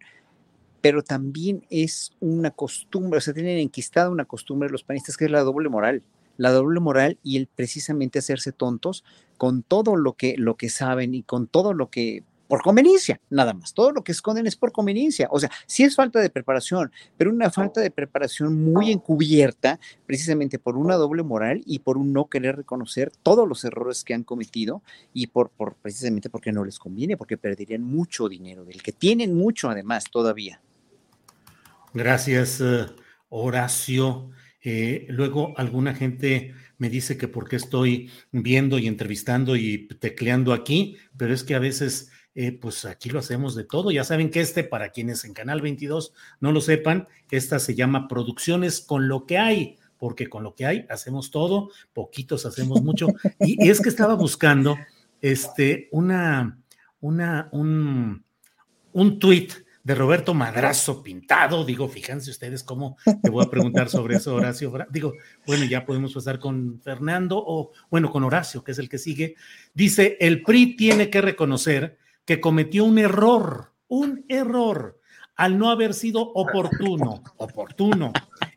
pero 0.80 1.02
también 1.02 1.66
es 1.68 2.12
una 2.20 2.52
costumbre, 2.52 3.18
o 3.18 3.20
sea, 3.20 3.34
tienen 3.34 3.58
enquistada 3.58 4.08
una 4.08 4.24
costumbre 4.24 4.70
los 4.70 4.84
panistas 4.84 5.16
que 5.16 5.24
es 5.26 5.30
la 5.32 5.42
doble 5.42 5.68
moral, 5.68 6.04
la 6.36 6.52
doble 6.52 6.78
moral 6.78 7.18
y 7.24 7.36
el 7.36 7.48
precisamente 7.48 8.20
hacerse 8.20 8.52
tontos 8.52 9.04
con 9.36 9.64
todo 9.64 9.96
lo 9.96 10.14
que, 10.14 10.36
lo 10.38 10.56
que 10.56 10.70
saben 10.70 11.12
y 11.12 11.24
con 11.24 11.48
todo 11.48 11.74
lo 11.74 11.90
que 11.90 12.22
por 12.50 12.62
conveniencia, 12.62 13.20
nada 13.30 13.54
más. 13.54 13.72
Todo 13.72 13.92
lo 13.92 14.02
que 14.02 14.10
esconden 14.10 14.44
es 14.44 14.56
por 14.56 14.72
conveniencia. 14.72 15.28
O 15.30 15.38
sea, 15.38 15.52
sí 15.68 15.84
es 15.84 15.94
falta 15.94 16.18
de 16.18 16.30
preparación, 16.30 16.90
pero 17.16 17.30
una 17.30 17.48
falta 17.48 17.80
de 17.80 17.92
preparación 17.92 18.60
muy 18.60 18.90
encubierta, 18.90 19.78
precisamente 20.04 20.58
por 20.58 20.76
una 20.76 20.96
doble 20.96 21.22
moral 21.22 21.62
y 21.64 21.78
por 21.78 21.96
un 21.96 22.12
no 22.12 22.28
querer 22.28 22.56
reconocer 22.56 23.12
todos 23.22 23.48
los 23.48 23.64
errores 23.64 24.02
que 24.02 24.14
han 24.14 24.24
cometido 24.24 24.82
y 25.14 25.28
por, 25.28 25.50
por 25.50 25.76
precisamente 25.76 26.28
porque 26.28 26.50
no 26.50 26.64
les 26.64 26.80
conviene, 26.80 27.16
porque 27.16 27.36
perderían 27.36 27.84
mucho 27.84 28.28
dinero, 28.28 28.64
del 28.64 28.82
que 28.82 28.90
tienen 28.90 29.32
mucho 29.32 29.70
además 29.70 30.06
todavía. 30.10 30.60
Gracias, 31.94 32.60
eh, 32.60 32.86
Horacio. 33.28 34.30
Eh, 34.62 35.06
luego 35.08 35.54
alguna 35.56 35.94
gente 35.94 36.52
me 36.78 36.90
dice 36.90 37.16
que 37.16 37.28
porque 37.28 37.54
estoy 37.54 38.10
viendo 38.32 38.76
y 38.80 38.88
entrevistando 38.88 39.54
y 39.54 39.86
tecleando 40.00 40.52
aquí, 40.52 40.96
pero 41.16 41.32
es 41.32 41.44
que 41.44 41.54
a 41.54 41.60
veces 41.60 42.10
eh, 42.34 42.52
pues 42.52 42.84
aquí 42.84 43.10
lo 43.10 43.18
hacemos 43.18 43.54
de 43.54 43.64
todo. 43.64 43.90
Ya 43.90 44.04
saben 44.04 44.30
que 44.30 44.40
este, 44.40 44.64
para 44.64 44.90
quienes 44.90 45.24
en 45.24 45.34
Canal 45.34 45.60
22 45.60 46.12
no 46.40 46.52
lo 46.52 46.60
sepan, 46.60 47.08
esta 47.30 47.58
se 47.58 47.74
llama 47.74 48.08
Producciones 48.08 48.80
con 48.80 49.08
lo 49.08 49.26
que 49.26 49.38
hay, 49.38 49.78
porque 49.98 50.28
con 50.28 50.44
lo 50.44 50.54
que 50.54 50.66
hay 50.66 50.86
hacemos 50.88 51.30
todo, 51.30 51.70
poquitos 51.92 52.46
hacemos 52.46 52.82
mucho. 52.82 53.08
Y, 53.40 53.68
es 53.68 53.80
que 53.80 53.88
estaba 53.88 54.14
buscando 54.14 54.78
este, 55.20 55.88
una, 55.90 56.58
una, 57.00 57.48
un, 57.52 58.24
un 58.92 59.18
tuit 59.18 59.52
de 59.82 59.94
Roberto 59.94 60.32
Madrazo 60.32 61.02
pintado. 61.02 61.64
Digo, 61.64 61.88
fíjense 61.88 62.30
ustedes 62.30 62.62
cómo 62.62 62.96
te 63.22 63.30
voy 63.30 63.44
a 63.44 63.50
preguntar 63.50 63.88
sobre 63.88 64.16
eso, 64.16 64.36
Horacio. 64.36 64.72
Digo, 64.90 65.14
bueno, 65.46 65.64
ya 65.64 65.84
podemos 65.84 66.14
pasar 66.14 66.38
con 66.38 66.80
Fernando 66.80 67.42
o, 67.44 67.72
bueno, 67.90 68.10
con 68.10 68.22
Horacio, 68.22 68.62
que 68.62 68.72
es 68.72 68.78
el 68.78 68.88
que 68.88 68.98
sigue. 68.98 69.34
Dice, 69.74 70.16
el 70.20 70.42
PRI 70.42 70.76
tiene 70.76 71.10
que 71.10 71.20
reconocer 71.20 71.98
que 72.30 72.40
cometió 72.40 72.84
un 72.84 72.96
error, 72.96 73.72
un 73.88 74.24
error, 74.28 75.00
al 75.34 75.58
no 75.58 75.68
haber 75.68 75.94
sido 75.94 76.20
oportuno, 76.20 77.24
oportuno, 77.38 78.12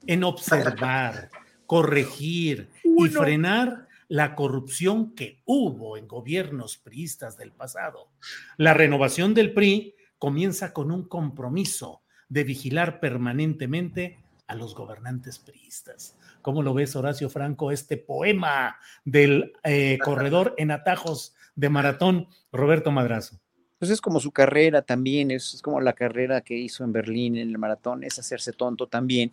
en 0.06 0.24
observar, 0.24 1.32
corregir 1.66 2.70
y 2.84 3.08
frenar 3.08 3.88
la 4.10 4.36
corrupción 4.36 5.16
que 5.16 5.42
hubo 5.46 5.98
en 5.98 6.08
gobiernos 6.08 6.78
priistas 6.78 7.36
del 7.36 7.52
pasado. 7.52 8.12
La 8.58 8.76
renovación 8.76 9.34
del 9.34 9.56
PRI 9.56 9.96
comienza 10.20 10.72
con 10.72 10.92
un 10.92 11.08
compromiso 11.08 12.04
de 12.30 12.44
vigilar 12.44 13.00
permanentemente 13.00 14.20
a 14.46 14.54
los 14.54 14.76
gobernantes 14.76 15.40
priistas. 15.40 16.16
¿Cómo 16.44 16.62
lo 16.62 16.76
ves, 16.76 16.96
Horacio 16.96 17.28
Franco, 17.28 17.72
este 17.72 17.98
poema 17.98 18.78
del 19.04 19.54
eh, 19.64 19.98
corredor 19.98 20.54
en 20.60 20.70
atajos 20.70 21.34
de 21.56 21.70
maratón, 21.70 22.28
Roberto 22.52 22.92
Madrazo? 22.92 23.40
Pues 23.84 23.92
es 23.92 24.00
como 24.00 24.22
su 24.22 24.32
carrera 24.32 24.82
también, 24.82 25.30
es, 25.30 25.60
como 25.62 25.82
la 25.82 25.92
carrera 25.92 26.40
que 26.40 26.56
hizo 26.56 26.86
en 26.86 26.94
Berlín 26.94 27.36
en 27.36 27.50
el 27.50 27.58
maratón, 27.58 28.06
es 28.06 28.18
hacerse 28.18 28.54
tonto 28.54 28.88
también, 28.88 29.30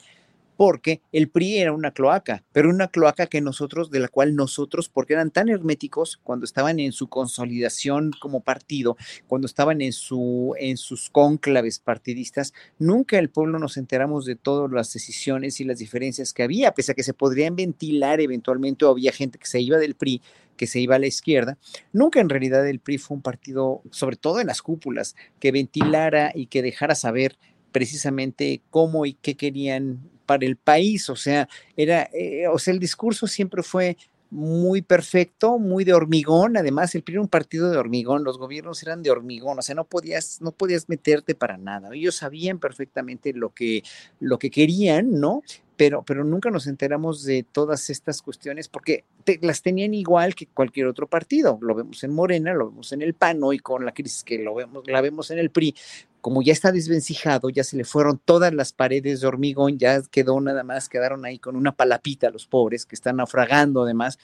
porque 0.61 1.01
el 1.11 1.31
PRI 1.31 1.57
era 1.57 1.73
una 1.73 1.91
cloaca, 1.91 2.45
pero 2.53 2.69
una 2.69 2.89
cloaca 2.89 3.28
que 3.28 3.41
nosotros, 3.41 3.91
de 3.91 3.99
la 3.99 4.09
cual 4.09 4.37
nosotros, 4.37 4.91
porque 4.91 5.15
eran 5.15 5.31
tan 5.31 5.49
herméticos 5.49 6.20
cuando 6.23 6.45
estaban 6.45 6.78
en 6.81 6.93
su 6.93 7.09
consolidación 7.09 8.11
como 8.20 8.43
partido, 8.43 8.99
cuando 9.27 9.47
estaban 9.47 9.81
en, 9.81 9.95
su, 9.95 10.55
en 10.59 10.77
sus 10.77 11.09
cónclaves 11.09 11.78
partidistas, 11.78 12.53
nunca 12.78 13.19
el 13.19 13.31
pueblo 13.31 13.59
nos 13.59 13.78
enteramos 13.78 14.27
de 14.27 14.37
todas 14.37 14.70
las 14.70 14.93
decisiones 14.93 15.62
y 15.62 15.65
las 15.65 15.78
diferencias 15.78 16.35
que 16.35 16.43
había, 16.43 16.73
pese 16.73 16.93
a 16.93 16.95
que 16.95 17.05
se 17.05 17.15
podrían 17.15 17.57
ventilar 17.57 18.20
eventualmente 18.20 18.85
o 18.85 18.91
había 18.91 19.12
gente 19.12 19.39
que 19.39 19.47
se 19.47 19.62
iba 19.62 19.78
del 19.78 19.95
PRI, 19.95 20.20
que 20.59 20.66
se 20.66 20.78
iba 20.78 20.97
a 20.97 20.99
la 20.99 21.07
izquierda. 21.07 21.57
Nunca 21.95 22.20
en 22.20 22.28
realidad 22.28 22.69
el 22.69 22.81
PRI 22.81 22.99
fue 22.99 23.16
un 23.16 23.23
partido, 23.23 23.81
sobre 23.93 24.16
todo 24.16 24.41
en 24.41 24.49
las 24.49 24.61
cúpulas, 24.61 25.16
que 25.39 25.53
ventilara 25.53 26.32
y 26.35 26.49
que 26.49 26.61
dejara 26.61 26.95
saber 26.95 27.39
precisamente 27.72 28.62
cómo 28.70 29.06
y 29.06 29.14
qué 29.14 29.36
querían 29.36 30.01
para 30.26 30.47
el 30.47 30.56
país. 30.56 31.09
O 31.10 31.16
sea, 31.16 31.48
era, 31.76 32.09
eh, 32.12 32.47
o 32.48 32.59
sea, 32.59 32.72
el 32.72 32.80
discurso 32.80 33.26
siempre 33.26 33.62
fue 33.62 33.97
muy 34.30 34.80
perfecto, 34.80 35.59
muy 35.59 35.84
de 35.84 35.92
hormigón. 35.92 36.56
Además, 36.56 36.94
el 36.94 37.02
PRI 37.02 37.14
era 37.14 37.22
un 37.22 37.28
partido 37.28 37.70
de 37.70 37.76
hormigón, 37.76 38.22
los 38.24 38.38
gobiernos 38.38 38.82
eran 38.82 39.02
de 39.02 39.10
hormigón, 39.10 39.59
o 39.59 39.62
sea, 39.62 39.74
no 39.74 39.84
podías, 39.84 40.40
no 40.40 40.52
podías 40.52 40.88
meterte 40.88 41.34
para 41.34 41.59
nada. 41.59 41.90
Ellos 41.92 42.14
sabían 42.14 42.59
perfectamente 42.59 43.32
lo 43.32 43.51
que, 43.51 43.82
lo 44.20 44.38
que 44.38 44.51
querían, 44.51 45.18
¿no? 45.18 45.42
Pero, 45.81 46.02
pero 46.02 46.24
nunca 46.24 46.51
nos 46.51 46.66
enteramos 46.66 47.24
de 47.24 47.43
todas 47.43 47.89
estas 47.89 48.20
cuestiones 48.20 48.69
porque 48.69 49.07
las 49.40 49.62
tenían 49.62 49.94
igual 49.94 50.35
que 50.35 50.47
cualquier 50.47 50.86
otro 50.86 51.07
partido. 51.07 51.59
Lo 51.62 51.74
vemos 51.74 52.05
en 52.05 52.12
Morena, 52.12 52.52
lo 52.52 52.69
vemos 52.69 52.93
en 52.93 53.01
el 53.01 53.15
PAN 53.15 53.43
hoy 53.43 53.61
con 53.61 53.86
la 53.86 53.93
crisis 53.93 54.23
que 54.23 54.39
lo 54.39 54.55
vemos, 54.55 54.86
la 54.86 55.01
vemos 55.01 55.31
en 55.31 55.39
el 55.39 55.48
PRI. 55.48 55.74
Como 56.20 56.43
ya 56.43 56.52
está 56.52 56.70
desvencijado, 56.70 57.48
ya 57.48 57.65
se 57.65 57.78
le 57.78 57.85
fueron 57.85 58.20
todas 58.23 58.52
las 58.52 58.74
paredes 58.74 59.23
de 59.23 59.27
hormigón, 59.27 59.78
ya 59.78 60.02
quedó 60.02 60.39
nada 60.43 60.65
más, 60.65 60.90
quedaron 60.90 61.24
ahí 61.24 61.39
con 61.39 61.57
una 61.57 61.73
palapita 61.73 62.28
los 62.28 62.47
pobres 62.47 62.85
que 62.85 62.94
están 62.94 63.16
naufragando 63.16 63.85
además 63.85 64.19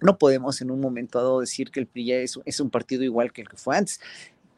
no 0.00 0.18
podemos 0.18 0.60
en 0.60 0.70
un 0.70 0.80
momento 0.80 1.18
dado 1.18 1.40
decir 1.40 1.70
que 1.70 1.80
el 1.80 1.86
PRI 1.86 2.06
ya 2.06 2.16
es, 2.16 2.38
es 2.44 2.60
un 2.60 2.68
partido 2.68 3.04
igual 3.04 3.32
que 3.32 3.42
el 3.42 3.48
que 3.48 3.56
fue 3.56 3.76
antes 3.76 4.00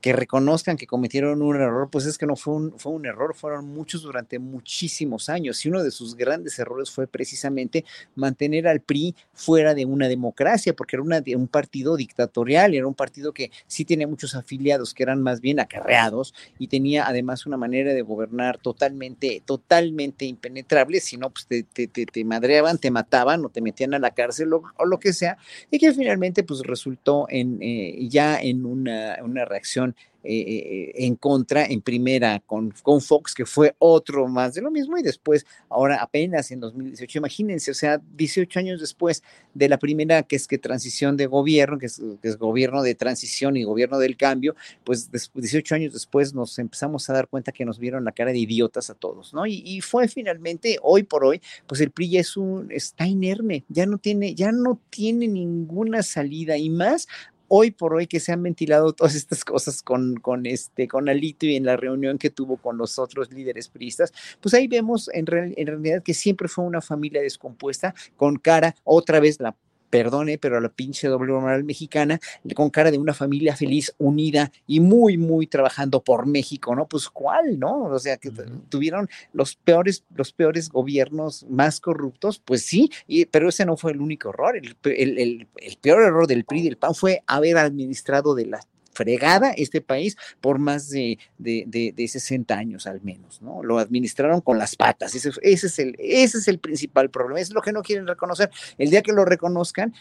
que 0.00 0.12
reconozcan 0.12 0.76
que 0.76 0.86
cometieron 0.86 1.42
un 1.42 1.56
error, 1.56 1.88
pues 1.90 2.06
es 2.06 2.18
que 2.18 2.26
no 2.26 2.36
fue 2.36 2.54
un, 2.54 2.78
fue 2.78 2.92
un 2.92 3.06
error, 3.06 3.34
fueron 3.34 3.66
muchos 3.66 4.02
durante 4.02 4.38
muchísimos 4.38 5.28
años 5.28 5.64
y 5.64 5.68
uno 5.68 5.82
de 5.82 5.90
sus 5.90 6.14
grandes 6.14 6.58
errores 6.58 6.90
fue 6.90 7.06
precisamente 7.06 7.84
mantener 8.14 8.68
al 8.68 8.80
PRI 8.80 9.14
fuera 9.32 9.74
de 9.74 9.84
una 9.84 10.08
democracia, 10.08 10.74
porque 10.74 10.96
era 10.96 11.02
una, 11.02 11.22
un 11.36 11.48
partido 11.48 11.96
dictatorial, 11.96 12.74
era 12.74 12.86
un 12.86 12.94
partido 12.94 13.32
que 13.32 13.50
sí 13.66 13.84
tenía 13.84 14.06
muchos 14.06 14.34
afiliados 14.34 14.94
que 14.94 15.02
eran 15.02 15.22
más 15.22 15.40
bien 15.40 15.60
acarreados 15.60 16.34
y 16.58 16.68
tenía 16.68 17.06
además 17.06 17.46
una 17.46 17.56
manera 17.56 17.92
de 17.92 18.02
gobernar 18.02 18.58
totalmente, 18.58 19.42
totalmente 19.44 20.24
impenetrable, 20.24 21.00
si 21.00 21.16
no, 21.16 21.30
pues 21.30 21.46
te, 21.46 21.62
te, 21.62 21.86
te, 21.88 22.24
madreaban, 22.24 22.78
te 22.78 22.90
mataban 22.90 23.44
o 23.44 23.48
te 23.48 23.60
metían 23.60 23.94
a 23.94 23.98
la 23.98 24.12
cárcel 24.12 24.52
o, 24.52 24.62
o, 24.76 24.84
lo 24.84 24.98
que 24.98 25.12
sea, 25.12 25.38
y 25.70 25.78
que 25.78 25.92
finalmente 25.92 26.42
pues 26.42 26.60
resultó 26.60 27.26
en 27.28 27.58
eh, 27.60 28.06
ya 28.08 28.38
en 28.40 28.64
una, 28.64 29.18
una 29.22 29.44
reacción 29.44 29.85
eh, 30.28 30.40
eh, 30.40 31.06
en 31.06 31.14
contra 31.14 31.66
en 31.66 31.80
primera 31.80 32.40
con, 32.40 32.74
con 32.82 33.00
Fox, 33.00 33.32
que 33.32 33.46
fue 33.46 33.76
otro 33.78 34.26
más 34.26 34.54
de 34.54 34.60
lo 34.60 34.72
mismo, 34.72 34.98
y 34.98 35.02
después, 35.04 35.46
ahora 35.68 36.02
apenas 36.02 36.50
en 36.50 36.58
2018, 36.58 37.18
imagínense, 37.18 37.70
o 37.70 37.74
sea, 37.74 38.00
18 38.16 38.58
años 38.58 38.80
después 38.80 39.22
de 39.54 39.68
la 39.68 39.78
primera, 39.78 40.24
que 40.24 40.34
es 40.34 40.48
que 40.48 40.58
transición 40.58 41.16
de 41.16 41.26
gobierno, 41.26 41.78
que 41.78 41.86
es, 41.86 42.00
gobierno 42.38 42.82
de 42.82 42.96
transición 42.96 43.56
y 43.56 43.62
gobierno 43.62 44.00
del 44.00 44.16
cambio, 44.16 44.56
pues 44.82 45.08
18 45.32 45.76
años 45.76 45.92
después 45.92 46.34
nos 46.34 46.58
empezamos 46.58 47.08
a 47.08 47.12
dar 47.12 47.28
cuenta 47.28 47.52
que 47.52 47.64
nos 47.64 47.78
vieron 47.78 48.04
la 48.04 48.10
cara 48.10 48.32
de 48.32 48.38
idiotas 48.38 48.90
a 48.90 48.94
todos, 48.94 49.32
¿no? 49.32 49.46
Y, 49.46 49.62
y 49.64 49.80
fue 49.80 50.08
finalmente, 50.08 50.78
hoy 50.82 51.04
por 51.04 51.24
hoy, 51.24 51.40
pues 51.68 51.80
el 51.80 51.92
PRI 51.92 52.10
ya 52.10 52.20
es 52.20 52.36
un, 52.36 52.72
está 52.72 53.06
inerme, 53.06 53.64
ya 53.68 53.86
no 53.86 53.98
tiene, 53.98 54.34
ya 54.34 54.50
no 54.50 54.80
tiene 54.90 55.28
ninguna 55.28 56.02
salida 56.02 56.56
y 56.56 56.68
más 56.68 57.06
hoy 57.48 57.70
por 57.70 57.94
hoy 57.94 58.06
que 58.06 58.20
se 58.20 58.32
han 58.32 58.42
ventilado 58.42 58.92
todas 58.92 59.14
estas 59.14 59.44
cosas 59.44 59.82
con, 59.82 60.16
con, 60.16 60.46
este, 60.46 60.88
con 60.88 61.08
Alito 61.08 61.46
y 61.46 61.56
en 61.56 61.64
la 61.64 61.76
reunión 61.76 62.18
que 62.18 62.30
tuvo 62.30 62.56
con 62.56 62.78
los 62.78 62.98
otros 62.98 63.32
líderes 63.32 63.68
priistas, 63.68 64.12
pues 64.40 64.54
ahí 64.54 64.68
vemos 64.68 65.08
en, 65.12 65.26
en 65.28 65.66
realidad 65.66 66.02
que 66.02 66.14
siempre 66.14 66.48
fue 66.48 66.64
una 66.64 66.80
familia 66.80 67.22
descompuesta 67.22 67.94
con 68.16 68.36
cara, 68.36 68.74
otra 68.84 69.20
vez 69.20 69.40
la 69.40 69.56
perdone, 69.90 70.38
pero 70.38 70.56
a 70.56 70.60
la 70.60 70.68
pinche 70.68 71.08
doble 71.08 71.32
moral 71.32 71.64
mexicana, 71.64 72.20
con 72.54 72.70
cara 72.70 72.90
de 72.90 72.98
una 72.98 73.14
familia 73.14 73.56
feliz, 73.56 73.94
unida 73.98 74.52
y 74.66 74.80
muy, 74.80 75.16
muy 75.16 75.46
trabajando 75.46 76.02
por 76.02 76.26
México, 76.26 76.74
¿no? 76.74 76.86
Pues 76.86 77.08
cuál, 77.08 77.58
¿no? 77.58 77.84
O 77.84 77.98
sea, 77.98 78.16
que 78.16 78.30
tuvieron 78.68 79.08
los 79.32 79.56
peores, 79.56 80.04
los 80.14 80.32
peores 80.32 80.68
gobiernos 80.68 81.46
más 81.48 81.80
corruptos, 81.80 82.40
pues 82.44 82.62
sí, 82.62 82.90
y, 83.06 83.26
pero 83.26 83.48
ese 83.48 83.64
no 83.64 83.76
fue 83.76 83.92
el 83.92 84.00
único 84.00 84.30
error. 84.30 84.56
El, 84.56 84.76
el, 84.84 85.48
el, 85.56 85.78
peor 85.80 86.02
error 86.02 86.26
del 86.26 86.44
PRI 86.44 86.60
y 86.60 86.64
del 86.64 86.76
PAN 86.76 86.94
fue 86.94 87.22
haber 87.26 87.58
administrado 87.58 88.34
de 88.34 88.46
la 88.46 88.60
fregada 88.96 89.52
este 89.52 89.80
país 89.80 90.16
por 90.40 90.58
más 90.58 90.88
de, 90.88 91.18
de, 91.38 91.92
de, 91.94 92.08
60 92.08 92.56
años 92.56 92.86
al 92.86 93.02
menos, 93.02 93.42
¿no? 93.42 93.62
Lo 93.62 93.78
administraron 93.78 94.40
con 94.40 94.58
las 94.58 94.74
patas, 94.74 95.14
ese, 95.14 95.30
ese, 95.42 95.66
es 95.66 95.78
el, 95.78 95.96
ese 95.98 96.38
es 96.38 96.48
el 96.48 96.58
principal 96.58 97.10
problema, 97.10 97.40
es 97.40 97.52
lo 97.52 97.60
que 97.60 97.72
no 97.72 97.82
quieren 97.82 98.06
reconocer. 98.06 98.50
El 98.78 98.90
día 98.90 99.02
que 99.02 99.12
lo 99.12 99.24
reconozcan, 99.24 99.94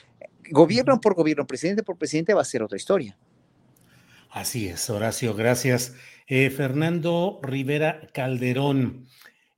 gobierno 0.50 1.02
por 1.02 1.14
gobierno, 1.14 1.46
presidente 1.46 1.84
por 1.84 1.98
presidente, 1.98 2.34
va 2.34 2.42
a 2.42 2.46
ser 2.46 2.64
otra 2.64 2.78
historia. 2.78 3.18
Así 4.32 4.68
es, 4.68 4.90
Horacio, 4.90 5.36
gracias. 5.36 5.94
Eh, 6.28 6.50
Fernando 6.50 7.40
Rivera 7.44 8.08
Calderón, 8.14 9.08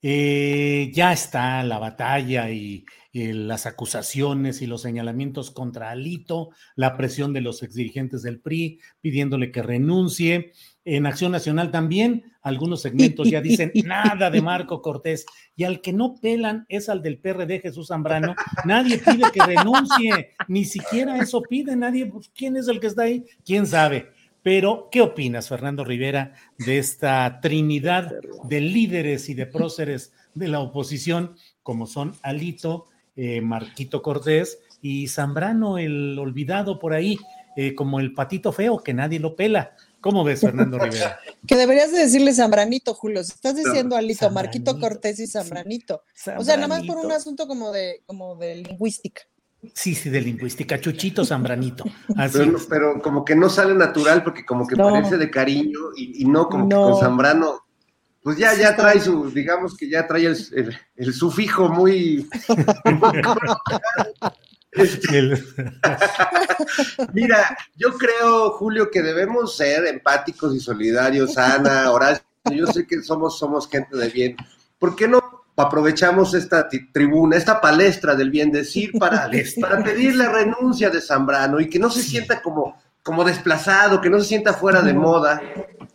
eh, 0.01 0.91
ya 0.93 1.14
está 1.14 1.64
la 1.64 1.80
batalla 1.80 2.49
y 2.49 2.85
eh, 3.19 3.34
las 3.34 3.65
acusaciones 3.65 4.61
y 4.61 4.68
los 4.68 4.84
señalamientos 4.84 5.49
contra 5.49 5.89
Alito, 5.89 6.52
la 6.76 6.95
presión 6.95 7.34
de 7.34 7.41
los 7.41 7.64
exdirigentes 7.64 8.22
del 8.22 8.39
PRI 8.39 8.80
pidiéndole 9.02 9.52
que 9.52 9.64
renuncie. 9.64 10.52
En 10.85 11.07
Acción 11.07 11.31
Nacional 11.31 11.72
también 11.72 12.26
algunos 12.44 12.84
segmentos 12.84 13.27
ya 13.27 13.41
dicen 13.41 13.72
nada 13.85 14.30
de 14.30 14.39
Marco 14.44 14.84
Cortés 14.84 15.26
y 15.56 15.64
al 15.64 15.81
que 15.81 15.94
no 15.94 16.14
pelan 16.22 16.68
es 16.69 16.89
al 16.89 17.02
del 17.02 17.18
PRD 17.18 17.60
Jesús 17.60 17.88
Zambrano. 17.88 18.35
Nadie 18.65 18.99
pide 18.99 19.31
que 19.34 19.44
renuncie, 19.44 20.35
ni 20.48 20.64
siquiera 20.64 21.18
eso 21.18 21.41
pide 21.41 21.76
nadie. 21.76 22.06
Pues, 22.06 22.30
¿Quién 22.35 22.56
es 22.56 22.68
el 22.68 22.80
que 22.80 22.85
está 22.85 23.02
ahí? 23.02 23.26
¿Quién 23.44 23.65
sabe? 23.65 24.11
Pero, 24.44 24.89
¿qué 24.91 25.02
opinas, 25.02 25.49
Fernando 25.49 25.84
Rivera, 25.84 26.34
de 26.60 26.77
esta 26.77 27.39
trinidad 27.41 28.14
de 28.44 28.61
líderes 28.61 29.27
y 29.27 29.34
de 29.34 29.48
próceres 29.48 30.14
de 30.35 30.49
la 30.49 30.60
oposición, 30.60 31.35
como 31.64 31.88
son 31.88 32.14
Alito, 32.22 32.89
eh, 33.18 33.41
Marquito 33.41 34.02
Cortés 34.02 34.60
y 34.81 35.07
Zambrano, 35.07 35.77
el 35.77 36.18
olvidado 36.19 36.80
por 36.80 36.94
ahí, 36.94 37.18
eh, 37.57 37.76
como 37.76 37.99
el 37.99 38.14
patito 38.14 38.52
feo 38.53 38.84
que 38.84 38.94
nadie 38.94 39.19
lo 39.19 39.35
pela. 39.35 39.76
¿Cómo 39.99 40.23
ves, 40.23 40.41
Fernando 40.41 40.77
Rivera? 40.80 41.19
que 41.45 41.56
deberías 41.56 41.91
de 41.91 41.99
decirle 41.99 42.34
Zambranito, 42.34 42.94
Julio. 42.94 43.22
estás 43.22 43.56
diciendo 43.56 43.95
Alito, 43.95 44.30
Marquito 44.30 44.80
Cortés 44.80 45.19
y 45.19 45.27
Zambranito. 45.27 46.03
O 46.38 46.44
sea, 46.44 46.56
nada 46.56 46.68
más 46.68 46.85
por 46.85 46.98
un 46.98 47.11
asunto 47.11 47.48
como 47.48 47.72
de, 47.72 48.03
como 48.06 48.35
de 48.35 48.57
lingüística. 48.57 49.23
Sí, 49.73 49.95
sí, 49.95 50.10
de 50.10 50.22
lingüística, 50.22 50.80
Chuchito 50.80 51.26
Zambranito. 51.26 51.84
pero, 52.69 53.02
como 53.02 53.26
que 53.26 53.35
no 53.35 53.49
sale 53.49 53.73
natural 53.73 54.23
porque 54.23 54.45
como 54.45 54.68
que 54.68 54.76
parece 54.76 55.18
de 55.18 55.31
cariño 55.31 55.80
y, 55.95 56.26
no 56.26 56.48
como 56.48 56.69
que 56.69 56.76
con 56.76 56.99
Zambrano 56.99 57.66
pues 58.27 58.39
ya, 58.39 58.53
ya 58.55 58.75
trae 58.75 58.99
su, 58.99 59.31
digamos 59.31 59.77
que 59.77 59.87
ya 59.87 60.05
trae 60.05 60.25
el, 60.25 61.13
sufijo 61.13 61.69
muy... 61.69 62.27
Mira, 67.13 67.57
yo 67.77 67.93
creo, 67.93 68.49
Julio, 68.49 68.91
que 68.91 69.01
debemos 69.01 69.55
ser 69.55 69.85
empáticos 69.85 70.53
y 70.53 70.59
solidarios, 70.59 71.37
Ana, 71.37 71.89
Horacio, 71.89 72.25
yo 72.51 72.67
sé 72.67 72.85
que 72.85 73.01
somos, 73.01 73.39
somos 73.39 73.69
gente 73.69 73.95
de 73.95 74.09
bien. 74.09 74.35
¿Por 74.77 74.97
qué 74.97 75.07
no 75.07 75.21
aprovechamos 75.55 76.33
esta 76.33 76.67
tribuna, 76.91 77.37
esta 77.37 77.61
palestra 77.61 78.13
del 78.13 78.29
bien 78.29 78.51
decir 78.51 78.91
para, 78.99 79.31
para 79.61 79.81
pedir 79.81 80.17
la 80.17 80.33
renuncia 80.33 80.89
de 80.89 80.99
Zambrano 80.99 81.61
y 81.61 81.69
que 81.69 81.79
no 81.79 81.89
se 81.89 82.03
sienta 82.03 82.41
como, 82.41 82.77
como 83.07 83.23
desplazado, 83.23 84.01
que 84.01 84.09
no 84.09 84.19
se 84.19 84.27
sienta 84.27 84.53
fuera 84.53 84.81
de 84.81 84.93
moda, 84.93 85.41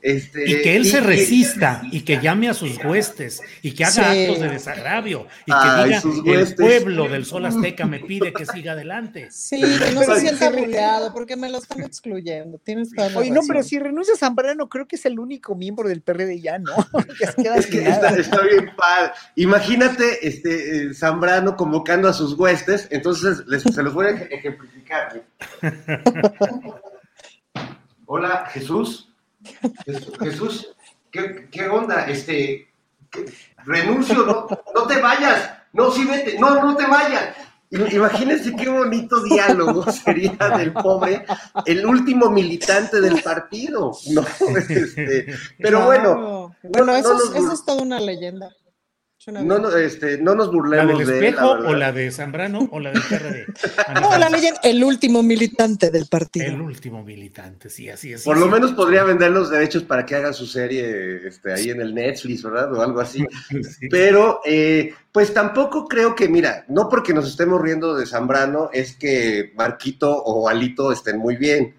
este, 0.01 0.51
y 0.51 0.63
que 0.63 0.77
él 0.77 0.87
se 0.87 1.01
resista 1.01 1.83
y 1.93 2.01
que 2.01 2.19
llame 2.21 2.49
a 2.49 2.55
sus 2.55 2.83
huestes 2.83 3.43
y 3.61 3.73
que 3.73 3.85
haga 3.85 4.11
actos 4.11 4.41
de 4.41 4.49
desagravio 4.49 5.27
y 5.45 5.53
que 5.53 5.85
diga 5.85 6.39
el 6.41 6.55
pueblo 6.55 7.09
del 7.09 7.27
sol 7.27 7.45
azteca 7.45 7.85
me 7.85 8.01
pide 8.01 8.33
que 8.33 8.47
siga 8.47 8.73
adelante. 8.73 9.29
Sí, 9.31 9.61
que 9.61 9.93
no 9.93 10.03
se 10.03 10.21
sienta 10.21 10.51
bulleado 10.51 11.13
porque 11.13 11.37
me 11.37 11.51
lo 11.51 11.59
están 11.59 11.83
excluyendo. 11.83 12.59
Tienes 12.65 12.95
toda 12.95 13.11
Oye, 13.15 13.31
no, 13.31 13.43
pero 13.47 13.63
si 13.63 13.79
renuncia 13.79 14.17
Zambrano, 14.17 14.71
creo 14.71 14.89
que 14.89 14.97
es 14.97 15.05
el 15.05 15.21
único 15.21 15.55
miembro 15.55 15.87
del 15.87 16.01
PRD 16.01 16.41
ya, 16.41 16.59
¿no? 16.59 16.73
es 17.55 17.67
que 17.67 17.87
está, 17.87 18.09
está, 18.09 18.41
bien 18.41 18.71
padre. 18.75 19.13
Imagínate 19.37 20.27
este, 20.27 20.87
eh, 20.87 20.95
Zambrano 20.95 21.57
convocando 21.57 22.09
a 22.09 22.15
sus 22.15 22.33
huestes, 22.39 22.89
entonces 22.91 23.45
les, 23.47 23.65
se 23.65 23.83
los 23.83 23.93
voy 23.93 24.07
a 24.07 24.11
ejemplificar. 24.11 25.23
Hola, 28.15 28.45
Jesús. 28.53 29.09
Jesús, 30.21 30.69
¿qué, 31.11 31.67
onda? 31.67 32.05
Este, 32.05 32.69
renuncio, 33.65 34.27
no, 34.75 34.87
te 34.87 35.01
vayas, 35.01 35.51
no, 35.73 35.91
sí 35.91 36.05
vete, 36.05 36.39
no, 36.39 36.63
no 36.63 36.77
te 36.77 36.87
vayas. 36.87 37.35
Imagínense 37.71 38.55
qué 38.55 38.69
bonito 38.69 39.23
diálogo 39.23 39.91
sería 40.05 40.37
del 40.59 40.75
pobre, 40.75 41.25
el 41.65 41.87
último 41.87 42.29
militante 42.29 43.01
del 43.01 43.23
partido. 43.23 43.93
No, 44.11 44.21
este, 44.69 45.35
pero 45.59 45.87
bueno. 45.87 46.55
Bueno, 46.65 46.95
eso, 46.95 47.17
eso 47.35 47.53
es 47.55 47.65
toda 47.65 47.81
una 47.81 47.99
leyenda. 47.99 48.55
No, 49.27 49.59
no, 49.59 49.77
este, 49.77 50.19
no 50.19 50.35
nos 50.35 50.51
burlemos 50.51 50.99
¿La 50.99 50.99
del 50.99 51.23
espejo 51.23 51.51
o 51.51 51.75
la 51.75 51.93
de 51.93 52.11
Zambrano 52.11 52.69
o 52.73 52.81
la 52.81 52.91
del 52.91 53.03
PRD? 53.03 53.47
no, 54.01 54.19
la 54.19 54.29
leyenda, 54.29 54.59
el 54.65 54.83
último 54.83 55.23
militante 55.23 55.93
del 55.93 56.07
partido. 56.07 56.47
El 56.47 56.61
último 56.61 57.05
militante, 57.05 57.71
sí, 57.71 57.89
así 57.89 58.13
es. 58.13 58.25
Por 58.25 58.37
lo 58.37 58.49
menos 58.49 58.73
podría 58.73 59.05
vender 59.05 59.31
los 59.31 59.49
derechos 59.49 59.85
para 59.85 60.05
que 60.05 60.17
haga 60.17 60.33
su 60.33 60.47
serie 60.47 61.29
este, 61.29 61.53
ahí 61.53 61.71
en 61.71 61.81
el 61.81 61.95
Netflix, 61.95 62.43
¿verdad? 62.43 62.73
O 62.75 62.83
algo 62.83 63.01
así. 63.01 63.25
Pero, 63.91 64.41
eh, 64.45 64.93
pues 65.13 65.33
tampoco 65.33 65.87
creo 65.87 66.17
que, 66.17 66.29
mira, 66.29 66.65
no 66.67 66.89
porque 66.89 67.15
nos 67.15 67.29
estemos 67.29 67.63
riendo 67.63 67.95
de 67.95 68.07
Zambrano 68.07 68.71
es 68.73 68.97
que 68.97 69.53
Marquito 69.55 70.11
o 70.11 70.49
Alito 70.49 70.91
estén 70.91 71.19
muy 71.19 71.37
bien. 71.37 71.77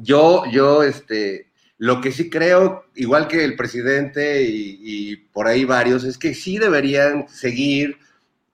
Yo, 0.00 0.44
yo, 0.52 0.82
este, 0.82 1.46
lo 1.78 2.00
que 2.00 2.10
sí 2.12 2.30
creo, 2.30 2.84
igual 2.94 3.28
que 3.28 3.44
el 3.44 3.56
presidente 3.56 4.42
y, 4.42 5.16
por 5.32 5.46
ahí 5.46 5.64
varios, 5.64 6.04
es 6.04 6.16
que 6.16 6.34
sí 6.34 6.58
deberían 6.58 7.28
seguir, 7.28 7.98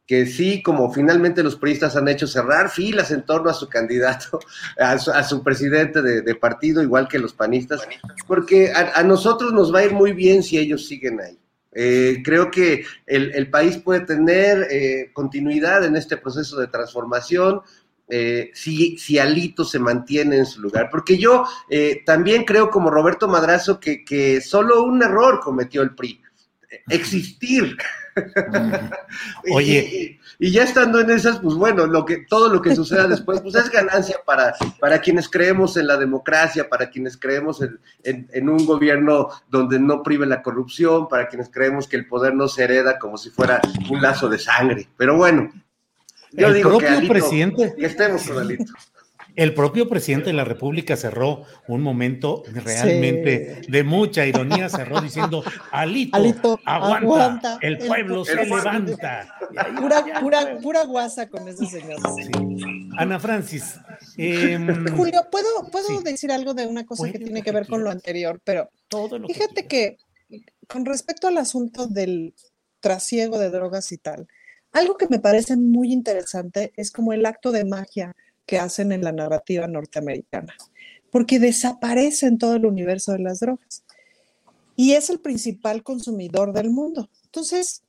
que 0.07 0.27
sí, 0.27 0.63
como 0.63 0.93
finalmente 0.93 1.45
los 1.45 1.57
periodistas 1.57 1.95
han 1.97 2.09
hecho, 2.09 2.27
cerrar 2.27 2.69
filas 2.69 3.13
en 3.13 3.25
torno 3.25 3.49
a 3.49 3.55
su 3.55 3.69
candidato, 3.69 4.41
a 4.79 4.99
su, 4.99 5.43
presidente 5.43 6.03
de, 6.03 6.35
partido, 6.35 6.83
igual 6.83 7.07
que 7.09 7.21
los 7.21 7.33
panistas, 7.33 7.87
porque 8.27 8.73
a, 8.73 9.03
nosotros 9.05 9.53
nos 9.53 9.73
va 9.73 9.81
a 9.81 9.85
ir 9.85 9.93
muy 9.93 10.13
bien 10.13 10.43
si 10.43 10.59
ellos 10.59 10.87
siguen 10.87 11.21
ahí. 11.21 11.39
Eh, 11.75 12.21
creo 12.23 12.51
que 12.51 12.85
el, 13.07 13.49
país 13.49 13.79
puede 13.79 14.01
tener 14.01 14.67
eh, 14.71 15.11
continuidad 15.15 15.85
en 15.87 15.97
este 15.97 16.19
proceso 16.19 16.61
de 16.61 16.67
transformación, 16.67 17.63
eh, 18.15 18.51
si, 18.53 18.99
si 18.99 19.19
Alito 19.19 19.65
se 19.65 19.79
mantiene 19.79 20.37
en 20.37 20.45
su 20.45 20.61
lugar. 20.61 20.91
Porque 20.91 21.17
yo 21.17 21.47
eh, 21.71 22.03
también 22.05 22.45
creo, 22.45 22.69
como 22.69 22.91
Roberto 22.91 23.27
Madrazo, 23.27 23.81
que, 23.81 24.05
que 24.05 24.43
solo 24.43 24.83
un 24.83 25.03
error 25.03 25.41
cometió 25.41 25.81
el 25.81 25.95
PRI. 25.95 26.21
Existir. 26.91 27.75
Oye. 29.51 30.19
Y, 30.39 30.51
ya 30.51 30.65
estando 30.65 31.01
en 31.01 31.09
esas, 31.09 31.39
pues 31.39 31.55
bueno, 31.55 31.87
lo 31.87 32.05
que, 32.05 32.27
todo 32.29 32.53
lo 32.53 32.61
que 32.61 32.77
suceda 32.77 33.07
después, 33.07 33.41
pues 33.41 33.55
es 33.55 33.71
ganancia 33.71 34.17
para, 34.27 34.55
para 34.79 35.01
quienes 35.01 35.31
creemos 35.31 35.79
en 35.79 35.87
la 35.87 35.97
democracia, 35.97 36.69
para 36.69 36.91
quienes 36.91 37.17
creemos 37.17 37.63
en, 37.63 37.79
en, 38.31 38.49
un 38.51 38.67
gobierno 38.67 39.29
donde 39.49 39.79
no 39.79 40.03
prive 40.03 40.27
la 40.27 40.43
corrupción, 40.43 41.09
para 41.09 41.29
quienes 41.29 41.49
creemos 41.49 41.89
que 41.89 41.97
el 41.97 42.07
poder 42.07 42.35
no 42.35 42.49
se 42.49 42.65
hereda 42.65 42.99
como 42.99 43.17
si 43.17 43.31
fuera 43.31 43.63
un 43.89 44.03
lazo 44.03 44.29
de 44.29 44.39
sangre. 44.39 44.89
Pero 44.99 45.17
bueno, 45.17 45.51
yo 46.33 46.47
el 46.49 46.55
digo 46.55 46.71
propio 46.71 46.89
que 46.89 46.95
Alito, 46.95 47.13
presidente. 47.13 47.75
que 47.79 47.87
estemos 47.87 48.23
con 48.29 48.39
Alito. 48.39 48.65
El 49.35 49.55
propio 49.55 49.89
presidente 49.89 50.27
de 50.27 50.35
la 50.35 50.45
República 50.45 50.95
cerró 50.95 51.45
un 51.67 51.81
momento 51.81 52.43
realmente 52.53 53.63
de 53.67 53.83
mucha 53.83 54.27
ironía, 54.27 54.69
cerró 54.69 55.01
diciendo, 55.01 55.43
Alito, 55.71 56.17
Alito, 56.17 56.61
aguanta, 56.67 56.99
aguanta, 56.99 57.59
el 57.63 57.79
pueblo 57.79 58.27
se 58.27 58.33
el 58.33 58.49
pueblo". 58.49 58.57
levanta. 58.73 59.35
Pura, 59.81 60.05
pura, 60.21 60.59
pura 60.63 60.85
guasa 60.85 61.31
con 61.31 61.49
ese 61.49 61.65
señor. 61.65 61.99
Ana 62.99 63.19
Francis, 63.19 63.77
em, 64.19 64.87
Julio, 64.95 65.23
¿puedo, 65.31 65.49
puedo 65.71 66.03
decir 66.03 66.31
algo 66.31 66.53
de 66.53 66.67
una 66.67 66.85
cosa 66.85 67.11
que 67.11 67.19
tiene 67.19 67.41
que 67.41 67.45
que 67.45 67.53
ver 67.53 67.67
con 67.67 67.83
lo 67.83 67.91
anterior? 67.91 68.39
Pero 68.45 68.69
todo 68.89 69.19
lo 69.19 69.29
que 69.29 69.33
fíjate 69.35 69.67
que, 69.67 69.97
con 70.69 70.85
respecto 70.85 71.27
al 71.29 71.39
asunto 71.39 71.87
del 71.87 72.35
trasiego 72.81 73.39
de 73.39 73.49
drogas 73.49 73.93
y 73.93 73.97
tal, 73.99 74.27
algo 74.73 74.97
que 74.97 75.09
me 75.09 75.19
parece 75.19 75.57
muy 75.57 75.93
interesante 75.93 76.73
es 76.77 76.91
como 76.91 77.13
el 77.13 77.27
acto 77.27 77.53
de 77.53 77.65
magia 77.65 78.15
que 78.47 78.59
hacen 78.59 78.93
en 78.93 79.05
la 79.05 79.13
narrativa 79.13 79.67
norteamericana, 79.67 80.55
porque 81.11 81.39
desaparece 81.39 82.27
en 82.27 82.39
todo 82.39 82.57
el 82.57 82.67
universo 82.67 83.13
de 83.13 83.21
las 83.21 83.41
drogas 83.41 83.85
y 84.77 84.93
es 84.93 85.11
el 85.11 85.21
principal 85.21 85.83
consumidor 85.83 86.53
del 86.53 86.71
mundo. 86.71 87.09
Entonces, 87.25 87.83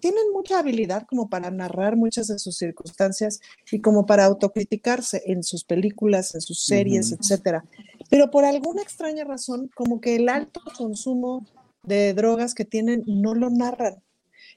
tienen 0.00 0.30
mucha 0.32 0.58
habilidad 0.58 1.06
como 1.08 1.28
para 1.28 1.50
narrar 1.50 1.96
muchas 1.96 2.28
de 2.28 2.38
sus 2.38 2.56
circunstancias 2.56 3.40
y 3.72 3.80
como 3.80 4.06
para 4.06 4.26
autocriticarse 4.26 5.22
en 5.26 5.42
sus 5.42 5.64
películas, 5.64 6.34
en 6.34 6.42
sus 6.42 6.64
series, 6.64 7.12
Ujú. 7.12 7.20
etcétera. 7.20 7.64
Pero 8.10 8.30
por 8.30 8.44
alguna 8.44 8.82
extraña 8.82 9.24
razón, 9.24 9.70
como 9.74 10.00
que 10.00 10.16
el 10.16 10.28
alto 10.28 10.60
consumo 10.76 11.46
de 11.82 12.14
drogas 12.14 12.54
que 12.54 12.64
tienen 12.64 13.02
no 13.06 13.34
lo 13.34 13.50
narran. 13.50 14.02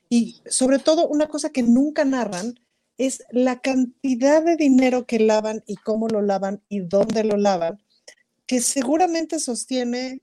Y 0.09 0.41
sobre 0.47 0.79
todo, 0.79 1.07
una 1.07 1.27
cosa 1.27 1.51
que 1.51 1.63
nunca 1.63 2.03
narran 2.03 2.59
es 2.97 3.23
la 3.31 3.61
cantidad 3.61 4.43
de 4.43 4.57
dinero 4.57 5.05
que 5.05 5.19
lavan 5.19 5.63
y 5.65 5.75
cómo 5.77 6.07
lo 6.09 6.21
lavan 6.21 6.61
y 6.67 6.81
dónde 6.81 7.23
lo 7.23 7.37
lavan, 7.37 7.79
que 8.45 8.59
seguramente 8.59 9.39
sostiene 9.39 10.21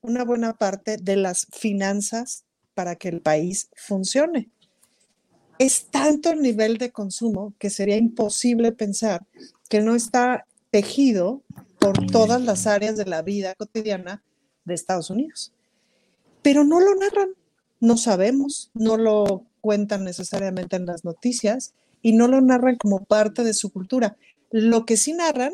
una 0.00 0.24
buena 0.24 0.58
parte 0.58 0.96
de 0.98 1.16
las 1.16 1.46
finanzas 1.52 2.44
para 2.74 2.96
que 2.96 3.08
el 3.08 3.20
país 3.20 3.70
funcione. 3.76 4.50
Es 5.58 5.86
tanto 5.86 6.30
el 6.30 6.42
nivel 6.42 6.78
de 6.78 6.92
consumo 6.92 7.54
que 7.58 7.70
sería 7.70 7.96
imposible 7.96 8.72
pensar 8.72 9.26
que 9.68 9.80
no 9.80 9.94
está 9.94 10.46
tejido 10.70 11.42
por 11.78 12.06
todas 12.06 12.42
las 12.42 12.66
áreas 12.66 12.96
de 12.96 13.06
la 13.06 13.22
vida 13.22 13.54
cotidiana 13.54 14.22
de 14.64 14.74
Estados 14.74 15.10
Unidos. 15.10 15.52
Pero 16.42 16.62
no 16.62 16.78
lo 16.78 16.94
narran, 16.94 17.30
no 17.80 17.96
sabemos, 17.96 18.70
no 18.74 18.96
lo 18.96 19.44
cuentan 19.60 20.04
necesariamente 20.04 20.76
en 20.76 20.86
las 20.86 21.04
noticias 21.04 21.74
y 22.02 22.12
no 22.12 22.28
lo 22.28 22.40
narran 22.40 22.76
como 22.76 23.04
parte 23.04 23.44
de 23.44 23.54
su 23.54 23.70
cultura. 23.70 24.16
Lo 24.50 24.84
que 24.84 24.96
sí 24.96 25.12
narran 25.12 25.52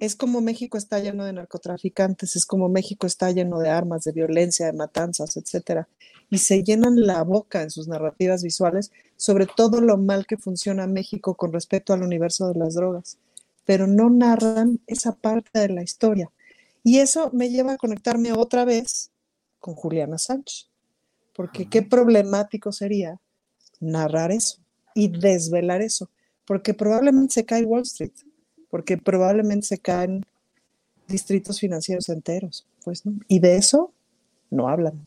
es 0.00 0.16
como 0.16 0.40
México 0.40 0.78
está 0.78 1.00
lleno 1.00 1.24
de 1.24 1.32
narcotraficantes, 1.32 2.36
es 2.36 2.46
como 2.46 2.68
México 2.68 3.06
está 3.06 3.30
lleno 3.30 3.58
de 3.60 3.70
armas, 3.70 4.04
de 4.04 4.12
violencia, 4.12 4.66
de 4.66 4.72
matanzas, 4.72 5.36
etcétera. 5.36 5.88
Y 6.30 6.38
se 6.38 6.62
llenan 6.62 7.06
la 7.06 7.22
boca 7.22 7.62
en 7.62 7.70
sus 7.70 7.88
narrativas 7.88 8.42
visuales 8.42 8.90
sobre 9.16 9.46
todo 9.46 9.80
lo 9.80 9.96
mal 9.96 10.26
que 10.26 10.36
funciona 10.36 10.86
México 10.86 11.34
con 11.34 11.52
respecto 11.52 11.92
al 11.92 12.02
universo 12.02 12.48
de 12.48 12.58
las 12.58 12.74
drogas, 12.74 13.18
pero 13.64 13.86
no 13.86 14.10
narran 14.10 14.80
esa 14.86 15.12
parte 15.12 15.58
de 15.58 15.68
la 15.70 15.82
historia. 15.82 16.30
Y 16.82 16.98
eso 16.98 17.30
me 17.32 17.50
lleva 17.50 17.72
a 17.72 17.78
conectarme 17.78 18.32
otra 18.32 18.64
vez 18.64 19.10
con 19.58 19.74
Juliana 19.74 20.18
Sánchez, 20.18 20.68
porque 21.36 21.68
qué 21.68 21.82
problemático 21.82 22.72
sería 22.72 23.20
narrar 23.78 24.32
eso 24.32 24.56
y 24.94 25.08
desvelar 25.08 25.82
eso, 25.82 26.10
porque 26.46 26.72
probablemente 26.72 27.34
se 27.34 27.44
cae 27.44 27.64
Wall 27.64 27.82
Street, 27.82 28.12
porque 28.70 28.96
probablemente 28.96 29.66
se 29.66 29.78
caen 29.78 30.24
distritos 31.06 31.60
financieros 31.60 32.08
enteros, 32.08 32.66
pues, 32.82 33.04
¿no? 33.04 33.12
Y 33.28 33.38
de 33.40 33.56
eso 33.56 33.92
no 34.50 34.68
hablan. 34.68 35.06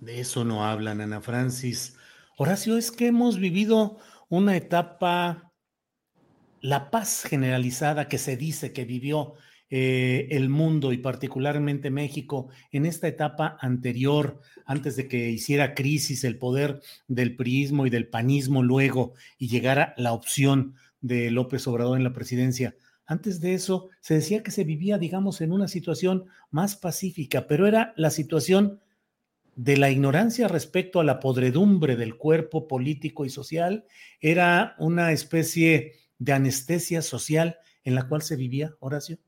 De 0.00 0.20
eso 0.20 0.44
no 0.44 0.64
hablan, 0.64 1.00
Ana 1.00 1.22
Francis. 1.22 1.96
Horacio, 2.36 2.76
es 2.76 2.92
que 2.92 3.06
hemos 3.06 3.38
vivido 3.38 3.98
una 4.28 4.56
etapa, 4.56 5.50
la 6.60 6.90
paz 6.90 7.24
generalizada 7.24 8.08
que 8.08 8.18
se 8.18 8.36
dice 8.36 8.74
que 8.74 8.84
vivió 8.84 9.34
eh, 9.70 10.28
el 10.30 10.48
mundo 10.48 10.92
y 10.92 10.98
particularmente 10.98 11.90
México 11.90 12.48
en 12.72 12.86
esta 12.86 13.06
etapa 13.06 13.58
anterior, 13.60 14.40
antes 14.64 14.96
de 14.96 15.08
que 15.08 15.30
hiciera 15.30 15.74
crisis 15.74 16.24
el 16.24 16.38
poder 16.38 16.80
del 17.06 17.36
priismo 17.36 17.86
y 17.86 17.90
del 17.90 18.08
panismo 18.08 18.62
luego 18.62 19.12
y 19.38 19.48
llegara 19.48 19.94
la 19.96 20.12
opción 20.12 20.74
de 21.00 21.30
López 21.30 21.66
Obrador 21.66 21.98
en 21.98 22.04
la 22.04 22.12
presidencia. 22.12 22.76
Antes 23.04 23.40
de 23.40 23.54
eso 23.54 23.88
se 24.00 24.14
decía 24.14 24.42
que 24.42 24.50
se 24.50 24.64
vivía, 24.64 24.98
digamos, 24.98 25.40
en 25.40 25.52
una 25.52 25.68
situación 25.68 26.26
más 26.50 26.76
pacífica, 26.76 27.46
pero 27.46 27.66
era 27.66 27.92
la 27.96 28.10
situación 28.10 28.80
de 29.54 29.76
la 29.76 29.90
ignorancia 29.90 30.46
respecto 30.46 31.00
a 31.00 31.04
la 31.04 31.18
podredumbre 31.18 31.96
del 31.96 32.16
cuerpo 32.16 32.68
político 32.68 33.24
y 33.24 33.30
social, 33.30 33.84
era 34.20 34.76
una 34.78 35.10
especie 35.12 35.94
de 36.18 36.32
anestesia 36.32 37.02
social 37.02 37.58
en 37.82 37.94
la 37.94 38.08
cual 38.08 38.22
se 38.22 38.36
vivía, 38.36 38.74
Horacio. 38.78 39.18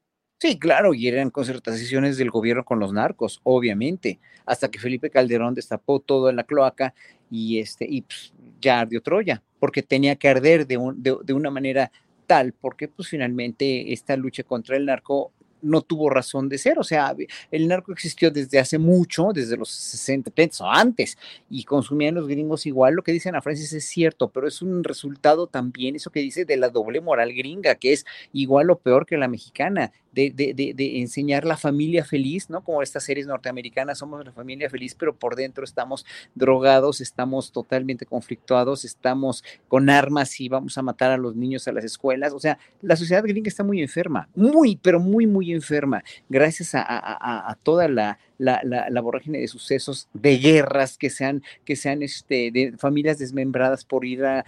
Sí, 0.41 0.59
claro, 0.59 0.95
y 0.95 1.07
eran 1.07 1.29
concertaciones 1.29 2.17
del 2.17 2.31
gobierno 2.31 2.65
con 2.65 2.79
los 2.79 2.95
narcos, 2.95 3.41
obviamente, 3.43 4.21
hasta 4.47 4.71
que 4.71 4.79
Felipe 4.79 5.11
Calderón 5.11 5.53
destapó 5.55 6.01
todo 6.01 6.31
en 6.31 6.37
la 6.37 6.45
cloaca 6.45 6.95
y 7.31 7.59
este 7.59 7.87
y 7.87 8.01
pues, 8.01 8.33
ya 8.59 8.81
ardió 8.81 9.03
Troya, 9.03 9.43
porque 9.59 9.83
tenía 9.83 10.17
que 10.17 10.29
arder 10.29 10.67
de, 10.67 10.79
un, 10.79 11.03
de, 11.03 11.15
de 11.23 11.35
una 11.35 11.51
manera 11.51 11.93
tal, 12.27 12.55
porque 12.55 12.89
pues 12.89 13.09
finalmente 13.09 13.93
esta 13.93 14.17
lucha 14.17 14.43
contra 14.43 14.79
el 14.79 14.87
narco 14.87 15.31
no 15.62 15.82
tuvo 15.82 16.11
razón 16.11 16.49
de 16.49 16.59
ser. 16.59 16.78
O 16.78 16.85
sea, 16.85 17.15
el 17.51 17.69
narco 17.69 17.93
existió 17.93 18.31
desde 18.31 18.59
hace 18.59 18.78
mucho, 18.78 19.31
desde 19.32 19.57
los 19.57 19.70
60, 19.70 20.31
o 20.61 20.70
antes, 20.70 21.19
y 21.49 21.65
consumían 21.65 22.15
los 22.15 22.28
gringos 22.28 22.66
igual. 22.66 22.95
Lo 22.95 23.03
que 23.03 23.12
dicen 23.12 23.35
a 23.35 23.43
Francis 23.43 23.73
es 23.73 23.85
cierto, 23.85 24.28
pero 24.28 24.49
es 24.49 24.62
un 24.62 24.85
resultado 24.85 25.47
también, 25.47 25.97
eso 25.97 26.11
que 26.11 26.20
dice 26.20 26.45
de 26.45 26.57
la 26.57 26.69
doble 26.69 27.01
moral 27.01 27.32
gringa, 27.32 27.74
que 27.74 27.93
es 27.93 28.07
igual 28.32 28.70
o 28.70 28.78
peor 28.78 29.07
que 29.07 29.16
la 29.16 29.28
mexicana. 29.28 29.93
De, 30.12 30.32
de, 30.32 30.55
de, 30.55 30.74
de, 30.74 30.99
enseñar 30.99 31.45
la 31.45 31.57
familia 31.57 32.05
feliz, 32.05 32.51
¿no? 32.51 32.65
Como 32.65 32.82
estas 32.82 33.05
series 33.05 33.28
norteamericanas, 33.28 33.99
somos 33.99 34.24
la 34.24 34.32
familia 34.32 34.69
feliz, 34.69 34.97
pero 34.97 35.15
por 35.15 35.37
dentro 35.37 35.62
estamos 35.62 36.05
drogados, 36.35 37.01
estamos 37.01 37.53
totalmente 37.53 38.07
conflictuados, 38.07 38.85
estamos 38.85 39.45
con 39.69 39.89
armas 39.89 40.41
y 40.41 40.49
vamos 40.49 40.77
a 40.77 40.82
matar 40.82 41.12
a 41.12 41.16
los 41.16 41.37
niños 41.37 41.69
a 41.69 41.73
las 41.73 41.85
escuelas. 41.85 42.32
O 42.32 42.41
sea, 42.41 42.59
la 42.82 42.97
sociedad 42.97 43.23
gringa 43.23 43.47
está 43.47 43.62
muy 43.62 43.81
enferma, 43.81 44.28
muy, 44.35 44.74
pero 44.74 44.99
muy, 44.99 45.28
muy 45.28 45.49
enferma, 45.52 46.02
gracias 46.28 46.70
a, 46.74 47.56
toda 47.62 47.89
la, 47.89 48.18
la, 48.39 48.60
la, 48.64 48.89
la, 48.90 49.02
de 49.27 49.48
sucesos, 49.48 50.09
de 50.12 50.39
guerras 50.39 50.97
que 50.97 51.10
sean, 51.10 51.43
que 51.64 51.77
sean 51.77 52.02
este, 52.02 52.51
de 52.51 52.74
familias 52.78 53.18
desmembradas 53.18 53.85
por 53.85 54.05
ir 54.05 54.24
a, 54.24 54.44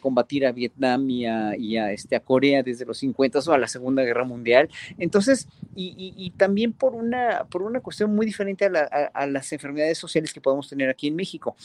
combatir 0.00 0.46
a 0.46 0.52
Vietnam 0.52 1.08
y 1.08 1.26
a, 1.26 1.92
este, 1.92 2.16
a 2.16 2.20
Corea 2.20 2.62
desde 2.62 2.84
los 2.84 2.98
50 2.98 3.38
o 3.38 3.52
a 3.52 3.58
la 3.58 3.68
Segunda 3.68 4.02
Guerra 4.02 4.24
Mundial. 4.24 4.68
Entonces, 4.98 5.48
y, 5.74 6.32
también 6.36 6.72
por 6.72 6.94
una, 6.94 7.44
por 7.50 7.62
una 7.62 7.80
cuestión 7.80 8.14
muy 8.14 8.26
diferente 8.26 8.66
a, 8.66 9.26
las 9.26 9.52
enfermedades 9.52 9.98
sociales 9.98 10.32
que 10.32 10.40
podemos 10.40 10.68
tener 10.68 10.90
aquí 10.90 11.08
en 11.08 11.16
México. 11.16 11.56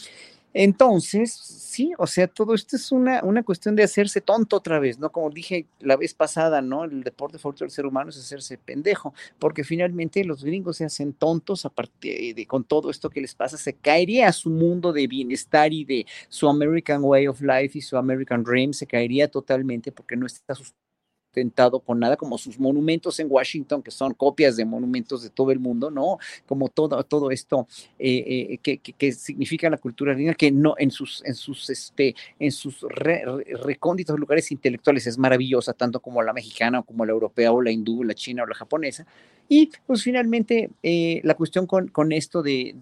Entonces, 0.57 1.33
sí, 1.33 1.91
o 1.97 2.07
sea, 2.07 2.27
todo 2.29 2.53
esto 2.53 2.77
es 2.77 2.89
una, 2.93 3.21
una 3.25 3.43
cuestión 3.43 3.75
de 3.75 3.83
hacerse 3.83 4.21
tonto 4.21 4.55
otra 4.55 4.79
vez, 4.79 4.97
¿no? 4.97 5.11
Como 5.11 5.29
dije 5.29 5.67
la 5.81 5.97
vez 5.97 6.13
pasada, 6.13 6.61
¿no? 6.61 6.85
El 6.85 7.03
deporte 7.03 7.37
favorito 7.37 7.65
del 7.65 7.71
ser 7.71 7.85
humano 7.85 8.09
es 8.09 8.17
hacerse 8.17 8.57
pendejo, 8.57 9.13
porque 9.37 9.65
finalmente 9.65 10.23
los 10.23 10.45
gringos 10.45 10.77
se 10.77 10.85
hacen 10.85 11.11
tontos 11.11 11.65
a 11.65 11.69
partir 11.69 12.33
de 12.33 12.47
con 12.47 12.63
todo 12.63 12.89
esto 12.89 13.09
que 13.09 13.19
les 13.19 13.35
pasa, 13.35 13.57
se 13.57 13.73
caería 13.73 14.29
a 14.29 14.31
su 14.31 14.49
mundo 14.49 14.93
de 14.93 15.07
bienestar 15.07 15.73
y 15.73 15.83
de 15.83 16.05
su 16.29 16.47
American 16.47 17.03
Way 17.03 17.27
of 17.27 17.41
Life 17.41 17.77
y 17.77 17.81
su 17.81 17.97
American 17.97 18.41
Dream, 18.41 18.71
se 18.71 18.87
caería 18.87 19.29
totalmente 19.29 19.91
porque 19.91 20.15
no 20.15 20.25
está 20.25 20.55
sustentado 21.35 21.79
con 21.81 21.99
nada, 21.99 22.15
como 22.15 22.37
sus 22.37 22.57
monumentos 22.59 23.19
en 23.19 23.27
Washington, 23.29 23.83
que 23.83 23.91
son 23.91 24.13
copias 24.13 24.55
de 24.55 24.63
monumentos 24.63 25.21
de 25.21 25.29
todo 25.29 25.51
el 25.51 25.59
mundo, 25.59 25.91
¿no? 25.91 26.17
Como 26.45 26.69
todo, 26.69 27.03
todo 27.03 27.29
esto 27.29 27.67
eh, 27.99 28.57
que, 28.63 28.77
que, 28.77 29.11
significa 29.11 29.69
la 29.69 29.77
cultura 29.77 30.13
andina, 30.13 30.33
que 30.33 30.51
no 30.51 30.75
en 30.77 30.91
sus, 30.91 31.23
en 31.25 31.35
sus, 31.35 31.69
este, 31.69 32.15
en 32.39 32.51
sus 32.51 32.85
recónditos 32.89 34.17
lugares 34.17 34.49
intelectuales 34.51 35.07
es 35.07 35.17
maravillosa, 35.17 35.73
tanto 35.73 35.99
como 35.99 36.23
la 36.23 36.31
mexicana, 36.31 36.81
como 36.83 37.05
la 37.05 37.11
europea, 37.11 37.51
o 37.51 37.61
la 37.61 37.71
hindú, 37.71 38.03
la 38.03 38.13
china 38.13 38.43
o 38.43 38.47
la 38.47 38.55
japonesa. 38.55 39.05
Y 39.47 39.71
pues 39.85 40.03
finalmente 40.03 40.71
eh, 40.81 41.21
la 41.23 41.35
cuestión 41.35 41.67
con, 41.67 41.87
con 41.89 42.11
esto 42.11 42.41
de, 42.41 42.75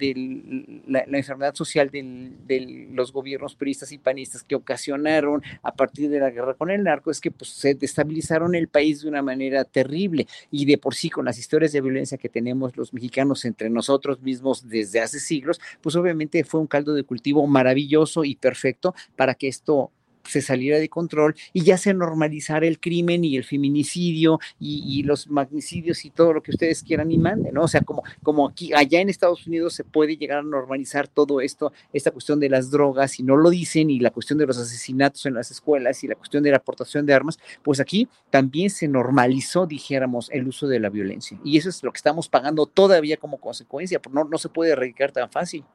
la, 0.87 1.03
enfermedad 1.17 1.55
social 1.55 1.89
de 1.89 2.87
los 2.91 3.11
gobiernos 3.11 3.55
peristas 3.55 3.91
y 3.91 3.97
panistas 3.97 4.43
que 4.43 4.55
ocasionaron 4.55 5.43
a 5.61 5.73
partir 5.73 6.09
de 6.09 6.19
la 6.19 6.29
guerra 6.29 6.53
con 6.53 6.71
el 6.71 6.83
narco 6.83 7.11
es 7.11 7.19
que 7.19 7.31
pues, 7.31 7.51
se 7.51 7.75
destabilizaron 7.75 8.55
el 8.55 8.67
país 8.67 9.01
de 9.01 9.09
una 9.09 9.21
manera 9.21 9.65
terrible. 9.65 10.27
Y 10.51 10.65
de 10.65 10.77
por 10.77 10.95
sí 10.95 11.09
con 11.09 11.25
las 11.25 11.37
historias 11.37 11.71
de 11.73 11.81
violencia 11.81 12.17
que 12.17 12.29
tenemos 12.29 12.77
los 12.77 12.93
mexicanos 12.93 13.45
entre 13.45 13.69
nosotros 13.69 14.21
mismos 14.21 14.67
desde 14.67 15.01
hace 15.01 15.19
siglos, 15.19 15.59
pues 15.81 15.95
obviamente 15.95 16.43
fue 16.43 16.61
un 16.61 16.67
caldo 16.67 16.93
de 16.93 17.03
cultivo 17.03 17.45
maravilloso 17.47 18.23
y 18.23 18.35
perfecto 18.35 18.95
para 19.15 19.35
que 19.35 19.47
esto 19.47 19.91
se 20.23 20.41
saliera 20.41 20.79
de 20.79 20.89
control 20.89 21.35
y 21.51 21.63
ya 21.63 21.77
se 21.77 21.93
normalizara 21.93 22.65
el 22.67 22.79
crimen 22.79 23.23
y 23.23 23.37
el 23.37 23.43
feminicidio 23.43 24.39
y, 24.59 25.03
los 25.03 25.29
magnicidios 25.29 26.05
y 26.05 26.09
todo 26.09 26.31
lo 26.31 26.41
que 26.41 26.51
ustedes 26.51 26.81
quieran 26.81 27.11
y 27.11 27.17
manden, 27.17 27.53
¿no? 27.53 27.63
O 27.63 27.67
sea, 27.67 27.81
como, 27.81 28.03
como 28.21 28.47
aquí, 28.47 28.71
allá 28.73 29.01
en 29.01 29.09
Estados 29.09 29.45
Unidos 29.47 29.73
se 29.73 29.83
puede 29.83 30.15
llegar 30.15 30.39
a 30.39 30.43
normalizar 30.43 31.07
todo 31.07 31.41
esto, 31.41 31.73
esta 31.91 32.11
cuestión 32.11 32.39
de 32.39 32.49
las 32.49 32.71
drogas 32.71 33.19
y 33.19 33.23
no 33.23 33.35
lo 33.35 33.49
dicen 33.49 33.89
y 33.89 33.99
la 33.99 34.11
cuestión 34.11 34.39
de 34.39 34.45
los 34.45 34.57
asesinatos 34.57 35.25
en 35.25 35.33
las 35.33 35.51
escuelas 35.51 36.03
y 36.03 36.07
la 36.07 36.15
cuestión 36.15 36.43
de 36.43 36.51
la 36.51 36.57
aportación 36.57 37.05
de 37.05 37.13
armas, 37.13 37.37
pues 37.63 37.79
aquí 37.79 38.07
también 38.29 38.69
se 38.69 38.87
normalizó, 38.87 39.65
dijéramos, 39.65 40.29
el 40.31 40.47
uso 40.47 40.67
de 40.67 40.79
la 40.79 40.89
violencia. 40.89 41.37
Y 41.43 41.57
eso 41.57 41.69
es 41.69 41.83
lo 41.83 41.91
que 41.91 41.97
estamos 41.97 42.29
pagando 42.29 42.65
todavía 42.65 43.17
como 43.17 43.39
consecuencia, 43.39 43.99
no, 44.11 44.23
no 44.23 44.37
se 44.37 44.49
puede 44.49 44.71
erradicar 44.71 45.11
tan 45.11 45.29
fácil. 45.29 45.65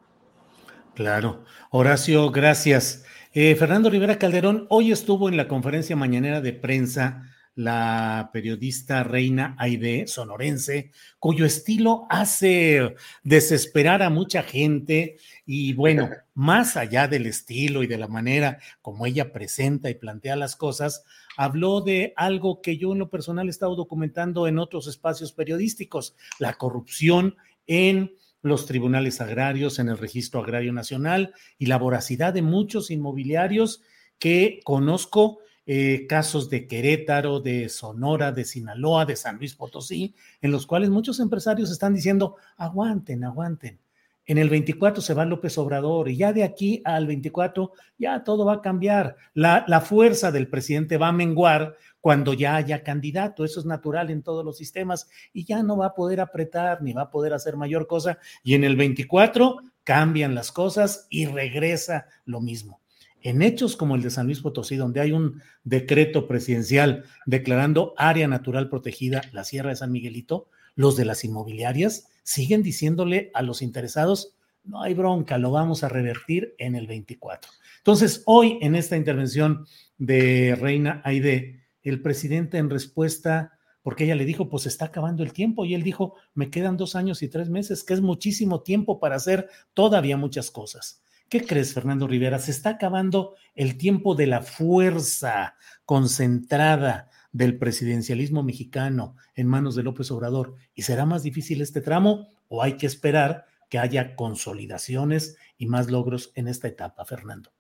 Claro. 0.99 1.45
Horacio, 1.71 2.33
gracias. 2.33 3.05
Eh, 3.33 3.55
Fernando 3.55 3.89
Rivera 3.89 4.19
Calderón, 4.19 4.67
hoy 4.69 4.91
estuvo 4.91 5.29
en 5.29 5.37
la 5.37 5.47
conferencia 5.47 5.95
mañanera 5.95 6.41
de 6.41 6.53
prensa 6.53 7.23
la 7.55 8.31
periodista 8.33 9.05
Reina 9.05 9.55
Aide 9.61 10.09
Sonorense, 10.09 10.91
cuyo 11.21 11.47
estilo 11.47 12.09
hace 12.11 12.97
desesperar 13.23 14.03
a 14.03 14.11
mucha 14.11 14.43
gente 14.43 15.19
y 15.47 15.73
bueno, 15.75 16.11
más 16.35 16.77
allá 16.77 17.07
del 17.07 17.27
estilo 17.27 17.85
y 17.85 17.87
de 17.87 17.99
la 17.99 18.09
manera 18.09 18.59
como 18.83 19.07
ella 19.07 19.33
presenta 19.33 19.91
y 19.91 19.95
plantea 19.95 20.35
las 20.35 20.57
cosas, 20.57 21.05
habló 21.37 21.81
de 21.81 22.13
algo 22.17 22.61
que 22.61 22.77
yo 22.77 22.91
en 22.91 22.99
lo 22.99 23.09
personal 23.09 23.47
he 23.47 23.51
estado 23.51 23.77
documentando 23.77 24.49
en 24.49 24.59
otros 24.59 24.89
espacios 24.89 25.31
periodísticos, 25.31 26.17
la 26.41 26.55
corrupción 26.55 27.37
en 27.69 28.11
los 28.43 28.67
tribunales 28.67 29.21
agrarios 29.21 29.79
en 29.79 29.89
el 29.89 29.99
Registro 29.99 30.41
Agrario 30.41 30.73
Nacional 30.73 31.35
y 31.59 31.67
la 31.67 31.79
voracidad 31.79 32.33
de 32.33 32.43
muchos 32.43 32.91
inmobiliarios 32.91 33.83
que 34.19 34.61
conozco, 34.65 35.39
eh, 35.67 36.07
casos 36.09 36.49
de 36.49 36.67
Querétaro, 36.67 37.41
de 37.41 37.69
Sonora, 37.69 38.33
de 38.33 38.45
Sinaloa, 38.45 39.05
de 39.05 39.17
San 39.17 39.37
Luis 39.39 39.55
Potosí, 39.55 40.15
en 40.41 40.51
los 40.51 40.67
cuales 40.67 40.91
muchos 40.91 41.21
empresarios 41.21 41.71
están 41.71 41.95
diciendo, 41.95 42.37
aguanten, 42.57 43.25
aguanten. 43.25 43.79
En 44.25 44.37
el 44.37 44.51
24 44.51 45.03
se 45.03 45.15
va 45.15 45.25
López 45.25 45.57
Obrador 45.57 46.11
y 46.11 46.19
ya 46.19 46.35
de 46.35 46.45
aquí 46.45 46.83
al 46.85 47.07
24 47.07 47.73
ya 47.97 48.25
todo 48.25 48.45
va 48.45 48.55
a 48.55 48.61
cambiar. 48.61 49.17
La, 49.33 49.65
la 49.69 49.81
fuerza 49.81 50.31
del 50.31 50.49
presidente 50.49 50.99
va 50.99 51.09
a 51.09 51.13
menguar 51.13 51.77
cuando 52.01 52.33
ya 52.33 52.57
haya 52.57 52.83
candidato. 52.83 53.45
Eso 53.45 53.61
es 53.61 53.67
natural 53.67 54.11
en 54.11 54.23
todos 54.23 54.45
los 54.45 54.57
sistemas 54.57 55.09
y 55.33 55.45
ya 55.45 55.63
no 55.63 55.77
va 55.77 55.87
a 55.87 55.95
poder 55.95 56.21
apretar 56.21 56.83
ni 56.83 56.93
va 56.93 57.03
a 57.03 57.11
poder 57.11 57.33
hacer 57.33 57.57
mayor 57.57 57.87
cosa. 57.87 58.19
Y 58.43 58.55
en 58.55 58.65
el 58.65 58.77
24 58.77 59.59
cambian 59.85 60.35
las 60.35 60.53
cosas 60.53 61.07
y 61.11 61.27
regresa 61.27 62.07
lo 62.25 62.41
mismo. 62.41 62.81
En 63.21 63.43
hechos 63.43 63.77
como 63.77 63.97
el 63.97 64.03
de 64.03 64.11
San 64.11 64.27
Luis 64.27 64.41
Potosí, 64.41 64.77
donde 64.77 65.01
hay 65.01 65.13
un 65.13 65.43
decreto 65.65 66.29
presidencial 66.29 67.05
declarando 67.27 67.95
área 67.97 68.29
natural 68.29 68.69
protegida 68.69 69.23
la 69.33 69.45
Sierra 69.45 69.71
de 69.71 69.77
San 69.77 69.91
Miguelito, 69.91 70.49
los 70.77 70.97
de 70.97 71.05
las 71.05 71.25
inmobiliarias 71.25 72.07
siguen 72.23 72.63
diciéndole 72.63 73.31
a 73.35 73.43
los 73.43 73.63
interesados, 73.63 74.37
no 74.63 74.83
hay 74.83 74.95
bronca, 74.95 75.39
lo 75.39 75.51
vamos 75.51 75.83
a 75.83 75.89
revertir 75.89 76.55
en 76.59 76.77
el 76.77 76.87
24. 76.87 77.51
Entonces, 77.79 78.23
hoy 78.27 78.59
en 78.61 78.75
esta 78.75 78.97
intervención 78.97 79.67
de 79.97 80.57
Reina 80.61 81.01
Aide, 81.05 81.58
el 81.89 82.03
presidente 82.03 82.59
en 82.59 82.71
respuesta, 82.71 83.59
porque 83.83 84.05
ella 84.05 84.15
le 84.15 84.25
dijo, 84.25 84.49
pues 84.49 84.67
está 84.67 84.87
acabando 84.87 85.23
el 85.23 85.33
tiempo, 85.33 85.65
y 85.65 85.75
él 85.75 85.83
dijo, 85.83 86.15
me 86.35 86.51
quedan 86.51 86.77
dos 86.77 86.95
años 86.95 87.23
y 87.23 87.29
tres 87.29 87.49
meses, 87.49 87.85
que 87.85 87.95
es 87.95 88.01
muchísimo 88.01 88.63
tiempo 88.63 89.01
para 89.01 89.17
hacer 89.17 89.49
todavía 89.75 90.17
muchas 90.17 90.51
cosas. 90.51 91.03
¿Qué 91.29 91.45
crees, 91.45 91.75
Fernando 91.75 92.07
Rivera? 92.07 92.39
Se 92.39 92.51
está 92.51 92.71
acabando 92.71 93.35
el 93.55 93.77
tiempo 93.77 94.15
de 94.15 94.27
la 94.27 94.41
fuerza 94.41 95.57
concentrada 95.85 97.11
del 97.33 97.59
presidencialismo 97.59 98.43
mexicano 98.43 99.17
en 99.35 99.47
manos 99.47 99.75
de 99.75 99.83
López 99.83 100.11
Obrador 100.11 100.55
y 100.75 100.83
será 100.83 101.05
más 101.05 101.23
difícil 101.23 101.61
este 101.61 101.83
tramo 101.83 102.29
o 102.49 102.63
hay 102.63 102.79
que 102.79 102.87
esperar 102.87 103.45
que 103.69 103.79
haya 103.79 104.17
consolidaciones 104.17 105.37
y 105.59 105.67
más 105.67 105.91
logros 105.91 106.33
en 106.35 106.49
esta 106.49 106.69
etapa, 106.69 107.05
Fernando. 107.05 107.53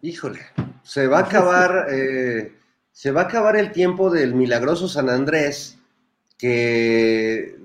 Híjole, 0.00 0.40
se 0.82 1.06
va 1.06 1.18
a 1.18 1.22
acabar 1.22 1.88
eh, 1.90 2.54
se 2.96 3.10
va 3.10 3.20
a 3.20 3.24
acabar 3.24 3.56
el 3.56 3.72
tiempo 3.72 4.08
del 4.08 4.34
milagroso 4.34 4.88
San 4.88 5.10
Andrés, 5.10 5.76
que 6.38 7.58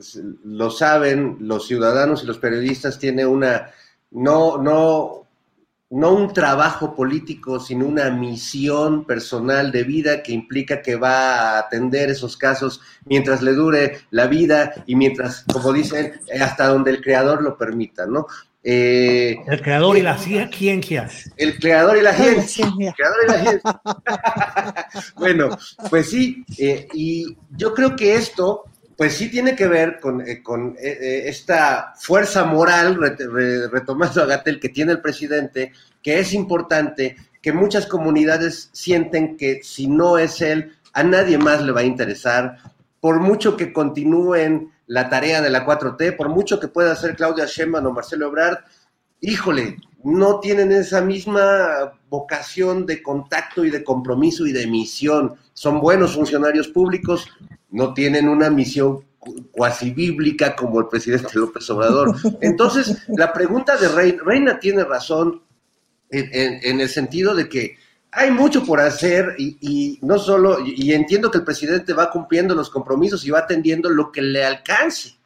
lo 0.44 0.70
saben 0.70 1.38
los 1.40 1.68
ciudadanos 1.68 2.22
y 2.22 2.26
los 2.26 2.38
periodistas, 2.38 2.99
tiene 2.99 3.26
una, 3.26 3.72
no, 4.12 4.58
no, 4.58 5.26
no 5.90 6.12
un 6.12 6.34
trabajo 6.34 6.94
político, 6.98 7.62
sino 7.62 7.86
una 7.86 8.10
misión 8.10 9.06
personal 9.06 9.72
de 9.72 9.86
vida 9.86 10.22
que 10.22 10.34
implica 10.34 10.82
que 10.82 10.98
va 10.98 11.52
a 11.52 11.60
atender 11.60 12.10
esos 12.10 12.36
casos 12.36 12.82
mientras 13.06 13.41
le 13.41 13.53
dure 13.53 13.99
la 14.10 14.28
vida 14.28 14.84
y 14.86 14.98
mientras, 14.98 15.45
como 15.45 15.72
dicen, 15.72 16.20
hasta 16.41 16.68
donde 16.68 16.91
el 16.91 17.02
creador 17.02 17.41
lo 17.41 17.58
permita, 17.58 18.06
¿no? 18.06 18.28
Eh, 18.63 19.38
el 21.35 21.59
creador 21.61 21.97
y 21.97 22.01
la 22.01 22.13
ciencia. 22.13 22.73
El 22.75 22.95
creador 22.95 23.25
y 23.27 23.27
la 23.27 23.43
ciencia. 23.43 24.95
bueno, 25.15 25.57
pues 25.89 26.09
sí, 26.09 26.45
eh, 26.59 26.88
y 26.93 27.35
yo 27.57 27.73
creo 27.73 27.95
que 27.95 28.15
esto, 28.15 28.65
pues 28.95 29.15
sí 29.15 29.31
tiene 29.31 29.55
que 29.55 29.67
ver 29.67 29.99
con, 29.99 30.21
eh, 30.21 30.43
con 30.43 30.75
esta 30.79 31.93
fuerza 31.97 32.43
moral, 32.43 32.99
retomando 33.71 34.21
a 34.21 34.27
Gatel, 34.27 34.59
que 34.59 34.69
tiene 34.69 34.91
el 34.91 35.01
presidente, 35.01 35.71
que 36.03 36.19
es 36.19 36.33
importante, 36.33 37.15
que 37.41 37.53
muchas 37.53 37.88
comunidades 37.88 38.69
sienten 38.73 39.38
que 39.38 39.61
si 39.63 39.88
no 39.88 40.19
es 40.19 40.39
él, 40.41 40.77
a 40.93 41.03
nadie 41.03 41.39
más 41.39 41.63
le 41.63 41.71
va 41.71 41.79
a 41.79 41.85
interesar, 41.85 42.57
por 42.99 43.19
mucho 43.19 43.57
que 43.57 43.73
continúen 43.73 44.71
la 44.91 45.07
tarea 45.07 45.41
de 45.41 45.49
la 45.49 45.65
4T, 45.65 46.18
por 46.18 46.27
mucho 46.27 46.59
que 46.59 46.68
pueda 46.68 46.91
hacer 46.91 47.15
Claudia 47.15 47.45
Sheinbaum 47.45 47.85
o 47.85 47.93
Marcelo 47.93 48.27
Ebrard, 48.27 48.57
híjole, 49.22 49.77
no 50.03 50.41
tienen 50.41 50.73
esa 50.73 50.99
misma 50.99 51.93
vocación 52.09 52.85
de 52.85 53.01
contacto 53.01 53.63
y 53.63 53.69
de 53.69 53.85
compromiso 53.85 54.45
y 54.45 54.51
de 54.51 54.68
misión. 54.68 55.35
Son 55.53 55.80
buenos 55.80 56.15
funcionarios 56.15 56.68
públicos, 56.68 57.30
no 57.69 57.93
tienen 57.93 58.27
una 58.27 58.49
misión 58.49 59.05
cuasi 59.53 59.91
bíblica 59.91 60.57
como 60.57 60.81
el 60.81 60.88
presidente 60.89 61.39
López 61.39 61.69
Obrador. 61.69 62.13
Entonces, 62.41 63.07
la 63.15 63.31
pregunta 63.31 63.77
de 63.77 63.88
Reina, 63.88 64.23
Reina 64.26 64.59
tiene 64.59 64.84
razón 64.84 65.41
en 66.09 66.81
el 66.81 66.89
sentido 66.89 67.34
de 67.34 67.47
que 67.47 67.77
hay 68.11 68.31
mucho 68.31 68.63
por 68.65 68.81
hacer 68.81 69.35
y, 69.38 69.97
no 70.01 70.19
solo, 70.19 70.57
y, 70.65 70.91
entiendo 70.93 71.31
que 71.31 71.38
el 71.38 71.45
presidente 71.45 71.93
va 71.93 72.11
cumpliendo 72.11 72.53
los 72.53 72.69
compromisos 72.69 73.25
y 73.25 73.31
va 73.31 73.39
atendiendo 73.39 73.89
lo 73.89 74.11
que 74.11 74.21
le 74.21 74.43
alcance, 74.43 75.17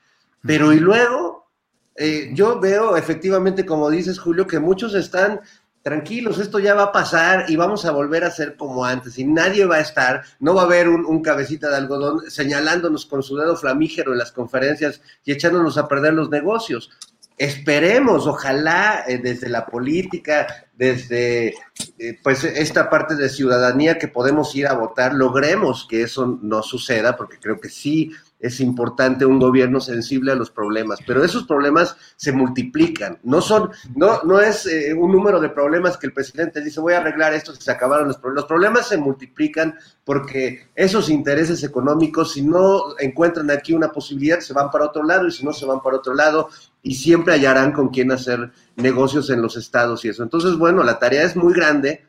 pero 0.41 0.71
y 0.71 0.79
luego 0.79 1.47
eh, 1.95 2.29
yo 2.33 2.59
veo 2.59 2.95
efectivamente, 2.95 3.65
como 3.65 3.89
dices 3.89 4.19
Julio, 4.19 4.45
que 4.45 4.59
muchos 4.59 4.93
están 4.93 5.41
tranquilos, 5.81 6.39
esto 6.39 6.59
ya 6.59 6.73
va 6.73 6.83
a 6.83 6.91
pasar 6.91 7.45
y 7.47 7.55
vamos 7.55 7.85
a 7.85 7.91
volver 7.91 8.23
a 8.23 8.31
ser 8.31 8.55
como 8.55 8.85
antes 8.85 9.17
y 9.19 9.23
nadie 9.23 9.65
va 9.65 9.75
a 9.77 9.81
estar, 9.81 10.23
no 10.39 10.55
va 10.55 10.63
a 10.63 10.65
haber 10.65 10.89
un, 10.89 11.05
un 11.05 11.21
cabecita 11.21 11.69
de 11.69 11.77
algodón 11.77 12.29
señalándonos 12.29 13.05
con 13.05 13.23
su 13.23 13.35
dedo 13.35 13.55
flamígero 13.55 14.11
en 14.11 14.19
las 14.19 14.31
conferencias 14.31 15.01
y 15.23 15.31
echándonos 15.31 15.77
a 15.77 15.87
perder 15.87 16.13
los 16.13 16.29
negocios. 16.29 16.91
Esperemos, 17.37 18.27
ojalá 18.27 19.03
eh, 19.07 19.17
desde 19.17 19.49
la 19.49 19.65
política, 19.65 20.64
desde 20.77 21.55
eh, 21.97 22.19
pues 22.23 22.43
esta 22.43 22.89
parte 22.89 23.15
de 23.15 23.29
ciudadanía 23.29 23.97
que 23.97 24.07
podemos 24.07 24.55
ir 24.55 24.67
a 24.67 24.73
votar, 24.73 25.13
logremos 25.13 25.87
que 25.89 26.01
eso 26.03 26.39
no 26.41 26.63
suceda, 26.63 27.15
porque 27.15 27.39
creo 27.39 27.59
que 27.59 27.69
sí 27.69 28.11
es 28.39 28.59
importante 28.59 29.25
un 29.25 29.39
gobierno 29.39 29.79
sensible 29.79 30.31
a 30.31 30.35
los 30.35 30.51
problemas, 30.51 30.99
pero 31.07 31.23
esos 31.23 31.45
problemas 31.45 31.95
se 32.17 32.31
multiplican, 32.31 33.17
no 33.23 33.41
son, 33.41 33.71
no, 33.95 34.21
no 34.23 34.39
es 34.39 34.65
eh, 34.67 34.93
un 34.93 35.11
número 35.11 35.39
de 35.39 35.49
problemas 35.49 35.97
que 35.97 36.07
el 36.07 36.13
presidente 36.13 36.61
dice 36.61 36.81
voy 36.81 36.93
a 36.93 36.97
arreglar 36.97 37.33
esto 37.33 37.55
se 37.55 37.71
acabaron 37.71 38.07
los 38.07 38.17
problemas. 38.17 38.43
Los 38.43 38.49
problemas 38.49 38.87
se 38.87 38.97
multiplican 38.97 39.75
porque 40.03 40.67
esos 40.75 41.09
intereses 41.09 41.63
económicos, 41.63 42.33
si 42.33 42.41
no 42.41 42.97
encuentran 42.99 43.49
aquí 43.49 43.73
una 43.73 43.91
posibilidad, 43.91 44.39
se 44.39 44.53
van 44.53 44.69
para 44.69 44.85
otro 44.85 45.03
lado 45.03 45.27
y 45.27 45.31
si 45.31 45.45
no, 45.45 45.53
se 45.53 45.65
van 45.65 45.81
para 45.81 45.97
otro 45.97 46.13
lado 46.13 46.49
y 46.85 46.93
siempre 46.93 47.33
hallarán 47.33 47.71
con 47.71 47.89
quién 47.89 48.11
hacer 48.11 48.51
negocios 48.75 49.31
en 49.31 49.41
los 49.41 49.57
estados 49.57 50.05
y 50.05 50.09
eso. 50.09 50.21
Entonces, 50.21 50.55
bueno, 50.55 50.83
la 50.83 50.99
tarea 50.99 51.23
es 51.23 51.35
muy 51.35 51.51
grande 51.51 52.05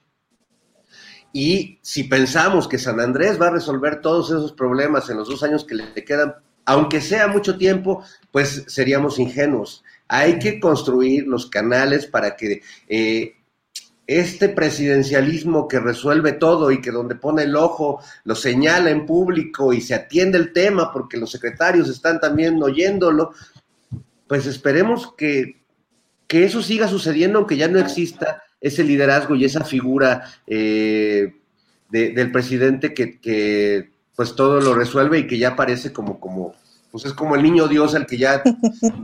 y 1.32 1.78
si 1.80 2.04
pensamos 2.04 2.68
que 2.68 2.76
San 2.76 3.00
Andrés 3.00 3.40
va 3.40 3.46
a 3.46 3.52
resolver 3.52 4.02
todos 4.02 4.28
esos 4.28 4.52
problemas 4.52 5.08
en 5.08 5.16
los 5.16 5.28
dos 5.28 5.42
años 5.42 5.64
que 5.64 5.76
le 5.76 6.04
quedan, 6.04 6.34
aunque 6.66 7.00
sea 7.00 7.26
mucho 7.26 7.56
tiempo, 7.56 8.04
pues 8.30 8.64
seríamos 8.66 9.18
ingenuos. 9.18 9.82
Hay 10.08 10.38
que 10.38 10.60
construir 10.60 11.26
los 11.26 11.46
canales 11.46 12.04
para 12.04 12.36
que 12.36 12.60
eh, 12.86 13.32
este 14.06 14.50
presidencialismo 14.50 15.68
que 15.68 15.80
resuelve 15.80 16.32
todo 16.32 16.70
y 16.70 16.82
que 16.82 16.90
donde 16.90 17.14
pone 17.14 17.44
el 17.44 17.56
ojo 17.56 18.00
lo 18.24 18.34
señala 18.34 18.90
en 18.90 19.06
público 19.06 19.72
y 19.72 19.80
se 19.80 19.94
atiende 19.94 20.36
el 20.36 20.52
tema 20.52 20.92
porque 20.92 21.16
los 21.16 21.30
secretarios 21.30 21.88
están 21.88 22.20
también 22.20 22.62
oyéndolo, 22.62 23.32
pues 24.26 24.46
esperemos 24.46 25.14
que, 25.16 25.64
que 26.26 26.44
eso 26.44 26.62
siga 26.62 26.88
sucediendo 26.88 27.38
aunque 27.38 27.56
ya 27.56 27.68
no 27.68 27.78
exista 27.78 28.42
ese 28.60 28.84
liderazgo 28.84 29.34
y 29.34 29.44
esa 29.44 29.64
figura 29.64 30.24
eh, 30.46 31.34
del 31.88 32.32
presidente 32.32 32.92
que, 32.94 33.90
pues 34.14 34.34
todo 34.34 34.60
lo 34.60 34.74
resuelve 34.74 35.20
y 35.20 35.26
que 35.26 35.38
ya 35.38 35.54
parece 35.54 35.92
como, 35.92 36.18
como, 36.18 36.54
pues 36.90 37.04
es 37.04 37.12
como 37.12 37.36
el 37.36 37.42
niño 37.42 37.68
Dios 37.68 37.94
al 37.94 38.06
que 38.06 38.16
ya 38.16 38.42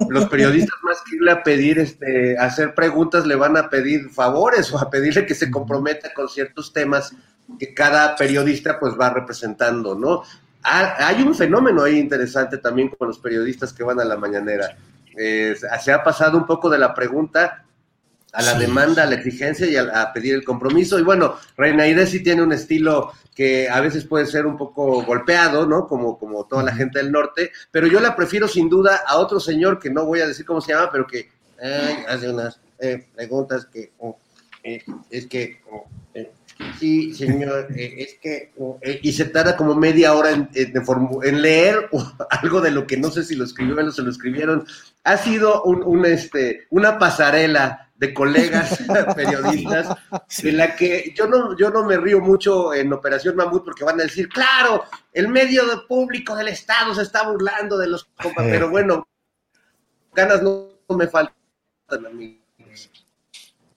los 0.09 0.27
periodistas 0.27 0.79
más 0.83 0.99
que 1.09 1.17
irle 1.17 1.31
a 1.33 1.43
pedir, 1.43 1.79
este, 1.79 2.37
hacer 2.39 2.75
preguntas, 2.75 3.27
le 3.27 3.37
van 3.37 3.57
a 3.57 3.69
pedir 3.69 4.09
favores 4.11 4.73
o 4.73 4.79
a 4.79 4.91
pedirle 4.91 5.27
que 5.27 5.35
se 5.35 5.51
comprometa 5.51 6.13
con 6.15 6.29
ciertos 6.29 6.73
temas 6.73 7.15
que 7.59 7.75
cada 7.75 8.17
periodista 8.17 8.81
pues 8.81 8.95
va 8.99 9.11
representando, 9.11 9.95
¿no? 9.95 10.23
hay 10.65 11.21
un 11.23 11.35
fenómeno 11.35 11.83
ahí 11.83 11.99
interesante 11.99 12.57
también 12.59 12.89
con 12.89 13.09
los 13.09 13.19
periodistas 13.19 13.73
que 13.73 13.83
van 13.83 13.99
a 13.99 14.05
la 14.05 14.17
mañanera. 14.17 14.77
Eh, 15.17 15.55
se 15.81 15.93
ha 15.93 16.03
pasado 16.03 16.39
un 16.39 16.47
poco 16.47 16.71
de 16.71 16.79
la 16.79 16.95
pregunta 16.95 17.65
a 18.33 18.43
la 18.43 18.55
demanda, 18.55 19.03
a 19.03 19.07
la 19.07 19.17
exigencia 19.17 19.67
y 19.67 19.77
a, 19.77 20.11
pedir 20.13 20.35
el 20.35 20.45
compromiso. 20.45 20.99
Y 20.99 21.03
bueno, 21.03 21.37
Reina 21.57 21.85
Aide 21.85 22.07
sí 22.07 22.23
tiene 22.23 22.43
un 22.43 22.53
estilo 22.53 23.13
que 23.35 23.69
a 23.69 23.81
veces 23.81 24.05
puede 24.05 24.27
ser 24.27 24.47
un 24.47 24.57
poco 24.57 25.03
golpeado, 25.03 25.67
¿no? 25.67 25.87
Como, 25.87 26.19
como 26.19 26.45
toda 26.45 26.63
la 26.63 26.75
gente 26.75 26.99
del 26.99 27.13
norte, 27.13 27.53
pero 27.71 27.87
yo 27.87 28.01
la 28.01 28.17
prefiero 28.17 28.49
sin 28.49 28.69
duda 28.69 29.03
a 29.07 29.19
otro 29.19 29.39
señor 29.39 29.79
que 29.79 29.91
no 29.91 30.07
voy 30.07 30.21
a 30.21 30.27
decir 30.27 30.47
cómo 30.47 30.61
se 30.61 30.73
llama, 30.73 30.91
pero 30.91 31.07
que 31.07 31.31
hace 32.09 32.29
unas 32.29 32.59
eh, 32.79 33.07
preguntas 33.15 33.67
que 33.67 33.93
oh, 33.99 34.17
eh, 34.65 34.83
es 35.11 35.27
que 35.27 35.61
oh, 35.71 35.85
eh, 35.85 36.02
sí, 36.79 37.15
señor, 37.15 37.69
es 37.77 38.15
que 38.21 38.53
oh, 38.59 38.79
y 38.83 39.13
se 39.13 39.27
tarda 39.27 39.57
como 39.57 39.75
media 39.75 40.15
hora 40.15 40.31
en, 40.31 40.49
en, 40.55 41.43
leer 41.43 41.89
algo 42.31 42.61
de 42.61 42.71
lo 42.71 42.87
que 42.87 42.97
no 42.97 43.11
sé 43.11 43.25
si 43.25 43.35
lo 43.35 43.45
escribió 43.45 43.77
o 43.77 43.91
se 43.91 44.03
lo 44.03 44.11
escribieron. 44.11 44.67
Ha 45.05 45.17
sido 45.17 45.63
un, 45.65 45.83
un 45.83 46.05
este, 46.07 46.67
una 46.71 46.99
pasarela 46.99 47.93
de 48.03 48.13
colegas 48.13 48.83
periodistas, 49.15 49.97
de 50.43 50.51
la 50.51 50.75
que 50.75 51.15
yo 51.17 51.29
no, 51.29 51.57
yo 51.57 51.71
no 51.71 51.85
me 51.85 51.97
río 51.97 52.19
mucho 52.19 52.75
en 52.75 52.93
Operación 52.93 53.37
Mamut 53.37 53.65
porque 53.65 53.85
van 53.85 54.01
a 54.01 54.03
decir, 54.03 54.29
claro, 54.29 54.83
el 55.13 55.29
medio 55.29 55.63
público 55.87 56.35
del 56.35 56.49
Estado 56.49 56.97
se 56.97 57.03
está 57.03 57.29
burlando 57.29 57.79
de 57.79 57.87
los 57.87 58.07
compas, 58.21 58.45
pero 58.51 58.71
bueno, 58.71 59.07
ganas 60.13 60.43
no, 60.43 60.73
me 60.89 61.07
faltan 61.07 61.33
a 62.05 62.09
mí. 62.09 62.43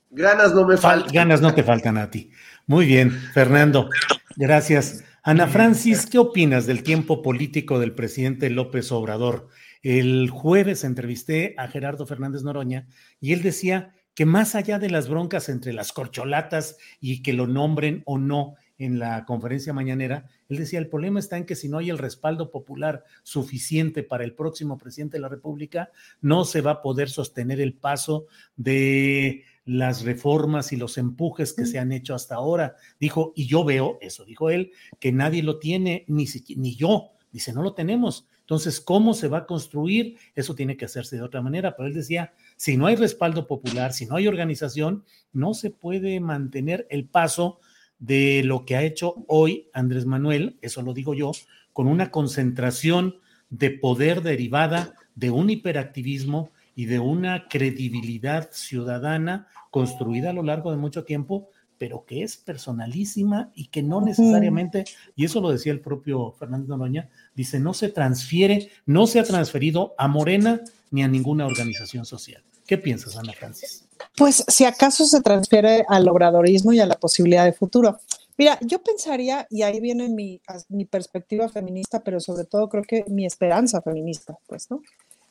Ganas 0.09 0.55
no 0.55 0.65
me 0.65 0.77
faltan. 0.77 1.13
Ganas 1.13 1.41
no 1.41 1.53
te 1.53 1.63
faltan 1.63 1.99
a 1.99 2.09
ti. 2.09 2.31
Muy 2.67 2.87
bien, 2.87 3.11
Fernando. 3.11 3.91
Gracias. 4.37 5.03
Ana 5.21 5.45
Francis, 5.45 6.07
¿qué 6.07 6.17
opinas 6.17 6.65
del 6.65 6.81
tiempo 6.81 7.21
político 7.21 7.79
del 7.79 7.93
presidente 7.93 8.49
López 8.49 8.91
Obrador? 8.91 9.49
El 9.83 10.31
jueves 10.31 10.83
entrevisté 10.83 11.53
a 11.59 11.67
Gerardo 11.67 12.07
Fernández 12.07 12.41
Noroña 12.41 12.87
y 13.19 13.33
él 13.33 13.43
decía 13.43 13.93
que 14.15 14.25
más 14.25 14.55
allá 14.55 14.79
de 14.79 14.89
las 14.89 15.09
broncas 15.09 15.47
entre 15.47 15.73
las 15.73 15.91
corcholatas 15.93 16.77
y 16.99 17.21
que 17.21 17.33
lo 17.33 17.45
nombren 17.45 18.01
o 18.05 18.17
no 18.17 18.55
en 18.79 18.97
la 18.97 19.25
conferencia 19.25 19.71
mañanera, 19.71 20.25
él 20.49 20.57
decía, 20.57 20.79
el 20.79 20.89
problema 20.89 21.19
está 21.19 21.37
en 21.37 21.45
que 21.45 21.55
si 21.55 21.69
no 21.69 21.77
hay 21.77 21.91
el 21.91 21.99
respaldo 21.99 22.49
popular 22.49 23.03
suficiente 23.21 24.01
para 24.01 24.23
el 24.23 24.33
próximo 24.33 24.79
presidente 24.79 25.17
de 25.17 25.21
la 25.21 25.29
República, 25.29 25.91
no 26.19 26.45
se 26.45 26.61
va 26.61 26.71
a 26.71 26.81
poder 26.81 27.09
sostener 27.09 27.61
el 27.61 27.75
paso 27.75 28.25
de 28.55 29.43
las 29.65 30.03
reformas 30.03 30.71
y 30.71 30.77
los 30.77 30.97
empujes 30.97 31.53
que 31.53 31.65
se 31.65 31.79
han 31.79 31.91
hecho 31.91 32.13
hasta 32.13 32.35
ahora. 32.35 32.75
Dijo, 32.99 33.33
y 33.35 33.47
yo 33.47 33.65
veo, 33.65 33.97
eso 33.99 34.23
dijo 34.23 34.49
él, 34.49 34.71
que 34.99 35.11
nadie 35.11 35.43
lo 35.43 35.59
tiene, 35.59 36.05
ni, 36.07 36.27
ni 36.55 36.75
yo. 36.75 37.11
Dice, 37.31 37.51
no 37.51 37.63
lo 37.63 37.73
tenemos. 37.73 38.27
Entonces, 38.41 38.79
¿cómo 38.79 39.15
se 39.15 39.27
va 39.27 39.39
a 39.39 39.45
construir? 39.47 40.17
Eso 40.35 40.53
tiene 40.53 40.77
que 40.77 40.85
hacerse 40.85 41.15
de 41.15 41.23
otra 41.23 41.41
manera. 41.41 41.75
Pero 41.75 41.87
él 41.87 41.95
decía, 41.95 42.33
si 42.55 42.77
no 42.77 42.85
hay 42.85 42.95
respaldo 42.95 43.47
popular, 43.47 43.91
si 43.91 44.05
no 44.05 44.15
hay 44.15 44.27
organización, 44.27 45.03
no 45.33 45.55
se 45.55 45.71
puede 45.71 46.19
mantener 46.19 46.85
el 46.91 47.05
paso 47.05 47.59
de 47.97 48.43
lo 48.43 48.65
que 48.65 48.75
ha 48.75 48.83
hecho 48.83 49.25
hoy 49.27 49.69
Andrés 49.73 50.05
Manuel, 50.05 50.57
eso 50.61 50.81
lo 50.81 50.93
digo 50.93 51.13
yo, 51.13 51.31
con 51.73 51.87
una 51.87 52.11
concentración 52.11 53.17
de 53.49 53.71
poder 53.71 54.21
derivada 54.21 54.93
de 55.15 55.31
un 55.31 55.49
hiperactivismo 55.49 56.51
y 56.75 56.85
de 56.85 56.99
una 56.99 57.47
credibilidad 57.47 58.49
ciudadana 58.51 59.47
construida 59.71 60.29
a 60.29 60.33
lo 60.33 60.43
largo 60.43 60.71
de 60.71 60.77
mucho 60.77 61.03
tiempo, 61.03 61.49
pero 61.77 62.05
que 62.05 62.23
es 62.23 62.37
personalísima 62.37 63.51
y 63.55 63.67
que 63.67 63.83
no 63.83 64.01
necesariamente, 64.01 64.85
y 65.15 65.25
eso 65.25 65.41
lo 65.41 65.49
decía 65.49 65.71
el 65.71 65.81
propio 65.81 66.31
Fernando 66.33 66.77
Noroña, 66.77 67.09
dice, 67.33 67.59
no 67.59 67.73
se 67.73 67.89
transfiere, 67.89 68.69
no 68.85 69.07
se 69.07 69.19
ha 69.19 69.23
transferido 69.23 69.93
a 69.97 70.07
Morena 70.07 70.61
ni 70.91 71.03
a 71.03 71.07
ninguna 71.07 71.45
organización 71.45 72.05
social. 72.05 72.43
¿Qué 72.65 72.77
piensas, 72.77 73.17
Ana 73.17 73.33
Francis? 73.33 73.85
Pues 74.15 74.43
si 74.47 74.65
acaso 74.65 75.05
se 75.05 75.21
transfiere 75.21 75.85
al 75.87 76.07
obradorismo 76.07 76.73
y 76.73 76.79
a 76.79 76.85
la 76.85 76.99
posibilidad 76.99 77.45
de 77.45 77.53
futuro. 77.53 77.99
Mira, 78.37 78.57
yo 78.61 78.81
pensaría, 78.81 79.47
y 79.49 79.61
ahí 79.61 79.79
viene 79.79 80.09
mi, 80.09 80.41
mi 80.69 80.85
perspectiva 80.85 81.47
feminista, 81.47 82.03
pero 82.03 82.19
sobre 82.19 82.45
todo 82.45 82.67
creo 82.67 82.83
que 82.83 83.05
mi 83.07 83.25
esperanza 83.25 83.81
feminista, 83.81 84.37
pues, 84.47 84.69
¿no? 84.69 84.81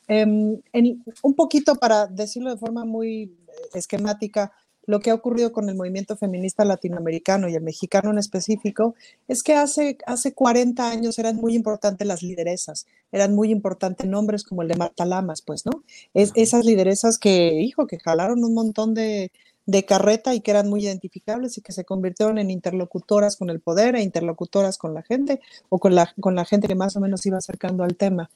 Em, 0.07 0.61
en, 0.73 1.03
un 1.23 1.33
poquito 1.33 1.75
para 1.75 2.07
decirlo 2.07 2.51
de 2.51 2.57
forma 2.57 2.85
muy 2.85 3.35
esquemática, 3.73 4.51
lo 4.87 4.99
que 4.99 5.09
ha 5.09 5.15
ocurrido 5.15 5.51
con 5.51 5.67
el 5.67 5.75
movimiento 5.75 6.15
feminista 6.15 6.63
latinoamericano 6.63 7.49
y 7.49 7.55
el 7.55 7.63
mexicano 7.63 8.11
en 8.11 8.19
específico 8.19 8.93
es 9.27 9.41
que 9.41 9.55
hace, 9.55 9.97
hace 10.05 10.33
40 10.33 10.89
años 10.89 11.17
eran 11.17 11.37
muy 11.37 11.55
importantes 11.55 12.07
las 12.07 12.21
lideresas, 12.21 12.85
eran 13.11 13.33
muy 13.33 13.51
importantes 13.51 14.07
nombres 14.07 14.43
como 14.43 14.61
el 14.61 14.67
de 14.67 14.75
Marta 14.75 15.05
Lamas, 15.05 15.41
pues, 15.41 15.65
¿no? 15.65 15.83
Es, 16.13 16.31
esas 16.35 16.65
lideresas 16.65 17.17
que, 17.17 17.61
hijo, 17.61 17.87
que 17.87 17.99
jalaron 17.99 18.43
un 18.43 18.53
montón 18.53 18.93
de, 18.93 19.31
de 19.65 19.83
carreta 19.85 20.35
y 20.35 20.41
que 20.41 20.51
eran 20.51 20.69
muy 20.69 20.85
identificables 20.85 21.57
y 21.57 21.61
que 21.61 21.71
se 21.71 21.85
convirtieron 21.85 22.37
en 22.37 22.51
interlocutoras 22.51 23.35
con 23.35 23.49
el 23.49 23.59
poder 23.59 23.95
e 23.95 24.03
interlocutoras 24.03 24.77
con 24.77 24.93
la 24.93 25.01
gente 25.01 25.41
o 25.69 25.79
con 25.79 25.95
la, 25.95 26.13
con 26.19 26.35
la 26.35 26.45
gente 26.45 26.67
que 26.67 26.75
más 26.75 26.95
o 26.95 26.99
menos 26.99 27.25
iba 27.25 27.37
acercando 27.37 27.83
al 27.83 27.95
tema. 27.95 28.29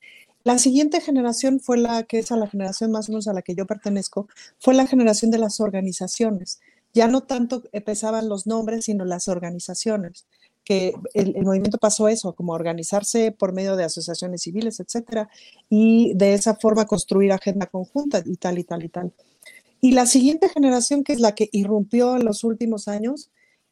La 0.50 0.58
siguiente 0.58 1.00
generación 1.00 1.60
fue 1.60 1.78
la 1.78 2.02
que 2.02 2.18
es 2.18 2.32
a 2.32 2.36
la 2.36 2.48
generación 2.48 2.90
más 2.90 3.08
o 3.08 3.12
menos 3.12 3.28
a 3.28 3.34
la 3.34 3.44
que 3.44 3.54
yo 3.54 3.68
pertenezco, 3.68 4.28
fue 4.58 4.74
la 4.74 4.88
generación 4.88 5.30
de 5.30 5.38
las 5.38 5.60
organizaciones. 5.60 6.60
Ya 6.92 7.08
no 7.08 7.22
tanto 7.22 7.62
pesaban 7.86 8.28
los 8.28 8.48
nombres, 8.48 8.86
sino 8.86 9.06
las 9.06 9.28
organizaciones, 9.28 10.26
que 10.64 10.96
el, 11.14 11.36
movimiento 11.44 11.78
pasó 11.78 12.08
eso, 12.08 12.34
como 12.34 12.54
organizarse 12.54 13.32
por 13.32 13.54
medio 13.54 13.76
de 13.76 13.84
asociaciones 13.84 14.42
civiles, 14.42 14.80
etcétera, 14.80 15.30
y 15.70 16.14
de 16.16 16.34
esa 16.34 16.56
forma 16.56 16.88
construir 16.88 17.32
agenda 17.32 17.68
conjunta 17.68 18.24
y 18.26 18.36
tal 18.38 18.58
y 18.58 18.64
tal 18.64 18.84
y 18.84 18.90
tal. 18.90 19.14
Y 19.82 19.92
la 19.92 20.08
siguiente 20.08 20.50
generación, 20.50 21.04
que 21.04 21.14
es 21.14 21.20
la 21.20 21.36
que 21.36 21.50
irrumpió 21.52 22.16
en 22.16 22.26
los 22.26 22.44
últimos 22.44 22.88
años, 22.88 23.30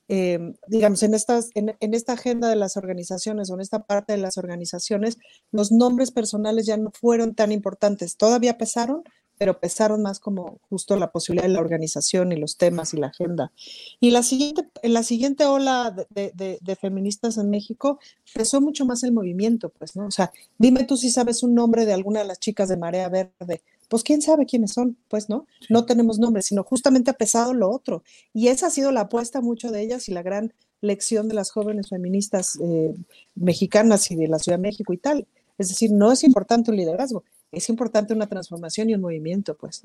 Em, 0.10 0.56
digamos, 0.68 1.04
en, 1.04 1.14
estas, 1.14 1.50
en, 1.54 1.76
esta 1.94 2.14
agenda 2.14 2.48
de 2.48 2.56
las 2.56 2.78
organizaciones 2.78 3.50
o 3.50 3.56
en 3.56 3.62
esta 3.62 3.84
parte 3.84 4.14
de 4.14 4.20
las 4.20 4.38
organizaciones, 4.38 5.18
los 5.52 5.72
nombres 5.72 6.12
personales 6.12 6.66
ya 6.66 6.78
no 6.78 6.92
fueron 6.92 7.36
tan 7.36 7.52
importantes. 7.52 8.16
Todavía 8.16 8.58
pesaron, 8.58 9.04
pero 9.38 9.60
pesaron 9.60 10.02
más 10.02 10.20
como 10.20 10.60
justo 10.70 10.96
la 10.96 11.12
posibilidad 11.12 11.48
de 11.48 11.54
la 11.54 11.60
organización 11.60 12.32
y 12.32 12.38
los 12.38 12.56
temas 12.56 12.94
y 12.94 12.98
la 12.98 13.08
agenda. 13.08 13.52
Y 14.00 14.12
la 14.12 14.24
siguiente, 14.24 14.70
en 14.82 14.94
la 14.94 15.04
siguiente 15.04 15.46
ola 15.46 15.94
de, 16.10 16.32
de, 16.34 16.58
de, 16.62 16.76
feministas 16.78 17.38
en 17.38 17.50
México 17.50 18.00
pesó 18.34 18.62
mucho 18.62 18.86
más 18.86 19.04
el 19.04 19.12
movimiento, 19.12 19.70
pues, 19.78 19.96
¿no? 19.98 20.08
O 20.08 20.12
sea, 20.12 20.32
dime 20.58 20.86
tú 20.86 20.96
si 20.96 21.12
sabes 21.12 21.44
un 21.44 21.54
nombre 21.54 21.86
de 21.86 21.94
alguna 21.94 22.22
de 22.22 22.28
las 22.28 22.40
chicas 22.40 22.70
de 22.70 22.78
Marea 22.78 23.10
Verde 23.10 23.62
pues 23.88 24.04
quién 24.04 24.22
sabe 24.22 24.46
quiénes 24.46 24.74
son, 24.74 24.98
pues 25.08 25.30
no, 25.30 25.48
no 25.70 25.86
tenemos 25.86 26.20
nombres, 26.20 26.48
sino 26.48 26.64
justamente 26.64 27.12
ha 27.12 27.14
pesado 27.14 27.54
lo 27.54 27.70
otro. 27.70 28.04
Y 28.34 28.50
esa 28.50 28.68
ha 28.68 28.70
sido 28.70 28.92
la 28.92 29.02
apuesta 29.02 29.42
mucho 29.42 29.72
de 29.72 29.82
ellas 29.82 30.10
y 30.10 30.14
la 30.14 30.24
gran 30.24 30.54
lección 30.82 31.28
de 31.28 31.36
las 31.36 31.52
jóvenes 31.52 31.90
feministas 31.90 32.58
eh, 32.62 32.94
mexicanas 33.36 34.12
y 34.12 34.16
de 34.16 34.28
la 34.28 34.40
Ciudad 34.40 34.58
de 34.58 34.64
México 34.64 34.94
y 34.94 34.98
tal. 34.98 35.28
Es 35.58 35.70
decir, 35.70 35.92
no 35.92 36.12
es 36.12 36.24
importante 36.24 36.70
un 36.70 36.78
liderazgo, 36.78 37.24
es 37.52 37.70
importante 37.70 38.14
una 38.14 38.28
transformación 38.28 38.90
y 38.90 38.94
un 38.94 39.02
movimiento, 39.02 39.56
pues. 39.56 39.82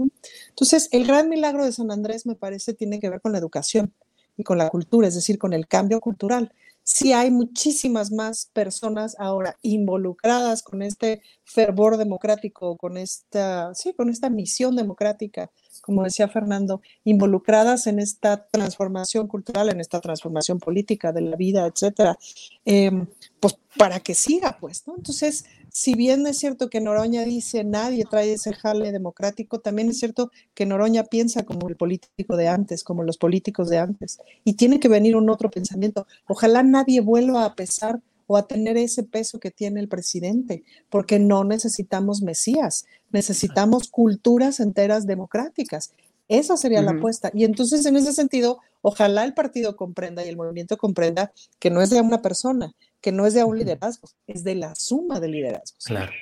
Entonces, 0.48 0.88
el 0.92 1.06
gran 1.06 1.28
milagro 1.28 1.64
de 1.64 1.72
San 1.72 1.90
Andrés, 1.90 2.26
me 2.26 2.34
parece, 2.34 2.74
tiene 2.74 3.00
que 3.00 3.08
ver 3.08 3.20
con 3.20 3.32
la 3.32 3.38
educación 3.38 3.92
y 4.36 4.42
con 4.42 4.58
la 4.58 4.68
cultura, 4.68 5.08
es 5.08 5.14
decir, 5.14 5.38
con 5.38 5.52
el 5.52 5.66
cambio 5.66 6.00
cultural. 6.00 6.52
Sí 6.84 7.12
hay 7.12 7.30
muchísimas 7.30 8.10
más 8.10 8.50
personas 8.52 9.14
ahora 9.18 9.56
involucradas 9.62 10.62
con 10.62 10.82
este 10.82 11.22
fervor 11.44 11.96
democrático, 11.96 12.76
con 12.76 12.96
esta, 12.96 13.74
sí, 13.74 13.94
con 13.94 14.09
esta 14.09 14.30
misión 14.30 14.74
democrática, 14.74 15.50
como 15.82 16.02
decía 16.02 16.28
Fernando, 16.28 16.80
involucradas 17.04 17.86
en 17.86 17.98
esta 18.00 18.48
transformación 18.48 19.28
cultural, 19.28 19.68
en 19.70 19.80
esta 19.80 20.00
transformación 20.00 20.59
política 20.59 21.12
de 21.12 21.20
la 21.20 21.36
vida, 21.36 21.66
etcétera, 21.66 22.18
em, 22.64 23.06
pues 23.38 23.56
para 23.76 24.00
que 24.00 24.14
siga, 24.14 24.56
pues, 24.60 24.86
¿no? 24.86 24.96
Entonces, 24.96 25.44
si 25.72 25.94
bien 25.94 26.26
es 26.26 26.38
cierto 26.38 26.68
que 26.68 26.80
Noroña 26.80 27.24
dice 27.24 27.64
nadie 27.64 28.04
trae 28.04 28.34
ese 28.34 28.52
jale 28.52 28.92
democrático, 28.92 29.58
también 29.60 29.88
es 29.88 29.98
cierto 29.98 30.30
que 30.54 30.66
Noroña 30.66 31.04
piensa 31.04 31.44
como 31.44 31.68
el 31.68 31.76
político 31.76 32.36
de 32.36 32.48
antes, 32.48 32.84
como 32.84 33.02
los 33.02 33.16
políticos 33.16 33.70
de 33.70 33.78
antes, 33.78 34.18
y 34.44 34.52
tiene 34.54 34.78
que 34.78 34.88
venir 34.88 35.16
un 35.16 35.30
otro 35.30 35.50
pensamiento. 35.50 36.06
Ojalá 36.28 36.62
nadie 36.62 37.00
vuelva 37.00 37.46
a 37.46 37.54
pesar 37.54 38.00
o 38.26 38.36
a 38.36 38.46
tener 38.46 38.76
ese 38.76 39.02
peso 39.02 39.40
que 39.40 39.50
tiene 39.50 39.80
el 39.80 39.88
presidente, 39.88 40.62
porque 40.90 41.18
no 41.18 41.42
necesitamos 41.42 42.22
mesías, 42.22 42.84
necesitamos 43.10 43.88
culturas 43.88 44.60
enteras 44.60 45.06
democráticas. 45.06 45.92
Esa 46.28 46.56
sería 46.56 46.82
la 46.82 46.92
apuesta. 46.92 47.30
Y 47.34 47.44
entonces, 47.44 47.84
en 47.84 47.96
ese 47.96 48.12
sentido, 48.12 48.60
ojalá 48.80 49.24
el 49.24 49.34
partido 49.34 49.76
comprenda 49.76 50.24
y 50.24 50.28
el 50.28 50.36
movimiento 50.36 50.76
comprenda 50.76 51.32
que 51.58 51.70
no 51.70 51.82
es 51.82 51.90
de 51.90 52.00
una 52.00 52.22
persona, 52.22 52.74
que 53.02 53.12
no 53.12 53.26
es 53.26 53.34
de 53.34 53.44
un 53.44 53.58
liderazgo, 53.58 54.08
es 54.26 54.44
de 54.44 54.54
la 54.54 54.74
suma 54.74 55.20
de 55.20 55.28
liderazgos. 55.28 55.84
Claro. 55.84 56.12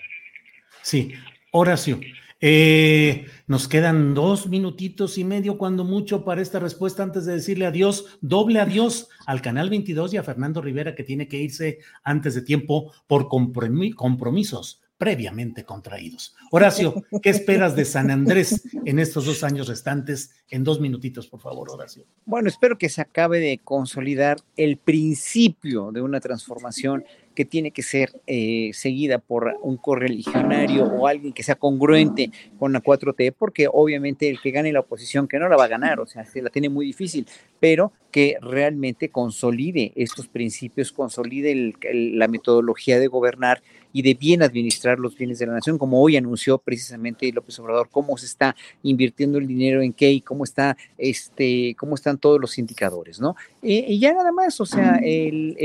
Sí, 0.82 1.12
Horacio. 1.52 2.01
Eh, 2.43 3.27
nos 3.47 3.69
quedan 3.69 4.15
dos 4.15 4.48
minutitos 4.48 5.19
y 5.19 5.24
medio, 5.24 5.59
cuando 5.59 5.85
mucho, 5.85 6.24
para 6.24 6.40
esta 6.40 6.59
respuesta 6.59 7.02
antes 7.02 7.27
de 7.27 7.35
decirle 7.35 7.66
adiós, 7.66 8.19
doble 8.23 8.61
adiós 8.61 9.09
al 9.27 9.43
Canal 9.43 9.69
22 9.69 10.15
y 10.15 10.16
a 10.16 10.23
Fernando 10.23 10.62
Rivera, 10.62 10.94
que 10.94 11.05
tiene 11.05 11.28
que 11.28 11.36
irse 11.36 11.81
antes 12.02 12.35
de 12.35 12.40
tiempo 12.40 12.93
por 13.07 13.28
compromisos 13.28 14.81
previamente 15.01 15.64
contraídos. 15.64 16.36
Horacio, 16.51 17.02
¿qué 17.22 17.31
esperas 17.31 17.74
de 17.74 17.86
San 17.86 18.10
Andrés 18.10 18.62
en 18.85 18.98
estos 18.98 19.24
dos 19.24 19.43
años 19.43 19.66
restantes? 19.66 20.44
En 20.51 20.62
dos 20.62 20.78
minutitos, 20.78 21.27
por 21.27 21.40
favor, 21.40 21.70
Horacio. 21.70 22.05
Bueno, 22.27 22.51
espero 22.51 22.77
que 22.77 22.90
se 22.90 23.01
acabe 23.01 23.40
de 23.40 23.59
consolidar 23.64 24.36
el 24.59 24.77
principio 24.77 25.90
de 25.90 26.02
una 26.02 26.20
transformación 26.20 27.02
que 27.35 27.47
tiene 27.47 27.70
que 27.70 27.82
ser 27.82 28.20
eh, 28.27 28.72
seguida 28.74 29.18
por 29.18 29.56
un 29.62 29.78
correligionario 29.78 30.85
o 30.85 31.06
alguien 31.06 31.32
que 31.32 31.44
sea 31.44 31.55
congruente 31.55 32.31
con 32.59 32.74
la 32.74 32.82
4T, 32.82 33.35
porque 33.39 33.68
obviamente 33.72 34.28
el 34.28 34.39
que 34.39 34.51
gane 34.51 34.70
la 34.70 34.81
oposición, 34.81 35.27
que 35.27 35.39
no 35.39 35.48
la 35.48 35.56
va 35.56 35.64
a 35.64 35.68
ganar, 35.68 36.01
o 36.01 36.06
sea, 36.06 36.27
se 36.27 36.43
la 36.43 36.51
tiene 36.51 36.68
muy 36.68 36.85
difícil, 36.85 37.27
pero 37.59 37.93
que 38.10 38.36
realmente 38.43 39.09
consolide 39.09 39.93
estos 39.97 40.28
principios, 40.28 40.93
consolide 40.93 41.72
la 41.82 42.28
metodología 42.28 42.98
de 42.98 43.06
gobernar 43.06 43.62
y 43.93 44.03
de 44.03 44.15
bien 44.15 44.43
administrar 44.43 44.99
los 44.99 45.17
bienes 45.17 45.39
de 45.39 45.47
la 45.47 45.55
nación, 45.55 45.79
como 45.79 46.03
hoy 46.03 46.17
anunció 46.17 46.59
precisamente 46.59 47.33
López 47.33 47.59
Obrador, 47.59 47.89
cómo 47.91 48.17
se 48.17 48.27
está 48.27 48.55
invirtiendo 48.83 49.39
el 49.39 49.47
dinero 49.47 49.83
en 49.83 49.93
qué 49.93 50.11
y 50.11 50.21
cómo 50.21 50.45
está 50.45 50.77
este, 50.99 51.75
cómo 51.79 51.95
están 51.95 52.19
todos 52.19 52.41
los 52.41 52.59
indicadores, 52.59 53.21
¿no? 53.21 53.37
Eh, 53.62 53.85
y 53.89 53.99
ya 53.99 54.12
nada 54.15 54.33
más, 54.33 54.61
o 54.61 54.67
sea, 54.67 55.01
el, 55.03 55.57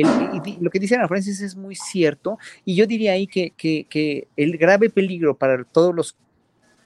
lo 0.59 0.69
que 0.69 0.79
dice 0.79 0.95
Ana 0.95 1.07
Francis 1.07 1.41
es 1.41 1.55
muy 1.55 1.75
cierto, 1.75 2.37
y 2.63 2.75
yo 2.75 2.85
diría 2.87 3.13
ahí 3.13 3.27
que, 3.27 3.51
que, 3.51 3.85
que 3.89 4.27
el 4.35 4.57
grave 4.57 4.89
peligro 4.89 5.35
para 5.35 5.63
todos 5.63 5.93
los 5.93 6.15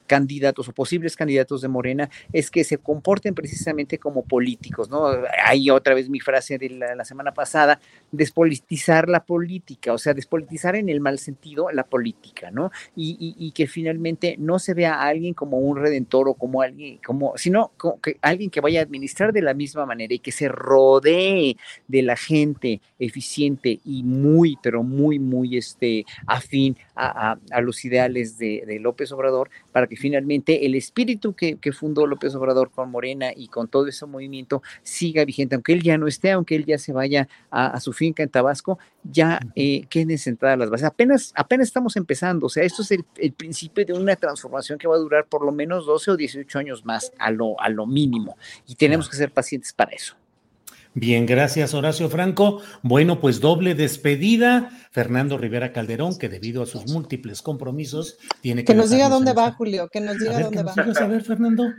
candidatos 0.10 0.68
o 0.68 0.74
posibles 0.74 1.16
candidatos 1.16 1.62
de 1.62 1.68
Morena 1.68 2.10
es 2.34 2.50
que 2.50 2.64
se 2.64 2.80
comporten 2.80 3.36
precisamente 3.36 4.00
como 4.00 4.24
políticos, 4.26 4.90
¿no? 4.90 5.08
Hay 5.46 5.70
otra 5.70 5.94
vez 5.94 6.10
mi 6.10 6.20
frase 6.20 6.58
de 6.58 6.70
la, 6.72 7.06
semana 7.06 7.32
pasada, 7.32 7.80
despolitizar 8.12 9.08
la 9.08 9.24
política, 9.24 9.94
o 9.94 10.00
sea, 10.00 10.16
despolitizar 10.16 10.76
en 10.76 10.90
el 10.90 11.00
mal 11.00 11.20
sentido 11.20 11.70
la 11.72 11.84
política, 11.84 12.50
¿no? 12.50 12.72
Y, 12.96 13.52
que 13.54 13.68
finalmente 13.68 14.36
no 14.38 14.58
se 14.58 14.74
vea 14.74 14.96
a 14.96 15.08
alguien 15.08 15.34
como 15.34 15.58
un 15.58 15.78
redentor 15.78 16.30
o 16.30 16.34
como 16.34 16.62
alguien, 16.62 17.00
como, 17.06 17.34
sino 17.36 17.72
que 18.02 18.18
alguien 18.22 18.50
que 18.50 18.62
vaya 18.62 18.80
a 18.80 18.84
administrar 18.84 19.32
de 19.34 19.42
la 19.42 19.54
misma 19.54 19.86
manera 19.86 20.14
y 20.14 20.20
que 20.20 20.32
se 20.32 20.48
rodee 20.48 21.58
de 21.88 22.02
la 22.02 22.16
gente 22.16 22.82
eficiente 22.98 23.80
y 23.86 24.04
muy, 24.04 24.58
pero 24.64 24.82
muy, 24.82 25.20
muy 25.20 25.58
este, 25.58 26.06
afín 26.26 26.78
a, 26.96 27.38
los 27.62 27.84
ideales 27.86 28.38
de, 28.38 28.64
de 28.66 28.80
López 28.80 29.12
Obrador 29.12 29.50
para 29.72 29.88
que 29.88 29.99
finalmente 30.00 30.66
el 30.66 30.76
espíritu 30.76 31.34
que, 31.34 31.58
fundó 31.72 32.08
López 32.08 32.34
Obrador 32.34 32.72
con 32.72 32.90
Morena 32.90 33.32
y 33.36 33.48
con 33.48 33.68
todo 33.68 33.88
ese 33.88 34.06
movimiento 34.06 34.64
siga 34.82 35.24
vigente, 35.24 35.56
aunque 35.56 35.74
él 35.74 35.84
ya 35.84 35.98
no 35.98 36.08
esté, 36.08 36.32
aunque 36.32 36.56
él 36.56 36.66
ya 36.66 36.78
se 36.78 36.94
vaya 36.94 37.28
a, 37.52 37.80
su 37.80 37.94
finca 37.94 38.24
en 38.24 38.30
Tabasco, 38.30 38.80
ya 39.04 39.40
eh, 39.56 39.86
queden 39.90 40.18
sentadas 40.18 40.58
las 40.58 40.70
bases. 40.70 40.88
Apenas, 40.88 41.32
apenas 41.36 41.68
estamos 41.68 41.96
empezando, 41.96 42.48
o 42.48 42.50
sea, 42.50 42.64
esto 42.64 42.82
es 42.82 42.92
el, 42.92 43.34
principio 43.34 43.86
de 43.86 43.94
una 43.94 44.16
transformación 44.16 44.80
que 44.80 44.88
va 44.88 44.96
a 44.96 45.00
durar 45.00 45.28
por 45.28 45.46
lo 45.46 45.52
menos 45.52 45.86
12 45.86 46.12
o 46.12 46.18
18 46.18 46.60
años 46.60 46.86
más 46.86 47.12
a 47.20 47.30
lo, 47.32 47.60
a 47.62 47.70
lo 47.70 47.86
mínimo, 47.86 48.38
y 48.68 48.76
tenemos 48.76 49.10
que 49.10 49.18
ser 49.18 49.32
pacientes 49.32 49.74
para 49.74 49.92
eso. 49.92 50.19
Bien, 51.00 51.26
gracias 51.26 51.74
Horacio 51.74 52.10
Franco. 52.10 52.62
Bueno, 52.82 53.22
pues 53.22 53.40
doble 53.40 53.74
despedida. 53.74 54.70
Fernando 54.92 55.38
Rivera 55.38 55.72
Calderón, 55.72 56.18
que 56.18 56.28
debido 56.28 56.62
a 56.62 56.66
sus 56.66 56.92
múltiples 56.92 57.42
compromisos 57.42 58.18
tiene 58.42 58.66
que... 58.66 58.74
Que 58.74 58.78
nos 58.78 58.90
diga 58.90 59.08
dónde 59.08 59.32
va, 59.32 59.54
Julio, 59.54 59.88
que 59.88 60.02
nos 60.02 60.20
diga 60.20 60.42
dónde 60.42 60.62
va. 60.62 60.74
a 60.74 61.08
ver, 61.08 61.24
Fernando? 61.24 61.72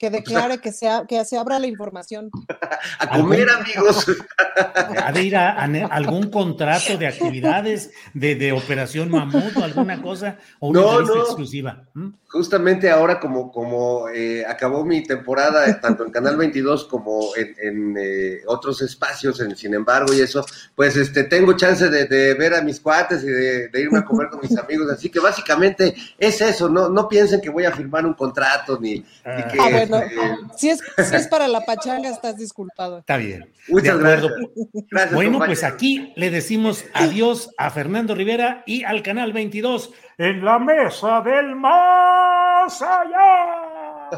Que 0.00 0.08
declare 0.08 0.58
que 0.58 0.72
se, 0.72 0.88
que 1.06 1.22
se 1.26 1.36
abra 1.36 1.58
la 1.58 1.66
información. 1.66 2.30
A 2.98 3.18
comer, 3.18 3.48
amigos. 3.50 4.06
Ha 5.02 5.12
de 5.12 5.22
ir 5.22 5.36
a, 5.36 5.64
algún 5.90 6.30
contrato 6.30 6.98
de 6.98 7.06
actividades 7.06 7.90
de, 8.12 8.34
de 8.34 8.52
Operación 8.52 9.10
Mamut 9.10 9.56
o 9.56 9.64
alguna 9.64 10.02
cosa, 10.02 10.38
o 10.58 10.68
una 10.68 10.80
no, 10.80 11.22
exclusiva. 11.22 11.88
Justamente 12.26 12.90
ahora, 12.90 13.18
como, 13.18 13.50
como 13.50 14.08
eh, 14.08 14.44
acabó 14.46 14.84
mi 14.84 15.02
temporada, 15.02 15.66
eh, 15.68 15.78
tanto 15.80 16.04
en 16.04 16.12
Canal 16.12 16.36
22 16.36 16.84
como 16.84 17.30
en, 17.36 17.96
eh, 17.98 18.42
otros 18.46 18.82
espacios, 18.82 19.40
en 19.40 19.56
Sin 19.56 19.74
embargo, 19.74 20.12
y 20.12 20.20
eso, 20.20 20.44
pues 20.74 20.96
este 20.96 21.24
tengo 21.24 21.56
chance 21.56 21.88
de, 21.88 22.34
ver 22.34 22.54
a 22.54 22.62
mis 22.62 22.80
cuates 22.80 23.22
y 23.22 23.28
de, 23.28 23.70
irme 23.74 24.00
a 24.00 24.04
comer 24.04 24.28
con 24.28 24.40
mis 24.40 24.56
amigos. 24.58 24.90
Así 24.90 25.08
que 25.08 25.20
básicamente 25.20 25.94
es 26.18 26.40
eso, 26.40 26.68
no, 26.68 26.88
no 26.88 27.08
piensen 27.08 27.40
que 27.40 27.50
voy 27.50 27.64
a 27.64 27.72
firmar 27.72 28.04
un 28.04 28.14
contrato 28.14 28.78
ni, 28.80 29.04
ah. 29.24 29.48
que. 29.50 29.89
Ah, 29.98 30.36
si 30.56 30.70
es, 30.70 30.80
es 30.96 31.28
para 31.28 31.48
la 31.48 31.60
pachanga, 31.66 32.08
estás 32.08 32.36
disculpado. 32.36 32.98
Está 32.98 33.16
bien. 33.16 33.52
Muchas 33.68 33.98
gracias. 33.98 34.32
bueno, 35.12 35.38
pues 35.38 35.64
aquí 35.64 36.12
le 36.16 36.30
decimos 36.30 36.84
adiós 36.94 37.50
a 37.58 37.70
Fernando 37.70 38.14
Rivera 38.14 38.62
y 38.66 38.84
al 38.84 39.02
Canal 39.02 39.32
22 39.32 39.92
en 40.18 40.44
la 40.44 40.58
mesa 40.58 41.20
del 41.22 41.56
más 41.56 42.82
allá. 42.82 44.10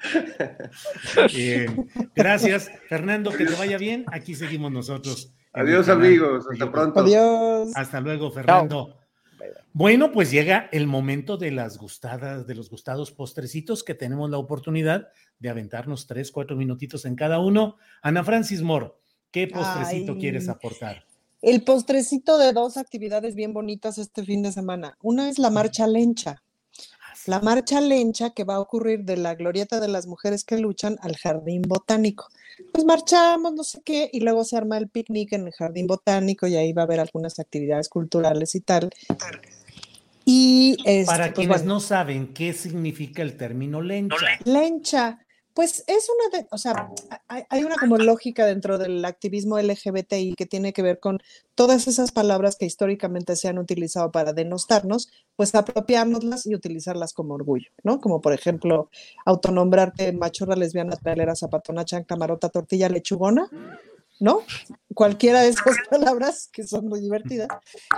gracias, 2.14 2.70
Fernando, 2.88 3.32
que 3.32 3.44
te 3.44 3.54
vaya 3.54 3.78
bien. 3.78 4.04
Aquí 4.12 4.34
seguimos 4.34 4.72
nosotros. 4.72 5.32
Adiós, 5.52 5.88
amigos. 5.88 6.46
Hasta 6.50 6.70
pronto. 6.70 7.00
Adiós. 7.00 7.70
Hasta 7.74 8.00
luego, 8.00 8.30
Fernando. 8.30 8.99
Bueno, 9.72 10.10
pues 10.10 10.32
llega 10.32 10.68
el 10.72 10.88
momento 10.88 11.36
de 11.36 11.52
las 11.52 11.78
gustadas, 11.78 12.46
de 12.46 12.54
los 12.56 12.70
gustados 12.70 13.12
postrecitos 13.12 13.84
que 13.84 13.94
tenemos 13.94 14.28
la 14.28 14.38
oportunidad 14.38 15.08
de 15.38 15.48
aventarnos 15.48 16.08
tres, 16.08 16.32
cuatro 16.32 16.56
minutitos 16.56 17.04
en 17.04 17.14
cada 17.14 17.38
uno. 17.38 17.76
Ana 18.02 18.24
Francis 18.24 18.62
Moore, 18.62 18.92
¿qué 19.30 19.46
postrecito 19.46 20.18
quieres 20.18 20.48
aportar? 20.48 21.04
El 21.40 21.62
postrecito 21.62 22.36
de 22.36 22.52
dos 22.52 22.76
actividades 22.76 23.34
bien 23.34 23.54
bonitas 23.54 23.96
este 23.98 24.24
fin 24.24 24.42
de 24.42 24.52
semana. 24.52 24.98
Una 25.02 25.30
es 25.30 25.38
la 25.38 25.50
marcha 25.50 25.86
lencha. 25.86 26.42
La 27.26 27.40
marcha 27.40 27.80
lencha 27.80 28.30
que 28.30 28.44
va 28.44 28.56
a 28.56 28.60
ocurrir 28.60 29.04
de 29.04 29.16
la 29.16 29.34
glorieta 29.34 29.78
de 29.78 29.88
las 29.88 30.06
mujeres 30.06 30.44
que 30.44 30.58
luchan 30.58 30.96
al 31.00 31.16
jardín 31.16 31.62
botánico. 31.62 32.28
Pues 32.72 32.84
marchamos, 32.84 33.52
no 33.54 33.62
sé 33.62 33.80
qué, 33.84 34.10
y 34.12 34.20
luego 34.20 34.44
se 34.44 34.56
arma 34.56 34.78
el 34.78 34.88
picnic 34.88 35.32
en 35.32 35.46
el 35.46 35.52
jardín 35.52 35.86
botánico 35.86 36.46
y 36.46 36.56
ahí 36.56 36.72
va 36.72 36.82
a 36.82 36.84
haber 36.86 37.00
algunas 37.00 37.38
actividades 37.38 37.88
culturales 37.88 38.54
y 38.54 38.60
tal. 38.60 38.90
Y 40.32 40.76
Para 41.06 41.24
este, 41.26 41.34
pues, 41.34 41.48
quienes 41.48 41.64
no 41.64 41.80
saben 41.80 42.32
qué 42.32 42.52
significa 42.52 43.20
el 43.20 43.36
término 43.36 43.82
lencha. 43.82 44.16
Lencha, 44.44 45.18
pues 45.54 45.82
es 45.88 46.08
una 46.08 46.38
de, 46.38 46.46
o 46.52 46.56
sea, 46.56 46.88
hay, 47.26 47.64
una 47.64 47.74
como 47.74 47.98
lógica 47.98 48.46
dentro 48.46 48.78
del 48.78 49.04
activismo 49.04 49.58
LGBTI 49.58 50.36
que 50.36 50.46
tiene 50.46 50.72
que 50.72 50.82
ver 50.82 51.00
con 51.00 51.18
todas 51.56 51.88
esas 51.88 52.12
palabras 52.12 52.54
que 52.54 52.64
históricamente 52.64 53.34
se 53.34 53.48
han 53.48 53.58
utilizado 53.58 54.12
para 54.12 54.32
denostarnos, 54.32 55.10
pues 55.34 55.52
apropiárnoslas 55.56 56.46
y 56.46 56.54
utilizarlas 56.54 57.12
como 57.12 57.34
orgullo, 57.34 57.72
¿no? 57.82 58.00
Como 58.00 58.20
por 58.20 58.32
ejemplo, 58.32 58.88
autonombrarte 59.26 60.12
machorra, 60.12 60.54
lesbiana, 60.54 60.94
pelera, 60.94 61.34
zapatona, 61.34 61.84
chancla, 61.84 62.16
marota, 62.16 62.50
tortilla, 62.50 62.88
lechugona 62.88 63.50
¿no? 64.20 64.42
Cualquiera 64.94 65.40
de 65.40 65.48
esas 65.48 65.64
palabras 65.90 66.48
que 66.52 66.66
son 66.66 66.86
muy 66.86 67.00
divertidas, 67.00 67.48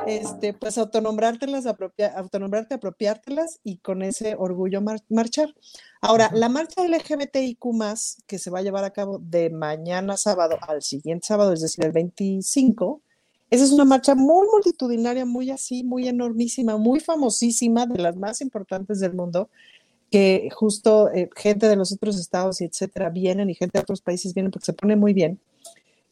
este, 0.07 0.55
pues 0.55 0.79
autonombrártelas, 0.79 1.67
apropia, 1.67 2.17
autonombrarte, 2.17 2.75
apropiártelas 2.75 3.61
y 3.65 3.79
con 3.79 4.03
ese 4.03 4.37
orgullo 4.39 4.81
marchar. 5.09 5.55
Ahora, 6.01 6.31
la 6.33 6.49
marcha 6.49 6.87
LGBTIQ 6.87 7.61
que 8.27 8.39
se 8.39 8.51
va 8.51 8.61
a 8.61 8.63
llevar 8.63 8.85
a 8.85 8.93
cabo 8.93 9.19
de 9.19 9.51
mañana 9.51 10.17
sábado 10.17 10.57
al 10.67 10.83
siguiente 10.83 11.27
sábado, 11.27 11.53
es 11.53 11.61
decir, 11.61 11.85
el 11.85 11.93
25, 11.93 13.03
esa 13.51 13.65
es 13.65 13.73
una 13.73 13.85
marcha 13.85 14.15
muy 14.15 14.47
multitudinaria, 14.49 15.27
muy 15.27 15.51
así, 15.51 15.85
muy 15.85 16.09
enormísima, 16.09 16.79
muy 16.79 17.01
famosísima, 17.01 17.85
de 17.85 18.01
las 18.01 18.17
más 18.17 18.41
importantes 18.41 19.01
del 19.01 19.13
mundo, 19.13 19.51
que 20.11 20.49
justo 20.55 21.11
eh, 21.13 21.29
gente 21.37 21.69
de 21.69 21.77
los 21.77 21.93
otros 21.93 22.19
estados 22.19 22.61
y 22.61 22.65
etcétera 22.65 23.11
vienen 23.11 23.51
y 23.51 23.55
gente 23.55 23.79
de 23.79 23.83
otros 23.83 24.01
países 24.01 24.33
vienen 24.33 24.51
porque 24.51 24.67
se 24.67 24.73
pone 24.73 24.97
muy 24.97 25.13
bien. 25.13 25.39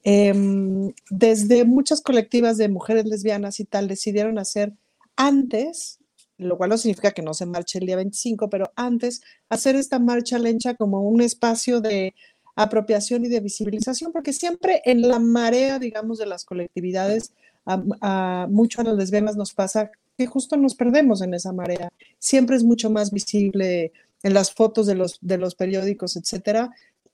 Em, 0.02 0.92
desde 1.10 1.64
muchas 1.64 2.00
colectivas 2.00 2.56
de 2.56 2.68
mujeres 2.68 3.04
lesbianas 3.04 3.60
y 3.60 3.64
tal 3.64 3.86
decidieron 3.86 4.38
hacer 4.38 4.72
antes, 5.16 5.98
lo 6.38 6.56
cual 6.56 6.70
no 6.70 6.78
significa 6.78 7.12
que 7.12 7.22
no 7.22 7.34
se 7.34 7.44
marche 7.44 7.78
el 7.78 7.86
día 7.86 7.96
25, 7.96 8.48
pero 8.48 8.72
antes 8.76 9.20
hacer 9.50 9.76
esta 9.76 9.98
marcha 9.98 10.38
lencha 10.38 10.74
como 10.74 11.02
un 11.02 11.20
espacio 11.20 11.80
de 11.80 12.14
apropiación 12.56 13.24
y 13.24 13.28
de 13.28 13.40
visibilización, 13.40 14.12
porque 14.12 14.32
siempre 14.32 14.82
en 14.84 15.06
la 15.06 15.18
marea, 15.18 15.78
digamos, 15.78 16.18
de 16.18 16.26
las 16.26 16.44
colectividades, 16.44 17.32
a, 17.66 18.46
mucho 18.50 18.80
a 18.80 18.84
las 18.84 18.96
lesbianas 18.96 19.36
nos 19.36 19.52
pasa 19.52 19.90
que 20.16 20.26
justo 20.26 20.56
nos 20.56 20.74
perdemos 20.74 21.22
en 21.22 21.34
esa 21.34 21.52
marea. 21.52 21.92
Siempre 22.18 22.56
es 22.56 22.64
mucho 22.64 22.90
más 22.90 23.10
visible 23.12 23.92
en 24.22 24.34
las 24.34 24.52
fotos 24.52 24.86
de 24.86 24.94
los, 24.94 25.18
de 25.20 25.38
los 25.38 25.54
periódicos, 25.54 26.16
etcétera. 26.16 26.70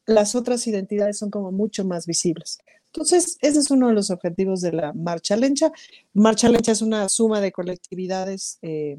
Las 0.07 0.35
otras 0.35 0.67
identidades 0.67 1.19
son 1.19 1.31
como 1.31 1.53
mucho 1.53 1.85
más 1.85 2.07
visibles. 2.07 2.59
Entonces, 2.87 3.37
ese 3.43 3.59
es 3.59 3.71
uno 3.71 3.89
de 3.89 3.95
los 3.95 4.11
objetivos 4.11 4.63
de 4.63 4.73
la 4.73 4.93
Marcha 4.95 5.37
Lencha. 5.37 5.71
Marcha 6.15 6.49
Lencha 6.49 6.73
es 6.73 6.81
una 6.81 7.09
suma 7.09 7.41
de 7.41 7.53
colectividades 7.53 8.59
eh, 8.63 8.99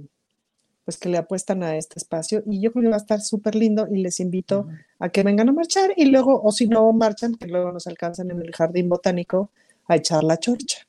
pues 0.88 0.98
que 0.98 1.10
le 1.10 1.18
apuestan 1.18 1.64
a 1.64 1.76
este 1.76 2.00
espacio 2.00 2.44
y 2.46 2.62
yo 2.62 2.72
creo 2.72 2.84
que 2.84 2.90
va 2.90 2.96
a 2.96 3.00
estar 3.00 3.20
súper 3.20 3.56
lindo 3.56 3.90
y 3.92 3.98
les 3.98 4.22
invito 4.22 4.70
a 5.00 5.10
que 5.10 5.22
vengan 5.22 5.50
a 5.50 5.52
marchar 5.52 5.92
y 5.98 6.06
luego, 6.06 6.42
o 6.42 6.50
si 6.54 6.66
no 6.66 6.94
marchan, 6.94 7.36
que 7.36 7.46
luego 7.48 7.74
nos 7.74 7.88
alcanzan 7.88 8.32
en 8.32 8.42
el 8.42 8.56
jardín 8.56 8.88
botánico 8.88 9.52
a 9.86 9.98
echar 9.98 10.24
la 10.24 10.38
chorcha. 10.38 10.88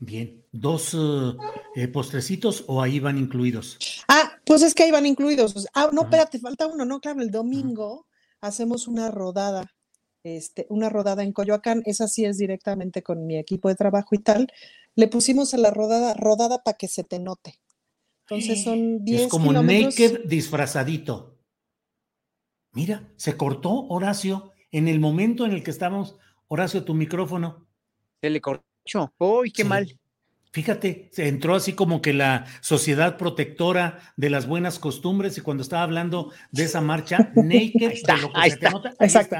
Bien, 0.00 0.42
¿dos 0.50 0.96
eh, 1.76 1.86
postrecitos 1.88 2.64
o 2.66 2.82
ahí 2.82 2.98
van 2.98 3.18
incluidos? 3.18 3.78
Ah, 4.08 4.32
pues 4.44 4.62
es 4.62 4.74
que 4.74 4.82
ahí 4.82 4.90
van 4.90 5.06
incluidos. 5.06 5.68
Ah, 5.74 5.90
no, 5.92 6.02
espérate, 6.02 6.40
falta 6.40 6.66
uno, 6.66 6.84
no, 6.84 6.98
claro, 7.00 7.20
el 7.20 7.30
domingo 7.30 8.07
hacemos 8.40 8.88
una 8.88 9.10
rodada 9.10 9.72
este, 10.24 10.66
una 10.68 10.88
rodada 10.88 11.22
en 11.22 11.32
Coyoacán, 11.32 11.82
esa 11.84 12.08
sí 12.08 12.24
es 12.24 12.38
directamente 12.38 13.02
con 13.02 13.26
mi 13.26 13.38
equipo 13.38 13.68
de 13.68 13.76
trabajo 13.76 14.14
y 14.14 14.18
tal. 14.18 14.52
Le 14.94 15.08
pusimos 15.08 15.54
a 15.54 15.58
la 15.58 15.70
rodada, 15.70 16.14
rodada 16.14 16.62
para 16.62 16.76
que 16.76 16.88
se 16.88 17.04
te 17.04 17.18
note. 17.18 17.60
Entonces 18.28 18.62
son 18.62 19.04
10 19.04 19.22
Es 19.22 19.28
como 19.28 19.52
naked 19.52 20.24
disfrazadito. 20.26 21.38
Mira, 22.72 23.12
se 23.16 23.36
cortó 23.36 23.86
Horacio 23.88 24.52
en 24.70 24.88
el 24.88 25.00
momento 25.00 25.46
en 25.46 25.52
el 25.52 25.62
que 25.62 25.70
estábamos. 25.70 26.16
Horacio, 26.48 26.84
tu 26.84 26.94
micrófono. 26.94 27.66
Se 28.20 28.30
le 28.30 28.40
cortó. 28.40 28.64
¡Uy, 29.18 29.52
qué 29.52 29.64
mal! 29.64 29.98
Fíjate, 30.52 31.08
se 31.12 31.28
entró 31.28 31.54
así 31.54 31.74
como 31.74 32.00
que 32.00 32.12
la 32.12 32.46
sociedad 32.60 33.16
protectora 33.16 33.98
de 34.16 34.30
las 34.30 34.46
buenas 34.46 34.78
costumbres 34.78 35.36
y 35.38 35.40
cuando 35.40 35.62
estaba 35.62 35.82
hablando 35.82 36.32
de 36.50 36.64
esa 36.64 36.80
marcha, 36.80 37.32
naked, 37.36 37.92
ahí 38.34 38.50
está, 38.50 38.70
exacto. 39.00 39.36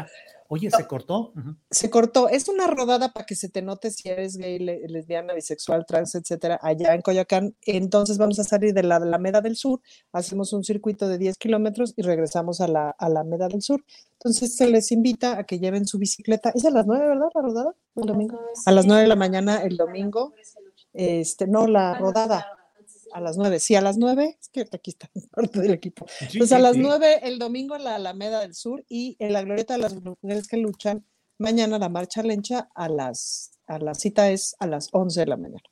Oye, 0.50 0.70
¿se 0.70 0.86
cortó? 0.86 1.34
Se 1.70 1.90
cortó. 1.90 2.30
Es 2.30 2.48
una 2.48 2.66
rodada 2.66 3.12
para 3.12 3.26
que 3.26 3.34
se 3.34 3.50
te 3.50 3.60
note 3.60 3.90
si 3.90 4.08
eres 4.08 4.38
gay, 4.38 4.58
lesbiana, 4.58 5.34
bisexual, 5.34 5.84
trans, 5.86 6.14
etcétera, 6.14 6.58
allá 6.62 6.94
en 6.94 7.02
Coyoacán. 7.02 7.54
Entonces 7.66 8.16
vamos 8.16 8.38
a 8.38 8.44
salir 8.44 8.72
de 8.72 8.82
la 8.82 8.96
Alameda 8.96 9.42
del 9.42 9.56
Sur, 9.56 9.82
hacemos 10.10 10.54
un 10.54 10.64
circuito 10.64 11.06
de 11.06 11.18
10 11.18 11.36
kilómetros 11.36 11.92
y 11.98 12.02
regresamos 12.02 12.62
a 12.62 12.68
la 12.68 12.90
Alameda 12.98 13.48
del 13.48 13.60
Sur. 13.60 13.84
Entonces 14.12 14.56
se 14.56 14.70
les 14.70 14.90
invita 14.90 15.38
a 15.38 15.44
que 15.44 15.58
lleven 15.58 15.86
su 15.86 15.98
bicicleta. 15.98 16.50
Es 16.54 16.64
a 16.64 16.70
las 16.70 16.86
9, 16.86 17.06
¿verdad? 17.06 17.28
La 17.34 17.42
rodada, 17.42 17.74
el 17.96 18.06
domingo. 18.06 18.40
A 18.64 18.72
las 18.72 18.86
9 18.86 19.02
de 19.02 19.08
la 19.08 19.16
mañana 19.16 19.62
el 19.62 19.76
domingo. 19.76 20.32
Este, 20.98 21.46
no, 21.46 21.68
la 21.68 21.94
rodada 21.94 22.44
a 23.12 23.20
las 23.20 23.36
nueve, 23.36 23.60
sí, 23.60 23.76
a 23.76 23.80
las 23.80 23.96
nueve, 23.96 24.36
es 24.40 24.48
que 24.48 24.62
aquí 24.72 24.90
está 24.90 25.08
parte 25.30 25.60
del 25.60 25.72
equipo. 25.72 26.06
pues 26.36 26.52
a 26.52 26.58
las 26.58 26.76
nueve 26.76 27.20
el 27.22 27.38
domingo 27.38 27.76
en 27.76 27.84
la 27.84 27.94
Alameda 27.94 28.40
del 28.40 28.54
Sur 28.54 28.84
y 28.88 29.16
en 29.20 29.32
la 29.32 29.42
Glorieta 29.42 29.74
de 29.74 29.80
las 29.80 29.94
Mujeres 29.94 30.48
que 30.48 30.56
luchan, 30.56 31.04
mañana 31.38 31.78
la 31.78 31.88
marcha 31.88 32.22
lencha 32.22 32.68
a 32.74 32.88
las, 32.88 33.52
a 33.68 33.78
la 33.78 33.94
cita 33.94 34.30
es 34.30 34.56
a 34.58 34.66
las 34.66 34.88
once 34.92 35.20
de 35.20 35.26
la 35.26 35.36
mañana. 35.36 35.62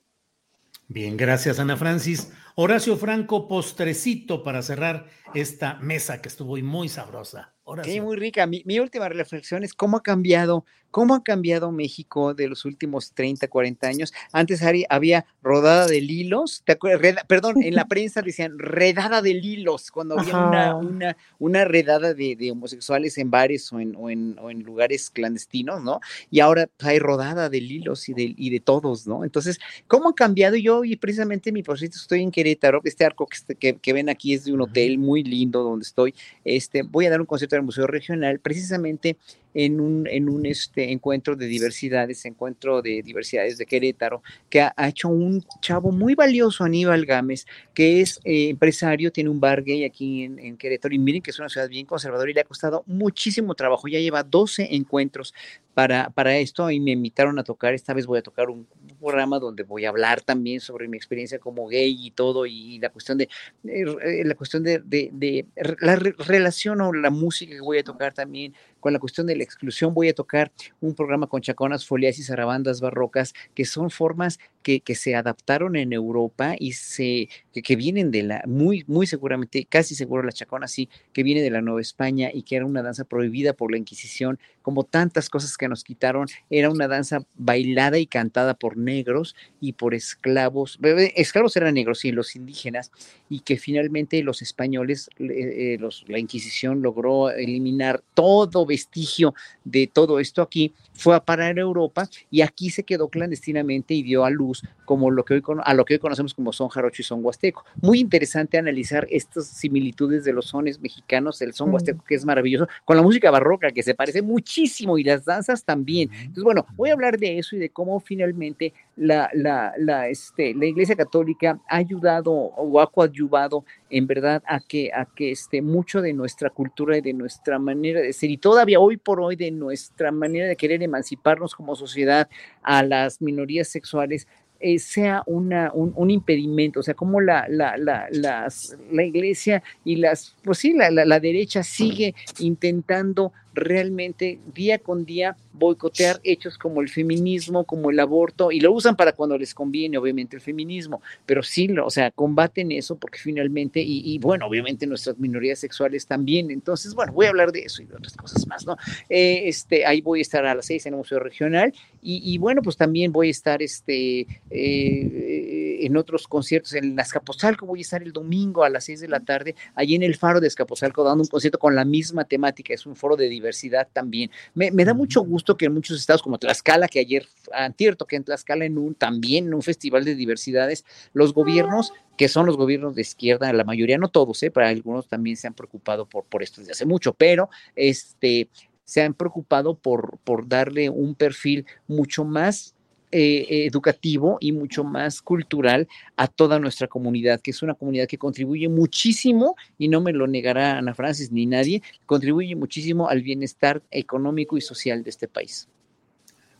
Bien, 0.88 1.16
gracias 1.16 1.58
Ana 1.58 1.76
Francis. 1.76 2.30
Horacio 2.58 2.96
Franco, 2.96 3.48
postrecito 3.48 4.42
para 4.42 4.62
cerrar 4.62 5.10
esta 5.34 5.74
mesa 5.74 6.22
que 6.22 6.28
estuvo 6.28 6.56
muy 6.56 6.88
sabrosa. 6.88 7.52
Sí, 7.82 8.00
muy 8.00 8.16
rica. 8.16 8.46
Mi, 8.46 8.78
última 8.78 9.08
reflexión 9.08 9.64
es 9.64 9.74
cómo 9.74 9.96
ha 9.96 10.02
cambiado, 10.02 10.64
cómo 10.92 11.16
ha 11.16 11.24
cambiado 11.24 11.72
México 11.72 12.32
de 12.32 12.46
los 12.46 12.64
últimos 12.64 13.12
30, 13.12 13.48
40 13.48 13.88
años. 13.88 14.14
Antes 14.30 14.62
había 14.88 15.26
rodada 15.42 15.88
de 15.88 16.00
lilos, 16.00 16.62
¿te 16.64 16.72
acuerdas? 16.72 17.24
perdón, 17.26 17.64
en 17.64 17.74
la 17.74 17.86
prensa 17.88 18.22
decían 18.22 18.56
redada 18.56 19.20
de 19.20 19.34
lilos, 19.34 19.90
cuando 19.90 20.16
había 20.16 20.36
una, 20.36 20.76
una, 20.76 21.16
una, 21.40 21.64
redada 21.64 22.14
de, 22.14 22.50
homosexuales 22.52 23.18
en 23.18 23.32
bares 23.32 23.72
o 23.72 23.80
en, 23.80 23.96
o 23.96 24.10
en, 24.10 24.62
lugares 24.62 25.10
clandestinos, 25.10 25.82
¿no? 25.82 26.00
Y 26.30 26.38
ahora 26.38 26.68
hay 26.78 27.00
rodada 27.00 27.48
de 27.48 27.60
lilos 27.60 28.08
y 28.08 28.14
de, 28.14 28.32
y 28.36 28.50
de 28.50 28.60
todos, 28.60 29.08
¿no? 29.08 29.24
Entonces, 29.24 29.58
¿cómo 29.88 30.10
ha 30.10 30.14
cambiado? 30.14 30.54
Yo, 30.54 30.84
y 30.84 30.94
precisamente 30.94 31.50
mi 31.50 31.64
proyecto 31.64 31.98
estoy 31.98 32.22
en 32.22 32.30
Querétaro, 32.46 32.80
este 32.84 33.04
arco 33.04 33.26
que, 33.58 33.76
que, 33.76 33.92
ven 33.92 34.08
aquí 34.08 34.32
es 34.32 34.44
de 34.44 34.52
un 34.52 34.60
hotel 34.60 34.98
muy 34.98 35.24
lindo 35.24 35.64
donde 35.64 35.82
estoy. 35.82 36.14
Este, 36.44 36.82
voy 36.82 37.06
a 37.06 37.10
dar 37.10 37.20
un 37.20 37.26
concierto 37.26 37.56
del 37.56 37.64
Museo 37.64 37.88
Regional, 37.88 38.38
precisamente 38.38 39.16
en 39.58 39.80
un, 39.80 40.06
en 40.06 40.28
un 40.28 40.44
este, 40.44 40.92
encuentro 40.92 41.34
de 41.34 41.46
diversidades, 41.46 42.26
encuentro 42.26 42.82
de 42.82 43.02
diversidades 43.02 43.56
de 43.56 43.64
Querétaro, 43.64 44.22
que 44.50 44.60
ha, 44.60 44.74
hecho 44.86 45.08
un 45.08 45.42
chavo 45.62 45.92
muy 45.92 46.14
valioso, 46.14 46.62
Aníbal 46.62 47.06
Gámez, 47.06 47.46
que 47.72 48.02
es 48.02 48.20
eh, 48.24 48.50
empresario, 48.50 49.10
tiene 49.10 49.30
un 49.30 49.40
bar 49.40 49.62
gay 49.62 49.84
aquí 49.84 50.24
en, 50.24 50.58
Querétaro, 50.58 50.94
y 50.94 50.98
miren 50.98 51.22
que 51.22 51.30
es 51.30 51.38
una 51.38 51.48
ciudad 51.48 51.70
bien 51.70 51.86
conservadora 51.86 52.30
y 52.30 52.34
le 52.34 52.42
ha 52.42 52.44
costado 52.44 52.84
muchísimo 52.86 53.54
trabajo, 53.54 53.88
ya 53.88 53.98
lleva 53.98 54.22
12 54.22 54.74
encuentros 54.74 55.32
para, 55.72 56.10
para 56.10 56.36
esto 56.36 56.70
y 56.70 56.78
me 56.78 56.90
invitaron 56.90 57.38
a 57.38 57.44
tocar, 57.44 57.72
esta 57.72 57.94
vez 57.94 58.04
voy 58.04 58.18
a 58.18 58.22
tocar 58.22 58.50
un 58.50 58.66
programa 59.00 59.38
donde 59.38 59.62
voy 59.62 59.86
a 59.86 59.88
hablar 59.88 60.20
también 60.20 60.60
sobre 60.60 60.86
mi 60.86 60.98
experiencia 60.98 61.38
como 61.38 61.66
gay 61.66 61.96
y 61.98 62.10
todo, 62.10 62.44
y 62.44 62.78
la 62.78 62.90
cuestión 62.90 63.16
de, 63.16 63.24
eh, 63.64 63.84
eh, 64.04 64.22
la 64.24 64.34
cuestión 64.34 64.62
de, 64.62 64.80
de, 64.80 65.46
la 65.80 65.96
relación 65.96 66.82
o 66.82 66.92
la 66.92 67.10
música 67.10 67.54
que 67.54 67.60
voy 67.60 67.78
a 67.78 67.84
tocar 67.84 68.12
también 68.12 68.54
con 68.80 68.92
la 68.92 68.98
cuestión 68.98 69.26
de 69.26 69.36
la 69.36 69.45
exclusión. 69.46 69.94
Voy 69.94 70.08
a 70.08 70.14
tocar 70.14 70.52
un 70.80 70.94
programa 70.94 71.26
con 71.26 71.40
chaconas, 71.40 71.86
folias 71.86 72.18
y 72.18 72.22
zarabandas 72.22 72.80
barrocas, 72.80 73.32
que 73.54 73.64
son 73.64 73.90
formas 73.90 74.38
que, 74.66 74.80
que 74.80 74.96
se 74.96 75.14
adaptaron 75.14 75.76
en 75.76 75.92
Europa 75.92 76.56
y 76.58 76.72
se, 76.72 77.28
que, 77.52 77.76
vienen 77.76 78.10
de 78.10 78.24
la, 78.24 78.42
muy, 78.48 78.82
muy 78.88 79.06
seguramente, 79.06 79.64
casi 79.64 79.94
seguro 79.94 80.24
la 80.24 80.32
chacona 80.32 80.66
sí, 80.66 80.88
que 81.12 81.22
viene 81.22 81.40
de 81.40 81.50
la 81.50 81.60
Nueva 81.60 81.80
España 81.80 82.30
y 82.34 82.42
que 82.42 82.56
era 82.56 82.66
una 82.66 82.82
danza 82.82 83.04
prohibida 83.04 83.52
por 83.52 83.70
la 83.70 83.78
Inquisición, 83.78 84.40
como 84.62 84.82
tantas 84.82 85.30
cosas 85.30 85.56
que 85.56 85.68
nos 85.68 85.84
quitaron, 85.84 86.26
era 86.50 86.68
una 86.68 86.88
danza 86.88 87.24
bailada 87.36 88.00
y 88.00 88.08
cantada 88.08 88.54
por 88.54 88.76
negros 88.76 89.36
y 89.60 89.74
por 89.74 89.94
esclavos, 89.94 90.80
esclavos 91.14 91.56
eran 91.56 91.74
negros 91.74 92.04
y 92.04 92.10
los 92.10 92.34
indígenas, 92.34 92.90
y 93.28 93.40
que 93.40 93.58
finalmente 93.58 94.20
los 94.24 94.42
españoles, 94.42 95.10
eh, 95.20 95.76
los, 95.78 96.04
la 96.08 96.18
Inquisición 96.18 96.82
logró 96.82 97.30
eliminar 97.30 98.02
todo 98.14 98.66
vestigio 98.66 99.32
de 99.62 99.86
todo 99.86 100.18
esto 100.18 100.42
aquí, 100.42 100.74
fue 100.92 101.14
a 101.14 101.24
parar 101.24 101.56
a 101.56 101.60
Europa 101.60 102.08
y 102.32 102.40
aquí 102.40 102.70
se 102.70 102.82
quedó 102.82 103.08
clandestinamente 103.08 103.94
y 103.94 104.02
dio 104.02 104.24
a 104.24 104.30
luz 104.30 104.55
como 104.84 105.10
lo 105.10 105.24
que 105.24 105.34
hoy, 105.34 105.42
a 105.64 105.74
lo 105.74 105.84
que 105.84 105.94
hoy 105.94 106.00
conocemos 106.00 106.34
como 106.34 106.52
son 106.52 106.68
jarocho 106.68 107.02
y 107.02 107.04
son 107.04 107.24
huasteco. 107.24 107.64
Muy 107.80 108.00
interesante 108.00 108.58
analizar 108.58 109.06
estas 109.10 109.46
similitudes 109.46 110.24
de 110.24 110.32
los 110.32 110.46
sones 110.46 110.80
mexicanos, 110.80 111.40
el 111.42 111.52
son 111.52 111.72
huasteco 111.72 112.04
que 112.04 112.14
es 112.14 112.24
maravilloso, 112.24 112.68
con 112.84 112.96
la 112.96 113.02
música 113.02 113.30
barroca 113.30 113.70
que 113.70 113.82
se 113.82 113.94
parece 113.94 114.22
muchísimo 114.22 114.98
y 114.98 115.04
las 115.04 115.24
danzas 115.24 115.64
también. 115.64 116.10
Entonces, 116.12 116.44
bueno, 116.44 116.66
voy 116.76 116.90
a 116.90 116.92
hablar 116.92 117.18
de 117.18 117.38
eso 117.38 117.56
y 117.56 117.58
de 117.58 117.70
cómo 117.70 118.00
finalmente 118.00 118.72
la, 118.96 119.28
la, 119.34 119.72
la, 119.78 120.08
este, 120.08 120.54
la 120.54 120.66
Iglesia 120.66 120.96
Católica 120.96 121.60
ha 121.68 121.76
ayudado 121.76 122.32
o 122.32 122.80
ha 122.80 122.90
coadyuvado 122.90 123.64
en 123.90 124.06
verdad 124.06 124.42
a 124.46 124.60
que, 124.60 124.90
a 124.92 125.04
que 125.04 125.30
este, 125.30 125.62
mucho 125.62 126.00
de 126.00 126.12
nuestra 126.12 126.50
cultura 126.50 126.96
y 126.96 127.00
de 127.00 127.12
nuestra 127.12 127.58
manera 127.58 128.00
de 128.00 128.12
ser 128.12 128.30
y 128.30 128.36
todavía 128.36 128.80
hoy 128.80 128.96
por 128.96 129.20
hoy 129.20 129.36
de 129.36 129.50
nuestra 129.50 130.10
manera 130.10 130.46
de 130.46 130.56
querer 130.56 130.82
emanciparnos 130.82 131.54
como 131.54 131.76
sociedad 131.76 132.28
a 132.62 132.82
las 132.82 133.20
minorías 133.20 133.68
sexuales 133.68 134.26
eh, 134.60 134.78
sea 134.78 135.22
una, 135.26 135.70
un, 135.72 136.10
impedimento, 136.10 136.80
o 136.80 136.82
sea, 136.82 136.94
como 136.94 137.20
la, 137.20 137.46
la, 137.48 137.76
la, 137.76 138.08
la 138.10 139.04
iglesia 139.04 139.62
y 139.84 139.96
las, 139.96 140.34
pues 140.42 140.58
sí, 140.58 140.72
la, 140.72 140.90
la, 140.90 141.20
derecha 141.20 141.62
sigue 141.62 142.14
intentando 142.38 143.32
realmente 143.56 144.38
día 144.54 144.78
con 144.78 145.04
día 145.04 145.36
boicotear 145.52 146.20
hechos 146.22 146.58
como 146.58 146.82
el 146.82 146.88
feminismo, 146.88 147.64
como 147.64 147.90
el 147.90 147.98
aborto, 147.98 148.52
y 148.52 148.60
lo 148.60 148.72
usan 148.72 148.94
para 148.94 149.12
cuando 149.12 149.38
les 149.38 149.54
conviene, 149.54 149.96
obviamente, 149.96 150.36
el 150.36 150.42
feminismo, 150.42 151.00
pero 151.24 151.42
sí, 151.42 151.68
o 151.82 151.90
sea, 151.90 152.10
combaten 152.10 152.70
eso 152.72 152.96
porque 152.96 153.18
finalmente, 153.18 153.82
y, 153.82 154.18
bueno, 154.18 154.46
obviamente 154.46 154.86
nuestras 154.86 155.18
minorías 155.18 155.58
sexuales 155.58 156.06
también, 156.06 156.50
entonces, 156.50 156.94
bueno, 156.94 157.12
voy 157.12 157.26
a 157.26 157.30
hablar 157.30 157.52
de 157.52 157.60
eso 157.60 157.82
y 157.82 157.86
de 157.86 157.94
otras 157.94 158.16
cosas 158.16 158.46
más, 158.46 158.66
¿no? 158.66 158.76
Eh, 159.08 159.48
este, 159.48 159.86
ahí 159.86 160.02
voy 160.02 160.18
a 160.18 160.22
estar 160.22 160.44
a 160.44 160.54
las 160.54 160.66
seis 160.66 160.84
en 160.86 160.92
el 160.92 160.98
Museo 160.98 161.18
Regional, 161.18 161.72
y, 162.08 162.38
bueno, 162.38 162.62
pues 162.62 162.76
también 162.76 163.10
voy 163.10 163.28
a 163.28 163.30
estar 163.32 163.62
este, 163.62 164.26
eh, 164.50 165.55
en 165.84 165.96
otros 165.96 166.28
conciertos, 166.28 166.74
en 166.74 166.98
Azcapotzalco 166.98 167.66
voy 167.66 167.80
a 167.80 167.82
estar 167.82 168.02
el 168.02 168.12
domingo 168.12 168.64
a 168.64 168.70
las 168.70 168.84
seis 168.84 169.00
de 169.00 169.08
la 169.08 169.20
tarde, 169.20 169.54
allí 169.74 169.94
en 169.94 170.02
el 170.02 170.16
Faro 170.16 170.40
de 170.40 170.46
Azcapotzalco, 170.46 171.04
dando 171.04 171.22
un 171.22 171.28
concierto 171.28 171.58
con 171.58 171.74
la 171.74 171.84
misma 171.84 172.24
temática, 172.24 172.72
es 172.74 172.86
un 172.86 172.96
foro 172.96 173.16
de 173.16 173.28
diversidad 173.28 173.88
también. 173.92 174.30
Me, 174.54 174.70
me 174.70 174.84
da 174.84 174.94
mucho 174.94 175.22
gusto 175.22 175.56
que 175.56 175.66
en 175.66 175.74
muchos 175.74 175.98
estados 175.98 176.22
como 176.22 176.38
Tlaxcala, 176.38 176.88
que 176.88 177.00
ayer, 177.00 177.26
antierto, 177.52 178.06
que 178.06 178.16
en 178.16 178.24
Tlaxcala 178.24 178.64
en 178.64 178.78
un, 178.78 178.94
también 178.94 179.46
en 179.46 179.54
un 179.54 179.62
festival 179.62 180.04
de 180.04 180.14
diversidades, 180.14 180.84
los 181.12 181.32
gobiernos 181.32 181.92
que 182.16 182.28
son 182.28 182.46
los 182.46 182.56
gobiernos 182.56 182.94
de 182.94 183.02
izquierda, 183.02 183.52
la 183.52 183.64
mayoría, 183.64 183.98
no 183.98 184.08
todos, 184.08 184.42
¿eh? 184.42 184.50
para 184.50 184.68
algunos 184.68 185.06
también 185.06 185.36
se 185.36 185.46
han 185.46 185.54
preocupado 185.54 186.06
por, 186.06 186.24
por 186.24 186.42
esto 186.42 186.60
desde 186.60 186.72
hace 186.72 186.86
mucho, 186.86 187.12
pero 187.12 187.50
este, 187.74 188.48
se 188.84 189.02
han 189.02 189.14
preocupado 189.14 189.74
por, 189.74 190.18
por 190.24 190.48
darle 190.48 190.88
un 190.88 191.14
perfil 191.14 191.66
mucho 191.86 192.24
más 192.24 192.75
eh, 193.12 193.66
educativo 193.66 194.36
y 194.40 194.52
mucho 194.52 194.82
más 194.82 195.22
cultural 195.22 195.86
a 196.16 196.26
toda 196.26 196.58
nuestra 196.58 196.88
comunidad, 196.88 197.40
que 197.40 197.52
es 197.52 197.62
una 197.62 197.74
comunidad 197.74 198.08
que 198.08 198.18
contribuye 198.18 198.68
muchísimo, 198.68 199.56
y 199.78 199.88
no 199.88 200.00
me 200.00 200.12
lo 200.12 200.26
negará 200.26 200.78
Ana 200.78 200.94
Francis 200.94 201.30
ni 201.30 201.46
nadie, 201.46 201.82
contribuye 202.04 202.56
muchísimo 202.56 203.08
al 203.08 203.22
bienestar 203.22 203.82
económico 203.90 204.56
y 204.56 204.60
social 204.60 205.04
de 205.04 205.10
este 205.10 205.28
país. 205.28 205.68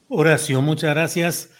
Horacio, 0.08 0.62
muchas 0.62 0.94
gracias. 0.94 1.50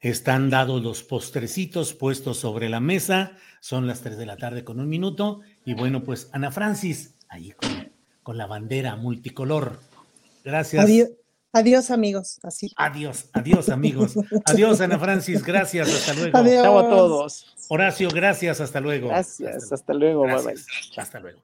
Están 0.00 0.50
dados 0.50 0.82
los 0.82 1.02
postrecitos 1.02 1.94
puestos 1.94 2.36
sobre 2.36 2.68
la 2.68 2.80
mesa. 2.80 3.38
Son 3.60 3.86
las 3.86 4.02
3 4.02 4.18
de 4.18 4.26
la 4.26 4.36
tarde 4.36 4.62
con 4.62 4.78
un 4.78 4.90
minuto. 4.90 5.40
Y 5.64 5.72
bueno, 5.72 6.04
pues 6.04 6.28
Ana 6.32 6.50
Francis, 6.50 7.14
ahí 7.30 7.52
con, 7.52 7.90
con 8.22 8.36
la 8.36 8.46
bandera 8.46 8.96
multicolor. 8.96 9.80
Gracias. 10.44 10.84
Adiós. 10.84 11.08
Amigos. 11.90 12.40
Así. 12.42 12.72
Adiós, 12.76 13.30
adiós, 13.32 13.68
amigos. 13.68 14.14
Adiós, 14.46 14.80
Ana 14.80 14.98
Francis. 14.98 15.44
Gracias. 15.44 15.88
Hasta 15.88 16.14
luego. 16.14 16.36
Adiós. 16.36 16.62
Chao 16.62 16.78
a 16.78 16.88
todos. 16.88 17.54
Horacio, 17.68 18.08
gracias. 18.10 18.60
Hasta 18.60 18.80
luego. 18.80 19.08
Gracias. 19.08 19.72
Hasta, 19.72 19.94
luego. 19.94 20.26
Hasta 20.96 21.20
luego. 21.20 21.40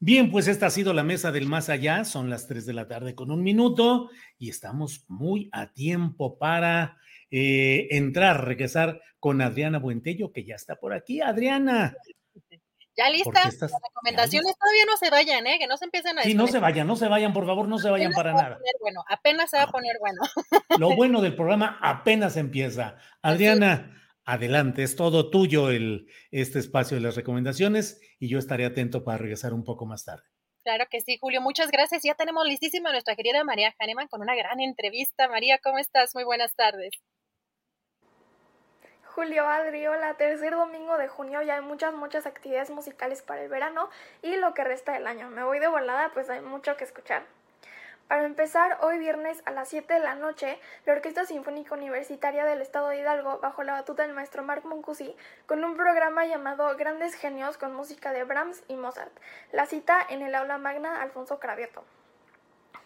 Bien, 0.00 0.30
pues 0.30 0.48
esta 0.48 0.66
ha 0.66 0.70
sido 0.70 0.92
la 0.92 1.04
mesa 1.04 1.32
del 1.32 1.46
más 1.46 1.68
allá. 1.68 2.04
Son 2.04 2.28
las 2.28 2.46
3 2.46 2.66
de 2.66 2.72
la 2.72 2.88
tarde 2.88 3.14
con 3.14 3.30
un 3.30 3.42
minuto 3.42 4.10
y 4.38 4.50
estamos 4.50 5.04
muy 5.08 5.48
a 5.52 5.72
tiempo 5.72 6.36
para 6.36 6.98
eh, 7.30 7.88
entrar, 7.90 8.44
regresar 8.44 9.00
con 9.18 9.40
Adriana 9.40 9.78
Buentello, 9.78 10.32
que 10.32 10.44
ya 10.44 10.56
está 10.56 10.76
por 10.76 10.92
aquí. 10.92 11.20
Adriana. 11.20 11.96
Ya 12.96 13.10
lista, 13.10 13.44
las 13.44 13.60
recomendaciones 13.60 14.54
todavía 14.56 14.84
no 14.86 14.96
se 14.96 15.10
vayan, 15.10 15.46
¿eh? 15.46 15.58
que 15.58 15.66
no 15.66 15.76
se 15.76 15.86
empiecen 15.86 16.18
a... 16.18 16.22
Sí, 16.22 16.34
no 16.34 16.46
se 16.46 16.60
vayan, 16.60 16.86
no 16.86 16.94
se 16.94 17.08
vayan, 17.08 17.32
por 17.32 17.44
favor, 17.44 17.66
no 17.66 17.78
se 17.78 17.90
vayan 17.90 18.12
para 18.12 18.32
nada. 18.32 18.58
Bueno, 18.80 19.02
apenas 19.08 19.50
se 19.50 19.56
va 19.56 19.64
a 19.64 19.70
poner 19.70 19.96
bueno. 19.98 20.20
Lo 20.78 20.94
bueno 20.94 21.20
del 21.20 21.34
programa 21.36 21.78
apenas 21.82 22.36
empieza. 22.36 22.96
Adriana, 23.20 24.00
adelante, 24.24 24.84
es 24.84 24.94
todo 24.94 25.30
tuyo 25.30 25.70
el, 25.70 26.06
este 26.30 26.60
espacio 26.60 26.96
de 26.96 27.02
las 27.02 27.16
recomendaciones 27.16 28.00
y 28.20 28.28
yo 28.28 28.38
estaré 28.38 28.64
atento 28.64 29.02
para 29.02 29.18
regresar 29.18 29.54
un 29.54 29.64
poco 29.64 29.86
más 29.86 30.04
tarde. 30.04 30.24
Claro 30.62 30.86
que 30.90 31.00
sí, 31.00 31.18
Julio, 31.20 31.42
muchas 31.42 31.70
gracias. 31.70 32.04
Ya 32.04 32.14
tenemos 32.14 32.46
listísima 32.46 32.88
a 32.90 32.92
nuestra 32.92 33.16
querida 33.16 33.44
María 33.44 33.74
Hahnemann 33.78 34.08
con 34.08 34.22
una 34.22 34.34
gran 34.34 34.60
entrevista. 34.60 35.28
María, 35.28 35.58
¿cómo 35.62 35.78
estás? 35.78 36.14
Muy 36.14 36.24
buenas 36.24 36.54
tardes. 36.54 36.90
Julio 39.14 39.48
Adri, 39.48 39.86
hola, 39.86 40.14
tercer 40.14 40.56
domingo 40.56 40.98
de 40.98 41.06
junio 41.06 41.40
ya 41.40 41.54
hay 41.54 41.60
muchas, 41.60 41.94
muchas 41.94 42.26
actividades 42.26 42.70
musicales 42.70 43.22
para 43.22 43.42
el 43.42 43.48
verano 43.48 43.88
y 44.22 44.34
lo 44.34 44.54
que 44.54 44.64
resta 44.64 44.90
del 44.90 45.06
año. 45.06 45.30
Me 45.30 45.44
voy 45.44 45.60
de 45.60 45.68
volada, 45.68 46.10
pues 46.12 46.28
hay 46.30 46.40
mucho 46.40 46.76
que 46.76 46.82
escuchar. 46.82 47.22
Para 48.08 48.24
empezar, 48.24 48.78
hoy 48.80 48.98
viernes 48.98 49.40
a 49.44 49.52
las 49.52 49.68
7 49.68 49.94
de 49.94 50.00
la 50.00 50.16
noche, 50.16 50.58
la 50.84 50.94
Orquesta 50.94 51.24
Sinfónica 51.26 51.76
Universitaria 51.76 52.44
del 52.44 52.60
Estado 52.60 52.88
de 52.88 52.98
Hidalgo, 52.98 53.38
bajo 53.38 53.62
la 53.62 53.74
batuta 53.74 54.02
del 54.02 54.14
maestro 54.14 54.42
Marc 54.42 54.64
Moncusi, 54.64 55.14
con 55.46 55.62
un 55.62 55.76
programa 55.76 56.26
llamado 56.26 56.76
Grandes 56.76 57.14
Genios 57.14 57.56
con 57.56 57.72
música 57.72 58.12
de 58.12 58.24
Brahms 58.24 58.64
y 58.66 58.74
Mozart. 58.74 59.12
La 59.52 59.66
cita 59.66 60.04
en 60.10 60.22
el 60.22 60.34
aula 60.34 60.58
magna 60.58 61.00
Alfonso 61.00 61.38
Cravioto. 61.38 61.84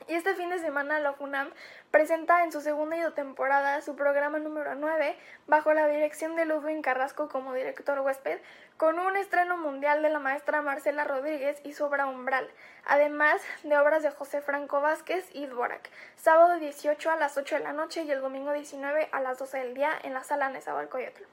Y 0.08 0.14
este 0.14 0.34
fin 0.34 0.48
de 0.48 0.58
semana 0.58 0.98
la 1.00 1.12
FUNAM 1.12 1.50
presenta 1.90 2.42
en 2.42 2.50
su 2.50 2.62
segunda 2.62 3.10
temporada 3.10 3.82
su 3.82 3.94
programa 3.94 4.38
número 4.38 4.74
9 4.74 5.14
bajo 5.46 5.74
la 5.74 5.86
dirección 5.86 6.34
de 6.34 6.46
Ludwig 6.46 6.80
Carrasco 6.80 7.28
como 7.28 7.52
director 7.52 8.00
huésped, 8.00 8.40
con 8.78 8.98
un 8.98 9.18
estreno 9.18 9.58
mundial 9.58 10.00
de 10.00 10.08
la 10.08 10.18
maestra 10.18 10.62
Marcela 10.62 11.04
Rodríguez 11.04 11.60
y 11.62 11.74
su 11.74 11.84
obra 11.84 12.06
Umbral, 12.06 12.48
además 12.86 13.42
de 13.64 13.76
obras 13.76 14.02
de 14.02 14.10
José 14.10 14.40
Franco 14.40 14.80
Vázquez 14.80 15.28
y 15.34 15.44
Dvorak, 15.44 15.90
sábado 16.16 16.58
18 16.58 17.10
a 17.10 17.16
las 17.16 17.36
8 17.36 17.56
de 17.56 17.64
la 17.64 17.74
noche 17.74 18.04
y 18.04 18.10
el 18.10 18.22
domingo 18.22 18.54
19 18.54 19.10
a 19.12 19.20
las 19.20 19.38
12 19.38 19.58
del 19.58 19.74
día 19.74 19.90
en 20.04 20.14
la 20.14 20.24
sala 20.24 20.48
Nezahualcóyotl. 20.48 21.24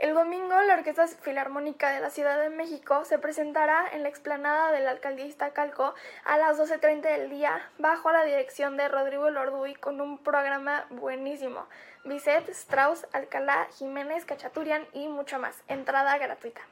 El 0.00 0.14
domingo, 0.14 0.58
la 0.62 0.76
Orquesta 0.76 1.06
Filarmónica 1.06 1.90
de 1.90 2.00
la 2.00 2.08
Ciudad 2.08 2.40
de 2.40 2.48
México 2.48 3.04
se 3.04 3.18
presentará 3.18 3.84
en 3.92 4.02
la 4.02 4.08
explanada 4.08 4.72
de 4.72 4.80
la 4.80 4.92
alcaldía 4.92 5.26
Iztacalco 5.26 5.94
a 6.24 6.38
las 6.38 6.58
12.30 6.58 7.02
del 7.02 7.28
día 7.28 7.68
bajo 7.76 8.10
la 8.10 8.24
dirección 8.24 8.78
de 8.78 8.88
Rodrigo 8.88 9.28
Lorduy 9.28 9.74
con 9.74 10.00
un 10.00 10.16
programa 10.16 10.86
buenísimo. 10.88 11.66
Bizet, 12.04 12.48
Strauss, 12.48 13.06
Alcalá, 13.12 13.68
Jiménez, 13.76 14.24
Cachaturian 14.24 14.86
y 14.94 15.06
mucho 15.08 15.38
más. 15.38 15.62
Entrada 15.68 16.16
gratuita. 16.16 16.62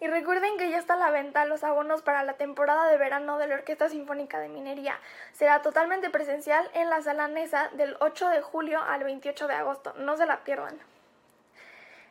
Y 0.00 0.08
recuerden 0.08 0.58
que 0.58 0.70
ya 0.70 0.78
está 0.78 0.94
a 0.94 0.96
la 0.96 1.12
venta 1.12 1.44
los 1.44 1.62
abonos 1.62 2.02
para 2.02 2.24
la 2.24 2.32
temporada 2.32 2.88
de 2.88 2.98
verano 2.98 3.38
de 3.38 3.46
la 3.46 3.54
Orquesta 3.54 3.88
Sinfónica 3.88 4.40
de 4.40 4.48
Minería. 4.48 4.98
Será 5.34 5.62
totalmente 5.62 6.10
presencial 6.10 6.68
en 6.74 6.90
la 6.90 7.00
Sala 7.00 7.28
Nesa 7.28 7.70
del 7.74 7.96
8 8.00 8.28
de 8.30 8.42
julio 8.42 8.82
al 8.82 9.04
28 9.04 9.46
de 9.46 9.54
agosto. 9.54 9.94
No 9.98 10.16
se 10.16 10.26
la 10.26 10.42
pierdan. 10.42 10.80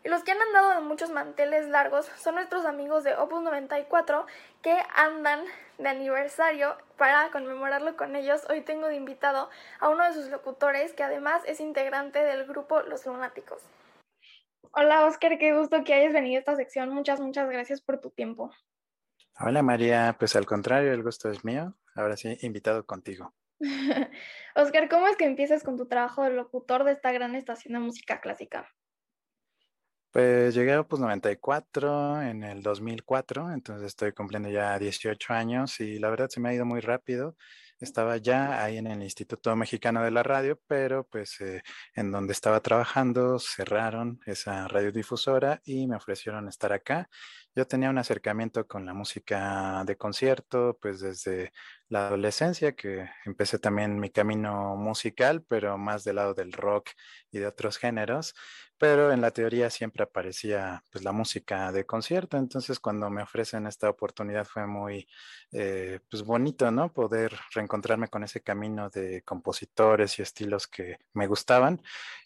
Y 0.04 0.10
los 0.10 0.24
que 0.24 0.32
han 0.32 0.42
andado 0.42 0.72
de 0.72 0.82
muchos 0.82 1.12
manteles 1.12 1.68
largos 1.68 2.08
son 2.18 2.36
nuestros 2.36 2.66
amigos 2.66 3.04
de 3.04 3.16
Opus 3.16 3.44
94 3.44 4.26
que 4.64 4.76
andan 4.96 5.42
de 5.78 5.90
aniversario 5.90 6.76
para 6.98 7.30
conmemorarlo 7.30 7.96
con 7.96 8.16
ellos. 8.16 8.42
Hoy 8.50 8.62
tengo 8.62 8.88
de 8.88 8.96
invitado 8.96 9.50
a 9.80 9.90
uno 9.90 10.04
de 10.04 10.14
sus 10.14 10.30
locutores 10.30 10.94
que 10.94 11.04
además 11.04 11.44
es 11.46 11.60
integrante 11.60 12.24
del 12.24 12.48
grupo 12.48 12.82
Los 12.82 13.06
Lunáticos. 13.06 13.62
Hola 14.72 15.06
Oscar, 15.06 15.38
qué 15.38 15.54
gusto 15.56 15.84
que 15.84 15.94
hayas 15.94 16.14
venido 16.14 16.38
a 16.38 16.40
esta 16.40 16.56
sección. 16.56 16.90
Muchas, 16.90 17.20
muchas 17.20 17.48
gracias 17.48 17.82
por 17.82 18.00
tu 18.00 18.10
tiempo. 18.10 18.52
Hola 19.40 19.62
María, 19.62 20.16
pues 20.18 20.36
al 20.36 20.48
contrario, 20.48 20.94
el 20.94 21.04
gusto 21.04 21.30
es 21.30 21.46
mío. 21.46 21.76
Ahora 21.94 22.18
sí, 22.18 22.38
invitado 22.42 22.86
contigo. 22.88 23.36
Oscar, 24.56 24.90
¿cómo 24.90 25.08
es 25.08 25.16
que 25.16 25.26
empiezas 25.26 25.64
con 25.64 25.78
tu 25.78 25.88
trabajo 25.88 26.24
de 26.24 26.32
locutor 26.32 26.86
de 26.86 26.94
esta 26.94 27.12
gran 27.12 27.36
estación 27.36 27.74
de 27.74 27.80
música 27.80 28.20
clásica? 28.20 28.68
Pues 30.12 30.54
llegué 30.54 30.74
a 30.74 30.82
Opus 30.82 31.00
94 31.00 32.22
en 32.22 32.44
el 32.44 32.62
2004, 32.62 33.54
entonces 33.54 33.88
estoy 33.88 34.12
cumpliendo 34.12 34.50
ya 34.50 34.78
18 34.78 35.34
años 35.34 35.80
y 35.80 36.00
la 36.00 36.10
verdad 36.10 36.28
se 36.30 36.42
me 36.42 36.50
ha 36.50 36.54
ido 36.54 36.66
muy 36.66 36.82
rápido. 36.82 37.38
Estaba 37.80 38.18
ya 38.18 38.62
ahí 38.62 38.78
en 38.78 38.88
el 38.88 39.02
Instituto 39.04 39.56
Mexicano 39.56 40.04
de 40.04 40.12
la 40.12 40.22
Radio, 40.22 40.60
pero 40.68 41.06
pues 41.08 41.40
eh, 41.40 41.64
en 41.96 42.12
donde 42.12 42.34
estaba 42.34 42.60
trabajando 42.60 43.40
cerraron 43.40 44.20
esa 44.26 44.68
radiodifusora 44.68 45.62
y 45.64 45.88
me 45.88 45.96
ofrecieron 45.96 46.50
estar 46.50 46.74
acá. 46.74 47.10
Yo 47.56 47.66
tenía 47.66 47.90
un 47.90 47.98
acercamiento 47.98 48.68
con 48.68 48.86
la 48.86 48.94
música 48.94 49.84
de 49.86 49.96
concierto, 49.96 50.78
pues 50.82 51.00
desde 51.00 51.54
la 51.88 52.08
adolescencia, 52.08 52.74
que 52.76 53.10
empecé 53.26 53.60
también 53.60 54.00
mi 54.00 54.10
camino 54.10 54.76
musical, 54.76 55.44
pero 55.48 55.78
más 55.78 56.04
del 56.04 56.18
lado 56.18 56.34
del 56.34 56.52
rock 56.52 56.90
y 57.32 57.40
de 57.40 57.48
otros 57.48 57.78
géneros 57.78 58.36
pero 58.82 59.12
en 59.12 59.22
la 59.22 59.30
teoría 59.30 59.70
siempre 59.70 60.02
aparecía 60.02 60.84
pues 60.92 61.04
la 61.04 61.12
música 61.12 61.72
de 61.72 61.86
concierto, 61.86 62.38
entonces 62.38 62.80
cuando 62.80 63.12
me 63.12 63.22
ofrecen 63.22 63.68
esta 63.68 63.88
oportunidad 63.88 64.44
fue 64.48 64.66
muy 64.66 65.08
eh, 65.52 66.00
pues 66.10 66.24
bonito, 66.24 66.72
¿no? 66.72 66.92
Poder 66.92 67.32
reencontrarme 67.54 68.08
con 68.08 68.24
ese 68.24 68.42
camino 68.42 68.90
de 68.90 69.22
compositores 69.22 70.18
y 70.18 70.24
estilos 70.24 70.66
que 70.68 70.98
me 71.14 71.28
gustaban 71.28 71.80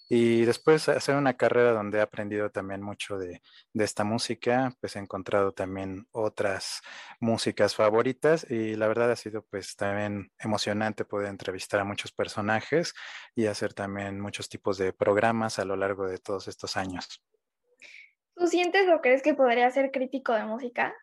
y 0.08 0.46
después 0.46 0.88
hacer 0.88 1.16
una 1.16 1.36
carrera 1.36 1.72
donde 1.72 1.98
he 1.98 2.02
aprendido 2.02 2.52
también 2.52 2.82
mucho 2.82 3.18
de, 3.18 3.42
esta 3.74 4.04
música, 4.04 4.76
pues 4.80 4.96
he 4.96 5.00
encontrado 5.00 5.52
también 5.52 6.08
otras 6.12 6.82
músicas 7.20 7.76
favoritas 7.76 8.46
y 8.50 8.76
la 8.76 8.88
verdad 8.88 9.12
ha 9.12 9.16
sido 9.16 9.44
pues 9.44 9.76
también 9.76 10.32
emocionante 10.40 11.06
poder 11.06 11.30
entrevistar 11.30 11.80
a 11.80 11.86
muchos 11.86 12.12
personajes 12.12 12.94
y 13.36 13.48
hacer 13.48 13.74
también 13.74 14.20
muchos 14.20 14.48
tipos 14.48 14.78
de 14.78 14.94
programas 14.94 15.60
a 15.60 15.66
lo 15.66 15.76
largo 15.76 16.08
de 16.08 16.20
todos 16.20 16.45
estos 16.48 16.78
años. 16.78 17.24
¿Tú 18.36 18.48
sientes 18.48 18.88
o 18.90 19.02
crees 19.02 19.22
que 19.22 19.34
podría 19.34 19.70
ser 19.72 19.92
crítico 19.92 20.34
de 20.34 20.44
música? 20.44 20.94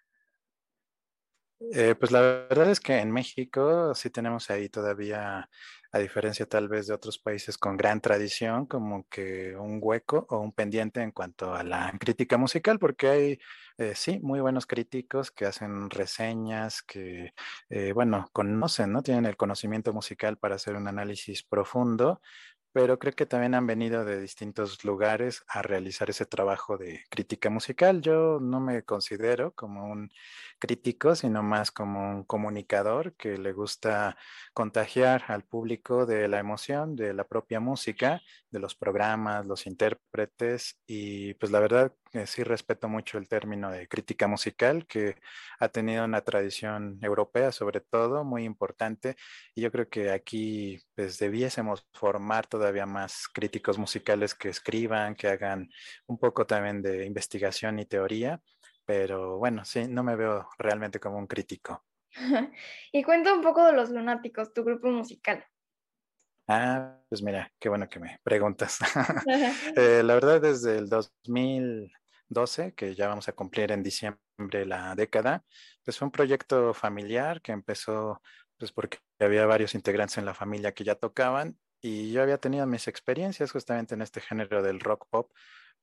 Eh, 1.70 1.94
pues 1.94 2.10
la 2.10 2.20
verdad 2.20 2.70
es 2.70 2.80
que 2.80 2.98
en 2.98 3.10
México 3.12 3.94
sí 3.94 4.10
tenemos 4.10 4.50
ahí 4.50 4.68
todavía, 4.68 5.48
a 5.92 5.98
diferencia 5.98 6.44
tal 6.46 6.68
vez 6.68 6.88
de 6.88 6.94
otros 6.94 7.18
países 7.18 7.56
con 7.56 7.76
gran 7.76 8.00
tradición, 8.00 8.66
como 8.66 9.06
que 9.08 9.54
un 9.56 9.78
hueco 9.80 10.26
o 10.28 10.38
un 10.40 10.52
pendiente 10.52 11.00
en 11.02 11.12
cuanto 11.12 11.54
a 11.54 11.62
la 11.62 11.92
crítica 12.00 12.36
musical, 12.36 12.78
porque 12.78 13.08
hay, 13.08 13.38
eh, 13.78 13.92
sí, 13.94 14.18
muy 14.20 14.40
buenos 14.40 14.66
críticos 14.66 15.30
que 15.30 15.46
hacen 15.46 15.88
reseñas, 15.88 16.82
que, 16.82 17.32
eh, 17.70 17.92
bueno, 17.92 18.28
conocen, 18.32 18.92
¿no? 18.92 19.02
Tienen 19.02 19.26
el 19.26 19.36
conocimiento 19.36 19.92
musical 19.92 20.38
para 20.38 20.56
hacer 20.56 20.74
un 20.74 20.88
análisis 20.88 21.44
profundo, 21.44 22.20
pero 22.72 22.98
creo 22.98 23.12
que 23.14 23.26
también 23.26 23.54
han 23.54 23.66
venido 23.66 24.04
de 24.04 24.20
distintos 24.20 24.84
lugares 24.84 25.44
a 25.48 25.62
realizar 25.62 26.10
ese 26.10 26.26
trabajo 26.26 26.78
de 26.78 27.04
crítica 27.10 27.50
musical. 27.50 28.00
Yo 28.00 28.38
no 28.40 28.60
me 28.60 28.82
considero 28.82 29.52
como 29.54 29.86
un 29.86 30.10
crítico, 30.58 31.14
sino 31.14 31.42
más 31.42 31.70
como 31.70 32.10
un 32.10 32.24
comunicador 32.24 33.14
que 33.14 33.36
le 33.36 33.52
gusta 33.52 34.16
contagiar 34.54 35.24
al 35.28 35.44
público 35.44 36.06
de 36.06 36.28
la 36.28 36.38
emoción, 36.38 36.96
de 36.96 37.12
la 37.14 37.24
propia 37.24 37.60
música, 37.60 38.22
de 38.50 38.58
los 38.58 38.74
programas, 38.74 39.46
los 39.46 39.66
intérpretes 39.66 40.80
y 40.86 41.34
pues 41.34 41.52
la 41.52 41.60
verdad 41.60 41.92
que 42.12 42.26
sí 42.26 42.42
respeto 42.42 42.88
mucho 42.88 43.18
el 43.18 43.28
término 43.28 43.70
de 43.70 43.88
crítica 43.88 44.28
musical 44.28 44.86
que 44.86 45.16
ha 45.58 45.68
tenido 45.68 46.04
una 46.04 46.20
tradición 46.20 46.98
europea 47.02 47.52
sobre 47.52 47.80
todo 47.80 48.24
muy 48.24 48.44
importante 48.44 49.16
y 49.54 49.62
yo 49.62 49.72
creo 49.72 49.88
que 49.88 50.10
aquí 50.10 50.78
pues 50.94 51.18
debiésemos 51.18 51.86
formar 51.94 52.46
todavía 52.46 52.86
más 52.86 53.28
críticos 53.32 53.78
musicales 53.78 54.34
que 54.34 54.50
escriban, 54.50 55.14
que 55.14 55.28
hagan 55.28 55.68
un 56.06 56.18
poco 56.18 56.46
también 56.46 56.82
de 56.82 57.06
investigación 57.06 57.78
y 57.78 57.86
teoría 57.86 58.40
pero 58.84 59.38
bueno, 59.38 59.64
sí, 59.64 59.86
no 59.88 60.02
me 60.02 60.16
veo 60.16 60.48
realmente 60.58 61.00
como 61.00 61.18
un 61.18 61.26
crítico. 61.26 61.84
y 62.92 63.02
cuenta 63.02 63.32
un 63.32 63.42
poco 63.42 63.64
de 63.64 63.72
Los 63.72 63.90
Lunáticos, 63.90 64.52
tu 64.52 64.64
grupo 64.64 64.88
musical. 64.88 65.44
Ah, 66.48 66.98
pues 67.08 67.22
mira, 67.22 67.50
qué 67.58 67.68
bueno 67.68 67.88
que 67.88 68.00
me 68.00 68.18
preguntas. 68.22 68.78
Eh, 69.76 70.02
la 70.02 70.14
verdad, 70.14 70.40
desde 70.40 70.78
el 70.78 70.88
2012, 72.32 72.74
que 72.74 72.94
ya 72.94 73.08
vamos 73.08 73.28
a 73.28 73.32
cumplir 73.32 73.72
en 73.72 73.82
diciembre 73.82 74.66
la 74.66 74.94
década, 74.94 75.44
pues 75.84 75.98
fue 75.98 76.06
un 76.06 76.12
proyecto 76.12 76.74
familiar 76.74 77.42
que 77.42 77.52
empezó 77.52 78.20
pues 78.58 78.72
porque 78.72 78.98
había 79.18 79.46
varios 79.46 79.74
integrantes 79.74 80.18
en 80.18 80.24
la 80.24 80.34
familia 80.34 80.72
que 80.72 80.84
ya 80.84 80.94
tocaban 80.94 81.58
y 81.80 82.12
yo 82.12 82.22
había 82.22 82.38
tenido 82.38 82.66
mis 82.66 82.88
experiencias 82.88 83.50
justamente 83.52 83.94
en 83.94 84.02
este 84.02 84.20
género 84.20 84.62
del 84.62 84.80
rock 84.80 85.06
pop 85.10 85.32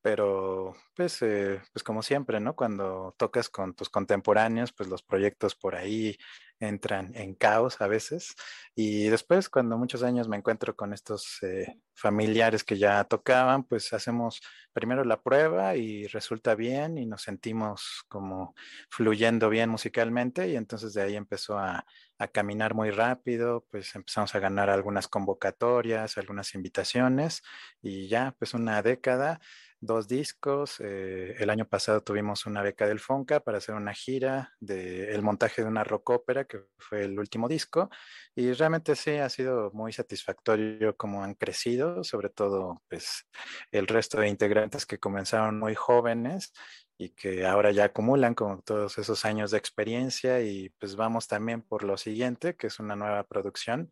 pero 0.02 0.74
pues, 0.96 1.20
eh, 1.22 1.60
pues 1.72 1.82
como 1.82 2.02
siempre, 2.02 2.40
¿no? 2.40 2.56
Cuando 2.56 3.14
tocas 3.18 3.50
con 3.50 3.74
tus 3.74 3.90
contemporáneos, 3.90 4.72
pues 4.72 4.88
los 4.88 5.02
proyectos 5.02 5.54
por 5.54 5.74
ahí 5.76 6.16
entran 6.60 7.12
en 7.16 7.34
caos 7.34 7.80
a 7.80 7.88
veces. 7.88 8.34
Y 8.74 9.08
después, 9.08 9.48
cuando 9.48 9.78
muchos 9.78 10.02
años 10.02 10.28
me 10.28 10.36
encuentro 10.36 10.76
con 10.76 10.92
estos 10.92 11.38
eh, 11.42 11.80
familiares 11.94 12.62
que 12.62 12.78
ya 12.78 13.02
tocaban, 13.04 13.64
pues 13.64 13.92
hacemos 13.92 14.40
primero 14.72 15.04
la 15.04 15.22
prueba 15.22 15.74
y 15.76 16.06
resulta 16.06 16.54
bien 16.54 16.98
y 16.98 17.06
nos 17.06 17.22
sentimos 17.22 18.04
como 18.08 18.54
fluyendo 18.88 19.48
bien 19.48 19.70
musicalmente 19.70 20.48
y 20.48 20.56
entonces 20.56 20.94
de 20.94 21.02
ahí 21.02 21.16
empezó 21.16 21.58
a, 21.58 21.84
a 22.18 22.28
caminar 22.28 22.74
muy 22.74 22.90
rápido, 22.90 23.66
pues 23.70 23.94
empezamos 23.94 24.34
a 24.34 24.38
ganar 24.38 24.70
algunas 24.70 25.08
convocatorias, 25.08 26.18
algunas 26.18 26.54
invitaciones 26.54 27.42
y 27.82 28.08
ya 28.08 28.34
pues 28.38 28.54
una 28.54 28.82
década 28.82 29.40
dos 29.80 30.08
discos. 30.08 30.76
Eh, 30.80 31.36
el 31.38 31.50
año 31.50 31.66
pasado 31.66 32.02
tuvimos 32.02 32.46
una 32.46 32.62
beca 32.62 32.86
del 32.86 33.00
Fonca 33.00 33.40
para 33.40 33.58
hacer 33.58 33.74
una 33.74 33.94
gira 33.94 34.54
del 34.60 35.22
montaje 35.22 35.62
de 35.62 35.68
una 35.68 35.84
rock 35.84 36.10
ópera, 36.10 36.44
que 36.50 36.64
fue 36.78 37.04
el 37.04 37.18
último 37.18 37.48
disco. 37.48 37.88
Y 38.34 38.52
realmente 38.52 38.96
sí 38.96 39.12
ha 39.12 39.28
sido 39.28 39.70
muy 39.72 39.92
satisfactorio 39.92 40.96
cómo 40.96 41.24
han 41.24 41.34
crecido, 41.34 42.04
sobre 42.04 42.28
todo 42.30 42.82
pues 42.88 43.26
el 43.70 43.86
resto 43.86 44.20
de 44.20 44.28
integrantes 44.28 44.86
que 44.86 44.98
comenzaron 44.98 45.58
muy 45.58 45.74
jóvenes 45.74 46.52
y 46.98 47.10
que 47.10 47.46
ahora 47.46 47.70
ya 47.70 47.84
acumulan 47.84 48.34
con 48.34 48.62
todos 48.62 48.98
esos 48.98 49.24
años 49.24 49.52
de 49.52 49.58
experiencia 49.58 50.42
y 50.42 50.68
pues 50.78 50.96
vamos 50.96 51.28
también 51.28 51.62
por 51.62 51.84
lo 51.84 51.96
siguiente, 51.96 52.56
que 52.56 52.66
es 52.66 52.78
una 52.78 52.96
nueva 52.96 53.24
producción 53.24 53.90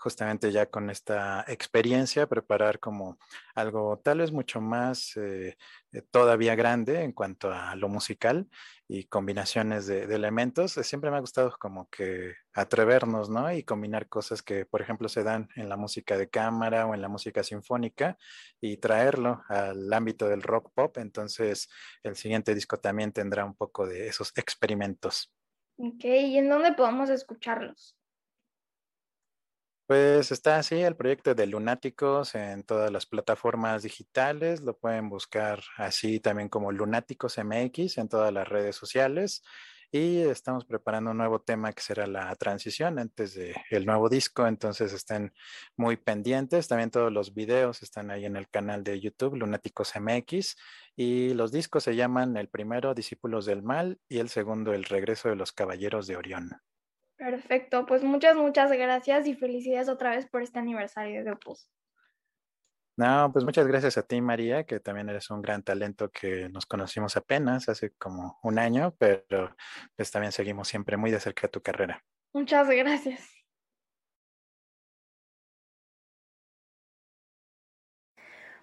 justamente 0.00 0.50
ya 0.50 0.66
con 0.66 0.88
esta 0.88 1.44
experiencia, 1.46 2.26
preparar 2.26 2.80
como 2.80 3.18
algo 3.54 4.00
tal 4.02 4.18
vez 4.18 4.32
mucho 4.32 4.60
más 4.60 5.14
eh, 5.16 5.58
eh, 5.92 6.02
todavía 6.10 6.54
grande 6.54 7.02
en 7.02 7.12
cuanto 7.12 7.52
a 7.52 7.76
lo 7.76 7.88
musical 7.88 8.48
y 8.88 9.04
combinaciones 9.04 9.86
de, 9.86 10.04
elementos. 10.04 10.78
Eh, 10.78 10.84
siempre 10.84 11.10
me 11.10 11.18
ha 11.18 11.20
gustado 11.20 11.54
como 11.58 11.88
que 11.90 12.34
atrevernos, 12.54 13.28
¿no? 13.28 13.52
Y 13.52 13.62
combinar 13.62 14.08
cosas 14.08 14.42
que, 14.42 14.64
por 14.64 14.80
ejemplo, 14.80 15.08
se 15.08 15.22
dan 15.22 15.48
en 15.54 15.68
la 15.68 15.76
música 15.76 16.16
de 16.16 16.30
cámara 16.30 16.86
o 16.86 16.94
en 16.94 17.02
la 17.02 17.08
música 17.08 17.42
sinfónica 17.42 18.16
y 18.58 18.78
traerlo 18.78 19.42
al 19.48 19.92
ámbito 19.92 20.28
del 20.28 20.42
rock 20.42 20.72
pop. 20.74 20.96
Entonces, 20.96 21.68
el 22.02 22.16
siguiente 22.16 22.54
disco 22.54 22.78
también 22.78 23.12
tendrá 23.12 23.44
un 23.44 23.54
poco 23.54 23.86
de 23.86 24.08
esos 24.08 24.32
experimentos. 24.36 25.30
Ok, 25.76 26.04
¿y 26.04 26.38
en 26.38 26.48
dónde 26.48 26.72
podemos 26.72 27.10
escucharlos? 27.10 27.99
Pues 29.90 30.30
está 30.30 30.58
así 30.58 30.76
el 30.76 30.94
proyecto 30.94 31.34
de 31.34 31.48
Lunáticos 31.48 32.36
en 32.36 32.62
todas 32.62 32.92
las 32.92 33.06
plataformas 33.06 33.82
digitales. 33.82 34.60
Lo 34.60 34.78
pueden 34.78 35.08
buscar 35.08 35.64
así 35.78 36.20
también 36.20 36.48
como 36.48 36.70
Lunáticos 36.70 37.38
MX 37.38 37.98
en 37.98 38.08
todas 38.08 38.32
las 38.32 38.46
redes 38.46 38.76
sociales. 38.76 39.42
Y 39.90 40.18
estamos 40.20 40.64
preparando 40.64 41.10
un 41.10 41.16
nuevo 41.16 41.40
tema 41.40 41.72
que 41.72 41.82
será 41.82 42.06
la 42.06 42.32
transición 42.36 43.00
antes 43.00 43.34
del 43.34 43.56
el 43.70 43.84
nuevo 43.84 44.08
disco. 44.08 44.46
Entonces 44.46 44.92
estén 44.92 45.32
muy 45.76 45.96
pendientes. 45.96 46.68
También 46.68 46.92
todos 46.92 47.10
los 47.10 47.34
videos 47.34 47.82
están 47.82 48.12
ahí 48.12 48.26
en 48.26 48.36
el 48.36 48.48
canal 48.48 48.84
de 48.84 49.00
YouTube, 49.00 49.34
Lunáticos 49.34 49.92
MX. 49.96 50.56
Y 50.94 51.34
los 51.34 51.50
discos 51.50 51.82
se 51.82 51.96
llaman 51.96 52.36
el 52.36 52.48
primero 52.48 52.94
Discípulos 52.94 53.44
del 53.44 53.64
Mal 53.64 53.98
y 54.08 54.18
el 54.20 54.28
segundo 54.28 54.72
El 54.72 54.84
Regreso 54.84 55.30
de 55.30 55.34
los 55.34 55.50
Caballeros 55.50 56.06
de 56.06 56.16
Orión. 56.16 56.60
Perfecto, 57.20 57.84
pues 57.84 58.02
muchas, 58.02 58.34
muchas 58.34 58.72
gracias 58.72 59.26
y 59.26 59.34
felicidades 59.34 59.90
otra 59.90 60.08
vez 60.08 60.26
por 60.26 60.40
este 60.42 60.58
aniversario 60.58 61.22
de 61.22 61.32
Opus. 61.32 61.68
No, 62.96 63.30
pues 63.30 63.44
muchas 63.44 63.66
gracias 63.66 63.98
a 63.98 64.02
ti, 64.02 64.22
María, 64.22 64.64
que 64.64 64.80
también 64.80 65.10
eres 65.10 65.28
un 65.28 65.42
gran 65.42 65.62
talento 65.62 66.10
que 66.10 66.48
nos 66.48 66.64
conocimos 66.64 67.18
apenas 67.18 67.68
hace 67.68 67.90
como 67.98 68.38
un 68.42 68.58
año, 68.58 68.94
pero 68.98 69.54
pues 69.96 70.10
también 70.10 70.32
seguimos 70.32 70.68
siempre 70.68 70.96
muy 70.96 71.10
de 71.10 71.20
cerca 71.20 71.46
tu 71.46 71.60
carrera. 71.60 72.02
Muchas 72.32 72.66
gracias. 72.70 73.28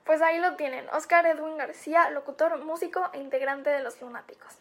Pues 0.03 0.19
ahí 0.23 0.39
lo 0.39 0.55
tienen, 0.55 0.89
Oscar 0.93 1.27
Edwin 1.27 1.57
García, 1.57 2.09
locutor, 2.09 2.63
músico 2.65 3.11
e 3.13 3.19
integrante 3.19 3.69
de 3.69 3.83
Los 3.83 4.01
Lunáticos. 4.01 4.57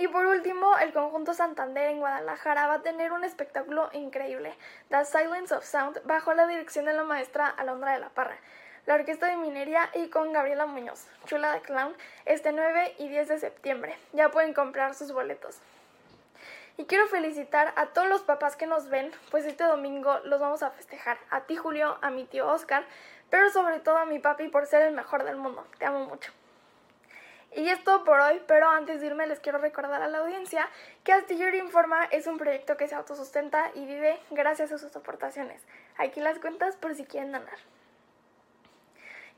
Y 0.00 0.06
por 0.06 0.26
último, 0.26 0.78
el 0.78 0.92
conjunto 0.92 1.34
Santander 1.34 1.88
en 1.88 1.98
Guadalajara 1.98 2.68
va 2.68 2.74
a 2.74 2.82
tener 2.82 3.10
un 3.10 3.24
espectáculo 3.24 3.90
increíble, 3.92 4.54
The 4.90 5.04
Silence 5.04 5.52
of 5.52 5.64
Sound, 5.64 6.00
bajo 6.04 6.32
la 6.34 6.46
dirección 6.46 6.84
de 6.84 6.92
la 6.92 7.02
maestra 7.02 7.48
Alondra 7.48 7.94
de 7.94 7.98
la 7.98 8.08
Parra, 8.10 8.36
la 8.86 8.94
Orquesta 8.94 9.26
de 9.26 9.36
Minería 9.36 9.90
y 9.94 10.08
con 10.08 10.32
Gabriela 10.32 10.66
Muñoz, 10.66 11.08
Chula 11.26 11.52
de 11.52 11.62
Clown, 11.62 11.96
este 12.26 12.52
9 12.52 12.94
y 12.98 13.08
10 13.08 13.26
de 13.26 13.38
septiembre. 13.40 13.98
Ya 14.12 14.30
pueden 14.30 14.54
comprar 14.54 14.94
sus 14.94 15.10
boletos. 15.10 15.58
Y 16.76 16.84
quiero 16.84 17.08
felicitar 17.08 17.72
a 17.74 17.86
todos 17.86 18.06
los 18.06 18.22
papás 18.22 18.54
que 18.54 18.68
nos 18.68 18.88
ven, 18.88 19.10
pues 19.32 19.46
este 19.46 19.64
domingo 19.64 20.20
los 20.20 20.38
vamos 20.38 20.62
a 20.62 20.70
festejar. 20.70 21.18
A 21.28 21.40
ti 21.40 21.56
Julio, 21.56 21.98
a 22.02 22.10
mi 22.10 22.24
tío 22.24 22.46
Oscar, 22.46 22.84
pero 23.30 23.50
sobre 23.50 23.80
todo 23.80 23.98
a 23.98 24.06
mi 24.06 24.20
papi 24.20 24.46
por 24.46 24.66
ser 24.66 24.82
el 24.82 24.94
mejor 24.94 25.24
del 25.24 25.34
mundo. 25.34 25.66
Te 25.76 25.86
amo 25.86 26.04
mucho. 26.04 26.30
Y 27.54 27.68
es 27.68 27.82
todo 27.82 28.04
por 28.04 28.20
hoy, 28.20 28.42
pero 28.46 28.68
antes 28.68 29.00
de 29.00 29.06
irme 29.06 29.26
les 29.26 29.40
quiero 29.40 29.58
recordar 29.58 30.02
a 30.02 30.08
la 30.08 30.18
audiencia 30.18 30.68
que 31.02 31.12
Astillero 31.12 31.56
Informa 31.56 32.04
es 32.04 32.26
un 32.26 32.38
proyecto 32.38 32.76
que 32.76 32.88
se 32.88 32.94
autosustenta 32.94 33.70
y 33.74 33.86
vive 33.86 34.18
gracias 34.30 34.70
a 34.72 34.78
sus 34.78 34.94
aportaciones. 34.94 35.66
Aquí 35.96 36.20
las 36.20 36.38
cuentas 36.38 36.76
por 36.76 36.94
si 36.94 37.04
quieren 37.04 37.32
donar. 37.32 37.58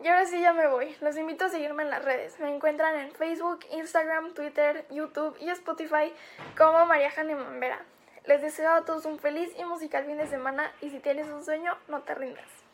Y 0.02 0.08
ahora 0.08 0.24
sí 0.24 0.40
ya 0.40 0.52
me 0.52 0.66
voy. 0.66 0.96
Los 1.02 1.16
invito 1.18 1.44
a 1.44 1.50
seguirme 1.50 1.82
en 1.82 1.90
las 1.90 2.04
redes. 2.04 2.40
Me 2.40 2.54
encuentran 2.54 2.96
en 2.96 3.12
Facebook, 3.12 3.60
Instagram, 3.70 4.32
Twitter, 4.32 4.86
YouTube 4.90 5.36
y 5.40 5.50
Spotify 5.50 6.12
como 6.56 6.86
María 6.86 7.10
Jane 7.10 7.34
Mambera. 7.34 7.84
Les 8.24 8.40
deseo 8.40 8.72
a 8.72 8.84
todos 8.84 9.04
un 9.04 9.18
feliz 9.18 9.50
y 9.58 9.64
musical 9.64 10.06
fin 10.06 10.16
de 10.16 10.26
semana 10.26 10.72
y 10.80 10.90
si 10.90 11.00
tienes 11.00 11.28
un 11.28 11.44
sueño, 11.44 11.76
no 11.88 12.00
te 12.00 12.14
rindas. 12.14 12.69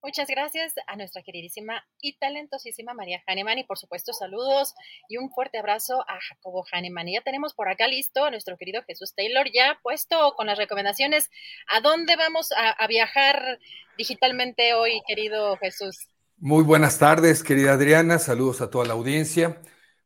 Muchas 0.00 0.28
gracias 0.28 0.74
a 0.86 0.94
nuestra 0.94 1.22
queridísima 1.22 1.84
y 2.00 2.16
talentosísima 2.18 2.94
María 2.94 3.20
Hahnemann 3.26 3.58
y 3.58 3.64
por 3.64 3.78
supuesto 3.78 4.12
saludos 4.12 4.74
y 5.08 5.16
un 5.16 5.28
fuerte 5.30 5.58
abrazo 5.58 6.04
a 6.08 6.20
Jacobo 6.20 6.64
Hahnemann. 6.70 7.08
Y 7.08 7.14
ya 7.14 7.20
tenemos 7.22 7.52
por 7.52 7.68
acá 7.68 7.88
listo 7.88 8.24
a 8.24 8.30
nuestro 8.30 8.56
querido 8.56 8.82
Jesús 8.86 9.12
Taylor 9.14 9.46
ya 9.52 9.80
puesto 9.82 10.34
con 10.36 10.46
las 10.46 10.56
recomendaciones. 10.56 11.30
¿A 11.66 11.80
dónde 11.80 12.14
vamos 12.14 12.52
a, 12.52 12.70
a 12.70 12.86
viajar 12.86 13.58
digitalmente 13.96 14.72
hoy, 14.74 15.02
querido 15.06 15.56
Jesús? 15.56 16.08
Muy 16.36 16.62
buenas 16.62 17.00
tardes, 17.00 17.42
querida 17.42 17.72
Adriana. 17.72 18.20
Saludos 18.20 18.60
a 18.60 18.70
toda 18.70 18.84
la 18.84 18.92
audiencia. 18.92 19.60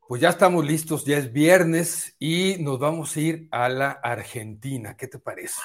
Pues 0.08 0.22
ya 0.22 0.30
estamos 0.30 0.64
listos, 0.64 1.04
ya 1.04 1.18
es 1.18 1.32
viernes 1.32 2.16
y 2.18 2.56
nos 2.60 2.78
vamos 2.78 3.14
a 3.16 3.20
ir 3.20 3.48
a 3.50 3.68
la 3.68 3.90
Argentina. 3.90 4.96
¿Qué 4.96 5.06
te 5.06 5.18
parece? 5.18 5.60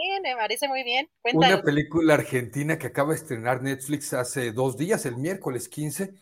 Bien, 0.00 0.22
me 0.22 0.34
parece 0.34 0.66
muy 0.66 0.82
bien. 0.82 1.10
Una 1.34 1.60
película 1.60 2.14
argentina 2.14 2.78
que 2.78 2.86
acaba 2.86 3.10
de 3.10 3.16
estrenar 3.16 3.62
Netflix 3.62 4.14
hace 4.14 4.50
dos 4.52 4.78
días, 4.78 5.04
el 5.04 5.16
miércoles 5.16 5.68
15, 5.68 6.14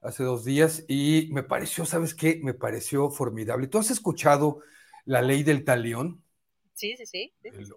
hace 0.00 0.24
dos 0.24 0.44
días, 0.44 0.84
y 0.88 1.28
me 1.30 1.44
pareció, 1.44 1.84
¿sabes 1.84 2.14
qué? 2.14 2.40
Me 2.42 2.54
pareció 2.54 3.08
formidable. 3.08 3.68
¿Tú 3.68 3.78
has 3.78 3.90
escuchado 3.90 4.62
la 5.04 5.22
ley 5.22 5.44
del 5.44 5.64
talión? 5.64 6.24
Sí, 6.74 6.96
sí, 6.96 7.06
sí. 7.06 7.32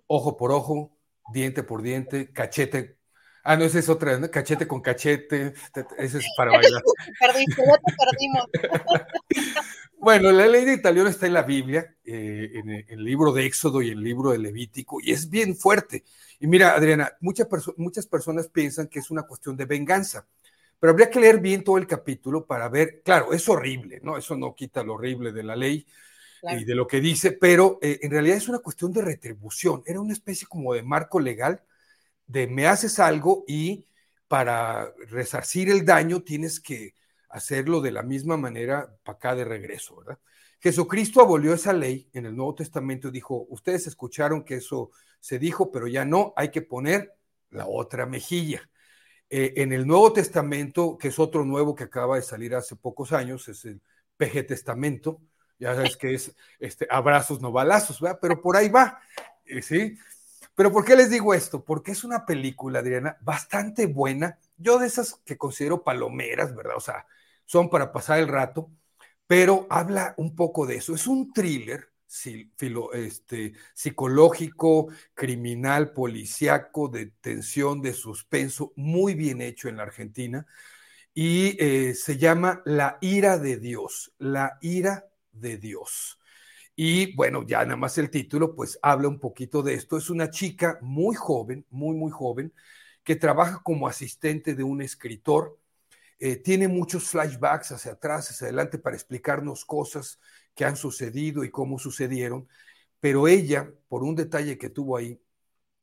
ojo 0.08 0.38
por 0.38 0.52
ojo, 0.52 0.98
diente 1.32 1.62
por 1.62 1.84
diente, 1.84 2.32
cachete 2.32 2.98
Ah, 3.46 3.58
no, 3.58 3.66
esa 3.66 3.80
es 3.80 3.90
otra, 3.90 4.18
¿no? 4.18 4.32
Cachete 4.32 4.66
con 4.66 4.80
cachete. 4.80 5.54
Ese 5.98 6.20
es 6.20 6.26
para 6.38 6.52
bailar. 6.58 6.82
bueno, 10.04 10.32
la 10.32 10.48
ley 10.48 10.66
de 10.66 10.74
italiano 10.74 11.10
está 11.10 11.28
en 11.28 11.34
la 11.34 11.44
Biblia, 11.44 11.96
eh, 12.04 12.52
en, 12.54 12.70
el 12.70 13.04
libro 13.04 13.32
de 13.32 13.46
Éxodo 13.46 13.82
y 13.82 13.90
en 13.90 13.98
el 13.98 14.04
libro 14.04 14.32
de 14.32 14.38
Levítico, 14.38 15.00
y 15.02 15.12
es 15.12 15.30
bien 15.30 15.56
fuerte. 15.56 16.04
Y 16.40 16.48
mira, 16.48 16.76
Adriana, 16.76 17.14
muchas, 17.22 17.48
muchas 17.78 18.06
personas 18.06 18.50
piensan 18.50 18.88
que 18.88 19.00
es 19.00 19.10
una 19.10 19.24
cuestión 19.24 19.56
de 19.56 19.66
venganza, 19.66 20.28
pero 20.80 20.92
habría 20.92 21.10
que 21.10 21.22
leer 21.22 21.40
bien 21.40 21.64
todo 21.64 21.78
el 21.78 21.88
capítulo 21.88 22.46
para 22.46 22.68
ver, 22.68 23.02
claro, 23.04 23.32
es 23.34 23.48
horrible, 23.48 24.02
¿no? 24.04 24.18
Eso 24.18 24.36
no 24.36 24.54
quita 24.54 24.84
lo 24.84 24.96
horrible 24.96 25.32
de 25.32 25.44
la 25.44 25.56
ley. 25.56 25.86
y 26.44 26.66
de 26.66 26.76
lo 26.76 26.86
que 26.86 27.00
dice, 27.00 27.32
pero 27.32 27.80
eh, 27.82 28.00
en 28.02 28.12
realidad 28.12 28.36
es 28.36 28.50
una 28.50 28.60
cuestión 28.60 28.92
de 28.92 29.02
retribución, 29.02 29.82
era 29.86 30.02
una 30.02 30.12
especie 30.12 30.46
como 30.46 30.74
de 30.74 30.84
marco 30.84 31.22
legal 31.22 31.64
de 32.28 32.48
me 32.48 32.68
haces 32.68 33.00
algo 33.00 33.46
y 33.48 33.88
para 34.28 34.94
resarcir 35.10 35.70
el 35.70 35.86
daño 35.86 36.22
tienes 36.24 36.60
que 36.60 36.96
hacerlo 37.34 37.82
de 37.82 37.92
la 37.92 38.04
misma 38.04 38.38
manera 38.38 38.96
para 39.04 39.18
acá 39.18 39.36
de 39.36 39.44
regreso, 39.44 39.98
¿verdad? 39.98 40.20
Jesucristo 40.60 41.20
abolió 41.20 41.54
esa 41.54 41.74
ley 41.74 42.08
en 42.14 42.26
el 42.26 42.36
Nuevo 42.36 42.56
Testamento 42.56 43.10
y 43.10 43.12
dijo, 43.12 43.46
ustedes 43.50 43.88
escucharon 43.88 44.44
que 44.44 44.56
eso 44.56 44.92
se 45.20 45.40
dijo, 45.40 45.72
pero 45.72 45.88
ya 45.88 46.06
no, 46.06 46.34
hay 46.38 46.52
que 46.52 46.62
poner 46.62 47.16
la 47.50 47.68
otra 47.68 48.06
mejilla. 48.06 48.70
Eh, 49.30 49.54
en 49.58 49.74
el 49.74 49.86
Nuevo 49.86 50.14
Testamento, 50.14 50.98
que 50.98 51.10
es 51.10 51.20
otro 51.20 51.44
nuevo 51.44 51.76
que 51.76 51.86
acaba 51.86 52.16
de 52.16 52.22
salir 52.22 52.56
hace 52.56 52.76
pocos 52.76 53.12
años, 53.12 53.48
es 53.50 53.66
el 53.66 53.82
PG 54.18 54.48
Testamento, 54.48 55.20
ya 55.60 55.76
sabes 55.76 55.98
que 55.98 56.14
es 56.14 56.36
este, 56.60 56.88
abrazos, 56.90 57.42
no 57.42 57.52
balazos, 57.52 58.00
¿verdad? 58.00 58.20
Pero 58.22 58.42
por 58.42 58.56
ahí 58.56 58.70
va, 58.70 59.02
eh, 59.46 59.62
¿sí? 59.62 59.98
Pero 60.56 60.72
¿por 60.72 60.86
qué 60.86 60.96
les 60.96 61.10
digo 61.10 61.34
esto? 61.34 61.64
Porque 61.64 61.92
es 61.92 62.04
una 62.04 62.26
película, 62.26 62.80
Adriana, 62.80 63.18
bastante 63.22 63.88
buena. 63.88 64.38
Yo 64.56 64.78
de 64.78 64.88
esas 64.88 65.16
que 65.26 65.38
considero 65.38 65.84
palomeras, 65.84 66.56
¿verdad? 66.56 66.78
O 66.78 66.82
sea, 66.82 67.08
son 67.46 67.70
para 67.70 67.92
pasar 67.92 68.20
el 68.20 68.28
rato, 68.28 68.72
pero 69.28 69.68
habla 69.70 70.14
un 70.18 70.36
poco 70.36 70.66
de 70.66 70.78
eso. 70.78 70.96
Es 70.96 71.08
un 71.08 71.34
thriller 71.34 71.90
este, 72.94 73.54
psicológico, 73.74 74.90
criminal, 75.14 75.92
policíaco, 75.94 76.88
de 76.88 77.08
tensión, 77.22 77.82
de 77.82 77.94
suspenso, 77.94 78.74
muy 78.76 79.16
bien 79.16 79.42
hecho 79.42 79.70
en 79.70 79.78
la 79.78 79.84
Argentina. 79.84 80.46
Y 81.14 81.58
eh, 81.64 81.94
se 81.96 82.18
llama 82.18 82.62
La 82.66 82.98
ira 83.02 83.38
de 83.38 83.58
Dios, 83.58 84.14
la 84.18 84.58
ira 84.62 85.06
de 85.32 85.58
Dios. 85.58 86.20
Y 86.76 87.16
bueno, 87.16 87.46
ya 87.46 87.64
nada 87.66 87.76
más 87.78 87.98
el 87.98 88.10
título, 88.10 88.56
pues 88.56 88.80
habla 88.82 89.08
un 89.08 89.20
poquito 89.20 89.62
de 89.62 89.76
esto. 89.76 89.98
Es 89.98 90.10
una 90.10 90.30
chica 90.30 90.80
muy 90.82 91.16
joven, 91.16 91.66
muy, 91.70 91.96
muy 91.96 92.12
joven, 92.12 92.54
que 93.04 93.16
trabaja 93.16 93.62
como 93.64 93.88
asistente 93.88 94.56
de 94.56 94.64
un 94.64 94.82
escritor. 94.82 95.60
Eh, 96.26 96.38
tiene 96.38 96.70
muchos 96.70 97.10
flashbacks 97.10 97.74
hacia 97.74 97.92
atrás, 97.94 98.30
hacia 98.32 98.48
adelante 98.48 98.78
para 98.80 98.96
explicarnos 98.96 99.66
cosas 99.66 100.22
que 100.56 100.64
han 100.64 100.78
sucedido 100.78 101.44
y 101.44 101.52
cómo 101.52 101.78
sucedieron. 101.78 102.48
Pero 103.02 103.28
ella, 103.28 103.70
por 103.90 104.04
un 104.04 104.16
detalle 104.16 104.58
que 104.58 104.70
tuvo 104.70 104.96
ahí, 104.96 105.22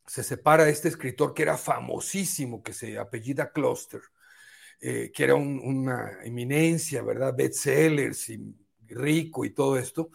se 0.06 0.24
separa 0.24 0.64
de 0.64 0.72
este 0.72 0.88
escritor 0.88 1.34
que 1.34 1.42
era 1.42 1.58
famosísimo, 1.58 2.62
que 2.62 2.72
se 2.72 2.98
apellida 2.98 3.52
Cluster, 3.52 4.00
eh, 4.80 5.12
que 5.14 5.24
era 5.24 5.34
una 5.34 6.22
eminencia, 6.24 7.02
¿verdad? 7.02 7.34
Bestsellers 7.36 8.30
y 8.30 8.56
rico 8.88 9.44
y 9.44 9.50
todo 9.50 9.78
esto 9.78 10.10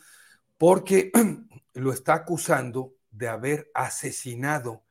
porque 0.57 1.11
lo 1.75 1.93
está 1.93 2.15
acusando 2.15 2.95
de 3.11 3.27
haber 3.29 3.71
asesinado 3.73 4.85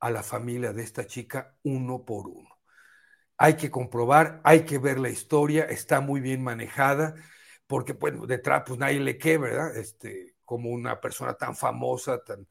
a 0.00 0.10
la 0.10 0.22
familia 0.22 0.72
de 0.72 0.82
esta 0.82 1.06
chica 1.06 1.56
uno 1.64 2.04
por 2.04 2.28
uno. 2.28 2.51
Hay 3.36 3.54
que 3.54 3.70
comprobar, 3.70 4.40
hay 4.44 4.64
que 4.64 4.78
ver 4.78 4.98
la 4.98 5.10
historia, 5.10 5.64
está 5.64 6.00
muy 6.00 6.20
bien 6.20 6.42
manejada, 6.42 7.14
porque 7.66 7.94
bueno, 7.94 8.26
detrás 8.26 8.62
pues 8.66 8.78
nadie 8.78 9.00
le 9.00 9.18
que, 9.18 9.38
¿verdad? 9.38 9.76
Este, 9.76 10.36
como 10.44 10.70
una 10.70 11.00
persona 11.00 11.34
tan 11.34 11.56
famosa, 11.56 12.22
tan, 12.22 12.46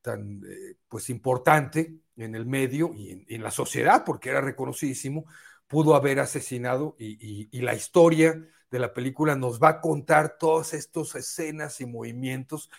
tan 0.00 0.42
eh, 0.44 0.76
pues 0.88 1.10
importante 1.10 2.00
en 2.16 2.34
el 2.34 2.46
medio 2.46 2.92
y 2.94 3.24
en, 3.28 3.42
la 3.42 3.50
sociedad, 3.50 4.04
porque 4.04 4.30
era 4.30 4.40
reconocidísimo, 4.40 5.26
pudo 5.66 5.94
haber 5.94 6.20
asesinado 6.20 6.94
y 6.98 7.60
la 7.60 7.74
historia 7.74 8.40
de 8.70 8.78
la 8.78 8.92
película 8.92 9.36
nos 9.36 9.62
va 9.62 9.68
a 9.68 9.80
contar 9.80 10.36
todas 10.38 10.74
estas 10.74 11.14
escenas 11.14 11.80
y 11.80 11.86
movimientos 11.86 12.70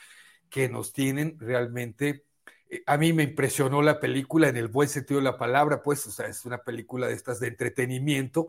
que 0.49 0.69
nos 0.69 0.93
tienen 0.93 1.37
realmente. 1.39 2.26
Eh, 2.69 2.83
a 2.85 2.97
mí 2.97 3.13
me 3.13 3.23
impresionó 3.23 3.81
la 3.81 3.99
película 3.99 4.49
en 4.49 4.57
el 4.57 4.67
buen 4.67 4.89
sentido 4.89 5.19
de 5.19 5.23
la 5.25 5.37
palabra, 5.37 5.81
pues, 5.81 6.05
o 6.07 6.11
sea, 6.11 6.27
es 6.27 6.45
una 6.45 6.59
película 6.59 7.07
de 7.07 7.13
estas 7.13 7.39
de 7.39 7.47
entretenimiento, 7.47 8.47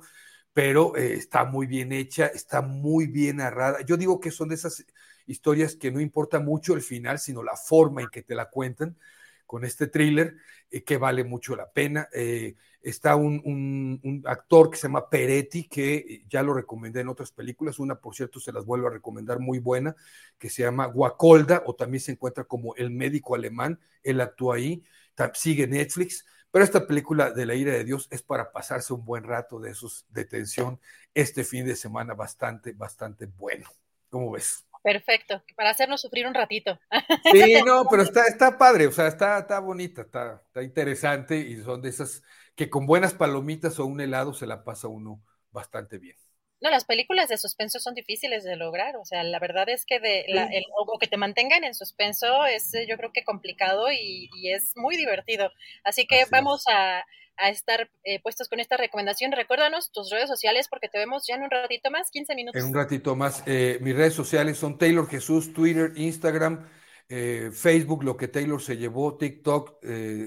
pero 0.53 0.97
eh, 0.97 1.15
está 1.15 1.45
muy 1.45 1.67
bien 1.67 1.93
hecha, 1.93 2.27
está 2.27 2.63
muy 2.63 3.07
bien 3.07 3.37
narrada. 3.37 3.81
Yo 3.83 3.97
digo 3.97 4.21
que 4.21 4.31
son 4.31 4.49
de 4.49 4.57
esas 4.57 4.85
historias 5.27 5.77
que 5.77 5.91
no 5.91 6.01
importa 6.01 6.41
mucho 6.41 6.75
el 6.75 6.83
final, 6.83 7.19
sino 7.19 7.43
la 7.43 7.57
forma 7.57 8.03
en 8.03 8.09
que 8.09 8.23
te 8.23 8.35
la 8.35 8.49
cuentan 8.51 8.97
con 9.47 9.65
este 9.65 9.87
thriller, 9.87 10.37
eh, 10.71 10.85
que 10.85 10.97
vale 10.97 11.25
mucho 11.25 11.57
la 11.57 11.71
pena 11.71 12.09
está 12.81 13.17
un, 13.17 14.23
actor 14.25 14.71
que 14.71 14.77
se 14.77 14.89
llama 14.89 15.09
Peretti, 15.11 15.69
que 15.69 16.25
ya 16.29 16.43
lo 16.43 16.55
recomendé 16.55 17.01
en 17.01 17.09
otras 17.09 17.33
películas, 17.33 17.79
una 17.79 17.97
por 17.97 18.15
cierto 18.15 18.41
se 18.41 18.53
las 18.53 18.65
vuelvo 18.65 18.89
a 18.89 18.91
recomendar 18.91 19.41
muy 19.41 19.59
buena, 19.59 19.97
que 20.39 20.49
se 20.49 20.63
llama 20.63 20.87
Guacolda, 20.87 21.63
o 21.67 21.75
también 21.75 22.01
se 22.01 22.13
encuentra 22.13 22.45
como 22.45 22.75
El 22.77 22.91
médico 22.91 23.35
alemán, 23.35 23.81
él 24.03 24.21
actúa 24.21 24.57
ahí, 24.57 24.85
sigue 25.35 25.67
Netflix, 25.67 26.25
pero 26.51 26.65
esta 26.65 26.87
película 26.87 27.31
de 27.31 27.47
la 27.47 27.55
ira 27.55 27.73
de 27.73 27.85
Dios 27.85 28.09
es 28.11 28.23
para 28.23 28.53
pasarse 28.53 28.93
un 28.93 29.05
buen 29.05 29.25
rato 29.25 29.61
de 29.61 29.71
esos 29.71 30.07
de 30.09 30.25
tensión 30.25 30.81
este 31.13 31.45
fin 31.45 31.67
de 31.67 31.77
semana 31.77 32.15
bastante, 32.15 32.73
bastante 32.73 33.27
bueno. 33.27 33.69
¿Cómo 34.09 34.31
ves? 34.31 34.68
Perfecto, 34.83 35.43
para 35.57 35.71
hacernos 35.71 36.01
sufrir 36.01 36.27
un 36.27 36.35
ratito. 36.35 36.79
Sí, 37.33 37.55
no, 37.67 37.87
pero 37.91 38.03
está, 38.03 38.27
está 38.27 38.57
padre, 38.59 38.87
o 38.87 38.93
sea, 38.93 39.09
está, 39.09 39.39
está 39.39 39.59
bonita, 39.61 40.03
está, 40.03 40.43
está 40.47 40.63
interesante 40.63 41.39
y 41.39 41.57
son 41.59 41.83
de 41.83 41.91
esas 41.91 42.23
que 42.55 42.71
con 42.71 42.87
buenas 42.87 43.15
palomitas 43.15 43.79
o 43.79 43.87
un 43.87 44.01
helado 44.01 44.35
se 44.35 44.47
la 44.47 44.65
pasa 44.65 44.89
uno 44.89 45.23
bastante 45.51 45.99
bien. 45.99 46.17
No, 46.61 46.71
las 46.71 46.85
películas 46.85 47.29
de 47.29 47.39
suspenso 47.39 47.79
son 47.79 47.95
difíciles 47.95 48.43
de 48.43 48.57
lograr, 48.57 48.97
o 48.97 49.05
sea, 49.05 49.23
la 49.23 49.39
verdad 49.39 49.69
es 49.69 49.87
que 49.87 50.01
de 50.01 50.27
o 50.77 50.99
que 50.99 51.07
te 51.07 51.17
mantengan 51.17 51.63
en 51.63 51.75
suspenso 51.75 52.47
es 52.47 52.73
yo 52.89 52.97
creo 52.97 53.13
que 53.13 53.23
complicado 53.23 53.93
y, 53.93 54.29
es 54.51 54.73
muy 54.77 54.97
divertido. 54.97 55.53
Así 55.85 56.07
que 56.07 56.25
vamos 56.33 56.65
a, 56.69 57.05
estar 57.47 57.91
eh, 58.05 58.21
puestos 58.21 58.49
con 58.49 58.61
esta 58.61 58.77
recomendación. 58.77 59.33
Recuérdanos 59.33 59.93
tus 59.93 60.11
redes 60.11 60.29
sociales 60.29 60.67
porque 60.69 60.89
te 60.89 60.99
vemos 60.99 61.25
ya 61.27 61.37
en 61.37 61.43
un 61.43 61.51
ratito 61.51 61.91
más, 61.91 62.11
15 62.11 62.35
minutos. 62.35 62.61
En 62.61 62.69
un 62.69 62.75
ratito 62.75 63.15
más. 63.15 63.43
Eh, 63.47 63.79
mis 63.81 63.95
redes 63.95 64.15
sociales 64.15 64.59
son 64.59 64.79
Taylor 64.79 65.09
Jesús, 65.09 65.53
Twitter, 65.53 65.93
Instagram, 65.97 66.69
eh, 67.09 67.51
Facebook, 67.53 68.03
lo 68.03 68.17
que 68.17 68.29
Taylor 68.29 68.61
se 68.61 68.77
llevó, 68.77 69.17
TikTok, 69.17 69.83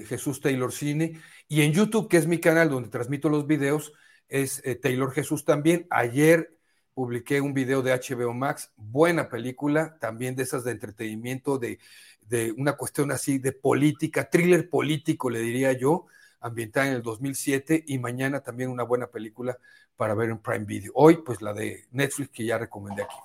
Jesús 0.08 0.40
Taylor 0.40 0.72
Cine 0.72 1.20
y 1.52 1.60
en 1.60 1.74
YouTube, 1.74 2.08
que 2.08 2.16
es 2.16 2.26
mi 2.26 2.38
canal 2.38 2.70
donde 2.70 2.88
transmito 2.88 3.28
los 3.28 3.46
videos, 3.46 3.92
es 4.26 4.62
eh, 4.64 4.74
Taylor 4.74 5.12
Jesús 5.12 5.44
también. 5.44 5.86
Ayer 5.90 6.56
publiqué 6.94 7.42
un 7.42 7.52
video 7.52 7.82
de 7.82 7.92
HBO 7.92 8.32
Max, 8.32 8.72
buena 8.74 9.28
película, 9.28 9.98
también 10.00 10.34
de 10.34 10.44
esas 10.44 10.64
de 10.64 10.70
entretenimiento, 10.70 11.58
de, 11.58 11.78
de 12.22 12.52
una 12.52 12.72
cuestión 12.72 13.12
así 13.12 13.36
de 13.36 13.52
política, 13.52 14.30
thriller 14.30 14.70
político, 14.70 15.28
le 15.28 15.40
diría 15.40 15.72
yo, 15.72 16.06
ambientada 16.42 16.88
en 16.88 16.94
el 16.94 17.02
2007 17.02 17.84
y 17.86 17.98
mañana 17.98 18.42
también 18.42 18.70
una 18.70 18.82
buena 18.82 19.08
película 19.08 19.58
para 19.96 20.14
ver 20.14 20.30
en 20.30 20.38
Prime 20.38 20.64
Video. 20.64 20.92
Hoy, 20.94 21.18
pues 21.18 21.42
la 21.42 21.52
de 21.52 21.86
Netflix 21.90 22.30
que 22.30 22.44
ya 22.44 22.58
recomendé 22.58 23.02
aquí 23.02 23.16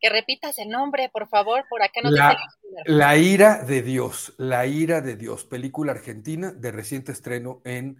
que 0.00 0.10
repitas 0.10 0.58
el 0.58 0.68
nombre, 0.68 1.08
por 1.08 1.28
favor, 1.28 1.64
por 1.68 1.82
acá 1.82 2.00
no 2.02 2.10
la, 2.10 2.36
La 2.84 3.16
ira 3.16 3.62
de 3.64 3.82
Dios, 3.82 4.34
La 4.36 4.66
ira 4.66 5.00
de 5.00 5.16
Dios, 5.16 5.44
película 5.44 5.92
argentina 5.92 6.52
de 6.52 6.70
reciente 6.70 7.12
estreno 7.12 7.62
en 7.64 7.98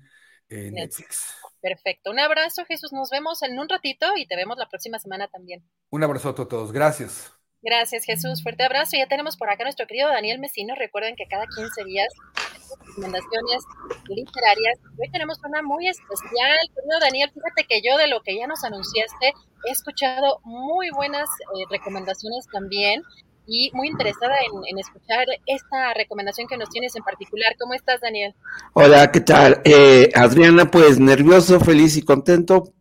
Netflix. 0.49 1.35
Perfecto. 1.61 2.11
Un 2.11 2.21
abrazo, 2.21 2.65
Jesús. 2.67 2.93
Nos 2.93 3.11
vemos 3.11 3.43
en 3.43 3.59
un 3.59 3.69
ratito 3.69 4.07
y 4.17 4.27
te 4.27 4.37
vemos 4.37 4.57
la 4.59 4.69
próxima 4.69 4.99
semana 4.99 5.29
también. 5.29 5.65
Un 5.91 6.05
abrazo 6.05 6.29
a 6.29 6.35
todos. 6.35 6.73
Gracias. 6.73 7.33
Gracias, 7.67 8.05
Jesús. 8.05 8.45
Fuerte 8.45 8.63
abrazo. 8.63 8.97
Ya 8.97 9.09
tenemos 9.09 9.37
por 9.37 9.51
acá 9.51 9.65
a 9.65 9.67
nuestro 9.67 9.89
querido 9.89 10.09
Daniel 10.09 10.39
Mesino. 10.39 10.77
Recuerden 10.77 11.17
que 11.17 11.27
cada 11.27 11.47
15 11.49 11.83
días 11.83 12.07
recomendaciones 12.87 13.65
literarias. 14.09 14.79
Hoy 14.97 15.11
tenemos 15.11 15.41
una 15.45 15.63
muy 15.63 15.89
especial. 15.89 16.59
Querido 16.77 17.01
Daniel, 17.01 17.31
fíjate 17.35 17.65
que 17.69 17.81
yo 17.83 17.99
de 17.99 18.07
lo 18.07 18.21
que 18.23 18.37
ya 18.39 18.47
nos 18.47 18.63
anunciaste 18.63 19.33
he 19.67 19.73
escuchado 19.73 20.39
muy 20.45 20.91
buenas 20.91 21.29
eh, 21.29 21.65
recomendaciones 21.69 22.47
también 22.53 23.03
y 23.49 23.73
muy 23.73 23.89
interesada 23.89 24.37
en, 24.47 24.79
escuchar 24.79 25.27
esta 25.47 25.93
recomendación 25.95 26.47
que 26.47 26.57
nos 26.57 26.69
tienes 26.71 26.95
en 26.95 27.03
particular. 27.03 27.57
¿Cómo 27.59 27.75
estás, 27.75 28.01
Daniel? 28.01 28.33
Hola, 28.75 29.11
¿qué 29.11 29.23
tal? 29.23 29.61
Eh, 29.65 30.11
Adriana, 30.15 30.71
pues 30.71 31.01
nervioso, 31.01 31.59
feliz 31.59 31.97
y 31.97 32.03
contento 32.03 32.73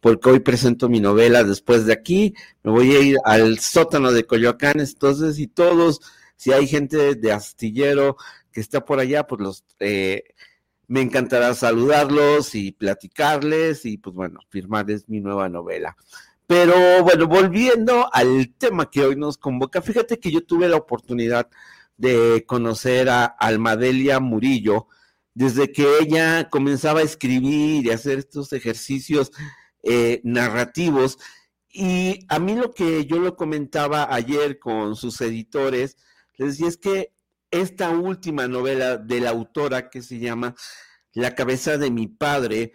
porque 0.00 0.30
hoy 0.30 0.40
presento 0.40 0.88
mi 0.88 1.00
novela 1.00 1.44
después 1.44 1.86
de 1.86 1.92
aquí, 1.92 2.34
me 2.62 2.72
voy 2.72 2.96
a 2.96 3.00
ir 3.00 3.16
al 3.24 3.58
sótano 3.58 4.12
de 4.12 4.26
Coyoacán, 4.26 4.80
entonces, 4.80 5.38
y 5.38 5.46
todos, 5.46 6.00
si 6.36 6.52
hay 6.52 6.66
gente 6.66 7.14
de 7.14 7.32
astillero 7.32 8.16
que 8.52 8.60
está 8.60 8.84
por 8.84 8.98
allá, 8.98 9.26
pues 9.26 9.40
los, 9.40 9.64
eh, 9.78 10.24
me 10.88 11.02
encantará 11.02 11.54
saludarlos 11.54 12.54
y 12.54 12.72
platicarles 12.72 13.84
y 13.86 13.98
pues 13.98 14.16
bueno, 14.16 14.40
firmarles 14.48 15.08
mi 15.08 15.20
nueva 15.20 15.48
novela. 15.48 15.96
Pero 16.46 17.04
bueno, 17.04 17.28
volviendo 17.28 18.12
al 18.12 18.52
tema 18.58 18.90
que 18.90 19.04
hoy 19.04 19.14
nos 19.14 19.38
convoca, 19.38 19.82
fíjate 19.82 20.18
que 20.18 20.32
yo 20.32 20.44
tuve 20.44 20.68
la 20.68 20.78
oportunidad 20.78 21.48
de 21.96 22.44
conocer 22.44 23.08
a 23.08 23.24
Almadelia 23.24 24.18
Murillo 24.18 24.88
desde 25.32 25.70
que 25.70 25.86
ella 26.00 26.48
comenzaba 26.50 27.00
a 27.00 27.04
escribir 27.04 27.86
y 27.86 27.90
hacer 27.90 28.18
estos 28.18 28.52
ejercicios 28.52 29.30
eh, 29.82 30.20
narrativos. 30.24 31.18
Y 31.72 32.26
a 32.28 32.38
mí 32.38 32.54
lo 32.54 32.72
que 32.72 33.06
yo 33.06 33.18
lo 33.18 33.36
comentaba 33.36 34.12
ayer 34.12 34.58
con 34.58 34.96
sus 34.96 35.20
editores, 35.20 35.96
les 36.36 36.50
decía 36.50 36.68
es 36.68 36.76
que 36.76 37.12
esta 37.50 37.90
última 37.90 38.48
novela 38.48 38.96
de 38.96 39.20
la 39.20 39.30
autora 39.30 39.90
que 39.90 40.02
se 40.02 40.18
llama 40.18 40.54
La 41.12 41.34
cabeza 41.34 41.78
de 41.78 41.90
mi 41.90 42.06
padre 42.06 42.72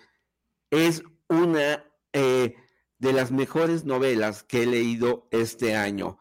es 0.70 1.04
una 1.30 1.86
eh, 2.14 2.56
de 3.00 3.14
las 3.14 3.32
mejores 3.32 3.86
novelas 3.86 4.44
que 4.44 4.64
he 4.64 4.66
leído 4.66 5.28
este 5.32 5.76
año. 5.76 6.18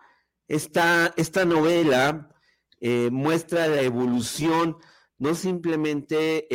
Esta, 0.49 1.15
esta 1.17 1.45
novela 1.45 2.31
eh, 2.81 3.09
muestra 3.11 3.67
la 3.69 3.83
evolución 3.83 4.77
no 5.19 5.35
simplemente 5.35 6.47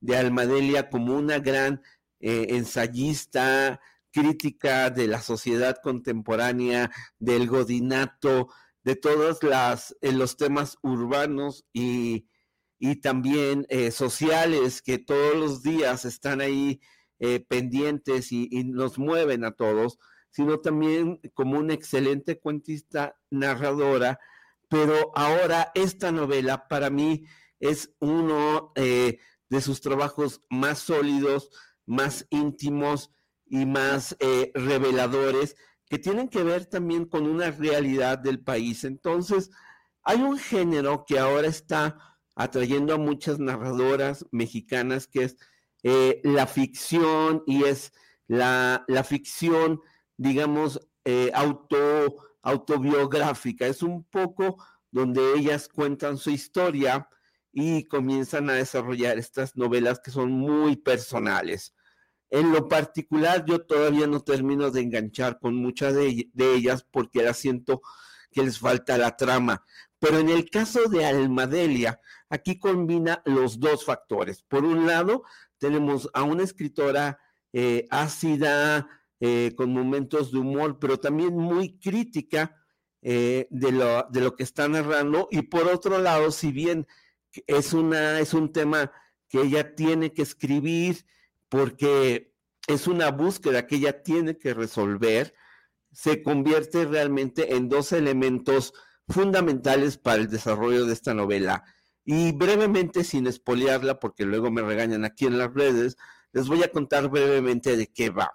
de 0.00 0.16
Almadelia 0.16 0.88
como 0.88 1.16
una 1.16 1.38
gran 1.38 1.82
eh, 2.22 2.48
ensayista, 2.50 3.80
crítica 4.12 4.90
de 4.90 5.06
la 5.06 5.22
sociedad 5.22 5.78
contemporánea, 5.82 6.90
del 7.18 7.46
godinato, 7.48 8.48
de 8.84 8.94
todos 8.94 9.42
las, 9.42 9.96
eh, 10.02 10.12
los 10.12 10.36
temas 10.36 10.76
urbanos 10.82 11.64
y, 11.72 12.26
también 13.02 13.66
eh, 13.68 13.90
sociales 13.90 14.80
que 14.80 14.98
todos 14.98 15.36
los 15.36 15.62
días 15.62 16.04
están 16.06 16.40
ahí 16.40 16.80
pendientes 17.48 18.32
y, 18.32 18.48
y, 18.50 18.64
nos 18.64 18.98
mueven 18.98 19.44
a 19.44 19.52
todos, 19.52 19.98
sino 20.30 20.60
también 20.60 21.20
como 21.34 21.58
una 21.58 21.74
excelente 21.74 22.38
cuentista 22.38 23.18
narradora. 23.30 24.18
Pero 24.70 25.12
ahora 25.14 25.70
esta 25.74 26.10
novela 26.10 26.68
para 26.68 26.88
mí 26.88 27.26
es 27.58 27.94
uno 27.98 28.72
de 28.74 29.60
sus 29.60 29.82
trabajos 29.82 30.40
más 30.48 30.78
sólidos, 30.78 31.50
más 31.90 32.24
íntimos 32.30 33.10
y 33.46 33.66
más 33.66 34.16
eh, 34.20 34.52
reveladores 34.54 35.56
que 35.86 35.98
tienen 35.98 36.28
que 36.28 36.44
ver 36.44 36.66
también 36.66 37.04
con 37.04 37.26
una 37.26 37.50
realidad 37.50 38.16
del 38.16 38.38
país. 38.38 38.84
Entonces, 38.84 39.50
hay 40.04 40.22
un 40.22 40.38
género 40.38 41.04
que 41.04 41.18
ahora 41.18 41.48
está 41.48 41.98
atrayendo 42.36 42.94
a 42.94 42.98
muchas 42.98 43.40
narradoras 43.40 44.24
mexicanas, 44.30 45.08
que 45.08 45.24
es 45.24 45.36
eh, 45.82 46.20
la 46.22 46.46
ficción 46.46 47.42
y 47.44 47.64
es 47.64 47.92
la, 48.28 48.84
ficción, 49.04 49.80
digamos, 50.16 50.80
eh, 51.04 51.32
auto, 51.34 52.22
autobiográfica. 52.40 53.66
Es 53.66 53.82
un 53.82 54.04
poco 54.04 54.64
donde 54.92 55.34
ellas 55.34 55.68
cuentan 55.68 56.18
su 56.18 56.30
historia 56.30 57.08
y 57.52 57.88
comienzan 57.88 58.48
a 58.48 58.54
desarrollar 58.54 59.18
estas 59.18 59.56
novelas 59.56 59.98
que 59.98 60.12
son 60.12 60.30
muy 60.30 60.76
personales. 60.76 61.74
En 62.30 62.52
lo 62.52 62.68
particular, 62.68 63.44
yo 63.44 63.66
todavía 63.66 64.06
no 64.06 64.20
termino 64.22 64.70
de 64.70 64.82
enganchar 64.82 65.38
con 65.40 65.56
muchas 65.56 65.94
de, 65.94 66.30
ellas 66.36 66.86
porque 66.88 67.20
ahora 67.20 67.34
siento 67.34 67.82
que 68.30 68.42
les 68.42 68.58
falta 68.58 68.96
la 68.96 69.16
trama. 69.16 69.64
Pero 69.98 70.18
en 70.18 70.28
el 70.28 70.48
caso 70.48 70.88
de 70.88 71.04
Almadelia, 71.04 72.00
aquí 72.28 72.58
combina 72.58 73.22
los 73.26 73.58
dos 73.58 73.84
factores. 73.84 74.42
Por 74.42 74.64
un 74.64 74.86
lado, 74.86 75.24
tenemos 75.58 76.08
a 76.14 76.22
una 76.22 76.44
escritora 76.44 77.18
eh, 77.52 77.86
ácida, 77.90 78.88
eh, 79.18 79.52
con 79.54 79.70
momentos 79.72 80.32
de 80.32 80.38
humor, 80.38 80.78
pero 80.80 80.98
también 80.98 81.36
muy 81.36 81.78
crítica 81.78 82.56
eh, 83.02 83.48
de, 83.50 83.72
lo, 83.72 84.06
de 84.10 84.20
lo 84.20 84.34
que 84.34 84.44
está 84.44 84.68
narrando. 84.68 85.28
Y 85.30 85.42
por 85.42 85.66
otro 85.68 85.98
lado, 85.98 86.30
si 86.30 86.52
bien 86.52 86.86
es, 87.46 87.74
una, 87.74 88.18
es 88.20 88.32
un 88.32 88.52
tema 88.52 88.92
que 89.28 89.42
ella 89.42 89.74
tiene 89.74 90.12
que 90.12 90.22
escribir, 90.22 91.04
porque 91.50 92.32
es 92.66 92.86
una 92.86 93.10
búsqueda 93.10 93.66
que 93.66 93.76
ella 93.76 94.02
tiene 94.02 94.38
que 94.38 94.54
resolver, 94.54 95.34
se 95.92 96.22
convierte 96.22 96.86
realmente 96.86 97.56
en 97.56 97.68
dos 97.68 97.92
elementos 97.92 98.72
fundamentales 99.08 99.98
para 99.98 100.22
el 100.22 100.30
desarrollo 100.30 100.86
de 100.86 100.92
esta 100.92 101.12
novela. 101.12 101.64
Y 102.04 102.32
brevemente, 102.32 103.04
sin 103.04 103.26
espolearla, 103.26 103.98
porque 103.98 104.24
luego 104.24 104.50
me 104.50 104.62
regañan 104.62 105.04
aquí 105.04 105.26
en 105.26 105.36
las 105.36 105.52
redes, 105.52 105.96
les 106.32 106.46
voy 106.46 106.62
a 106.62 106.70
contar 106.70 107.08
brevemente 107.08 107.76
de 107.76 107.88
qué 107.88 108.10
va. 108.10 108.32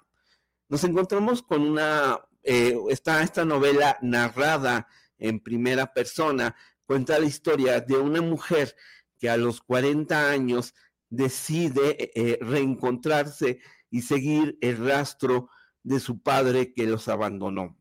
Nos 0.68 0.84
encontramos 0.84 1.42
con 1.42 1.62
una, 1.62 2.20
eh, 2.44 2.78
está 2.90 3.24
esta 3.24 3.46
novela 3.46 3.98
narrada 4.02 4.88
en 5.18 5.40
primera 5.40 5.94
persona, 5.94 6.56
cuenta 6.86 7.18
la 7.18 7.26
historia 7.26 7.80
de 7.80 7.96
una 7.96 8.22
mujer 8.22 8.76
que 9.18 9.30
a 9.30 9.38
los 9.38 9.62
40 9.62 10.30
años 10.30 10.74
decide 11.10 12.12
eh, 12.16 12.38
reencontrarse 12.42 13.60
y 13.90 14.02
seguir 14.02 14.58
el 14.62 14.86
rastro 14.86 15.50
de 15.84 16.00
su 16.00 16.22
padre 16.22 16.74
que 16.74 16.86
los 16.86 17.08
abandonó. 17.08 17.78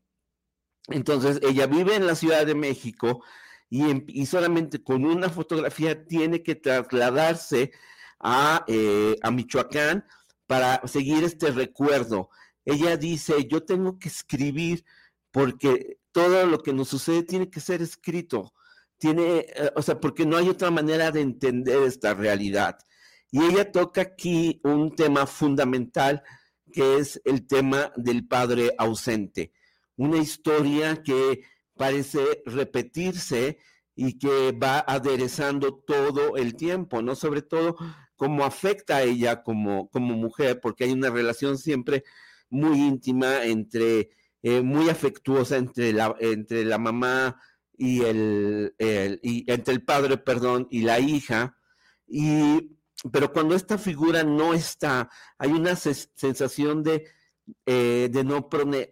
Entonces, 0.87 1.39
ella 1.41 1.65
vive 1.67 1.95
en 1.95 2.05
la 2.05 2.15
Ciudad 2.15 2.45
de 2.45 2.55
México 2.55 3.23
y, 3.69 4.25
solamente 4.27 4.83
con 4.83 5.05
una 5.05 5.29
fotografía 5.29 6.05
tiene 6.05 6.43
que 6.43 6.55
trasladarse 6.55 7.71
a, 8.19 8.63
eh, 8.67 9.15
a 9.21 9.31
Michoacán 9.31 10.05
para 10.47 10.87
seguir 10.87 11.23
este 11.23 11.51
recuerdo. 11.51 12.29
Ella 12.63 12.97
dice, 12.97 13.47
yo 13.47 13.63
tengo 13.63 13.97
que 13.99 14.09
escribir 14.09 14.85
porque 15.31 15.99
todo 16.11 16.45
lo 16.45 16.59
que 16.59 16.73
nos 16.73 16.87
sucede 16.87 17.23
tiene 17.23 17.49
que 17.49 17.59
ser 17.59 17.81
escrito. 17.81 18.53
Tiene, 18.97 19.39
eh, 19.39 19.71
o 19.75 19.81
sea, 19.81 19.99
porque 19.99 20.25
no 20.25 20.37
hay 20.37 20.47
otra 20.47 20.71
manera 20.71 21.11
de 21.11 21.21
entender 21.21 21.83
esta 21.83 22.13
realidad. 22.13 22.77
Y 23.31 23.43
ella 23.43 23.71
toca 23.71 24.01
aquí 24.01 24.61
un 24.63 24.95
tema 24.95 25.25
fundamental 25.25 26.23
que 26.71 26.97
es 26.97 27.21
el 27.25 27.47
tema 27.47 27.91
del 27.95 28.27
padre 28.27 28.73
ausente. 28.77 29.51
Una 29.95 30.17
historia 30.17 31.01
que 31.03 31.43
parece 31.75 32.43
repetirse 32.45 33.59
y 33.95 34.17
que 34.17 34.51
va 34.51 34.79
aderezando 34.79 35.73
todo 35.75 36.35
el 36.35 36.55
tiempo, 36.55 37.01
¿no? 37.01 37.15
Sobre 37.15 37.41
todo 37.41 37.77
cómo 38.15 38.43
afecta 38.43 38.97
a 38.97 39.03
ella 39.03 39.43
como, 39.43 39.89
como 39.89 40.15
mujer, 40.15 40.59
porque 40.61 40.83
hay 40.83 40.91
una 40.91 41.09
relación 41.09 41.57
siempre 41.57 42.03
muy 42.49 42.79
íntima 42.79 43.45
entre, 43.45 44.09
eh, 44.43 44.61
muy 44.61 44.89
afectuosa 44.89 45.57
entre 45.57 45.93
la, 45.93 46.15
entre 46.19 46.65
la 46.65 46.77
mamá 46.77 47.39
y 47.77 48.01
el, 48.01 48.75
el, 48.77 49.19
y 49.23 49.49
entre 49.51 49.73
el 49.73 49.83
padre, 49.83 50.17
perdón, 50.17 50.67
y 50.69 50.81
la 50.81 50.99
hija. 50.99 51.57
Y 52.07 52.74
pero 53.11 53.31
cuando 53.31 53.55
esta 53.55 53.77
figura 53.77 54.23
no 54.23 54.53
está, 54.53 55.09
hay 55.37 55.51
una 55.51 55.75
sensación 55.75 56.83
de, 56.83 57.05
eh, 57.65 58.09
de 58.11 58.23
no, 58.23 58.47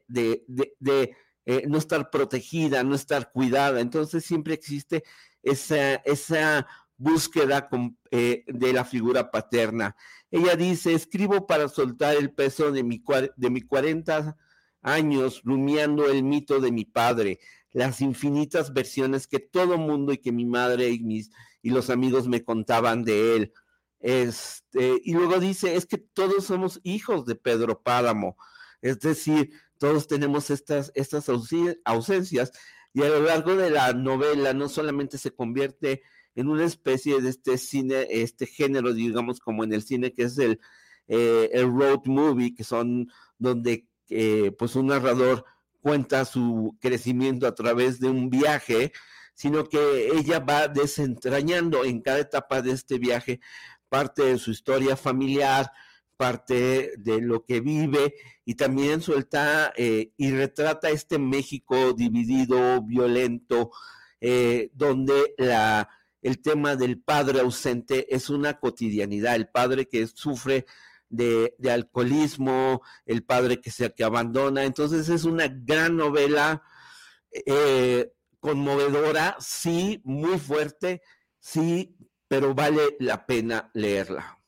de, 0.08 1.16
eh, 1.46 1.64
no 1.68 1.78
estar 1.78 2.10
protegida, 2.10 2.84
no 2.84 2.96
estar 2.96 3.32
cuidada. 3.32 3.80
Entonces 3.80 4.26
siempre 4.26 4.54
existe 4.54 5.04
esa, 5.42 5.96
esa 5.96 6.68
búsqueda 6.98 7.70
eh, 8.12 8.44
de 8.48 8.74
la 8.74 8.86
figura 8.86 9.32
paterna. 9.32 9.96
Ella 10.30 10.56
dice, 10.56 10.94
escribo 10.94 11.48
para 11.48 11.70
soltar 11.70 12.16
el 12.16 12.32
peso 12.32 12.72
de 12.72 12.84
mi, 12.84 13.04
de 13.36 13.50
mi 13.50 13.62
40 13.62 14.38
años 14.82 15.42
rumiando 15.44 16.10
el 16.10 16.24
mito 16.24 16.60
de 16.60 16.72
mi 16.72 16.86
padre, 16.86 17.40
las 17.72 18.02
infinitas 18.02 18.74
versiones 18.74 19.28
que 19.28 19.40
todo 19.40 19.78
mundo 19.78 20.12
y 20.14 20.18
que 20.18 20.32
mi 20.32 20.46
madre 20.46 20.90
y, 20.90 21.00
mis, 21.00 21.32
y 21.62 21.70
los 21.70 21.90
amigos 21.90 22.28
me 22.28 22.44
contaban 22.44 23.04
de 23.04 23.36
él 23.36 23.54
este, 24.04 25.00
y 25.02 25.14
luego 25.14 25.40
dice, 25.40 25.78
es 25.78 25.86
que 25.86 25.98
todos 25.98 26.44
somos 26.44 26.82
hijos 26.84 27.26
de 27.26 27.36
Pedro 27.36 27.82
Páramo, 27.82 28.36
es 28.82 29.00
decir, 29.00 29.52
todos 29.80 30.08
tenemos 30.08 30.50
estas, 30.50 30.92
estas 30.94 31.30
ausencias 31.86 32.52
y 32.94 33.02
a 33.02 33.08
lo 33.08 33.22
largo 33.22 33.56
de 33.56 33.70
la 33.70 33.94
novela 33.94 34.54
no 34.54 34.68
solamente 34.68 35.18
se 35.18 35.32
convierte 35.32 36.02
en 36.36 36.50
una 36.50 36.66
especie 36.66 37.22
de 37.22 37.30
este 37.30 37.58
cine, 37.58 38.08
este 38.10 38.46
género, 38.46 38.94
digamos, 38.94 39.40
como 39.40 39.64
en 39.64 39.72
el 39.72 39.84
cine 39.84 40.14
que 40.14 40.24
es 40.24 40.38
el, 40.38 40.60
eh, 41.08 41.50
el 41.54 41.72
road 41.72 42.02
movie, 42.06 42.54
que 42.54 42.66
son 42.66 43.08
donde 43.38 43.88
eh, 44.10 44.52
pues 44.60 44.76
un 44.76 44.88
narrador 44.88 45.46
cuenta 45.80 46.26
su 46.26 46.76
crecimiento 46.82 47.48
a 47.48 47.56
través 47.56 48.02
de 48.02 48.10
un 48.10 48.30
viaje, 48.30 48.92
sino 49.34 49.64
que 49.70 50.10
ella 50.14 50.40
va 50.40 50.68
desentrañando 50.68 51.86
en 51.86 52.02
cada 52.02 52.20
etapa 52.20 52.62
de 52.62 52.72
este 52.72 53.00
viaje 53.00 53.40
parte 53.94 54.24
de 54.24 54.40
su 54.40 54.50
historia 54.50 54.98
familiar, 54.98 55.72
parte 56.18 56.94
de 56.98 57.22
lo 57.22 57.46
que 57.46 57.60
vive 57.60 58.16
y 58.44 58.56
también 58.56 59.02
suelta 59.02 59.72
eh, 59.78 60.14
y 60.18 60.32
retrata 60.32 60.90
este 60.90 61.20
México 61.20 61.94
dividido, 61.94 62.82
violento, 62.82 63.70
eh, 64.20 64.72
donde 64.74 65.36
el 66.24 66.42
tema 66.42 66.76
del 66.76 67.02
padre 67.02 67.42
ausente 67.42 68.08
es 68.10 68.32
una 68.32 68.60
cotidianidad, 68.60 69.36
el 69.36 69.50
padre 69.50 69.88
que 69.88 70.08
sufre 70.08 70.66
de, 71.08 71.54
alcoholismo, 71.72 72.82
el 73.06 73.24
padre 73.24 73.62
que 73.62 73.70
se 73.70 73.94
que 73.94 74.04
abandona. 74.04 74.64
Entonces 74.64 75.08
es 75.08 75.24
una 75.24 75.48
gran 75.48 75.98
novela 75.98 76.64
eh, 77.46 78.12
conmovedora, 78.40 79.36
sí, 79.40 80.02
muy 80.04 80.40
fuerte, 80.40 81.04
sí, 81.40 81.96
pero 82.34 82.56
vale 82.56 82.95
la 82.98 83.28
pena 83.28 83.70
leerla. 83.76 84.40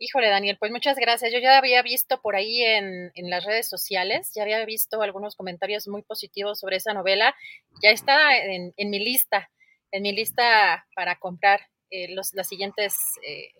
Híjole, 0.00 0.30
Daniel, 0.30 0.56
pues 0.58 0.72
muchas 0.72 0.96
gracias. 0.96 1.32
Yo 1.32 1.38
ya 1.38 1.56
había 1.56 1.80
visto 1.80 2.20
por 2.20 2.34
ahí 2.34 2.60
en, 2.64 3.12
las 3.30 3.44
redes 3.44 3.68
sociales, 3.68 4.32
ya 4.34 4.42
había 4.42 4.64
visto 4.64 5.00
algunos 5.00 5.36
comentarios 5.36 5.86
muy 5.86 6.02
positivos 6.02 6.58
sobre 6.58 6.74
esa 6.74 6.94
novela. 6.94 7.36
Ya 7.84 7.90
está 7.90 8.36
en, 8.36 8.72
mi 8.76 8.98
lista, 8.98 9.48
en 9.92 10.02
mi 10.02 10.10
lista 10.12 10.88
para 10.96 11.20
comprar 11.20 11.60
eh, 11.90 12.12
los, 12.12 12.34
las, 12.34 12.48
siguientes, 12.48 12.96
eh, 13.24 13.52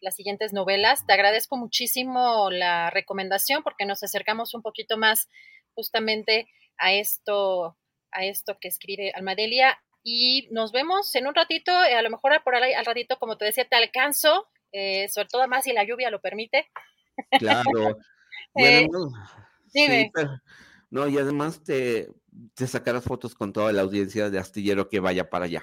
las 0.00 0.16
siguientes 0.16 0.54
novelas. 0.54 1.04
Te 1.04 1.12
agradezco 1.12 1.58
muchísimo 1.58 2.48
la 2.50 2.88
recomendación 2.88 3.62
porque 3.62 3.84
nos 3.84 4.02
acercamos 4.02 4.54
un 4.54 4.62
poquito 4.62 4.96
más 4.96 5.28
justamente 5.74 6.48
a 6.78 6.94
esto, 6.94 7.76
a 8.10 8.24
esto 8.24 8.56
que 8.58 8.68
escribe 8.68 9.12
Almadelia. 9.14 9.78
Y 10.08 10.46
nos 10.52 10.70
vemos 10.70 11.12
en 11.16 11.26
un 11.26 11.34
ratito, 11.34 11.72
eh, 11.84 11.96
a 11.96 12.02
lo 12.02 12.10
mejor 12.10 12.40
por 12.44 12.54
ahí, 12.54 12.72
al 12.72 12.84
ratito, 12.84 13.18
como 13.18 13.36
te 13.36 13.44
decía, 13.44 13.68
te 13.68 13.74
alcanzo 13.74 14.46
eh, 14.78 15.08
sobre 15.08 15.28
todo 15.28 15.48
más 15.48 15.64
si 15.64 15.72
la 15.72 15.84
lluvia 15.84 16.10
lo 16.10 16.20
permite. 16.20 16.68
Claro. 17.38 17.98
Eh, 18.58 18.86
dime. 19.74 20.12
no, 20.88 21.06
y 21.08 21.18
además 21.18 21.62
te, 21.62 22.08
te 22.54 22.66
sacarás 22.66 23.04
fotos 23.04 23.34
con 23.34 23.52
toda 23.52 23.70
la 23.72 23.82
audiencia 23.82 24.30
de 24.30 24.38
Astillero 24.38 24.88
que 24.88 25.00
vaya 25.00 25.28
para 25.28 25.44
allá. 25.44 25.62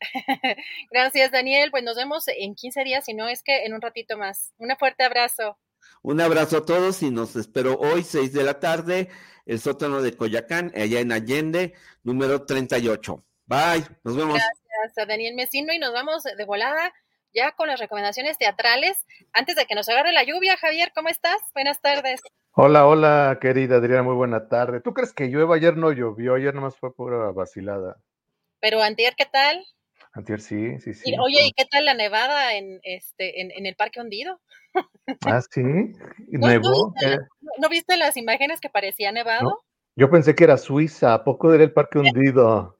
Gracias, 0.90 1.32
Daniel. 1.32 1.70
Pues 1.70 1.82
nos 1.82 1.96
vemos 1.96 2.28
en 2.28 2.54
15 2.54 2.84
días, 2.84 3.04
si 3.04 3.12
no 3.12 3.28
es 3.28 3.42
que 3.42 3.64
en 3.66 3.74
un 3.74 3.82
ratito 3.82 4.16
más. 4.16 4.54
Un 4.56 4.74
fuerte 4.78 5.04
abrazo. 5.04 5.58
Un 6.02 6.20
abrazo 6.20 6.58
a 6.58 6.64
todos 6.64 7.02
y 7.02 7.10
nos 7.10 7.36
espero 7.36 7.78
hoy, 7.78 8.04
6 8.04 8.32
de 8.32 8.42
la 8.42 8.58
tarde, 8.58 9.10
el 9.44 9.60
sótano 9.60 10.00
de 10.00 10.16
Coyacán, 10.16 10.72
allá 10.74 11.00
en 11.00 11.12
Allende, 11.12 11.74
número 12.02 12.46
38. 12.46 13.22
Bye, 13.50 13.84
nos 14.04 14.16
vemos. 14.16 14.34
Gracias 14.34 14.98
a 14.98 15.06
Daniel 15.06 15.34
Mesino 15.34 15.72
y 15.72 15.80
nos 15.80 15.92
vamos 15.92 16.22
de 16.22 16.44
volada 16.44 16.92
ya 17.34 17.50
con 17.50 17.66
las 17.66 17.80
recomendaciones 17.80 18.38
teatrales. 18.38 19.04
Antes 19.32 19.56
de 19.56 19.66
que 19.66 19.74
nos 19.74 19.88
agarre 19.88 20.12
la 20.12 20.22
lluvia, 20.22 20.56
Javier, 20.56 20.92
¿cómo 20.94 21.08
estás? 21.08 21.40
Buenas 21.52 21.80
tardes. 21.80 22.20
Hola, 22.52 22.86
hola, 22.86 23.38
querida 23.40 23.78
Adriana, 23.78 24.04
muy 24.04 24.14
buena 24.14 24.48
tarde. 24.48 24.80
¿Tú 24.80 24.94
crees 24.94 25.12
que 25.12 25.26
llueva? 25.26 25.56
Ayer 25.56 25.76
no 25.76 25.90
llovió, 25.90 26.36
ayer 26.36 26.54
nomás 26.54 26.76
fue 26.76 26.94
pura 26.94 27.32
vacilada. 27.32 27.96
Pero 28.60 28.80
antier, 28.80 29.14
¿qué 29.16 29.26
tal? 29.26 29.66
Antier 30.12 30.40
sí, 30.40 30.78
sí, 30.78 30.94
sí. 30.94 31.12
oye, 31.18 31.46
¿y 31.46 31.52
qué 31.52 31.64
tal 31.64 31.86
la 31.86 31.94
nevada 31.94 32.54
en 32.54 32.78
este 32.84 33.40
en, 33.40 33.66
el 33.66 33.74
Parque 33.74 34.00
Hundido? 34.00 34.40
Ah, 35.26 35.40
sí, 35.50 35.60
nevó. 36.28 36.94
Eh. 37.04 37.18
¿No, 37.58 37.68
viste, 37.68 37.96
las 37.96 38.16
imágenes 38.16 38.60
que 38.60 38.70
parecía 38.70 39.10
nevado? 39.10 39.60
Yo 39.96 40.10
pensé 40.10 40.34
que 40.34 40.44
era 40.44 40.56
Suiza, 40.56 41.14
¿a 41.14 41.24
poco 41.24 41.52
era 41.52 41.64
el 41.64 41.72
Parque 41.72 41.98
Hundido? 42.24 42.78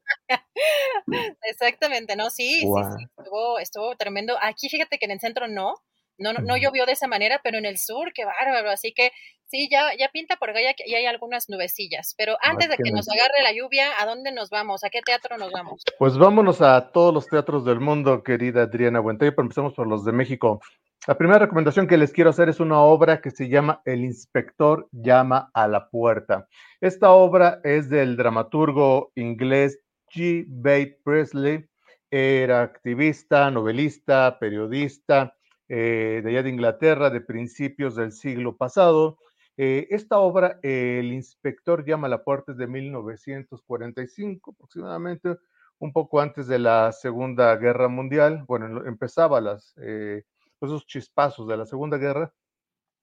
Exactamente, 1.42 2.16
no, 2.16 2.30
sí, 2.30 2.60
sí, 2.60 2.66
sí, 2.66 3.06
estuvo, 3.18 3.58
estuvo 3.58 3.96
tremendo. 3.96 4.36
Aquí 4.40 4.68
fíjate 4.68 4.98
que 4.98 5.06
en 5.06 5.12
el 5.12 5.20
centro 5.20 5.48
no, 5.48 5.74
no, 6.20 6.34
no, 6.34 6.56
llovió 6.56 6.86
de 6.86 6.92
esa 6.92 7.08
manera, 7.08 7.40
pero 7.42 7.58
en 7.58 7.64
el 7.64 7.78
sur, 7.78 8.12
qué 8.14 8.24
bárbaro. 8.24 8.70
Así 8.70 8.92
que 8.92 9.10
sí, 9.46 9.68
ya, 9.70 9.96
ya 9.98 10.10
pinta 10.12 10.36
por 10.36 10.50
acá, 10.50 10.60
ya, 10.60 10.96
hay 10.96 11.06
algunas 11.06 11.48
nubecillas. 11.48 12.14
Pero 12.16 12.36
antes 12.42 12.68
de 12.68 12.76
que 12.76 12.92
nos 12.92 13.08
agarre 13.08 13.42
la 13.42 13.52
lluvia, 13.52 13.88
¿a 13.98 14.06
dónde 14.06 14.30
nos 14.30 14.50
vamos? 14.50 14.84
¿A 14.84 14.90
qué 14.90 15.00
teatro 15.00 15.38
nos 15.38 15.50
vamos? 15.50 15.82
Pues 15.98 16.18
vámonos 16.18 16.60
a 16.60 16.92
todos 16.92 17.12
los 17.12 17.26
teatros 17.26 17.64
del 17.64 17.80
mundo, 17.80 18.22
querida 18.22 18.62
Adriana 18.62 19.00
Buentello, 19.00 19.34
pero 19.34 19.46
empezamos 19.46 19.74
por 19.74 19.86
los 19.86 20.04
de 20.04 20.12
México. 20.12 20.60
La 21.06 21.16
primera 21.16 21.38
recomendación 21.38 21.86
que 21.86 21.96
les 21.96 22.12
quiero 22.12 22.28
hacer 22.28 22.50
es 22.50 22.60
una 22.60 22.78
obra 22.80 23.22
que 23.22 23.30
se 23.30 23.48
llama 23.48 23.80
El 23.86 24.04
inspector 24.04 24.86
llama 24.92 25.50
a 25.54 25.66
la 25.66 25.88
puerta. 25.88 26.46
Esta 26.78 27.12
obra 27.12 27.58
es 27.64 27.88
del 27.88 28.18
dramaturgo 28.18 29.10
inglés 29.14 29.80
G. 30.14 30.44
Bate 30.46 31.00
Presley. 31.02 31.66
Era 32.10 32.60
activista, 32.60 33.50
novelista, 33.50 34.38
periodista 34.38 35.34
eh, 35.70 36.20
de 36.22 36.30
allá 36.30 36.42
de 36.42 36.50
Inglaterra 36.50 37.08
de 37.08 37.22
principios 37.22 37.96
del 37.96 38.12
siglo 38.12 38.58
pasado. 38.58 39.16
Eh, 39.56 39.86
esta 39.88 40.18
obra, 40.18 40.58
El 40.62 41.14
inspector 41.14 41.82
llama 41.86 42.08
a 42.08 42.10
la 42.10 42.24
puerta, 42.24 42.52
es 42.52 42.58
de 42.58 42.66
1945 42.66 44.50
aproximadamente, 44.50 45.38
un 45.78 45.94
poco 45.94 46.20
antes 46.20 46.46
de 46.46 46.58
la 46.58 46.92
Segunda 46.92 47.56
Guerra 47.56 47.88
Mundial. 47.88 48.44
Bueno, 48.46 48.84
empezaba 48.84 49.40
las, 49.40 49.72
eh, 49.78 50.24
esos 50.60 50.86
chispazos 50.86 51.48
de 51.48 51.56
la 51.56 51.66
Segunda 51.66 51.98
Guerra 51.98 52.32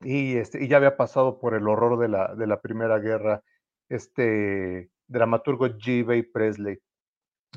y, 0.02 0.38
este, 0.38 0.64
y 0.64 0.68
ya 0.68 0.78
había 0.78 0.98
pasado 0.98 1.40
por 1.40 1.54
el 1.56 1.68
horror 1.68 2.00
de 2.00 2.08
la, 2.08 2.36
de 2.36 2.48
la 2.48 2.62
Primera 2.62 3.00
Guerra 3.00 3.44
este 3.90 4.92
dramaturgo 5.08 5.68
G. 5.68 6.06
Bay 6.06 6.24
Presley. 6.24 6.80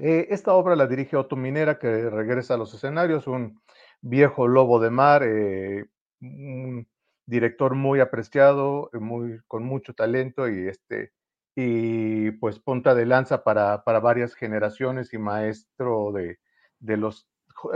Eh, 0.00 0.28
esta 0.30 0.54
obra 0.54 0.76
la 0.76 0.86
dirige 0.86 1.16
Otto 1.16 1.36
Minera, 1.36 1.78
que 1.78 2.08
regresa 2.08 2.54
a 2.54 2.56
los 2.56 2.72
escenarios, 2.72 3.26
un 3.26 3.60
viejo 4.00 4.48
lobo 4.48 4.80
de 4.80 4.90
mar, 4.90 5.22
eh, 5.24 5.84
un 6.20 6.88
director 7.26 7.74
muy 7.74 8.00
apreciado, 8.00 8.90
muy, 8.92 9.40
con 9.46 9.64
mucho 9.64 9.94
talento 9.94 10.48
y, 10.48 10.68
este, 10.68 11.12
y 11.54 12.30
pues 12.32 12.58
punta 12.58 12.94
de 12.94 13.06
lanza 13.06 13.44
para, 13.44 13.84
para 13.84 14.00
varias 14.00 14.34
generaciones 14.34 15.12
y 15.12 15.18
maestro 15.18 16.12
de, 16.12 16.38
de 16.78 16.96
los 16.96 17.28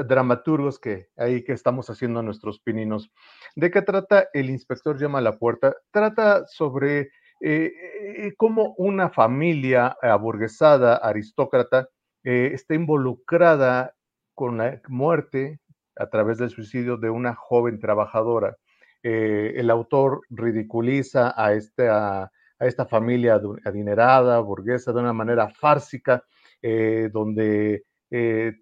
dramaturgos 0.07 0.79
que 0.79 1.09
ahí 1.17 1.45
que 1.45 1.53
estamos 1.53 1.91
haciendo 1.91 2.23
nuestros 2.23 2.61
pininos. 2.61 3.11
¿De 3.57 3.71
qué 3.71 3.83
trata 3.83 4.29
El 4.33 4.51
inspector 4.51 4.99
llama 4.99 5.19
a 5.19 5.23
la 5.23 5.39
puerta? 5.39 5.75
Trata 5.91 6.47
sobre 6.47 7.11
eh, 7.41 8.33
cómo 8.37 8.75
una 8.79 9.11
familia 9.11 9.97
aburguesada, 10.03 10.97
aristócrata, 10.97 11.89
eh, 12.25 12.53
está 12.55 12.75
involucrada 12.75 13.95
con 14.35 14.57
la 14.57 14.81
muerte 14.89 15.61
a 15.97 16.09
través 16.09 16.39
del 16.39 16.49
suicidio 16.49 16.97
de 16.97 17.11
una 17.11 17.35
joven 17.35 17.79
trabajadora. 17.79 18.57
Eh, 19.03 19.53
el 19.57 19.71
autor 19.71 20.23
ridiculiza 20.31 21.35
a 21.37 21.53
esta, 21.53 22.25
a 22.25 22.31
esta 22.61 22.87
familia 22.87 23.39
adinerada, 23.67 24.41
burguesa, 24.41 24.93
de 24.93 25.01
una 25.01 25.13
manera 25.13 25.51
fársica, 25.51 26.25
eh, 26.63 27.11
donde 27.13 27.85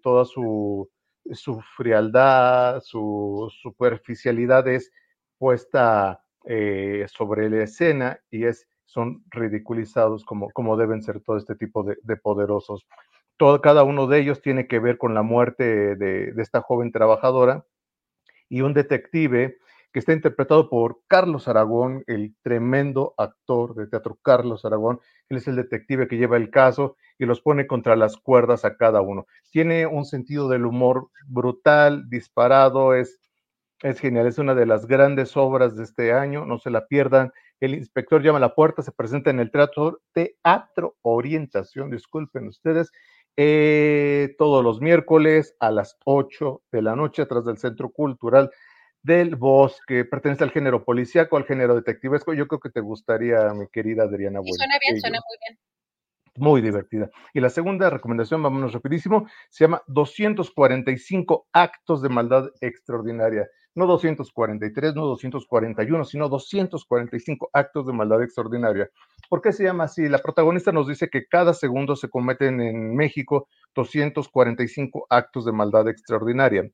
toda 0.01 0.25
su, 0.25 0.89
su, 1.31 1.61
frialdad, 1.75 2.81
su 2.81 3.51
superficialidad 3.61 4.67
es 4.67 4.91
puesta 5.37 6.23
sobre 7.07 7.49
la 7.49 7.63
escena 7.63 8.19
y 8.29 8.43
es, 8.45 8.67
son 8.85 9.23
ridiculizados 9.29 10.25
como, 10.25 10.49
como 10.51 10.75
deben 10.75 11.01
ser 11.01 11.21
todo 11.21 11.37
este 11.37 11.55
tipo 11.55 11.83
de, 11.83 11.97
de 12.03 12.17
poderosos. 12.17 12.85
Cada 13.61 13.83
uno 13.83 14.07
de 14.07 14.19
ellos 14.19 14.41
tiene 14.41 14.67
que 14.67 14.79
ver 14.79 14.97
con 14.97 15.13
la 15.13 15.21
muerte 15.21 15.95
de, 15.95 16.33
esta 16.37 16.61
joven 16.61 16.91
trabajadora 16.91 17.65
y 18.47 18.61
un 18.61 18.73
detective 18.73 19.57
que 19.93 19.99
está 19.99 20.11
interpretado 20.11 20.69
por 20.69 21.01
Carlos 21.07 21.47
Aragón, 21.47 22.03
el 22.07 22.35
tremendo 22.41 23.13
actor 23.15 23.75
de 23.75 23.85
teatro 23.85 24.17
Carlos 24.23 24.65
Aragón. 24.65 24.99
Él 25.29 25.37
es 25.37 25.47
el 25.47 25.55
detective 25.55 26.07
que 26.07 26.17
lleva 26.17 26.35
el 26.35 26.49
caso 26.49 26.97
y 27.19 27.25
los 27.25 27.41
pone 27.41 27.67
contra 27.67 27.95
las 27.95 28.17
cuerdas 28.17 28.65
a 28.65 28.75
cada 28.75 29.01
uno. 29.01 29.27
Tiene 29.51 29.85
un 29.85 30.05
sentido 30.05 30.49
del 30.49 30.65
humor 30.65 31.09
brutal, 31.27 32.09
disparado, 32.09 32.95
es, 32.95 33.19
es 33.83 33.99
genial, 33.99 34.25
es 34.25 34.39
una 34.39 34.55
de 34.55 34.65
las 34.65 34.87
grandes 34.87 35.37
obras 35.37 35.75
de 35.77 35.83
este 35.83 36.11
año, 36.11 36.43
no 36.43 36.57
se 36.57 36.71
la 36.71 36.87
pierdan. 36.87 37.31
El 37.59 37.75
inspector 37.75 38.23
llama 38.23 38.39
a 38.39 38.41
la 38.41 38.55
puerta, 38.55 38.81
se 38.81 38.91
presenta 38.91 39.29
en 39.29 39.39
el 39.39 39.51
teatro, 39.51 40.01
teatro 40.11 40.95
Orientación, 41.03 41.91
disculpen 41.91 42.47
ustedes, 42.47 42.91
eh, 43.37 44.33
todos 44.39 44.63
los 44.63 44.81
miércoles 44.81 45.55
a 45.59 45.69
las 45.69 45.97
8 46.05 46.63
de 46.71 46.81
la 46.81 46.95
noche 46.95 47.21
atrás 47.21 47.45
del 47.45 47.57
Centro 47.57 47.89
Cultural 47.89 48.49
del 49.03 49.35
Bosque. 49.35 50.05
Pertenece 50.05 50.43
al 50.43 50.51
género 50.51 50.83
policíaco, 50.83 51.37
al 51.37 51.45
género 51.45 51.75
detectivesco. 51.75 52.33
Yo 52.33 52.47
creo 52.47 52.59
que 52.59 52.69
te 52.69 52.81
gustaría, 52.81 53.53
mi 53.53 53.67
querida 53.67 54.03
Adriana. 54.03 54.39
suena 54.43 54.77
bien, 54.81 54.99
suena 54.99 55.19
muy 55.19 55.37
bien. 55.45 55.59
Muy 56.35 56.61
divertida. 56.61 57.11
Y 57.33 57.41
la 57.41 57.49
segunda 57.49 57.91
recomendación, 57.91 58.41
vámonos 58.41 58.73
rapidísimo, 58.73 59.27
se 59.51 59.65
llama 59.65 59.83
245 59.85 61.47
actos 61.53 62.01
de 62.01 62.09
maldad 62.09 62.49
extraordinaria. 62.59 63.47
No 63.75 63.85
243, 63.85 64.95
no 64.95 65.05
241, 65.05 66.05
sino 66.05 66.29
245 66.29 67.49
actos 67.53 67.85
de 67.85 67.93
maldad 67.93 68.23
extraordinaria. 68.23 68.89
¿Por 69.29 69.41
qué 69.41 69.51
se 69.51 69.63
llama 69.63 69.85
así? 69.85 70.09
La 70.09 70.19
protagonista 70.19 70.71
nos 70.71 70.87
dice 70.87 71.09
que 71.09 71.27
cada 71.27 71.53
segundo 71.53 71.95
se 71.95 72.09
cometen 72.09 72.61
en 72.61 72.95
México 72.95 73.47
245 73.75 75.07
actos 75.09 75.45
de 75.45 75.51
maldad 75.51 75.87
extraordinaria. 75.87 76.69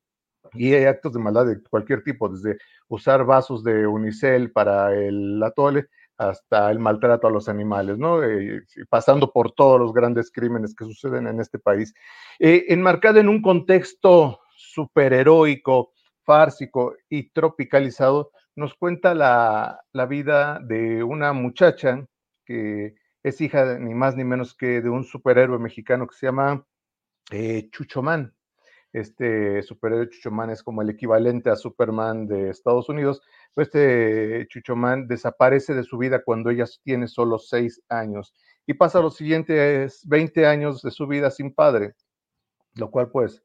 Y 0.53 0.73
hay 0.73 0.85
actos 0.85 1.13
de 1.13 1.19
maldad 1.19 1.45
de 1.45 1.61
cualquier 1.63 2.03
tipo, 2.03 2.29
desde 2.29 2.57
usar 2.87 3.25
vasos 3.25 3.63
de 3.63 3.87
unicel 3.87 4.51
para 4.51 4.95
el 4.95 5.41
atole 5.43 5.87
hasta 6.17 6.69
el 6.69 6.79
maltrato 6.79 7.27
a 7.27 7.31
los 7.31 7.47
animales, 7.47 7.97
¿no? 7.97 8.21
Eh, 8.23 8.61
pasando 8.89 9.31
por 9.31 9.53
todos 9.53 9.79
los 9.79 9.93
grandes 9.93 10.31
crímenes 10.31 10.75
que 10.75 10.83
suceden 10.83 11.27
en 11.27 11.39
este 11.39 11.59
país. 11.59 11.93
Eh, 12.39 12.65
enmarcada 12.67 13.21
en 13.21 13.29
un 13.29 13.41
contexto 13.41 14.41
superheroico, 14.57 15.93
fársico 16.23 16.95
y 17.09 17.31
tropicalizado, 17.31 18.31
nos 18.55 18.73
cuenta 18.75 19.15
la, 19.15 19.79
vida 20.07 20.59
de 20.59 21.01
una 21.03 21.31
muchacha 21.31 22.05
que 22.45 22.95
es 23.23 23.39
hija 23.39 23.79
ni 23.79 23.93
más 23.93 24.17
ni 24.17 24.25
menos 24.25 24.53
que 24.53 24.81
de 24.81 24.89
un 24.89 25.05
superhéroe 25.05 25.57
mexicano 25.57 26.05
que 26.05 26.15
se 26.15 26.25
llama 26.25 26.65
eh, 27.31 27.69
Chuchomán. 27.71 28.33
Este 28.91 29.61
superhéroe 29.61 30.09
Chuchomán 30.09 30.49
es 30.49 30.63
como 30.63 30.81
el 30.81 30.89
equivalente 30.89 31.49
a 31.49 31.55
Superman 31.55 32.25
de 32.27 32.49
Estados 32.49 32.89
Unidos, 32.89 33.21
este 33.55 34.47
Chuchomán 34.49 35.07
desaparece 35.07 35.73
de 35.73 35.83
su 35.83 35.97
vida 35.97 36.23
cuando 36.23 36.49
ella 36.49 36.65
tiene 36.83 37.07
solo 37.07 37.37
seis 37.37 37.81
años 37.89 38.33
y 38.65 38.73
pasa 38.75 39.01
los 39.01 39.15
siguientes 39.15 40.07
20 40.07 40.45
años 40.45 40.81
de 40.81 40.91
su 40.91 41.07
vida 41.07 41.31
sin 41.31 41.53
padre, 41.53 41.95
lo 42.75 42.91
cual 42.91 43.09
pues 43.09 43.43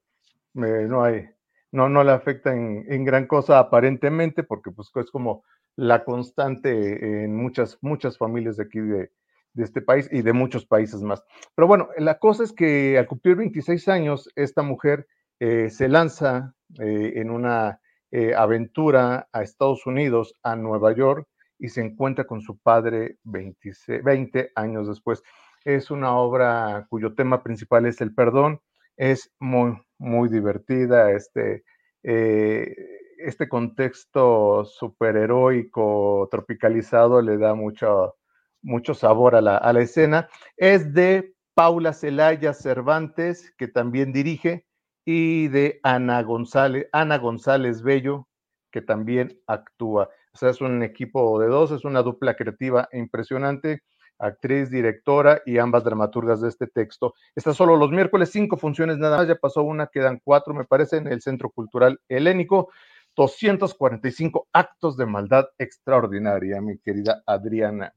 no 0.52 1.02
hay, 1.02 1.28
no, 1.72 1.88
no 1.88 2.04
le 2.04 2.12
afecta 2.12 2.54
en, 2.54 3.04
gran 3.04 3.26
cosa 3.26 3.58
aparentemente 3.58 4.44
porque 4.44 4.70
pues 4.70 4.90
es 4.94 5.10
como 5.10 5.42
la 5.76 6.04
constante 6.04 7.24
en 7.24 7.34
muchas, 7.34 7.78
muchas 7.80 8.16
familias 8.16 8.56
de 8.56 8.64
aquí 8.64 8.80
de, 8.80 9.10
este 9.56 9.80
país 9.80 10.08
y 10.12 10.22
de 10.22 10.32
muchos 10.32 10.66
países 10.66 11.00
más. 11.00 11.22
Pero 11.54 11.68
bueno, 11.68 11.88
la 11.96 12.18
cosa 12.18 12.44
es 12.44 12.52
que 12.52 12.98
al 12.98 13.06
cumplir 13.06 13.36
26 13.36 13.88
años, 13.88 14.28
esta 14.36 14.62
mujer 14.62 15.06
eh, 15.40 15.70
se 15.70 15.88
lanza 15.88 16.54
eh, 16.78 17.12
en 17.16 17.30
una 17.30 17.80
eh, 18.10 18.34
aventura 18.34 19.28
a 19.32 19.42
Estados 19.42 19.86
Unidos, 19.86 20.34
a 20.42 20.56
Nueva 20.56 20.94
York, 20.94 21.28
y 21.58 21.68
se 21.68 21.80
encuentra 21.80 22.24
con 22.24 22.40
su 22.40 22.58
padre 22.58 23.18
20, 23.24 24.52
años 24.54 24.88
después. 24.88 25.22
Es 25.64 25.90
una 25.90 26.16
obra 26.16 26.86
cuyo 26.88 27.14
tema 27.14 27.42
principal 27.42 27.86
es 27.86 28.00
el 28.00 28.14
perdón. 28.14 28.60
Es 28.96 29.32
muy, 29.38 29.76
muy 29.98 30.28
divertida. 30.28 31.12
Este, 31.12 31.64
este 32.02 33.48
contexto 33.48 34.64
superheroico, 34.64 36.28
tropicalizado, 36.30 37.22
le 37.22 37.38
da 37.38 37.54
mucho, 37.54 38.16
mucho 38.62 38.94
sabor 38.94 39.36
a 39.36 39.40
la, 39.40 39.56
a 39.56 39.72
la 39.72 39.80
escena. 39.80 40.28
Es 40.56 40.92
de 40.92 41.34
Paula 41.54 41.92
Celaya 41.92 42.52
Cervantes, 42.52 43.54
que 43.56 43.68
también 43.68 44.12
dirige 44.12 44.66
y 45.04 45.48
de 45.48 45.80
Ana 45.82 46.22
González, 46.22 46.88
Ana 46.92 47.18
González 47.18 47.82
Bello, 47.82 48.28
que 48.70 48.80
también 48.80 49.40
actúa. 49.46 50.10
O 50.32 50.36
sea, 50.36 50.50
es 50.50 50.60
un 50.60 50.82
equipo 50.82 51.38
de 51.40 51.48
dos, 51.48 51.70
es 51.70 51.84
una 51.84 52.02
dupla 52.02 52.34
creativa 52.34 52.88
impresionante, 52.92 53.82
actriz, 54.18 54.70
directora 54.70 55.42
y 55.44 55.58
ambas 55.58 55.84
dramaturgas 55.84 56.40
de 56.40 56.48
este 56.48 56.66
texto. 56.66 57.14
Está 57.34 57.52
solo 57.54 57.76
los 57.76 57.90
miércoles, 57.90 58.30
cinco 58.32 58.56
funciones 58.56 58.98
nada 58.98 59.18
más, 59.18 59.28
ya 59.28 59.36
pasó 59.36 59.62
una, 59.62 59.86
quedan 59.86 60.20
cuatro, 60.24 60.54
me 60.54 60.64
parece, 60.64 60.96
en 60.96 61.06
el 61.06 61.22
Centro 61.22 61.50
Cultural 61.50 62.00
Helénico. 62.08 62.70
245 63.16 64.48
actos 64.52 64.96
de 64.96 65.06
maldad 65.06 65.46
extraordinaria, 65.58 66.60
mi 66.60 66.78
querida 66.78 67.22
Adriana. 67.26 67.94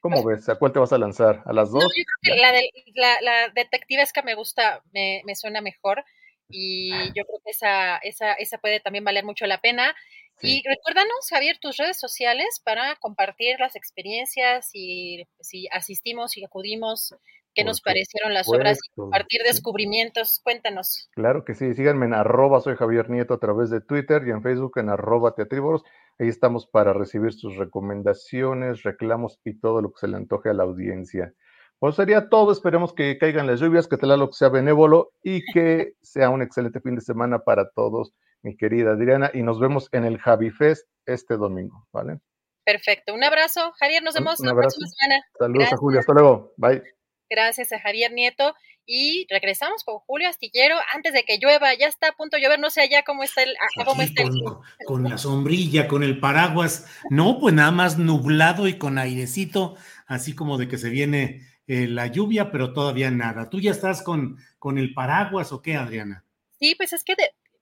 ¿Cómo 0.00 0.24
ves? 0.24 0.48
¿A 0.48 0.54
cuál 0.54 0.72
te 0.72 0.78
vas 0.78 0.94
a 0.94 0.98
lanzar? 0.98 1.42
¿A 1.44 1.52
las 1.52 1.70
dos? 1.70 1.82
yo 1.82 2.04
creo 2.22 2.34
que 2.34 2.40
la, 2.40 2.52
de, 2.52 2.70
la, 2.94 3.20
la 3.20 3.48
detectivesca 3.50 4.22
me 4.22 4.34
gusta, 4.34 4.82
me, 4.92 5.20
me 5.26 5.34
suena 5.34 5.60
mejor 5.60 6.02
y 6.50 6.90
yo 7.08 7.24
creo 7.24 7.40
que 7.44 7.50
esa, 7.50 7.96
esa, 7.98 8.32
esa 8.34 8.58
puede 8.58 8.80
también 8.80 9.04
valer 9.04 9.24
mucho 9.24 9.46
la 9.46 9.60
pena. 9.60 9.94
Y 10.42 10.62
recuérdanos, 10.66 11.28
Javier, 11.28 11.58
tus 11.60 11.76
redes 11.76 12.00
sociales 12.00 12.62
para 12.64 12.96
compartir 12.96 13.60
las 13.60 13.76
experiencias 13.76 14.70
y 14.72 15.26
si 15.40 15.68
asistimos 15.70 16.36
y 16.36 16.44
acudimos, 16.44 17.14
qué 17.54 17.64
nos 17.64 17.80
parecieron 17.80 18.32
las 18.32 18.48
obras 18.48 18.78
y 18.82 18.94
compartir 18.94 19.42
descubrimientos. 19.44 20.40
Cuéntanos. 20.42 21.10
Claro 21.12 21.44
que 21.44 21.54
sí, 21.54 21.74
síganme 21.74 22.06
en 22.06 22.14
arroba 22.14 22.60
soy 22.60 22.76
Javier 22.76 23.10
Nieto 23.10 23.34
a 23.34 23.40
través 23.40 23.70
de 23.70 23.80
Twitter 23.80 24.22
y 24.26 24.30
en 24.30 24.42
Facebook 24.42 24.78
en 24.78 24.88
arroba 24.88 25.34
teatriboros. 25.34 25.82
Ahí 26.18 26.28
estamos 26.28 26.66
para 26.66 26.92
recibir 26.92 27.32
sus 27.32 27.56
recomendaciones, 27.56 28.82
reclamos 28.82 29.40
y 29.44 29.58
todo 29.58 29.82
lo 29.82 29.92
que 29.92 30.00
se 30.00 30.08
le 30.08 30.16
antoje 30.16 30.50
a 30.50 30.54
la 30.54 30.64
audiencia. 30.64 31.34
Pues 31.80 31.96
sería 31.96 32.28
todo, 32.28 32.52
esperemos 32.52 32.92
que 32.92 33.16
caigan 33.16 33.46
las 33.46 33.58
lluvias, 33.58 33.88
que 33.88 33.96
lo 33.96 34.28
que 34.28 34.34
sea 34.34 34.50
benévolo 34.50 35.12
y 35.22 35.40
que 35.54 35.94
sea 36.02 36.28
un 36.28 36.42
excelente 36.42 36.80
fin 36.80 36.94
de 36.94 37.00
semana 37.00 37.38
para 37.38 37.70
todos, 37.70 38.12
mi 38.42 38.54
querida 38.54 38.92
Adriana, 38.92 39.30
y 39.32 39.42
nos 39.42 39.58
vemos 39.58 39.88
en 39.92 40.04
el 40.04 40.18
Javi 40.18 40.50
Fest 40.50 40.86
este 41.06 41.38
domingo, 41.38 41.88
¿vale? 41.90 42.18
Perfecto, 42.64 43.14
un 43.14 43.24
abrazo, 43.24 43.72
Javier, 43.78 44.02
nos 44.02 44.14
vemos 44.14 44.38
la 44.40 44.54
próxima 44.54 44.86
semana. 44.88 45.24
Saludos 45.38 45.72
a 45.72 45.76
Julio, 45.78 46.00
hasta 46.00 46.12
luego, 46.12 46.52
bye. 46.58 46.82
Gracias 47.30 47.72
a 47.72 47.80
Javier 47.80 48.12
Nieto. 48.12 48.54
Y 48.92 49.26
regresamos 49.30 49.84
con 49.84 49.98
Julio 50.00 50.28
Astillero 50.28 50.74
antes 50.92 51.12
de 51.12 51.22
que 51.22 51.38
llueva, 51.38 51.74
ya 51.74 51.86
está 51.86 52.08
a 52.08 52.12
punto 52.12 52.36
de 52.36 52.42
llover, 52.42 52.58
no 52.58 52.70
sé 52.70 52.80
allá 52.80 53.04
cómo 53.06 53.22
está 53.22 53.42
el... 53.42 53.54
Cómo 53.84 54.02
está 54.02 54.24
con, 54.24 54.34
el... 54.34 54.84
con 54.84 55.04
la 55.04 55.16
sombrilla, 55.16 55.86
con 55.86 56.02
el 56.02 56.18
paraguas, 56.18 56.88
no, 57.08 57.38
pues 57.38 57.54
nada 57.54 57.70
más 57.70 57.98
nublado 57.98 58.66
y 58.66 58.78
con 58.78 58.98
airecito, 58.98 59.76
así 60.06 60.34
como 60.34 60.58
de 60.58 60.66
que 60.66 60.76
se 60.76 60.90
viene 60.90 61.46
eh, 61.70 61.86
la 61.86 62.08
lluvia, 62.08 62.50
pero 62.50 62.72
todavía 62.72 63.12
nada. 63.12 63.48
¿Tú 63.48 63.60
ya 63.60 63.70
estás 63.70 64.02
con, 64.02 64.38
con 64.58 64.76
el 64.76 64.92
paraguas 64.92 65.52
o 65.52 65.62
qué, 65.62 65.76
Adriana? 65.76 66.24
Sí, 66.58 66.74
pues 66.74 66.92
es 66.92 67.04
que 67.04 67.14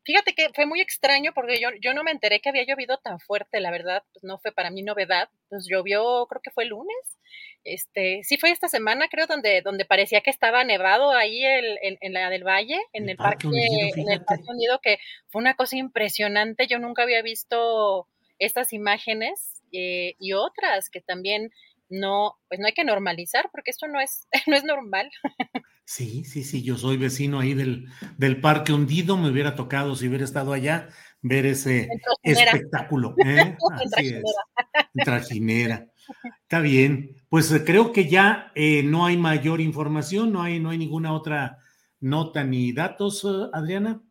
fíjate 0.02 0.32
que 0.32 0.48
fue 0.54 0.64
muy 0.64 0.80
extraño 0.80 1.32
porque 1.34 1.60
yo, 1.60 1.68
yo 1.82 1.92
no 1.92 2.02
me 2.04 2.10
enteré 2.10 2.40
que 2.40 2.48
había 2.48 2.64
llovido 2.64 2.96
tan 2.96 3.20
fuerte, 3.20 3.60
la 3.60 3.70
verdad, 3.70 4.02
pues 4.14 4.24
no 4.24 4.38
fue 4.38 4.50
para 4.50 4.70
mí 4.70 4.82
novedad. 4.82 5.28
Pues 5.50 5.66
llovió, 5.70 6.24
creo 6.26 6.40
que 6.40 6.50
fue 6.50 6.64
el 6.64 6.70
lunes. 6.70 7.18
Este, 7.64 8.22
sí 8.22 8.38
fue 8.38 8.50
esta 8.50 8.70
semana, 8.70 9.08
creo, 9.10 9.26
donde, 9.26 9.60
donde 9.60 9.84
parecía 9.84 10.22
que 10.22 10.30
estaba 10.30 10.64
nevado 10.64 11.10
ahí 11.10 11.44
en, 11.44 12.14
la 12.14 12.30
del 12.30 12.44
Valle, 12.44 12.80
en 12.94 13.10
el, 13.10 13.16
Parque, 13.18 13.46
Unido, 13.46 13.66
en 13.94 14.10
el 14.10 14.24
Parque 14.24 14.46
Unido, 14.48 14.80
que 14.82 15.00
fue 15.28 15.42
una 15.42 15.52
cosa 15.52 15.76
impresionante. 15.76 16.66
Yo 16.66 16.78
nunca 16.78 17.02
había 17.02 17.20
visto 17.20 18.08
estas 18.38 18.72
imágenes 18.72 19.60
eh, 19.70 20.14
y 20.18 20.32
otras 20.32 20.88
que 20.88 21.02
también 21.02 21.50
no, 21.88 22.38
pues 22.48 22.60
no 22.60 22.66
hay 22.66 22.72
que 22.72 22.84
normalizar 22.84 23.48
porque 23.52 23.70
esto 23.70 23.86
no 23.88 24.00
es, 24.00 24.26
no 24.46 24.56
es 24.56 24.64
normal. 24.64 25.10
Sí, 25.84 26.24
sí, 26.24 26.44
sí, 26.44 26.62
yo 26.62 26.76
soy 26.76 26.98
vecino 26.98 27.40
ahí 27.40 27.54
del, 27.54 27.86
del 28.18 28.40
Parque 28.40 28.72
Hundido, 28.72 29.16
me 29.16 29.30
hubiera 29.30 29.54
tocado, 29.54 29.96
si 29.96 30.06
hubiera 30.06 30.24
estado 30.24 30.52
allá, 30.52 30.88
ver 31.22 31.46
ese 31.46 31.88
espectáculo. 32.22 33.14
¿eh? 33.24 33.56
Así 33.72 34.08
es, 34.08 34.22
trajinera. 35.04 35.86
Está 36.42 36.60
bien, 36.60 37.16
pues 37.28 37.50
eh, 37.52 37.64
creo 37.64 37.92
que 37.92 38.08
ya 38.08 38.52
eh, 38.54 38.82
no 38.82 39.06
hay 39.06 39.16
mayor 39.16 39.60
información, 39.60 40.32
no 40.32 40.42
hay, 40.42 40.60
no 40.60 40.70
hay 40.70 40.78
ninguna 40.78 41.12
otra 41.12 41.58
nota 42.00 42.44
ni 42.44 42.72
datos, 42.72 43.26
Adriana. 43.52 44.02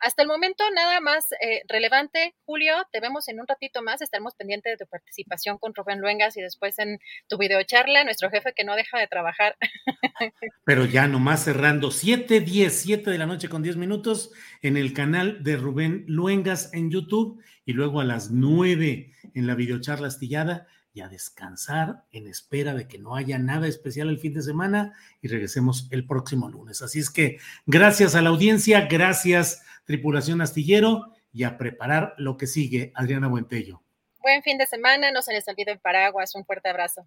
Hasta 0.00 0.22
el 0.22 0.28
momento 0.28 0.64
nada 0.74 1.00
más 1.00 1.32
eh, 1.32 1.62
relevante. 1.68 2.34
Julio, 2.46 2.72
te 2.90 3.00
vemos 3.00 3.28
en 3.28 3.38
un 3.38 3.46
ratito 3.46 3.82
más. 3.82 4.00
Estaremos 4.00 4.34
pendientes 4.34 4.72
de 4.72 4.84
tu 4.84 4.88
participación 4.88 5.58
con 5.58 5.74
Rubén 5.74 6.00
Luengas 6.00 6.38
y 6.38 6.40
después 6.40 6.78
en 6.78 6.98
tu 7.28 7.36
videocharla, 7.36 8.04
nuestro 8.04 8.30
jefe 8.30 8.54
que 8.54 8.64
no 8.64 8.76
deja 8.76 8.98
de 8.98 9.06
trabajar. 9.08 9.56
Pero 10.64 10.86
ya 10.86 11.06
nomás 11.06 11.44
cerrando, 11.44 11.90
7, 11.90 12.40
10, 12.40 12.80
7 12.80 13.10
de 13.10 13.18
la 13.18 13.26
noche 13.26 13.50
con 13.50 13.62
10 13.62 13.76
minutos 13.76 14.32
en 14.62 14.78
el 14.78 14.94
canal 14.94 15.44
de 15.44 15.56
Rubén 15.56 16.04
Luengas 16.06 16.72
en 16.72 16.90
YouTube 16.90 17.42
y 17.66 17.74
luego 17.74 18.00
a 18.00 18.04
las 18.04 18.30
9 18.30 19.12
en 19.34 19.46
la 19.46 19.54
videocharla 19.54 20.08
astillada 20.08 20.66
y 20.92 21.02
a 21.02 21.08
descansar 21.08 22.04
en 22.10 22.26
espera 22.26 22.74
de 22.74 22.88
que 22.88 22.98
no 22.98 23.14
haya 23.14 23.38
nada 23.38 23.66
especial 23.68 24.08
el 24.08 24.18
fin 24.18 24.34
de 24.34 24.42
semana 24.42 24.92
y 25.20 25.28
regresemos 25.28 25.88
el 25.90 26.06
próximo 26.06 26.48
lunes. 26.48 26.82
Así 26.82 26.98
es 26.98 27.10
que 27.10 27.38
gracias 27.66 28.14
a 28.14 28.22
la 28.22 28.30
audiencia, 28.30 28.86
gracias 28.90 29.62
tripulación 29.84 30.40
astillero 30.40 31.14
y 31.32 31.44
a 31.44 31.58
preparar 31.58 32.14
lo 32.16 32.36
que 32.36 32.46
sigue. 32.46 32.92
Adriana 32.94 33.28
Buentello. 33.28 33.82
Buen 34.20 34.42
fin 34.42 34.58
de 34.58 34.66
semana, 34.66 35.10
no 35.12 35.22
se 35.22 35.32
les 35.32 35.48
olvide 35.48 35.72
el 35.72 35.78
paraguas, 35.78 36.34
un 36.34 36.44
fuerte 36.44 36.68
abrazo. 36.68 37.06